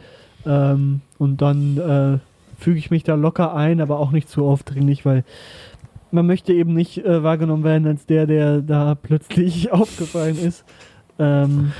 Ähm, 0.44 1.00
und 1.18 1.40
dann 1.42 1.78
äh, 1.78 2.18
füge 2.60 2.78
ich 2.78 2.90
mich 2.90 3.04
da 3.04 3.14
locker 3.14 3.54
ein, 3.54 3.80
aber 3.80 3.98
auch 3.98 4.10
nicht 4.10 4.28
zu 4.28 4.44
aufdringlich, 4.44 5.04
weil 5.04 5.24
man 6.16 6.26
möchte 6.26 6.52
eben 6.52 6.72
nicht 6.72 7.04
äh, 7.04 7.22
wahrgenommen 7.22 7.62
werden 7.62 7.86
als 7.86 8.06
der, 8.06 8.26
der 8.26 8.62
da 8.62 8.94
plötzlich 8.94 9.70
aufgefallen 9.72 10.38
ist. 10.38 10.64
Ähm, 11.18 11.72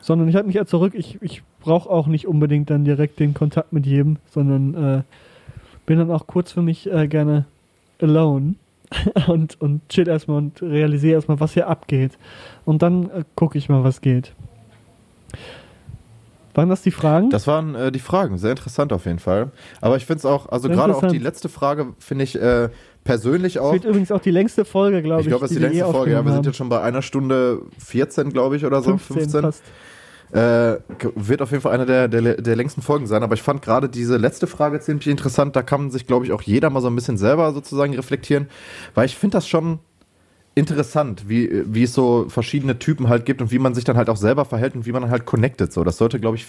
sondern 0.00 0.28
ich 0.28 0.34
halte 0.34 0.48
mich 0.48 0.56
eher 0.56 0.66
zurück. 0.66 0.94
Ich, 0.96 1.20
ich 1.20 1.42
brauche 1.60 1.88
auch 1.88 2.06
nicht 2.06 2.26
unbedingt 2.26 2.70
dann 2.70 2.84
direkt 2.84 3.20
den 3.20 3.34
Kontakt 3.34 3.72
mit 3.72 3.86
jedem, 3.86 4.16
sondern 4.30 4.74
äh, 4.74 5.02
bin 5.86 5.98
dann 5.98 6.10
auch 6.10 6.26
kurz 6.26 6.52
für 6.52 6.62
mich 6.62 6.90
äh, 6.90 7.06
gerne 7.06 7.44
alone 8.00 8.54
und, 9.28 9.60
und 9.60 9.86
chill 9.88 10.08
erstmal 10.08 10.38
und 10.38 10.62
realisiere 10.62 11.14
erstmal, 11.14 11.38
was 11.38 11.52
hier 11.52 11.68
abgeht. 11.68 12.18
Und 12.64 12.82
dann 12.82 13.10
äh, 13.10 13.24
gucke 13.36 13.58
ich 13.58 13.68
mal, 13.68 13.84
was 13.84 14.00
geht. 14.00 14.32
Waren 16.54 16.68
das 16.68 16.82
die 16.82 16.90
Fragen? 16.90 17.30
Das 17.30 17.46
waren 17.46 17.74
äh, 17.74 17.92
die 17.92 17.98
Fragen, 17.98 18.36
sehr 18.38 18.50
interessant 18.50 18.92
auf 18.92 19.06
jeden 19.06 19.18
Fall. 19.18 19.50
Aber 19.80 19.96
ich 19.96 20.06
finde 20.06 20.18
es 20.18 20.26
auch, 20.26 20.48
also 20.48 20.68
gerade 20.68 20.94
auch 20.94 21.08
die 21.08 21.18
letzte 21.18 21.48
Frage 21.48 21.94
finde 21.98 22.24
ich 22.24 22.40
äh, 22.40 22.68
persönlich 23.04 23.54
das 23.54 23.62
auch. 23.62 23.72
wird 23.72 23.84
übrigens 23.84 24.12
auch 24.12 24.20
die 24.20 24.30
längste 24.30 24.64
Folge, 24.64 25.02
glaube 25.02 25.20
ich. 25.20 25.26
Ich 25.26 25.30
glaube, 25.30 25.42
das 25.42 25.50
ist 25.50 25.56
die 25.56 25.62
wir 25.62 25.70
längste 25.70 25.90
Folge. 25.90 26.12
Ja, 26.12 26.24
wir 26.24 26.32
sind 26.32 26.46
jetzt 26.46 26.56
schon 26.56 26.68
bei 26.68 26.80
einer 26.82 27.02
Stunde 27.02 27.62
14, 27.78 28.30
glaube 28.30 28.56
ich, 28.56 28.64
oder 28.64 28.82
so. 28.82 28.90
haben. 28.92 28.98
15 28.98 29.42
fast. 29.42 29.62
Äh, 30.32 30.78
wird 31.14 31.42
auf 31.42 31.50
jeden 31.50 31.60
Fall 31.60 31.72
eine 31.72 31.84
der, 31.84 32.08
der, 32.08 32.40
der 32.40 32.56
längsten 32.56 32.80
Folgen 32.80 33.06
sein, 33.06 33.22
aber 33.22 33.34
ich 33.34 33.42
fand 33.42 33.60
gerade 33.60 33.90
diese 33.90 34.16
letzte 34.16 34.46
Frage 34.46 34.80
ziemlich 34.80 35.06
interessant. 35.06 35.54
Da 35.56 35.62
kann 35.62 35.90
sich, 35.90 36.06
glaube 36.06 36.24
ich, 36.24 36.32
auch 36.32 36.40
jeder 36.40 36.70
mal 36.70 36.80
so 36.80 36.88
ein 36.88 36.94
bisschen 36.94 37.18
selber 37.18 37.52
sozusagen 37.52 37.94
reflektieren, 37.94 38.48
weil 38.94 39.04
ich 39.04 39.16
finde 39.16 39.36
das 39.36 39.46
schon 39.46 39.80
interessant, 40.54 41.28
wie, 41.28 41.62
wie 41.64 41.84
es 41.84 41.94
so 41.94 42.26
verschiedene 42.28 42.78
Typen 42.78 43.08
halt 43.08 43.24
gibt 43.24 43.40
und 43.40 43.50
wie 43.50 43.58
man 43.58 43.74
sich 43.74 43.84
dann 43.84 43.96
halt 43.96 44.10
auch 44.10 44.16
selber 44.16 44.44
verhält 44.44 44.74
und 44.74 44.84
wie 44.84 44.92
man 44.92 45.08
halt 45.08 45.24
connected. 45.24 45.72
So, 45.72 45.82
das 45.82 45.96
sollte, 45.96 46.20
glaube 46.20 46.36
ich, 46.36 46.46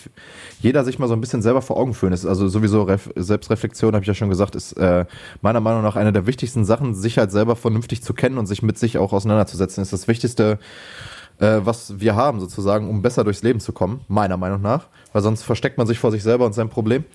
jeder 0.60 0.84
sich 0.84 1.00
mal 1.00 1.08
so 1.08 1.14
ein 1.14 1.22
bisschen 1.22 1.42
selber 1.42 1.62
vor 1.62 1.78
Augen 1.78 1.94
führen. 1.94 2.12
Das 2.12 2.22
ist 2.22 2.30
also 2.30 2.50
sowieso 2.50 2.84
Ref 2.84 3.10
Selbstreflexion, 3.16 3.94
habe 3.94 4.04
ich 4.04 4.08
ja 4.08 4.14
schon 4.14 4.30
gesagt, 4.30 4.56
ist 4.56 4.74
äh, 4.74 5.06
meiner 5.42 5.62
Meinung 5.62 5.84
nach 5.84 5.96
eine 5.96 6.12
der 6.12 6.28
wichtigsten 6.28 6.66
Sachen, 6.66 6.94
sich 6.94 7.18
halt 7.18 7.32
selber 7.32 7.56
vernünftig 7.56 8.04
zu 8.04 8.14
kennen 8.14 8.38
und 8.38 8.46
sich 8.46 8.62
mit 8.62 8.78
sich 8.78 8.98
auch 8.98 9.14
auseinanderzusetzen. 9.14 9.82
ist 9.82 9.94
das 9.94 10.10
Wichtigste, 10.10 10.60
äh, 11.40 11.62
was 11.64 12.00
wir 12.02 12.16
haben, 12.16 12.42
sozusagen, 12.42 12.90
um 12.90 13.02
besser 13.02 13.24
durchs 13.24 13.42
Leben 13.42 13.62
zu 13.62 13.72
kommen, 13.72 14.02
meiner 14.10 14.36
Meinung 14.36 14.62
nach. 14.62 14.88
Weil 15.14 15.22
sonst 15.22 15.44
versteckt 15.44 15.78
man 15.78 15.88
sich 15.88 16.00
vor 16.00 16.12
sich 16.12 16.24
selber 16.24 16.46
und 16.46 16.54
sein 16.54 16.70
Problem. 16.70 17.06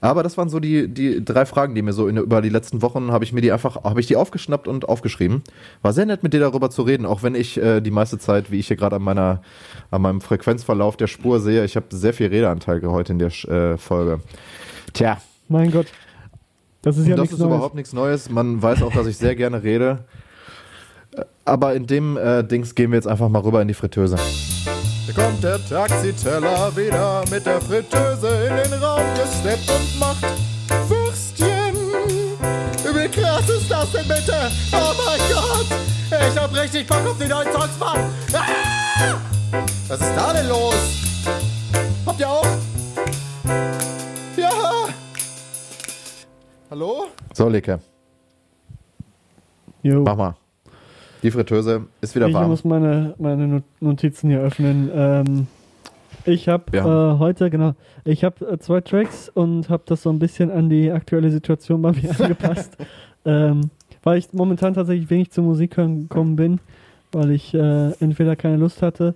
Aber 0.00 0.22
das 0.22 0.36
waren 0.36 0.48
so 0.48 0.58
die, 0.58 0.88
die 0.88 1.24
drei 1.24 1.46
Fragen, 1.46 1.74
die 1.74 1.82
mir 1.82 1.92
so 1.92 2.08
in, 2.08 2.16
über 2.16 2.42
die 2.42 2.48
letzten 2.48 2.82
Wochen 2.82 3.12
habe 3.12 3.24
ich 3.24 3.32
mir 3.32 3.40
die 3.40 3.52
einfach, 3.52 3.84
habe 3.84 4.00
ich 4.00 4.06
die 4.06 4.16
aufgeschnappt 4.16 4.66
und 4.66 4.88
aufgeschrieben. 4.88 5.42
War 5.82 5.92
sehr 5.92 6.06
nett 6.06 6.22
mit 6.22 6.32
dir 6.32 6.40
darüber 6.40 6.70
zu 6.70 6.82
reden, 6.82 7.06
auch 7.06 7.22
wenn 7.22 7.34
ich 7.34 7.56
äh, 7.58 7.80
die 7.80 7.90
meiste 7.90 8.18
Zeit, 8.18 8.50
wie 8.50 8.58
ich 8.58 8.68
hier 8.68 8.76
gerade 8.76 8.96
an 8.96 9.02
meiner, 9.02 9.42
an 9.90 10.02
meinem 10.02 10.20
Frequenzverlauf 10.20 10.96
der 10.96 11.06
Spur 11.06 11.40
sehe, 11.40 11.64
ich 11.64 11.76
habe 11.76 11.86
sehr 11.90 12.14
viel 12.14 12.28
Redeanteil 12.28 12.82
heute 12.82 13.12
in 13.12 13.18
der 13.18 13.28
äh, 13.28 13.76
Folge. 13.76 14.20
Tja, 14.92 15.18
Mein 15.48 15.70
Gott. 15.70 15.86
Das 16.82 16.96
ist 16.96 17.06
ja 17.06 17.14
das 17.14 17.30
ist 17.30 17.38
Neues. 17.38 17.46
überhaupt 17.46 17.74
nichts 17.76 17.92
Neues. 17.92 18.28
Man 18.28 18.60
weiß 18.60 18.82
auch, 18.82 18.92
dass 18.92 19.06
ich 19.06 19.16
sehr 19.16 19.36
gerne 19.36 19.62
rede. 19.62 20.04
Aber 21.44 21.74
in 21.74 21.86
dem 21.86 22.16
äh, 22.16 22.42
Dings 22.42 22.74
gehen 22.74 22.90
wir 22.90 22.96
jetzt 22.96 23.06
einfach 23.06 23.28
mal 23.28 23.40
rüber 23.40 23.62
in 23.62 23.68
die 23.68 23.74
Fritteuse. 23.74 24.16
Da 25.06 25.12
kommt 25.12 25.42
der 25.42 25.58
Taxiteller 25.68 26.74
wieder 26.76 27.24
mit 27.30 27.44
der 27.44 27.60
Fritteuse 27.60 28.46
in 28.46 28.56
den 28.70 28.82
Raum 28.82 29.02
gesteppt 29.14 29.68
und 29.70 29.98
macht 29.98 30.24
Würstchen. 30.88 31.74
Wie 32.84 33.08
krass 33.08 33.48
ist 33.48 33.70
das 33.70 33.90
denn 33.92 34.06
bitte? 34.06 34.50
Oh 34.72 34.92
mein 35.04 35.20
Gott! 35.28 35.66
Ich 36.30 36.38
hab 36.38 36.54
richtig 36.54 36.86
Bock 36.86 37.04
auf 37.06 37.18
die 37.18 37.26
neuen 37.26 37.50
Songs, 37.52 37.78
Mann! 37.80 38.12
Ah! 38.32 39.16
Was 39.88 40.00
ist 40.00 40.14
da 40.16 40.32
denn 40.32 40.48
los? 40.48 40.74
Habt 42.06 42.20
ihr 42.20 42.28
auch? 42.28 42.46
Ja! 44.36 44.50
Hallo? 46.70 47.06
So, 47.34 47.48
Leke, 47.48 47.80
Jo. 49.82 50.02
mach 50.02 50.16
mal. 50.16 50.34
Die 51.22 51.30
Fritteuse 51.30 51.82
ist 52.00 52.14
wieder 52.14 52.28
Ich 52.28 52.34
warm. 52.34 52.50
muss 52.50 52.64
meine, 52.64 53.14
meine 53.18 53.46
Not- 53.46 53.62
Notizen 53.80 54.28
hier 54.30 54.40
öffnen. 54.40 54.90
Ähm, 54.94 55.46
ich 56.24 56.48
habe 56.48 56.64
Ja. 56.76 57.14
äh, 57.14 57.18
heute, 57.18 57.48
genau, 57.50 57.74
ich 58.04 58.24
habe 58.24 58.44
äh, 58.48 58.58
zwei 58.58 58.80
Tracks 58.80 59.28
und 59.28 59.68
habe 59.68 59.82
das 59.86 60.02
so 60.02 60.10
ein 60.10 60.18
bisschen 60.18 60.50
an 60.50 60.68
die 60.68 60.90
aktuelle 60.90 61.30
Situation 61.30 61.80
bei 61.82 61.92
mir 61.92 62.10
angepasst. 62.20 62.76
ähm, 63.24 63.70
weil 64.04 64.18
ich 64.18 64.32
momentan 64.32 64.74
tatsächlich 64.74 65.08
wenig 65.10 65.30
zur 65.30 65.44
Musik 65.44 65.76
hören 65.76 66.02
gekommen 66.08 66.34
bin, 66.34 66.58
weil 67.12 67.30
ich 67.30 67.54
äh, 67.54 67.92
entweder 68.00 68.34
keine 68.34 68.56
Lust 68.56 68.82
hatte 68.82 69.14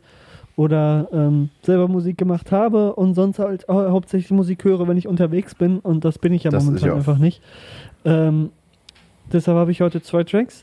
oder 0.54 1.08
ähm, 1.12 1.50
selber 1.62 1.88
Musik 1.88 2.16
gemacht 2.16 2.52
habe 2.52 2.94
und 2.94 3.14
sonst 3.14 3.40
halt 3.40 3.66
hau 3.68 3.90
hauptsächlich 3.90 4.30
Musik 4.30 4.64
höre, 4.64 4.86
wenn 4.86 4.96
ich 4.96 5.08
unterwegs 5.08 5.56
bin 5.56 5.80
und 5.80 6.04
das 6.04 6.18
bin 6.20 6.32
ich 6.32 6.44
ja 6.44 6.52
Das 6.52 6.64
momentan 6.64 6.92
einfach 6.92 7.18
nicht. 7.18 7.42
Ähm, 8.04 8.50
deshalb 9.32 9.58
habe 9.58 9.72
ich 9.72 9.80
heute 9.80 10.00
zwei 10.02 10.22
Tracks. 10.22 10.62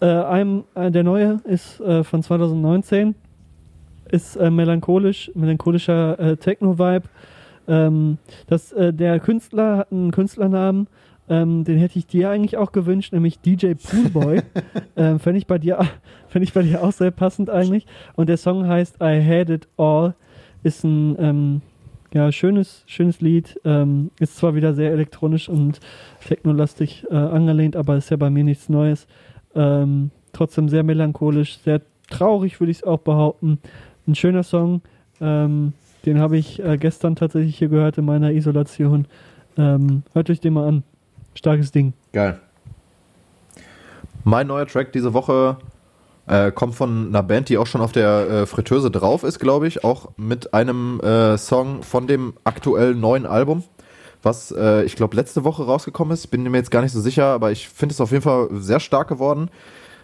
Äh, 0.00 0.06
einem, 0.06 0.64
äh, 0.74 0.90
der 0.90 1.02
neue 1.02 1.40
ist 1.44 1.80
äh, 1.80 2.04
von 2.04 2.22
2019, 2.22 3.14
ist 4.10 4.36
äh, 4.36 4.50
melancholisch, 4.50 5.30
melancholischer 5.34 6.18
äh, 6.18 6.36
Techno-Vibe. 6.36 7.08
Ähm, 7.66 8.18
das, 8.46 8.72
äh, 8.72 8.92
der 8.92 9.18
Künstler 9.20 9.78
hat 9.78 9.92
einen 9.92 10.10
Künstlernamen, 10.12 10.88
ähm, 11.28 11.64
den 11.64 11.78
hätte 11.78 11.98
ich 11.98 12.06
dir 12.06 12.30
eigentlich 12.30 12.56
auch 12.56 12.72
gewünscht, 12.72 13.12
nämlich 13.12 13.40
DJ 13.40 13.72
Poolboy. 13.74 14.40
ähm, 14.96 15.18
Fände 15.18 15.38
ich, 15.38 15.46
bei 15.46 15.58
dir- 15.58 15.78
fänd 16.28 16.42
ich 16.44 16.54
bei 16.54 16.62
dir 16.62 16.82
auch 16.82 16.92
sehr 16.92 17.10
passend 17.10 17.50
eigentlich. 17.50 17.86
Und 18.16 18.28
der 18.28 18.38
Song 18.38 18.66
heißt 18.66 18.96
I 19.02 19.22
Had 19.22 19.50
It 19.50 19.68
All. 19.76 20.14
Ist 20.62 20.84
ein 20.84 21.16
ähm, 21.18 21.60
ja, 22.14 22.32
schönes, 22.32 22.82
schönes 22.86 23.20
Lied. 23.20 23.60
Ähm, 23.64 24.10
ist 24.18 24.36
zwar 24.36 24.54
wieder 24.54 24.72
sehr 24.72 24.90
elektronisch 24.92 25.48
und 25.48 25.80
technolastig 26.26 27.06
äh, 27.10 27.14
angelehnt, 27.14 27.76
aber 27.76 27.96
ist 27.96 28.10
ja 28.10 28.16
bei 28.16 28.30
mir 28.30 28.44
nichts 28.44 28.68
Neues. 28.70 29.06
Ähm, 29.54 30.10
trotzdem 30.32 30.68
sehr 30.68 30.82
melancholisch, 30.82 31.58
sehr 31.58 31.80
traurig, 32.10 32.60
würde 32.60 32.70
ich 32.70 32.78
es 32.78 32.84
auch 32.84 33.00
behaupten. 33.00 33.58
Ein 34.06 34.14
schöner 34.14 34.42
Song. 34.42 34.82
Ähm, 35.20 35.72
den 36.06 36.20
habe 36.20 36.38
ich 36.38 36.62
äh, 36.62 36.78
gestern 36.78 37.16
tatsächlich 37.16 37.58
hier 37.58 37.68
gehört 37.68 37.98
in 37.98 38.04
meiner 38.04 38.32
Isolation. 38.32 39.06
Ähm, 39.56 40.02
hört 40.12 40.30
euch 40.30 40.40
den 40.40 40.54
mal 40.54 40.68
an. 40.68 40.82
Starkes 41.34 41.72
Ding. 41.72 41.92
Geil. 42.12 42.38
Mein 44.24 44.46
neuer 44.46 44.66
Track 44.66 44.92
diese 44.92 45.14
Woche 45.14 45.56
äh, 46.26 46.52
kommt 46.52 46.74
von 46.74 47.08
einer 47.08 47.22
Band, 47.22 47.48
die 47.48 47.58
auch 47.58 47.66
schon 47.66 47.80
auf 47.80 47.92
der 47.92 48.28
äh, 48.28 48.46
Fritteuse 48.46 48.90
drauf 48.90 49.22
ist, 49.22 49.38
glaube 49.38 49.66
ich. 49.66 49.84
Auch 49.84 50.10
mit 50.16 50.54
einem 50.54 51.00
äh, 51.00 51.38
Song 51.38 51.82
von 51.82 52.06
dem 52.06 52.34
aktuellen 52.44 53.00
neuen 53.00 53.26
Album, 53.26 53.64
was 54.22 54.52
äh, 54.52 54.84
ich 54.84 54.96
glaube 54.96 55.16
letzte 55.16 55.44
Woche 55.44 55.64
rausgekommen 55.64 56.12
ist. 56.14 56.26
Bin 56.28 56.42
mir 56.42 56.56
jetzt 56.56 56.70
gar 56.70 56.82
nicht 56.82 56.92
so 56.92 57.00
sicher, 57.00 57.26
aber 57.26 57.52
ich 57.52 57.68
finde 57.68 57.92
es 57.92 58.00
auf 58.00 58.10
jeden 58.10 58.22
Fall 58.22 58.48
sehr 58.52 58.80
stark 58.80 59.08
geworden. 59.08 59.50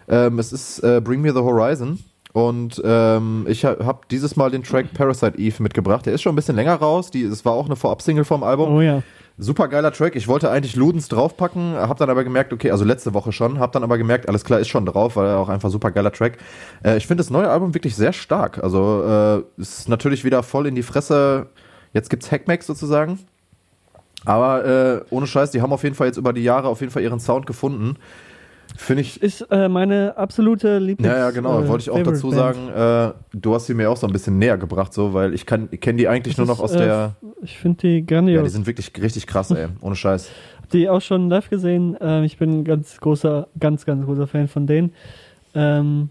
Ähm, 0.07 0.39
es 0.39 0.53
ist 0.53 0.79
äh, 0.79 1.01
Bring 1.03 1.21
Me 1.21 1.33
the 1.33 1.39
Horizon. 1.39 1.99
Und 2.33 2.81
ähm, 2.83 3.45
ich 3.47 3.63
ha 3.63 3.77
habe 3.81 4.01
dieses 4.11 4.35
Mal 4.35 4.51
den 4.51 4.61
Track 4.61 4.93
Parasite 4.93 5.37
Eve 5.37 5.63
mitgebracht. 5.63 6.05
Der 6.05 6.13
ist 6.13 6.21
schon 6.21 6.33
ein 6.33 6.35
bisschen 6.35 6.57
länger 6.57 6.75
raus. 6.75 7.09
Die, 7.09 7.23
es 7.23 7.45
war 7.45 7.53
auch 7.53 7.65
eine 7.65 7.77
Vorab-Single 7.77 8.25
vom 8.25 8.43
Album. 8.43 8.75
Oh 8.75 8.81
ja. 8.81 9.03
Super 9.37 9.69
geiler 9.69 9.93
Track. 9.93 10.17
Ich 10.17 10.27
wollte 10.27 10.51
eigentlich 10.51 10.75
Ludens 10.75 11.07
draufpacken, 11.07 11.75
hab 11.75 11.97
dann 11.97 12.09
aber 12.09 12.25
gemerkt, 12.25 12.51
okay, 12.51 12.71
also 12.71 12.83
letzte 12.83 13.13
Woche 13.13 13.31
schon, 13.31 13.59
hab 13.59 13.71
dann 13.71 13.83
aber 13.83 13.97
gemerkt, 13.97 14.27
alles 14.27 14.43
klar, 14.43 14.59
ist 14.59 14.67
schon 14.69 14.85
drauf, 14.85 15.15
weil 15.15 15.27
er 15.27 15.37
auch 15.37 15.49
einfach 15.49 15.69
super 15.69 15.91
geiler 15.91 16.11
Track. 16.11 16.37
Äh, 16.83 16.97
ich 16.97 17.07
finde 17.07 17.21
das 17.21 17.29
neue 17.29 17.49
Album 17.49 17.73
wirklich 17.73 17.95
sehr 17.95 18.11
stark. 18.11 18.61
Also 18.61 19.45
äh, 19.57 19.61
ist 19.61 19.87
natürlich 19.87 20.25
wieder 20.25 20.43
voll 20.43 20.67
in 20.67 20.75
die 20.75 20.83
Fresse. 20.83 21.47
Jetzt 21.93 22.09
gibt's 22.09 22.31
Hackmax 22.31 22.67
sozusagen. 22.67 23.19
Aber 24.25 24.65
äh, 24.65 25.01
ohne 25.09 25.27
Scheiß, 25.27 25.51
die 25.51 25.61
haben 25.61 25.71
auf 25.71 25.83
jeden 25.83 25.95
Fall 25.95 26.07
jetzt 26.07 26.17
über 26.17 26.33
die 26.33 26.43
Jahre 26.43 26.67
auf 26.67 26.81
jeden 26.81 26.91
Fall 26.91 27.03
ihren 27.03 27.19
Sound 27.19 27.45
gefunden. 27.45 27.97
Finde 28.77 29.01
ich. 29.01 29.21
Ist 29.21 29.41
äh, 29.51 29.69
meine 29.69 30.17
absolute 30.17 30.79
Lieblings... 30.79 31.07
Ja, 31.09 31.17
ja, 31.19 31.31
genau. 31.31 31.61
äh, 31.61 31.67
Wollte 31.67 31.83
ich 31.83 31.89
auch 31.89 31.97
Favorite 31.97 32.15
dazu 32.15 32.31
sagen, 32.31 32.69
äh, 32.69 33.13
du 33.37 33.53
hast 33.53 33.67
sie 33.67 33.73
mir 33.73 33.89
auch 33.89 33.95
so 33.97 34.05
ein 34.07 34.11
bisschen 34.11 34.37
näher 34.37 34.57
gebracht, 34.57 34.93
so, 34.93 35.13
weil 35.13 35.33
ich 35.33 35.45
kenne 35.45 35.69
die 35.69 36.07
eigentlich 36.07 36.35
Das 36.35 36.45
nur 36.45 36.47
noch 36.47 36.63
ist, 36.63 36.71
aus 36.71 36.75
äh, 36.75 36.85
der. 36.85 37.15
Ich 37.41 37.57
finde 37.57 37.77
die 37.87 37.99
Ja, 37.99 38.05
grandios. 38.05 38.43
die 38.43 38.49
sind 38.49 38.67
wirklich 38.67 38.91
richtig 39.01 39.27
krass, 39.27 39.51
ey. 39.51 39.67
Ohne 39.81 39.95
Scheiß. 39.95 40.29
Hab 40.61 40.69
die 40.71 40.89
auch 40.89 41.01
schon 41.01 41.29
live 41.29 41.49
gesehen. 41.49 41.95
Ähm, 42.01 42.23
ich 42.23 42.37
bin 42.37 42.49
ein 42.59 42.63
ganz 42.65 42.99
großer, 42.99 43.47
ganz, 43.59 43.85
ganz 43.85 44.05
großer 44.05 44.27
Fan 44.27 44.47
von 44.47 44.67
denen. 44.67 44.93
Ähm, 45.53 46.09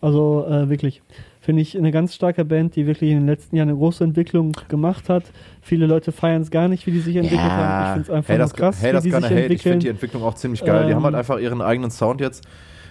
also 0.00 0.46
äh, 0.48 0.68
wirklich. 0.70 1.02
Finde 1.44 1.60
ich 1.60 1.76
eine 1.76 1.90
ganz 1.90 2.14
starke 2.14 2.42
Band, 2.42 2.74
die 2.74 2.86
wirklich 2.86 3.10
in 3.10 3.18
den 3.18 3.26
letzten 3.26 3.56
Jahren 3.56 3.68
eine 3.68 3.76
große 3.76 4.02
Entwicklung 4.02 4.52
gemacht 4.68 5.10
hat. 5.10 5.24
Viele 5.60 5.84
Leute 5.84 6.10
feiern 6.10 6.40
es 6.40 6.50
gar 6.50 6.68
nicht, 6.68 6.86
wie 6.86 6.90
die 6.90 7.00
sich 7.00 7.16
entwickelt 7.16 7.42
haben. 7.42 7.82
Ich 7.82 7.92
finde 7.92 8.02
es 8.02 8.10
einfach 8.16 8.28
hey, 8.30 8.38
das, 8.38 8.54
krass, 8.54 8.80
hey, 8.80 8.92
das 8.94 9.04
wie 9.04 9.10
die 9.10 9.14
sich 9.14 9.24
hate. 9.24 9.34
Ich 9.34 9.36
finde 9.36 9.42
entwickeln. 9.42 9.80
die 9.80 9.88
Entwicklung 9.88 10.22
auch 10.22 10.34
ziemlich 10.36 10.64
geil. 10.64 10.86
die 10.86 10.94
haben 10.94 11.04
halt 11.04 11.12
Ähm, 11.12 11.18
einfach 11.18 11.38
ihren 11.38 11.60
eigenen 11.60 11.90
Sound 11.90 12.22
jetzt 12.22 12.48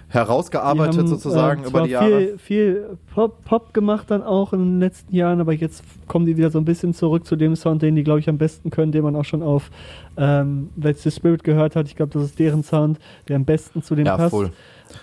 herausgearbeitet 0.10 1.00
haben, 1.00 1.08
sozusagen 1.08 1.64
äh, 1.64 1.68
über 1.68 1.82
die 1.82 1.90
Jahre. 1.90 2.20
Viel, 2.20 2.38
viel 2.38 2.98
Pop, 3.12 3.44
Pop 3.44 3.74
gemacht 3.74 4.12
dann 4.12 4.22
auch 4.22 4.54
in 4.54 4.60
den 4.60 4.80
letzten 4.80 5.16
Jahren, 5.16 5.42
aber 5.42 5.54
jetzt 5.54 5.84
kommen 6.08 6.28
die 6.28 6.38
wieder 6.38 6.52
so 6.52 6.60
ein 6.60 6.66
bisschen 6.66 6.94
zurück 6.94 7.26
zu 7.26 7.36
dem 7.36 7.56
Sound, 7.56 7.82
den 7.82 7.96
die, 7.96 8.04
glaube 8.04 8.20
ich, 8.20 8.30
am 8.30 8.38
besten 8.38 8.70
können, 8.70 8.92
den 8.92 9.04
man 9.04 9.16
auch 9.16 9.26
schon 9.26 9.42
auf 9.42 9.72
ähm, 10.16 10.70
That's 10.80 11.02
the 11.02 11.10
Spirit 11.10 11.44
gehört 11.44 11.76
hat. 11.76 11.88
Ich 11.88 11.96
glaube, 11.96 12.12
das 12.14 12.24
ist 12.24 12.38
deren 12.38 12.62
Sound, 12.62 13.00
der 13.28 13.36
am 13.36 13.46
besten 13.46 13.82
zu 13.82 13.96
dem 13.96 14.06
ja, 14.06 14.18
passt. 14.18 14.30
voll. 14.30 14.52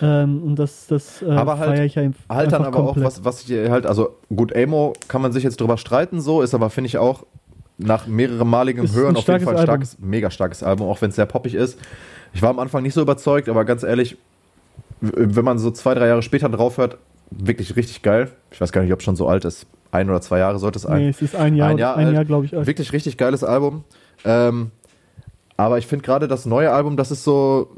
Ähm, 0.00 0.42
und 0.42 0.56
das, 0.56 0.86
das 0.86 1.22
äh, 1.22 1.30
Aber 1.30 1.58
halt- 1.58 1.78
ich 1.80 1.94
ja 1.94 2.02
Halt 2.02 2.14
einfach 2.28 2.50
dann 2.50 2.62
aber 2.66 2.70
komplett. 2.84 3.04
auch, 3.04 3.10
was, 3.10 3.24
was 3.24 3.48
ich 3.48 3.70
halt, 3.70 3.86
also 3.86 4.16
gut, 4.34 4.54
Amo 4.56 4.92
kann 5.08 5.22
man 5.22 5.32
sich 5.32 5.44
jetzt 5.44 5.60
drüber 5.60 5.76
streiten, 5.76 6.20
so, 6.20 6.42
ist 6.42 6.54
aber, 6.54 6.70
finde 6.70 6.88
ich 6.88 6.98
auch, 6.98 7.24
nach 7.78 8.06
mehreren 8.06 8.48
maligem 8.48 8.84
Ist 8.84 8.94
Hören 8.94 9.16
auf 9.16 9.26
jeden 9.26 9.40
Fall 9.40 9.54
ein 9.54 9.58
Album. 9.60 9.64
starkes, 9.84 9.96
mega 10.00 10.30
starkes 10.30 10.62
Album, 10.62 10.88
auch 10.88 11.00
wenn 11.00 11.10
es 11.10 11.16
sehr 11.16 11.26
poppig 11.26 11.54
ist. 11.54 11.78
Ich 12.34 12.42
war 12.42 12.50
am 12.50 12.58
Anfang 12.58 12.82
nicht 12.82 12.94
so 12.94 13.00
überzeugt, 13.02 13.48
aber 13.48 13.64
ganz 13.64 13.82
ehrlich, 13.82 14.16
wenn 15.00 15.44
man 15.44 15.58
so 15.58 15.70
zwei, 15.70 15.94
drei 15.94 16.06
Jahre 16.08 16.22
später 16.22 16.48
drauf 16.50 16.76
hört, 16.76 16.98
wirklich 17.30 17.76
richtig 17.76 18.02
geil. 18.02 18.30
Ich 18.50 18.60
weiß 18.60 18.70
gar 18.72 18.82
nicht, 18.82 18.92
ob 18.92 18.98
es 18.98 19.04
schon 19.04 19.16
so 19.16 19.28
alt 19.28 19.44
ist. 19.44 19.66
Ein 19.92 20.10
oder 20.10 20.20
zwei 20.20 20.38
Jahre 20.38 20.58
sollte 20.58 20.78
es 20.78 20.86
ein. 20.86 20.98
Nee, 21.02 21.08
es 21.08 21.22
ist 21.22 21.34
ein 21.34 21.56
Jahr, 21.56 21.70
Ein 21.70 21.78
Jahr 21.78 21.96
ein. 21.96 22.12
Jahr, 22.14 22.24
glaube 22.24 22.44
ich. 22.44 22.56
alt. 22.56 22.66
Wirklich 22.66 22.92
richtig 22.92 23.16
geiles 23.16 23.42
Album. 23.42 23.84
Ähm, 24.24 24.70
aber 25.60 25.76
ich 25.76 25.86
finde 25.86 26.04
gerade 26.06 26.26
das 26.26 26.46
neue 26.46 26.72
Album, 26.72 26.96
das 26.96 27.10
ist 27.10 27.22
so, 27.22 27.76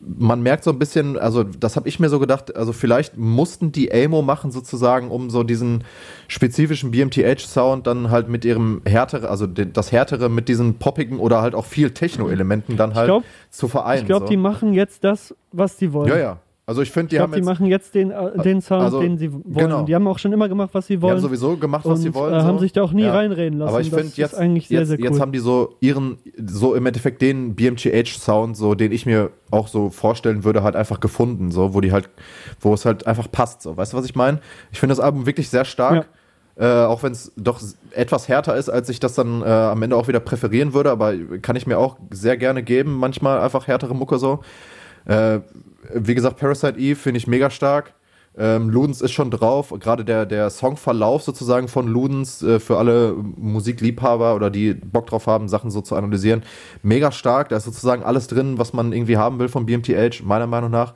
man 0.00 0.42
merkt 0.42 0.64
so 0.64 0.70
ein 0.70 0.78
bisschen, 0.80 1.16
also 1.16 1.44
das 1.44 1.76
habe 1.76 1.88
ich 1.88 2.00
mir 2.00 2.08
so 2.08 2.18
gedacht, 2.18 2.56
also 2.56 2.72
vielleicht 2.72 3.16
mussten 3.16 3.70
die 3.70 3.92
Amo 3.92 4.22
machen 4.22 4.50
sozusagen, 4.50 5.08
um 5.08 5.30
so 5.30 5.44
diesen 5.44 5.84
spezifischen 6.26 6.90
BMTH-Sound 6.90 7.86
dann 7.86 8.10
halt 8.10 8.28
mit 8.28 8.44
ihrem 8.44 8.82
härtere, 8.84 9.30
also 9.30 9.46
das 9.46 9.92
härtere 9.92 10.28
mit 10.28 10.48
diesen 10.48 10.80
poppigen 10.80 11.20
oder 11.20 11.42
halt 11.42 11.54
auch 11.54 11.64
viel 11.64 11.92
Techno-Elementen 11.92 12.76
dann 12.76 12.94
halt 12.94 13.06
glaub- 13.06 13.24
zu 13.50 13.68
vereinen. 13.68 14.00
Ich 14.00 14.06
glaube, 14.06 14.26
so. 14.26 14.30
die 14.30 14.36
machen 14.36 14.72
jetzt 14.72 15.04
das, 15.04 15.32
was 15.52 15.76
die 15.76 15.92
wollen. 15.92 16.08
ja, 16.08 16.18
ja. 16.18 16.38
Also 16.64 16.80
ich 16.80 16.92
finde, 16.92 17.08
die 17.08 17.16
ich 17.16 17.20
haben 17.22 17.32
glaube, 17.32 17.42
die 17.42 17.48
jetzt, 17.48 17.58
machen 17.58 17.66
jetzt 17.66 17.94
den, 17.96 18.10
äh, 18.12 18.42
den 18.42 18.60
Sound, 18.60 18.82
also, 18.84 19.00
den 19.00 19.18
sie 19.18 19.32
wollen. 19.32 19.42
genau. 19.52 19.82
Die 19.82 19.94
haben 19.96 20.06
auch 20.06 20.20
schon 20.20 20.32
immer 20.32 20.48
gemacht, 20.48 20.70
was 20.72 20.86
sie 20.86 20.94
die 20.96 21.02
wollen. 21.02 21.14
haben 21.14 21.20
sowieso 21.20 21.56
gemacht, 21.56 21.84
was 21.84 21.98
und 21.98 22.02
sie 22.04 22.14
wollen. 22.14 22.32
äh, 22.32 22.36
haben 22.42 22.58
so. 22.58 22.62
sich 22.62 22.72
da 22.72 22.82
auch 22.82 22.92
nie 22.92 23.02
Ja. 23.02 23.14
reinreden 23.14 23.58
lassen. 23.58 23.68
Aber 23.70 23.80
ich 23.80 23.90
finde 23.90 24.12
jetzt, 24.14 24.36
eigentlich 24.36 24.68
sehr, 24.68 24.78
jetzt, 24.80 24.88
sehr 24.90 24.98
cool. 25.00 25.04
jetzt 25.06 25.20
haben 25.20 25.32
die 25.32 25.40
so 25.40 25.74
ihren, 25.80 26.18
so 26.46 26.74
im 26.76 26.86
Endeffekt 26.86 27.20
den 27.20 27.56
BMGH-Sound, 27.56 28.56
so 28.56 28.74
den 28.76 28.92
ich 28.92 29.06
mir 29.06 29.30
auch 29.50 29.66
so 29.66 29.90
vorstellen 29.90 30.44
würde, 30.44 30.62
halt 30.62 30.76
einfach 30.76 31.00
gefunden, 31.00 31.50
so 31.50 31.74
wo 31.74 31.80
die 31.80 31.90
halt, 31.90 32.08
wo 32.60 32.72
es 32.74 32.84
halt 32.84 33.08
einfach 33.08 33.30
passt. 33.30 33.62
So, 33.62 33.76
weißt 33.76 33.92
du, 33.92 33.96
was 33.96 34.04
ich 34.04 34.14
meine? 34.14 34.38
Ich 34.70 34.78
finde 34.78 34.92
das 34.94 35.00
Album 35.04 35.26
wirklich 35.26 35.48
sehr 35.48 35.64
stark. 35.64 36.06
Äh, 36.54 36.66
auch 36.66 37.02
wenn 37.02 37.12
es 37.12 37.32
doch 37.36 37.60
etwas 37.92 38.28
härter 38.28 38.54
ist, 38.56 38.68
als 38.68 38.88
ich 38.90 39.00
das 39.00 39.14
dann 39.14 39.40
äh, 39.42 39.46
am 39.46 39.82
Ende 39.82 39.96
auch 39.96 40.06
wieder 40.06 40.20
präferieren 40.20 40.74
würde, 40.74 40.90
aber 40.90 41.14
kann 41.40 41.56
ich 41.56 41.66
mir 41.66 41.78
auch 41.78 41.96
sehr 42.10 42.36
gerne 42.36 42.62
geben, 42.62 42.94
manchmal 42.98 43.40
einfach 43.40 43.66
härtere 43.66 43.94
Mucke 43.94 44.18
so. 44.18 44.40
Äh, 45.06 45.40
wie 45.94 46.14
gesagt, 46.14 46.38
Parasite 46.38 46.78
Eve 46.78 46.96
finde 46.96 47.18
ich 47.18 47.26
mega 47.26 47.50
stark. 47.50 47.94
Ähm, 48.38 48.70
Ludens 48.70 49.02
ist 49.02 49.12
schon 49.12 49.30
drauf. 49.30 49.74
Gerade 49.78 50.04
der, 50.06 50.24
der 50.24 50.48
Songverlauf 50.48 51.22
sozusagen 51.22 51.68
von 51.68 51.86
Ludens 51.86 52.42
äh, 52.42 52.60
für 52.60 52.78
alle 52.78 53.14
Musikliebhaber 53.36 54.34
oder 54.34 54.48
die 54.48 54.72
Bock 54.72 55.06
drauf 55.06 55.26
haben, 55.26 55.48
Sachen 55.48 55.70
so 55.70 55.82
zu 55.82 55.96
analysieren, 55.96 56.42
mega 56.82 57.12
stark. 57.12 57.50
Da 57.50 57.56
ist 57.58 57.64
sozusagen 57.64 58.02
alles 58.02 58.28
drin, 58.28 58.56
was 58.58 58.72
man 58.72 58.92
irgendwie 58.92 59.18
haben 59.18 59.38
will 59.38 59.48
von 59.48 59.66
BMTH, 59.66 60.22
meiner 60.24 60.46
Meinung 60.46 60.70
nach. 60.70 60.94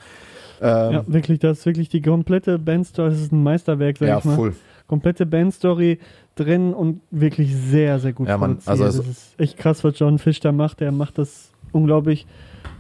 Ähm, 0.63 0.93
ja, 0.93 1.05
wirklich, 1.07 1.39
das 1.39 1.59
ist 1.59 1.67
wirklich 1.67 1.91
die 1.91 2.01
komplette 2.01 2.59
Bandstory. 2.59 3.11
Das 3.11 3.21
ist 3.21 3.33
ein 3.33 3.43
Meisterwerk, 3.43 3.99
sag 3.99 4.09
ja, 4.09 4.19
ich 4.19 4.25
mal. 4.25 4.35
full. 4.35 4.57
Komplette 4.87 5.27
Bandstory 5.27 5.99
drin 6.37 6.73
und 6.73 7.01
wirklich 7.11 7.55
sehr, 7.55 7.99
sehr 7.99 8.15
gut 8.15 8.29
Ja, 8.29 8.39
produziert. 8.39 8.69
also 8.69 8.85
es- 8.85 8.97
das 8.97 9.07
ist 9.09 9.35
echt 9.41 9.59
krass, 9.59 9.85
was 9.85 9.99
John 9.99 10.19
Fish 10.19 10.41
da 10.41 10.53
macht. 10.53 10.81
Der 10.81 10.91
macht 10.93 11.19
das 11.19 11.51
unglaublich. 11.73 12.27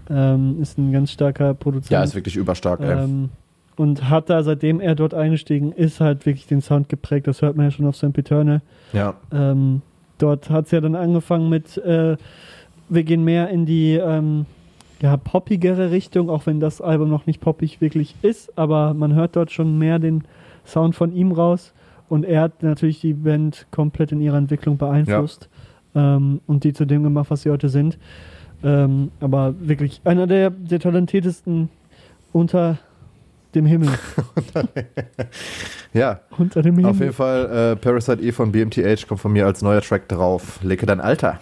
Ähm, 0.09 0.61
ist 0.61 0.79
ein 0.79 0.93
ganz 0.93 1.11
starker 1.11 1.55
Produzent. 1.55 1.91
Ja, 1.91 2.03
ist 2.03 2.15
wirklich 2.15 2.37
überstark, 2.37 2.81
ähm, 2.81 3.31
und 3.77 4.09
hat 4.09 4.31
da, 4.31 4.43
seitdem 4.43 4.81
er 4.81 4.95
dort 4.95 5.15
eingestiegen 5.15 5.73
ist, 5.73 6.01
halt 6.01 6.25
wirklich 6.25 6.47
den 6.47 6.63
Sound 6.63 6.89
geprägt. 6.89 7.27
Das 7.27 7.43
hört 7.43 7.57
man 7.57 7.67
ja 7.67 7.71
schon 7.71 7.87
auf 7.87 7.97
St. 7.97 8.17
Eternal. 8.17 8.63
Ja. 8.93 9.15
Ähm, 9.31 9.83
dort 10.19 10.49
hat 10.49 10.67
es 10.67 10.71
ja 10.71 10.81
dann 10.81 10.95
angefangen 10.95 11.49
mit, 11.49 11.77
äh, 11.79 12.17
wir 12.89 13.05
gehen 13.05 13.23
mehr 13.23 13.51
in 13.51 13.67
die 13.67 13.95
ähm, 13.95 14.47
ja, 15.01 15.17
poppigere 15.17 15.91
Richtung, 15.91 16.31
auch 16.31 16.47
wenn 16.47 16.61
das 16.61 16.81
Album 16.81 17.11
noch 17.11 17.27
nicht 17.27 17.41
poppig 17.41 17.81
wirklich 17.81 18.15
ist, 18.23 18.57
aber 18.59 18.95
man 18.95 19.15
hört 19.15 19.37
dort 19.37 19.51
schon 19.51 19.79
mehr 19.79 19.99
den 19.99 20.25
Sound 20.65 20.95
von 20.97 21.13
ihm 21.13 21.33
raus 21.33 21.75
und 22.09 22.25
er 22.25 22.43
hat 22.43 22.63
natürlich 22.63 23.01
die 23.01 23.13
Band 23.13 23.67
komplett 23.71 24.13
in 24.13 24.21
ihrer 24.21 24.39
Entwicklung 24.39 24.79
beeinflusst 24.79 25.49
ähm, 25.95 26.41
und 26.47 26.65
die 26.65 26.73
zu 26.73 26.87
dem 26.87 27.03
gemacht, 27.03 27.31
was 27.31 27.43
sie 27.43 27.51
heute 27.51 27.69
sind. 27.69 27.99
Ähm, 28.65 29.11
aber 29.21 29.55
wirklich 29.59 30.01
einer 30.05 30.27
der, 30.27 30.51
der 30.51 30.81
talentiertesten 30.81 31.69
unter 32.33 32.79
dem 33.55 33.67
Himmel. 33.67 33.91
Ja, 35.93 36.21
unter 36.37 36.61
dem 36.61 36.75
Himmel. 36.75 36.91
auf 36.91 37.01
jeden 37.01 37.15
Fall 37.15 37.73
äh, 37.73 37.77
Parasite 37.77 38.21
E 38.23 38.31
von 38.31 38.53
BMTH 38.53 39.07
kommt 39.09 39.19
von 39.21 39.33
mir 39.33 39.47
als 39.47 39.63
neuer 39.63 39.81
Track 39.81 40.09
drauf. 40.09 40.59
Lege 40.63 40.85
dein 40.85 41.01
Alter. 41.01 41.41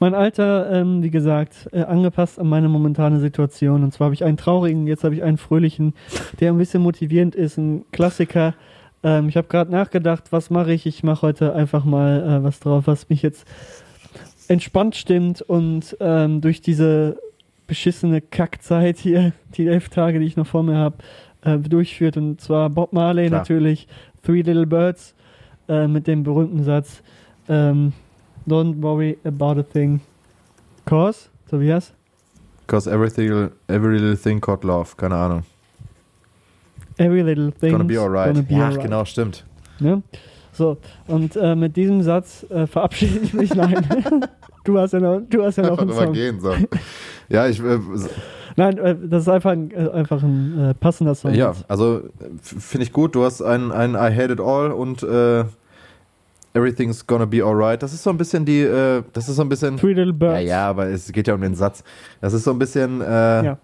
Mein 0.00 0.14
Alter, 0.14 0.70
ähm, 0.70 1.02
wie 1.02 1.10
gesagt, 1.10 1.68
äh, 1.72 1.80
angepasst 1.80 2.38
an 2.38 2.46
meine 2.46 2.68
momentane 2.68 3.20
Situation. 3.20 3.82
Und 3.84 3.92
zwar 3.94 4.06
habe 4.06 4.14
ich 4.14 4.22
einen 4.22 4.36
traurigen, 4.36 4.86
jetzt 4.86 5.02
habe 5.02 5.14
ich 5.14 5.22
einen 5.22 5.38
fröhlichen, 5.38 5.94
der 6.40 6.52
ein 6.52 6.58
bisschen 6.58 6.82
motivierend 6.82 7.34
ist, 7.34 7.56
ein 7.56 7.84
Klassiker. 7.90 8.54
Ähm, 9.02 9.30
ich 9.30 9.36
habe 9.38 9.48
gerade 9.48 9.72
nachgedacht, 9.72 10.24
was 10.30 10.50
mache 10.50 10.72
ich? 10.72 10.84
Ich 10.84 11.02
mache 11.02 11.22
heute 11.22 11.54
einfach 11.54 11.84
mal 11.84 12.22
äh, 12.22 12.44
was 12.44 12.60
drauf, 12.60 12.86
was 12.86 13.08
mich 13.08 13.22
jetzt 13.22 13.46
entspannt 14.48 14.96
stimmt 14.96 15.42
und 15.42 15.96
ähm, 16.00 16.40
durch 16.40 16.60
diese 16.60 17.18
beschissene 17.66 18.20
Kackzeit 18.20 18.98
hier, 18.98 19.32
die 19.54 19.66
elf 19.66 19.88
Tage, 19.88 20.18
die 20.18 20.26
ich 20.26 20.36
noch 20.36 20.46
vor 20.46 20.62
mir 20.62 20.76
habe, 20.76 20.96
äh, 21.42 21.58
durchführt. 21.58 22.16
Und 22.16 22.40
zwar 22.40 22.70
Bob 22.70 22.92
Marley 22.92 23.28
Klar. 23.28 23.40
natürlich, 23.40 23.86
Three 24.22 24.42
Little 24.42 24.66
Birds 24.66 25.14
äh, 25.68 25.86
mit 25.86 26.06
dem 26.06 26.22
berühmten 26.22 26.64
Satz. 26.64 27.02
Ähm, 27.48 27.92
Don't 28.46 28.82
worry 28.82 29.18
about 29.24 29.60
a 29.60 29.62
thing. 29.62 30.00
Cause? 30.86 31.28
Tobias? 31.50 31.92
Cause 32.66 32.90
everything, 32.90 33.50
every 33.68 33.98
little 33.98 34.16
thing 34.16 34.40
called 34.40 34.64
love. 34.64 34.96
Keine 34.96 35.14
Ahnung. 35.14 35.42
Every 36.98 37.22
little 37.22 37.52
thing. 37.52 37.72
Gonna 37.72 37.84
be 37.84 37.98
alright. 37.98 38.34
Gonna 38.34 38.46
be 38.46 38.54
alright. 38.54 38.82
genau, 38.82 39.04
stimmt. 39.04 39.44
Ne? 39.80 40.02
So, 40.52 40.78
und 41.06 41.36
äh, 41.36 41.54
mit 41.54 41.76
diesem 41.76 42.02
Satz 42.02 42.44
äh, 42.50 42.66
verabschiede 42.66 43.20
ich 43.20 43.32
mich. 43.32 43.54
Nein, 43.54 44.26
du 44.68 44.78
hast 44.78 44.92
ja 44.92 45.00
noch, 45.00 45.20
du 45.28 45.42
hast 45.44 45.56
ja 45.56 45.66
noch 45.66 45.78
einen 45.78 45.92
Song. 45.92 46.12
gehen, 46.12 46.40
so. 46.40 46.52
Ja, 47.28 47.46
ich, 47.46 47.60
äh, 47.62 47.78
Nein, 48.56 48.78
äh, 48.78 48.96
das 49.08 49.22
ist 49.22 49.28
einfach 49.28 49.50
ein, 49.52 49.70
äh, 49.70 49.88
einfach 49.90 50.22
ein 50.22 50.70
äh, 50.70 50.74
passender 50.74 51.14
Song. 51.14 51.32
ja, 51.34 51.54
also 51.68 52.02
finde 52.42 52.84
ich 52.84 52.92
gut. 52.92 53.14
Du 53.14 53.24
hast 53.24 53.40
ein, 53.42 53.70
ein 53.72 53.92
I 53.94 54.14
Hate 54.16 54.32
It 54.34 54.40
All 54.40 54.72
und 54.72 55.02
äh, 55.02 55.44
Everything's 56.54 57.06
Gonna 57.06 57.26
Be 57.26 57.44
Alright. 57.44 57.82
Das 57.82 57.92
ist 57.92 58.02
so 58.02 58.10
ein 58.10 58.16
bisschen 58.16 58.44
die, 58.44 58.60
äh, 58.62 59.02
das 59.12 59.28
ist 59.28 59.36
so 59.36 59.42
ein 59.42 59.48
bisschen. 59.48 59.76
Three 59.76 59.92
Little 59.92 60.06
Ja, 60.12 60.12
Birds. 60.32 60.48
ja, 60.48 60.68
aber 60.68 60.86
es 60.86 61.12
geht 61.12 61.28
ja 61.28 61.34
um 61.34 61.40
den 61.40 61.54
Satz. 61.54 61.84
Das 62.20 62.32
ist 62.32 62.44
so 62.44 62.50
ein 62.50 62.58
bisschen, 62.58 63.00
Ja. 63.00 63.58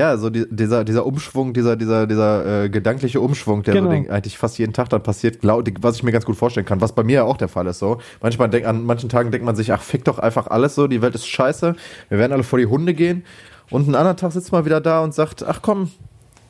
Ja. 0.00 0.16
so 0.16 0.30
die, 0.30 0.46
dieser, 0.50 0.84
dieser 0.84 1.06
Umschwung, 1.06 1.52
dieser, 1.52 1.76
dieser, 1.76 2.06
dieser 2.06 2.64
äh, 2.64 2.68
gedankliche 2.68 3.20
Umschwung, 3.20 3.62
der 3.62 3.74
Genau. 3.74 3.90
so 3.90 3.92
den, 3.94 4.10
eigentlich 4.10 4.38
fast 4.38 4.58
jeden 4.58 4.72
Tag 4.72 4.88
dann 4.88 5.02
passiert, 5.02 5.40
glaub, 5.40 5.64
was 5.80 5.96
ich 5.96 6.02
mir 6.02 6.12
ganz 6.12 6.24
gut 6.24 6.36
vorstellen 6.36 6.66
kann, 6.66 6.80
was 6.80 6.92
bei 6.92 7.02
mir 7.02 7.14
ja 7.14 7.22
auch 7.24 7.36
der 7.36 7.48
Fall 7.48 7.66
ist 7.66 7.78
so. 7.78 7.98
Manchmal 8.20 8.50
denk, 8.50 8.66
an 8.66 8.84
manchen 8.84 9.08
Tagen 9.08 9.30
denkt 9.30 9.46
man 9.46 9.56
sich, 9.56 9.72
ach, 9.72 9.82
fick 9.82 10.04
doch 10.04 10.18
einfach 10.18 10.48
alles 10.48 10.74
so, 10.74 10.86
die 10.86 11.02
Welt 11.02 11.14
ist 11.14 11.26
scheiße, 11.26 11.76
wir 12.08 12.18
werden 12.18 12.32
alle 12.32 12.42
vor 12.42 12.58
die 12.58 12.66
Hunde 12.66 12.94
gehen. 12.94 13.24
Und 13.70 13.84
einen 13.84 13.94
anderen 13.94 14.16
Tag 14.16 14.32
sitzt 14.32 14.50
man 14.50 14.64
wieder 14.64 14.80
da 14.80 15.02
und 15.02 15.14
sagt, 15.14 15.44
ach 15.44 15.60
komm, 15.62 15.90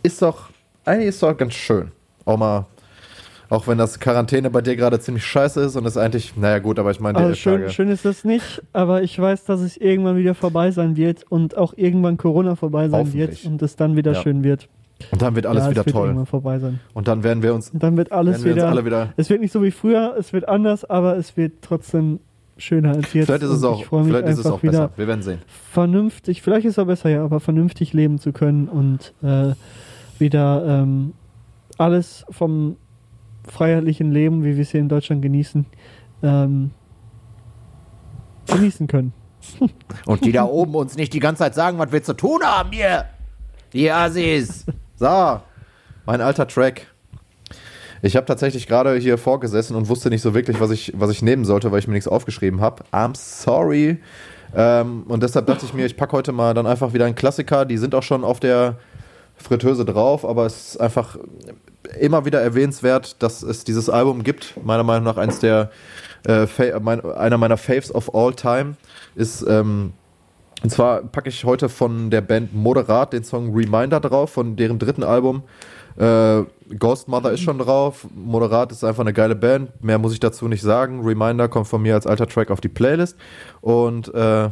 ist 0.03 0.23
doch, 0.23 0.49
eigentlich 0.85 1.09
ist 1.09 1.23
doch 1.23 1.37
ganz 1.37 1.55
schön. 1.55 1.93
Auch 2.25 2.39
mal, 2.39 2.67
auch 3.51 3.67
wenn 3.67 3.77
das 3.77 4.01
Quarantäne 4.01 4.49
bei 4.49 4.63
dir 4.63 4.77
gerade 4.77 4.99
ziemlich 5.01 5.25
scheiße 5.27 5.61
ist 5.61 5.77
und 5.77 5.85
es 5.85 5.97
eigentlich, 5.99 6.37
naja 6.37 6.59
gut, 6.61 6.79
aber 6.79 6.91
ich 6.93 7.01
meine, 7.01 7.19
Also 7.19 7.35
schön, 7.35 7.61
Tage- 7.61 7.71
schön 7.73 7.89
ist 7.89 8.05
das 8.07 8.25
nicht, 8.25 8.63
aber 8.73 9.03
ich 9.03 9.19
weiß, 9.19 9.45
dass 9.45 9.61
es 9.61 9.77
irgendwann 9.77 10.17
wieder 10.17 10.35
vorbei 10.35 10.71
sein 10.71 10.97
wird 10.97 11.25
und 11.29 11.57
auch 11.59 11.75
irgendwann 11.77 12.17
Corona 12.17 12.57
vorbei 12.57 12.89
sein 12.89 13.13
wird 13.13 13.45
und 13.45 13.61
es 13.61 13.77
dann 13.77 13.97
wieder 13.97 14.13
Ja. 14.13 14.23
schön 14.23 14.43
wird. 14.45 14.69
und 15.13 15.21
dann 15.23 15.35
wird 15.35 15.47
alles 15.47 15.65
ja, 15.65 15.71
wieder 15.71 15.81
es 15.81 15.87
wird 15.87 15.97
toll. 15.97 16.27
vorbei 16.27 16.59
sein. 16.59 16.79
Und 16.95 17.09
dann 17.09 17.23
werden 17.25 17.43
wir 17.43 17.55
uns, 17.55 17.71
Und 17.71 17.83
dann 17.83 17.97
wird 17.97 18.13
alles 18.13 18.45
werden 18.45 18.45
wir 18.45 18.55
wieder, 18.57 18.69
alle 18.69 18.85
wieder 18.85 19.13
Es 19.17 19.31
wird 19.31 19.41
nicht 19.41 19.53
so 19.53 19.63
wie 19.63 19.71
früher, 19.71 20.15
es 20.19 20.33
wird 20.33 20.47
anders, 20.49 20.85
aber 20.85 21.17
es 21.17 21.37
wird 21.39 21.55
trotzdem 21.63 22.21
schöner 22.59 22.91
als 22.91 23.13
jetzt. 23.15 23.25
Vielleicht 23.27 23.43
ist 23.43 23.49
es 23.51 23.65
auch, 23.65 23.83
vielleicht 23.83 24.29
ist 24.29 24.39
es 24.39 24.45
auch 24.47 24.63
wieder 24.63 24.73
besser. 24.73 24.91
Wir 24.97 25.07
werden 25.09 25.23
sehen. 25.23 25.39
vernünftig, 25.73 26.43
vielleicht 26.43 26.67
ist 26.67 26.73
es 26.73 26.79
auch 26.79 26.87
besser, 26.87 27.09
ja, 27.09 27.25
aber 27.25 27.41
vernünftig 27.41 27.95
leben 27.95 28.19
zu 28.19 28.33
können 28.33 28.69
und 28.69 29.15
äh, 29.23 29.55
wieder 30.19 30.65
ähm, 30.83 31.15
alles 31.79 32.27
vom 32.31 32.77
freiheitlichen 33.51 34.13
Leben, 34.13 34.45
wie 34.45 34.57
wir 34.57 34.63
es 34.63 34.71
hier 34.71 34.81
in 34.81 34.89
Deutschland 34.89 35.23
genießen, 35.23 35.67
ähm, 36.23 36.71
genießen 38.47 38.87
können. 38.87 39.13
Und 40.07 40.25
die 40.25 40.33
da 40.33 40.45
oben 40.45 40.75
uns 40.75 40.97
nicht 40.97 41.13
die 41.13 41.21
ganze 41.21 41.41
Zeit 41.41 41.55
sagen, 41.55 41.79
was 41.79 41.93
wir 41.93 42.03
zu 42.03 42.15
tun 42.15 42.43
haben 42.45 42.71
hier. 42.73 43.07
Die 43.73 43.91
Assis. 43.91 44.67
So, 44.97 45.41
mein 46.07 46.21
alter 46.21 46.47
Track. 46.47 46.87
Ich 48.03 48.17
habe 48.17 48.27
tatsächlich 48.27 48.67
gerade 48.67 48.97
hier 48.97 49.19
vorgesessen 49.19 49.77
und 49.77 49.89
wusste 49.89 50.09
nicht 50.09 50.23
so 50.23 50.35
wirklich, 50.35 50.59
was 50.61 50.71
ich, 50.71 50.93
was 50.97 51.11
ich 51.11 51.23
nehmen 51.23 51.45
sollte, 51.45 51.71
weil 51.71 51.79
ich 51.79 51.87
mir 51.87 51.95
nichts 51.95 52.09
aufgeschrieben 52.09 52.61
habe. 52.61 52.85
I'm 52.93 53.15
sorry. 53.15 53.99
Ähm, 54.55 55.05
und 55.07 55.23
deshalb 55.23 55.47
dachte 55.47 55.67
ich 55.67 55.75
mir, 55.75 55.87
ich 55.87 55.97
packe 55.97 56.13
heute 56.13 56.33
mal 56.33 56.55
dann 56.55 56.67
einfach 56.67 56.93
wieder 56.93 57.05
einen 57.05 57.15
Klassiker. 57.15 57.65
Die 57.65 57.77
sind 57.77 57.95
auch 57.95 58.03
schon 58.03 58.25
auf 58.25 58.41
der 58.41 58.79
Fritteuse 59.43 59.85
drauf, 59.85 60.25
aber 60.25 60.47
es 60.47 60.73
ist 60.73 60.81
einfach 60.81 61.17
immer 61.99 62.25
wieder 62.25 62.41
erwähnenswert, 62.41 63.23
dass 63.23 63.43
es 63.43 63.65
dieses 63.65 63.89
Album 63.89 64.23
gibt. 64.23 64.55
Meiner 64.65 64.85
Meinung 64.85 65.05
nach 65.05 65.17
eins 65.17 65.41
der 65.41 65.71
äh, 66.27 66.47
mein, 66.81 67.01
einer 67.05 67.39
meiner 67.39 67.57
Faves 67.57 67.95
of 67.95 68.15
all 68.15 68.35
time 68.35 68.77
ist 69.15 69.43
ähm, 69.49 69.95
und 70.63 70.71
zwar 70.71 71.03
packe 71.03 71.29
ich 71.29 71.45
heute 71.45 71.69
von 71.69 72.11
der 72.11 72.21
Band 72.21 72.55
Moderat 72.55 73.13
den 73.13 73.25
Song 73.25 73.55
Reminder 73.55 74.01
drauf, 74.01 74.31
von 74.31 74.57
deren 74.57 74.79
dritten 74.79 75.03
Album. 75.03 75.43
Äh, 75.97 76.43
Ghost 76.79 77.09
Mother 77.09 77.33
ist 77.33 77.41
schon 77.41 77.59
drauf. 77.59 78.07
Moderat 78.15 78.71
ist 78.71 78.85
einfach 78.85 79.01
eine 79.01 79.13
geile 79.13 79.35
Band. 79.35 79.83
Mehr 79.83 79.99
muss 79.99 80.13
ich 80.13 80.21
dazu 80.21 80.49
nicht 80.49 80.63
sagen. 80.63 81.01
Reminder 81.03 81.49
kommt 81.49 81.67
von 81.67 81.83
mir 81.83 81.95
als 81.95 82.07
alter 82.07 82.27
Track 82.27 82.51
auf 82.51 82.61
die 82.61 82.69
Playlist. 82.69 83.17
Und 83.63 84.13
äh, 84.15 84.51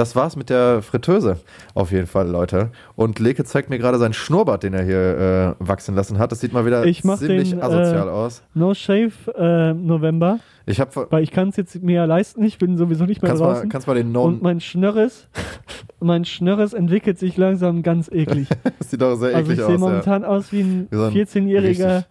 das 0.00 0.16
war's 0.16 0.34
mit 0.34 0.48
der 0.50 0.80
Fritteuse. 0.82 1.36
Auf 1.74 1.92
jeden 1.92 2.06
Fall, 2.06 2.28
Leute. 2.28 2.70
Und 2.96 3.18
Leke 3.18 3.44
zeigt 3.44 3.68
mir 3.70 3.78
gerade 3.78 3.98
seinen 3.98 4.14
Schnurrbart, 4.14 4.62
den 4.62 4.72
er 4.74 4.82
hier 4.82 5.56
äh, 5.60 5.64
wachsen 5.68 5.94
lassen 5.94 6.18
hat. 6.18 6.32
Das 6.32 6.40
sieht 6.40 6.52
mal 6.52 6.64
wieder 6.64 6.82
ziemlich 6.82 7.50
den, 7.50 7.62
asozial 7.62 8.08
äh, 8.08 8.10
aus. 8.10 8.42
No 8.54 8.72
Shave 8.74 9.12
äh, 9.36 9.74
November, 9.74 10.38
Ich 10.66 10.80
habe 10.80 11.06
weil 11.10 11.22
ich 11.22 11.30
kann 11.30 11.50
es 11.50 11.56
jetzt 11.56 11.82
mir 11.82 11.96
ja 11.96 12.04
leisten, 12.06 12.42
ich 12.42 12.56
bin 12.58 12.76
sowieso 12.78 13.04
nicht 13.04 13.20
mehr 13.22 13.28
kannst 13.30 13.42
mal, 13.42 13.52
draußen. 13.52 13.68
kannst 13.68 13.86
mal 13.86 13.94
den 13.94 14.06
und 14.08 14.12
Non. 14.14 14.38
mein 14.40 14.60
Schnörres, 14.60 15.28
mein 16.00 16.24
Schnörres 16.24 16.72
entwickelt 16.72 17.18
sich 17.18 17.36
langsam 17.36 17.82
ganz 17.82 18.08
eklig. 18.10 18.48
Das 18.78 18.90
sieht 18.90 19.02
doch 19.02 19.16
sehr 19.16 19.36
Also 19.36 19.52
eklig 19.52 19.58
ich 19.60 19.64
sehe 19.66 19.74
aus. 19.76 19.80
Ja. 19.80 19.86
momentan 19.86 20.24
aus 20.24 20.50
wie 20.52 20.60
ein 20.62 20.88
Wie 20.90 20.96
so 20.96 21.04
ein 21.04 21.12
14-Jähriger, 21.12 21.96
richtig- 21.98 22.06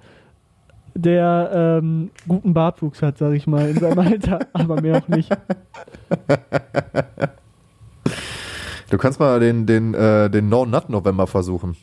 der 0.95 1.51
ähm, 1.81 2.09
guten 2.27 2.53
Bartwuchs 2.53 3.01
hat, 3.01 3.17
sag 3.17 3.33
ich 3.33 3.47
mal, 3.47 3.69
in 3.69 3.77
seinem 3.79 3.99
Alter, 4.07 4.39
aber 4.53 4.81
mehr 4.81 4.97
auch 4.97 5.07
nicht. 5.07 5.29
Du 8.89 8.97
kannst 8.97 9.19
mal 9.19 9.39
den, 9.39 9.65
den, 9.65 9.93
äh, 9.93 10.29
den 10.29 10.49
No 10.49 10.65
Nut 10.65 10.89
November 10.89 11.27
versuchen. 11.27 11.77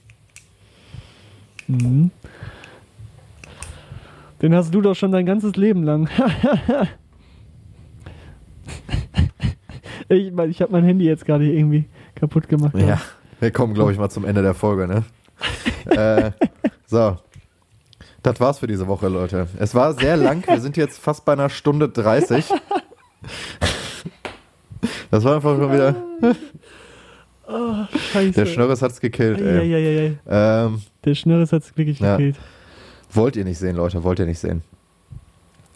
Mhm. 1.68 2.10
Den 4.42 4.54
hast 4.54 4.74
du 4.74 4.80
doch 4.82 4.94
schon 4.94 5.12
dein 5.12 5.24
ganzes 5.24 5.56
Leben 5.56 5.82
lang. 5.82 6.08
ich 10.08 10.32
meine, 10.32 10.50
ich 10.50 10.60
habe 10.60 10.72
mein 10.72 10.84
Handy 10.84 11.06
jetzt 11.06 11.24
gerade 11.24 11.50
irgendwie 11.50 11.86
kaputt 12.14 12.48
gemacht. 12.48 12.76
Ja, 12.76 13.00
wir 13.40 13.50
kommen, 13.50 13.74
glaube 13.74 13.92
ich, 13.92 13.98
mal 13.98 14.10
zum 14.10 14.24
Ende 14.24 14.42
der 14.42 14.54
Folge, 14.54 14.86
ne? 14.86 15.04
äh, 15.96 16.32
so. 16.86 17.16
Das 18.22 18.40
war's 18.40 18.58
für 18.58 18.66
diese 18.66 18.88
Woche, 18.88 19.08
Leute. 19.08 19.46
Es 19.58 19.74
war 19.74 19.94
sehr 19.94 20.16
lang. 20.16 20.44
Wir 20.46 20.60
sind 20.60 20.76
jetzt 20.76 20.98
fast 20.98 21.24
bei 21.24 21.32
einer 21.32 21.48
Stunde 21.48 21.88
30. 21.88 22.50
Das 25.10 25.24
war 25.24 25.36
einfach 25.36 25.56
schon 25.56 25.72
wieder. 25.72 25.94
Scheiße. 28.12 28.32
Der 28.32 28.46
Schnörres 28.46 28.82
hat's 28.82 29.00
gekillt, 29.00 29.40
ey. 29.40 30.16
Ähm, 30.28 30.82
Der 31.04 31.14
Schnörres 31.14 31.52
hat 31.52 31.62
es 31.62 31.76
wirklich 31.76 32.00
Ja. 32.00 32.16
gekillt. 32.16 32.36
wollt 33.12 33.36
ihr 33.36 33.44
nicht 33.44 33.58
sehen, 33.58 33.76
Leute, 33.76 34.02
wollt 34.04 34.18
ihr 34.18 34.26
nicht 34.26 34.38
sehen. 34.38 34.62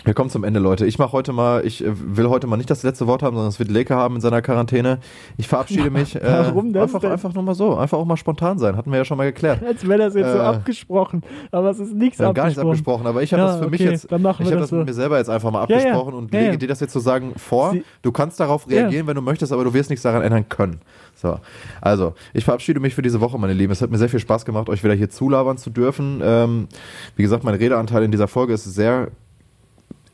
Wir 0.03 0.15
kommen 0.15 0.31
zum 0.31 0.45
Ende, 0.45 0.61
Leute. 0.61 0.87
Ich 0.87 0.99
mache 0.99 1.13
heute 1.13 1.33
mal, 1.35 1.65
ich 1.67 1.85
äh, 1.85 1.91
will 2.17 2.29
heute 2.31 2.47
mal 2.47 2.57
nicht 2.57 2.71
das 2.71 2.83
letzte 2.83 3.07
Wort 3.07 3.23
haben, 3.23 3.35
sondern 3.37 3.51
es 3.51 3.59
wird 3.59 3.71
Leke 3.71 3.95
haben 3.95 4.15
in 4.15 4.21
seiner 4.23 4.41
Quarantäne. 4.41 4.99
Ich 5.37 5.47
verabschiede 5.47 5.91
mich. 5.91 6.17
Äh, 6.17 6.21
Warum 6.25 6.73
das 6.73 6.85
einfach, 6.85 7.01
denn? 7.01 7.13
einfach 7.13 7.35
nur 7.35 7.43
mal 7.43 7.55
so. 7.55 7.77
Einfach 7.77 7.99
auch 7.99 8.07
mal 8.07 8.17
spontan 8.17 8.59
sein. 8.59 8.79
Hatten 8.79 8.91
wir 8.91 8.97
ja 8.99 9.05
schon 9.05 9.19
mal 9.19 9.25
geklärt. 9.25 9.63
Als 9.67 9.87
wäre 9.87 9.99
das 9.99 10.15
jetzt 10.15 10.33
so 10.33 10.39
Äh. 10.39 10.41
abgesprochen. 10.41 11.23
Aber 11.53 11.69
es 11.71 11.79
ist 11.81 11.93
nichts 11.95 12.19
Wir 12.19 12.27
haben 12.29 12.35
gar 12.35 12.47
nichts 12.47 12.59
abgesprochen. 12.59 13.01
abgesprochen, 13.01 13.07
aber 13.09 13.23
ich 13.23 13.33
habe 13.35 13.43
Ja, 13.43 13.49
das 13.49 13.59
für 13.59 13.69
mich 13.71 13.81
okay, 13.83 13.91
jetzt, 13.91 14.11
dann 14.11 14.23
machen 14.23 14.43
ich 14.43 14.47
habe 14.51 14.61
das 14.61 14.71
das 14.71 14.79
mit 14.79 14.87
so. 14.89 14.91
mir 14.91 14.95
selber 14.95 15.19
jetzt 15.19 15.29
einfach 15.29 15.51
mal 15.51 15.67
Ja, 15.69 15.77
ja. 15.77 15.83
abgesprochen 15.85 16.15
und 16.15 16.33
Ja, 16.33 16.41
lege 16.41 16.53
ja. 16.53 16.57
dir 16.57 16.69
das 16.69 16.81
jetzt 16.81 16.93
sozusagen 16.95 17.35
vor. 17.37 17.73
Sie- 17.73 17.85
du 18.01 18.11
kannst 18.11 18.41
darauf 18.41 18.65
Ja. 18.71 18.79
reagieren, 18.83 19.07
wenn 19.07 19.17
du 19.17 19.23
möchtest, 19.23 19.53
aber 19.53 19.65
du 19.65 19.75
wirst 19.75 19.91
nichts 19.91 20.03
daran 20.03 20.23
ändern 20.23 20.49
können. 20.49 20.81
So, 21.15 21.39
also 21.83 22.15
ich 22.33 22.45
verabschiede 22.47 22.81
mich 22.81 22.95
für 22.95 23.03
diese 23.03 23.21
Woche, 23.21 23.39
meine 23.39 23.53
Lieben. 23.53 23.71
Es 23.73 23.83
hat 23.83 23.91
mir 23.91 23.99
sehr 23.99 24.09
viel 24.09 24.21
Spaß 24.21 24.47
gemacht, 24.47 24.71
euch 24.71 24.83
wieder 24.83 24.95
hier 24.95 25.11
zulabern 25.11 25.59
zu 25.59 25.69
dürfen. 25.69 26.21
Ähm, 26.25 26.69
wie 27.17 27.23
gesagt, 27.23 27.45
mein 27.45 27.55
Redeanteil 27.55 28.03
in 28.05 28.11
dieser 28.11 28.29
Folge 28.29 28.55
ist 28.55 28.65
sehr 28.65 29.09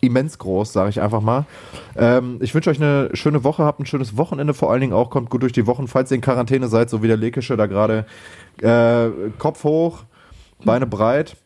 immens 0.07 0.39
groß, 0.39 0.73
sage 0.73 0.91
ich 0.91 1.01
einfach 1.01 1.21
mal. 1.21 1.45
Ähm, 1.97 2.39
ich 2.41 2.55
wünsche 2.55 2.71
euch 2.71 2.81
eine 2.81 3.11
schöne 3.15 3.45
Woche, 3.45 3.65
habt 3.65 3.81
ein 3.81 3.87
schönes 3.87 4.17
Wochenende 4.17 4.55
vor 4.55 4.71
allen 4.71 4.81
Dingen 4.81 4.93
auch, 4.93 5.11
kommt 5.11 5.31
gut 5.31 5.43
durch 5.43 5.53
die 5.53 5.67
Wochen, 5.67 5.89
falls 5.89 6.11
ihr 6.11 6.17
in 6.17 6.21
Quarantäne 6.21 6.69
seid, 6.69 6.91
so 6.91 7.03
wie 7.03 7.09
der 7.09 7.17
Lekische 7.17 7.57
da 7.57 7.67
gerade. 7.67 8.07
Äh, 8.61 9.31
Kopf 9.39 9.65
hoch, 9.65 10.05
Beine 10.65 10.87
breit 10.87 11.37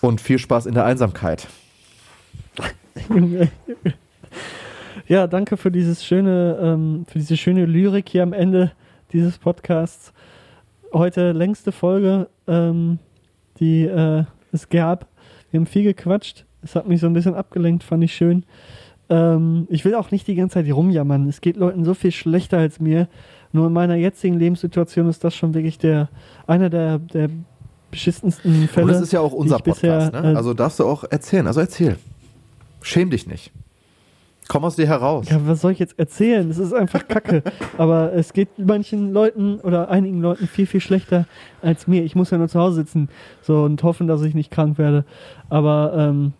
und 0.00 0.20
viel 0.20 0.38
Spaß 0.38 0.66
in 0.66 0.74
der 0.74 0.84
Einsamkeit. 0.84 1.46
Ja, 5.08 5.26
danke 5.26 5.56
für 5.56 5.70
dieses 5.70 6.04
schöne, 6.04 6.58
ähm, 6.60 7.04
für 7.08 7.18
diese 7.18 7.36
schöne 7.36 7.66
Lyrik 7.66 8.08
hier 8.08 8.22
am 8.22 8.32
Ende 8.32 8.72
dieses 9.12 9.36
Podcasts. 9.38 10.12
Heute 10.92 11.32
längste 11.32 11.72
Folge, 11.72 12.28
ähm, 12.46 12.98
die 13.58 13.84
äh, 13.84 14.24
es 14.52 14.68
gab. 14.68 15.08
Wir 15.50 15.60
haben 15.60 15.66
viel 15.66 15.82
gequatscht. 15.82 16.44
Es 16.62 16.76
hat 16.76 16.86
mich 16.86 17.00
so 17.00 17.06
ein 17.06 17.12
bisschen 17.12 17.34
abgelenkt, 17.34 17.82
fand 17.84 18.04
ich 18.04 18.14
schön. 18.14 18.44
Ähm, 19.08 19.66
ich 19.68 19.84
will 19.84 19.94
auch 19.94 20.10
nicht 20.10 20.26
die 20.26 20.34
ganze 20.34 20.54
Zeit 20.54 20.72
rumjammern. 20.72 21.28
Es 21.28 21.40
geht 21.40 21.56
Leuten 21.56 21.84
so 21.84 21.94
viel 21.94 22.12
schlechter 22.12 22.58
als 22.58 22.80
mir. 22.80 23.08
Nur 23.52 23.66
in 23.66 23.72
meiner 23.72 23.96
jetzigen 23.96 24.38
Lebenssituation 24.38 25.08
ist 25.08 25.24
das 25.24 25.34
schon 25.34 25.54
wirklich 25.54 25.78
der 25.78 26.08
einer 26.46 26.70
der, 26.70 26.98
der 26.98 27.28
beschissensten 27.90 28.68
Fälle. 28.68 28.86
Und 28.86 28.92
das 28.92 29.02
ist 29.02 29.12
ja 29.12 29.20
auch 29.20 29.32
unser 29.32 29.56
ich 29.56 29.62
bisher, 29.62 29.98
Podcast, 29.98 30.24
ne? 30.24 30.36
Also 30.36 30.54
darfst 30.54 30.80
du 30.80 30.86
auch 30.86 31.04
erzählen. 31.04 31.46
Also 31.46 31.60
erzähl. 31.60 31.98
Schäm 32.80 33.10
dich 33.10 33.26
nicht. 33.26 33.52
Komm 34.48 34.64
aus 34.64 34.76
dir 34.76 34.86
heraus. 34.86 35.28
Ja, 35.30 35.46
was 35.46 35.60
soll 35.60 35.72
ich 35.72 35.78
jetzt 35.78 35.98
erzählen? 35.98 36.48
Das 36.48 36.58
ist 36.58 36.72
einfach 36.72 37.06
Kacke. 37.06 37.42
Aber 37.78 38.12
es 38.12 38.32
geht 38.32 38.48
manchen 38.58 39.12
Leuten 39.12 39.60
oder 39.60 39.88
einigen 39.88 40.20
Leuten 40.20 40.46
viel, 40.46 40.66
viel 40.66 40.80
schlechter 40.80 41.26
als 41.62 41.86
mir. 41.86 42.02
Ich 42.02 42.16
muss 42.16 42.30
ja 42.30 42.38
nur 42.38 42.48
zu 42.48 42.58
Hause 42.58 42.76
sitzen 42.76 43.08
so 43.40 43.62
und 43.62 43.82
hoffen, 43.82 44.08
dass 44.08 44.22
ich 44.22 44.34
nicht 44.34 44.50
krank 44.50 44.78
werde. 44.78 45.04
Aber 45.48 45.94
ähm, 45.96 46.32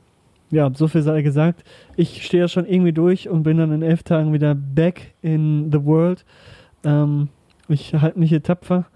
ja, 0.53 0.71
so 0.73 0.87
viel 0.87 1.03
sei 1.03 1.23
gesagt. 1.23 1.65
Ich 1.97 2.25
stehe 2.25 2.45
ja 2.45 2.49
schon 2.49 2.67
irgendwie 2.67 2.93
durch 2.93 3.29
und 3.29 3.43
bin 3.43 3.57
dann 3.57 3.73
in 3.73 3.83
elf 3.83 4.05
Tagen 4.05 4.33
wieder 4.33 4.55
back 4.55 5.15
in 5.21 5.73
the 5.73 5.85
world. 5.85 6.25
Ähm, 6.85 7.29
ich 7.69 7.95
halte 7.95 8.19
mich 8.19 8.31
hier 8.31 8.43
tapfer. 8.43 8.87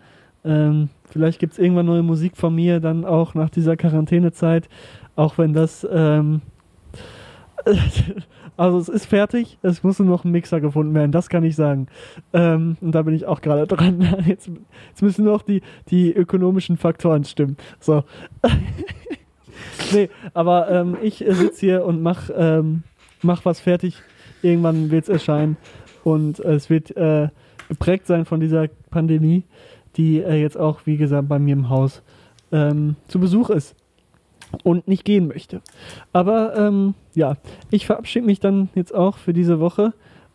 Ähm, 0.45 0.91
vielleicht 1.11 1.41
gibt 1.41 1.55
es 1.55 1.59
irgendwann 1.59 1.87
neue 1.87 2.03
Musik 2.03 2.37
von 2.37 2.55
mir, 2.55 2.79
dann 2.79 3.05
auch 3.05 3.35
nach 3.35 3.51
dieser 3.51 3.77
Quarantänezeit. 3.77 4.69
Auch 5.17 5.39
wenn 5.39 5.53
das 5.55 5.85
ähm, 5.91 6.43
also 8.57 8.79
es 8.79 8.89
ist 8.89 9.07
fertig, 9.07 9.59
es 9.63 9.83
muss 9.83 9.99
nur 9.99 10.09
noch 10.09 10.25
ein 10.25 10.31
Mixer 10.31 10.61
gefunden 10.61 10.95
werden, 10.95 11.13
das 11.13 11.29
kann 11.29 11.45
ich 11.45 11.57
sagen. 11.57 11.89
Ähm, 12.33 12.77
und 12.81 12.93
da 12.93 13.03
bin 13.03 13.15
ich 13.15 13.27
auch 13.27 13.41
gerade 13.41 13.67
dran. 13.67 14.01
Jetzt, 14.27 14.51
jetzt 14.89 15.03
müssen 15.03 15.25
noch 15.25 15.43
die, 15.43 15.63
die 15.89 16.13
ökonomischen 16.13 16.77
Faktoren 16.77 17.25
stimmen. 17.25 17.57
So. 17.81 18.05
nee, 19.93 20.09
aber 20.35 20.71
ähm, 20.71 20.97
ich 21.03 21.25
sitze 21.29 21.61
hier 21.61 21.85
und 21.85 22.03
mach, 22.03 22.31
ähm, 22.37 22.83
mach 23.23 23.45
was 23.45 23.61
fertig. 23.61 24.03
Irgendwann 24.43 24.91
wird 24.91 25.05
es 25.05 25.09
erscheinen. 25.09 25.57
Und 26.05 26.39
es 26.41 26.71
wird 26.71 26.97
äh, 26.97 27.29
geprägt 27.69 28.07
sein 28.07 28.25
von 28.25 28.41
dieser 28.41 28.69
Pandemie, 28.91 29.45
die 29.97 30.21
äh, 30.21 30.41
jetzt 30.41 30.57
auch, 30.57 30.81
wie 30.85 30.97
gesagt, 30.97 31.29
bei 31.29 31.39
mir 31.39 31.55
im 31.55 31.69
Haus 31.69 32.03
ähm, 32.53 32.97
zu 33.09 33.19
Besuch 33.19 33.51
ist 33.51 33.75
und 34.63 34.89
nicht 34.89 35.05
gehen 35.05 35.29
möchte. 35.29 35.61
Aber 36.13 36.57
ähm, 36.57 36.95
ja, 37.15 37.37
ich 37.71 37.87
verabschiede 37.87 38.27
mich 38.27 38.41
dann 38.41 38.69
jetzt 38.75 38.95
auch 38.95 39.19
für 39.19 39.33
diese 39.33 39.61
Woche. 39.61 39.93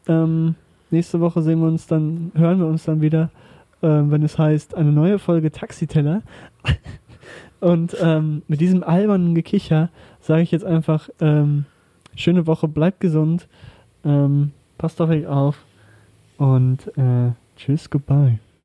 Ähm, 0.08 0.56
nächste 0.90 1.20
Woche 1.20 1.42
sehen 1.42 1.60
wir 1.62 1.68
uns 1.68 1.88
dann, 1.88 2.32
hören 2.36 2.60
wir 2.60 2.68
uns 2.68 2.84
dann 2.84 3.02
wieder, 3.02 3.30
ähm, 3.82 4.12
wenn 4.12 4.24
es 4.24 4.38
heißt, 4.38 4.76
eine 4.76 4.92
neue 4.92 5.20
Folge 5.20 5.52
Taxiteller. 5.52 6.22
und 7.62 7.96
ähm, 8.02 8.42
mit 8.48 8.60
diesem 8.60 8.84
albernen 8.84 9.36
Gekicher 9.36 9.90
sage 10.20 10.42
ich 10.42 10.52
jetzt 10.52 10.66
einfach, 10.66 11.10
ähm, 11.22 11.66
schöne 12.16 12.48
Woche, 12.48 12.68
bleibt 12.68 13.00
gesund, 13.00 13.48
ähm, 14.04 14.52
passt 14.78 15.00
auf 15.00 15.10
euch 15.10 15.28
auf 15.28 15.58
und 16.38 16.88
äh, 16.98 17.32
tschüss, 17.56 17.90
goodbye. 17.90 18.40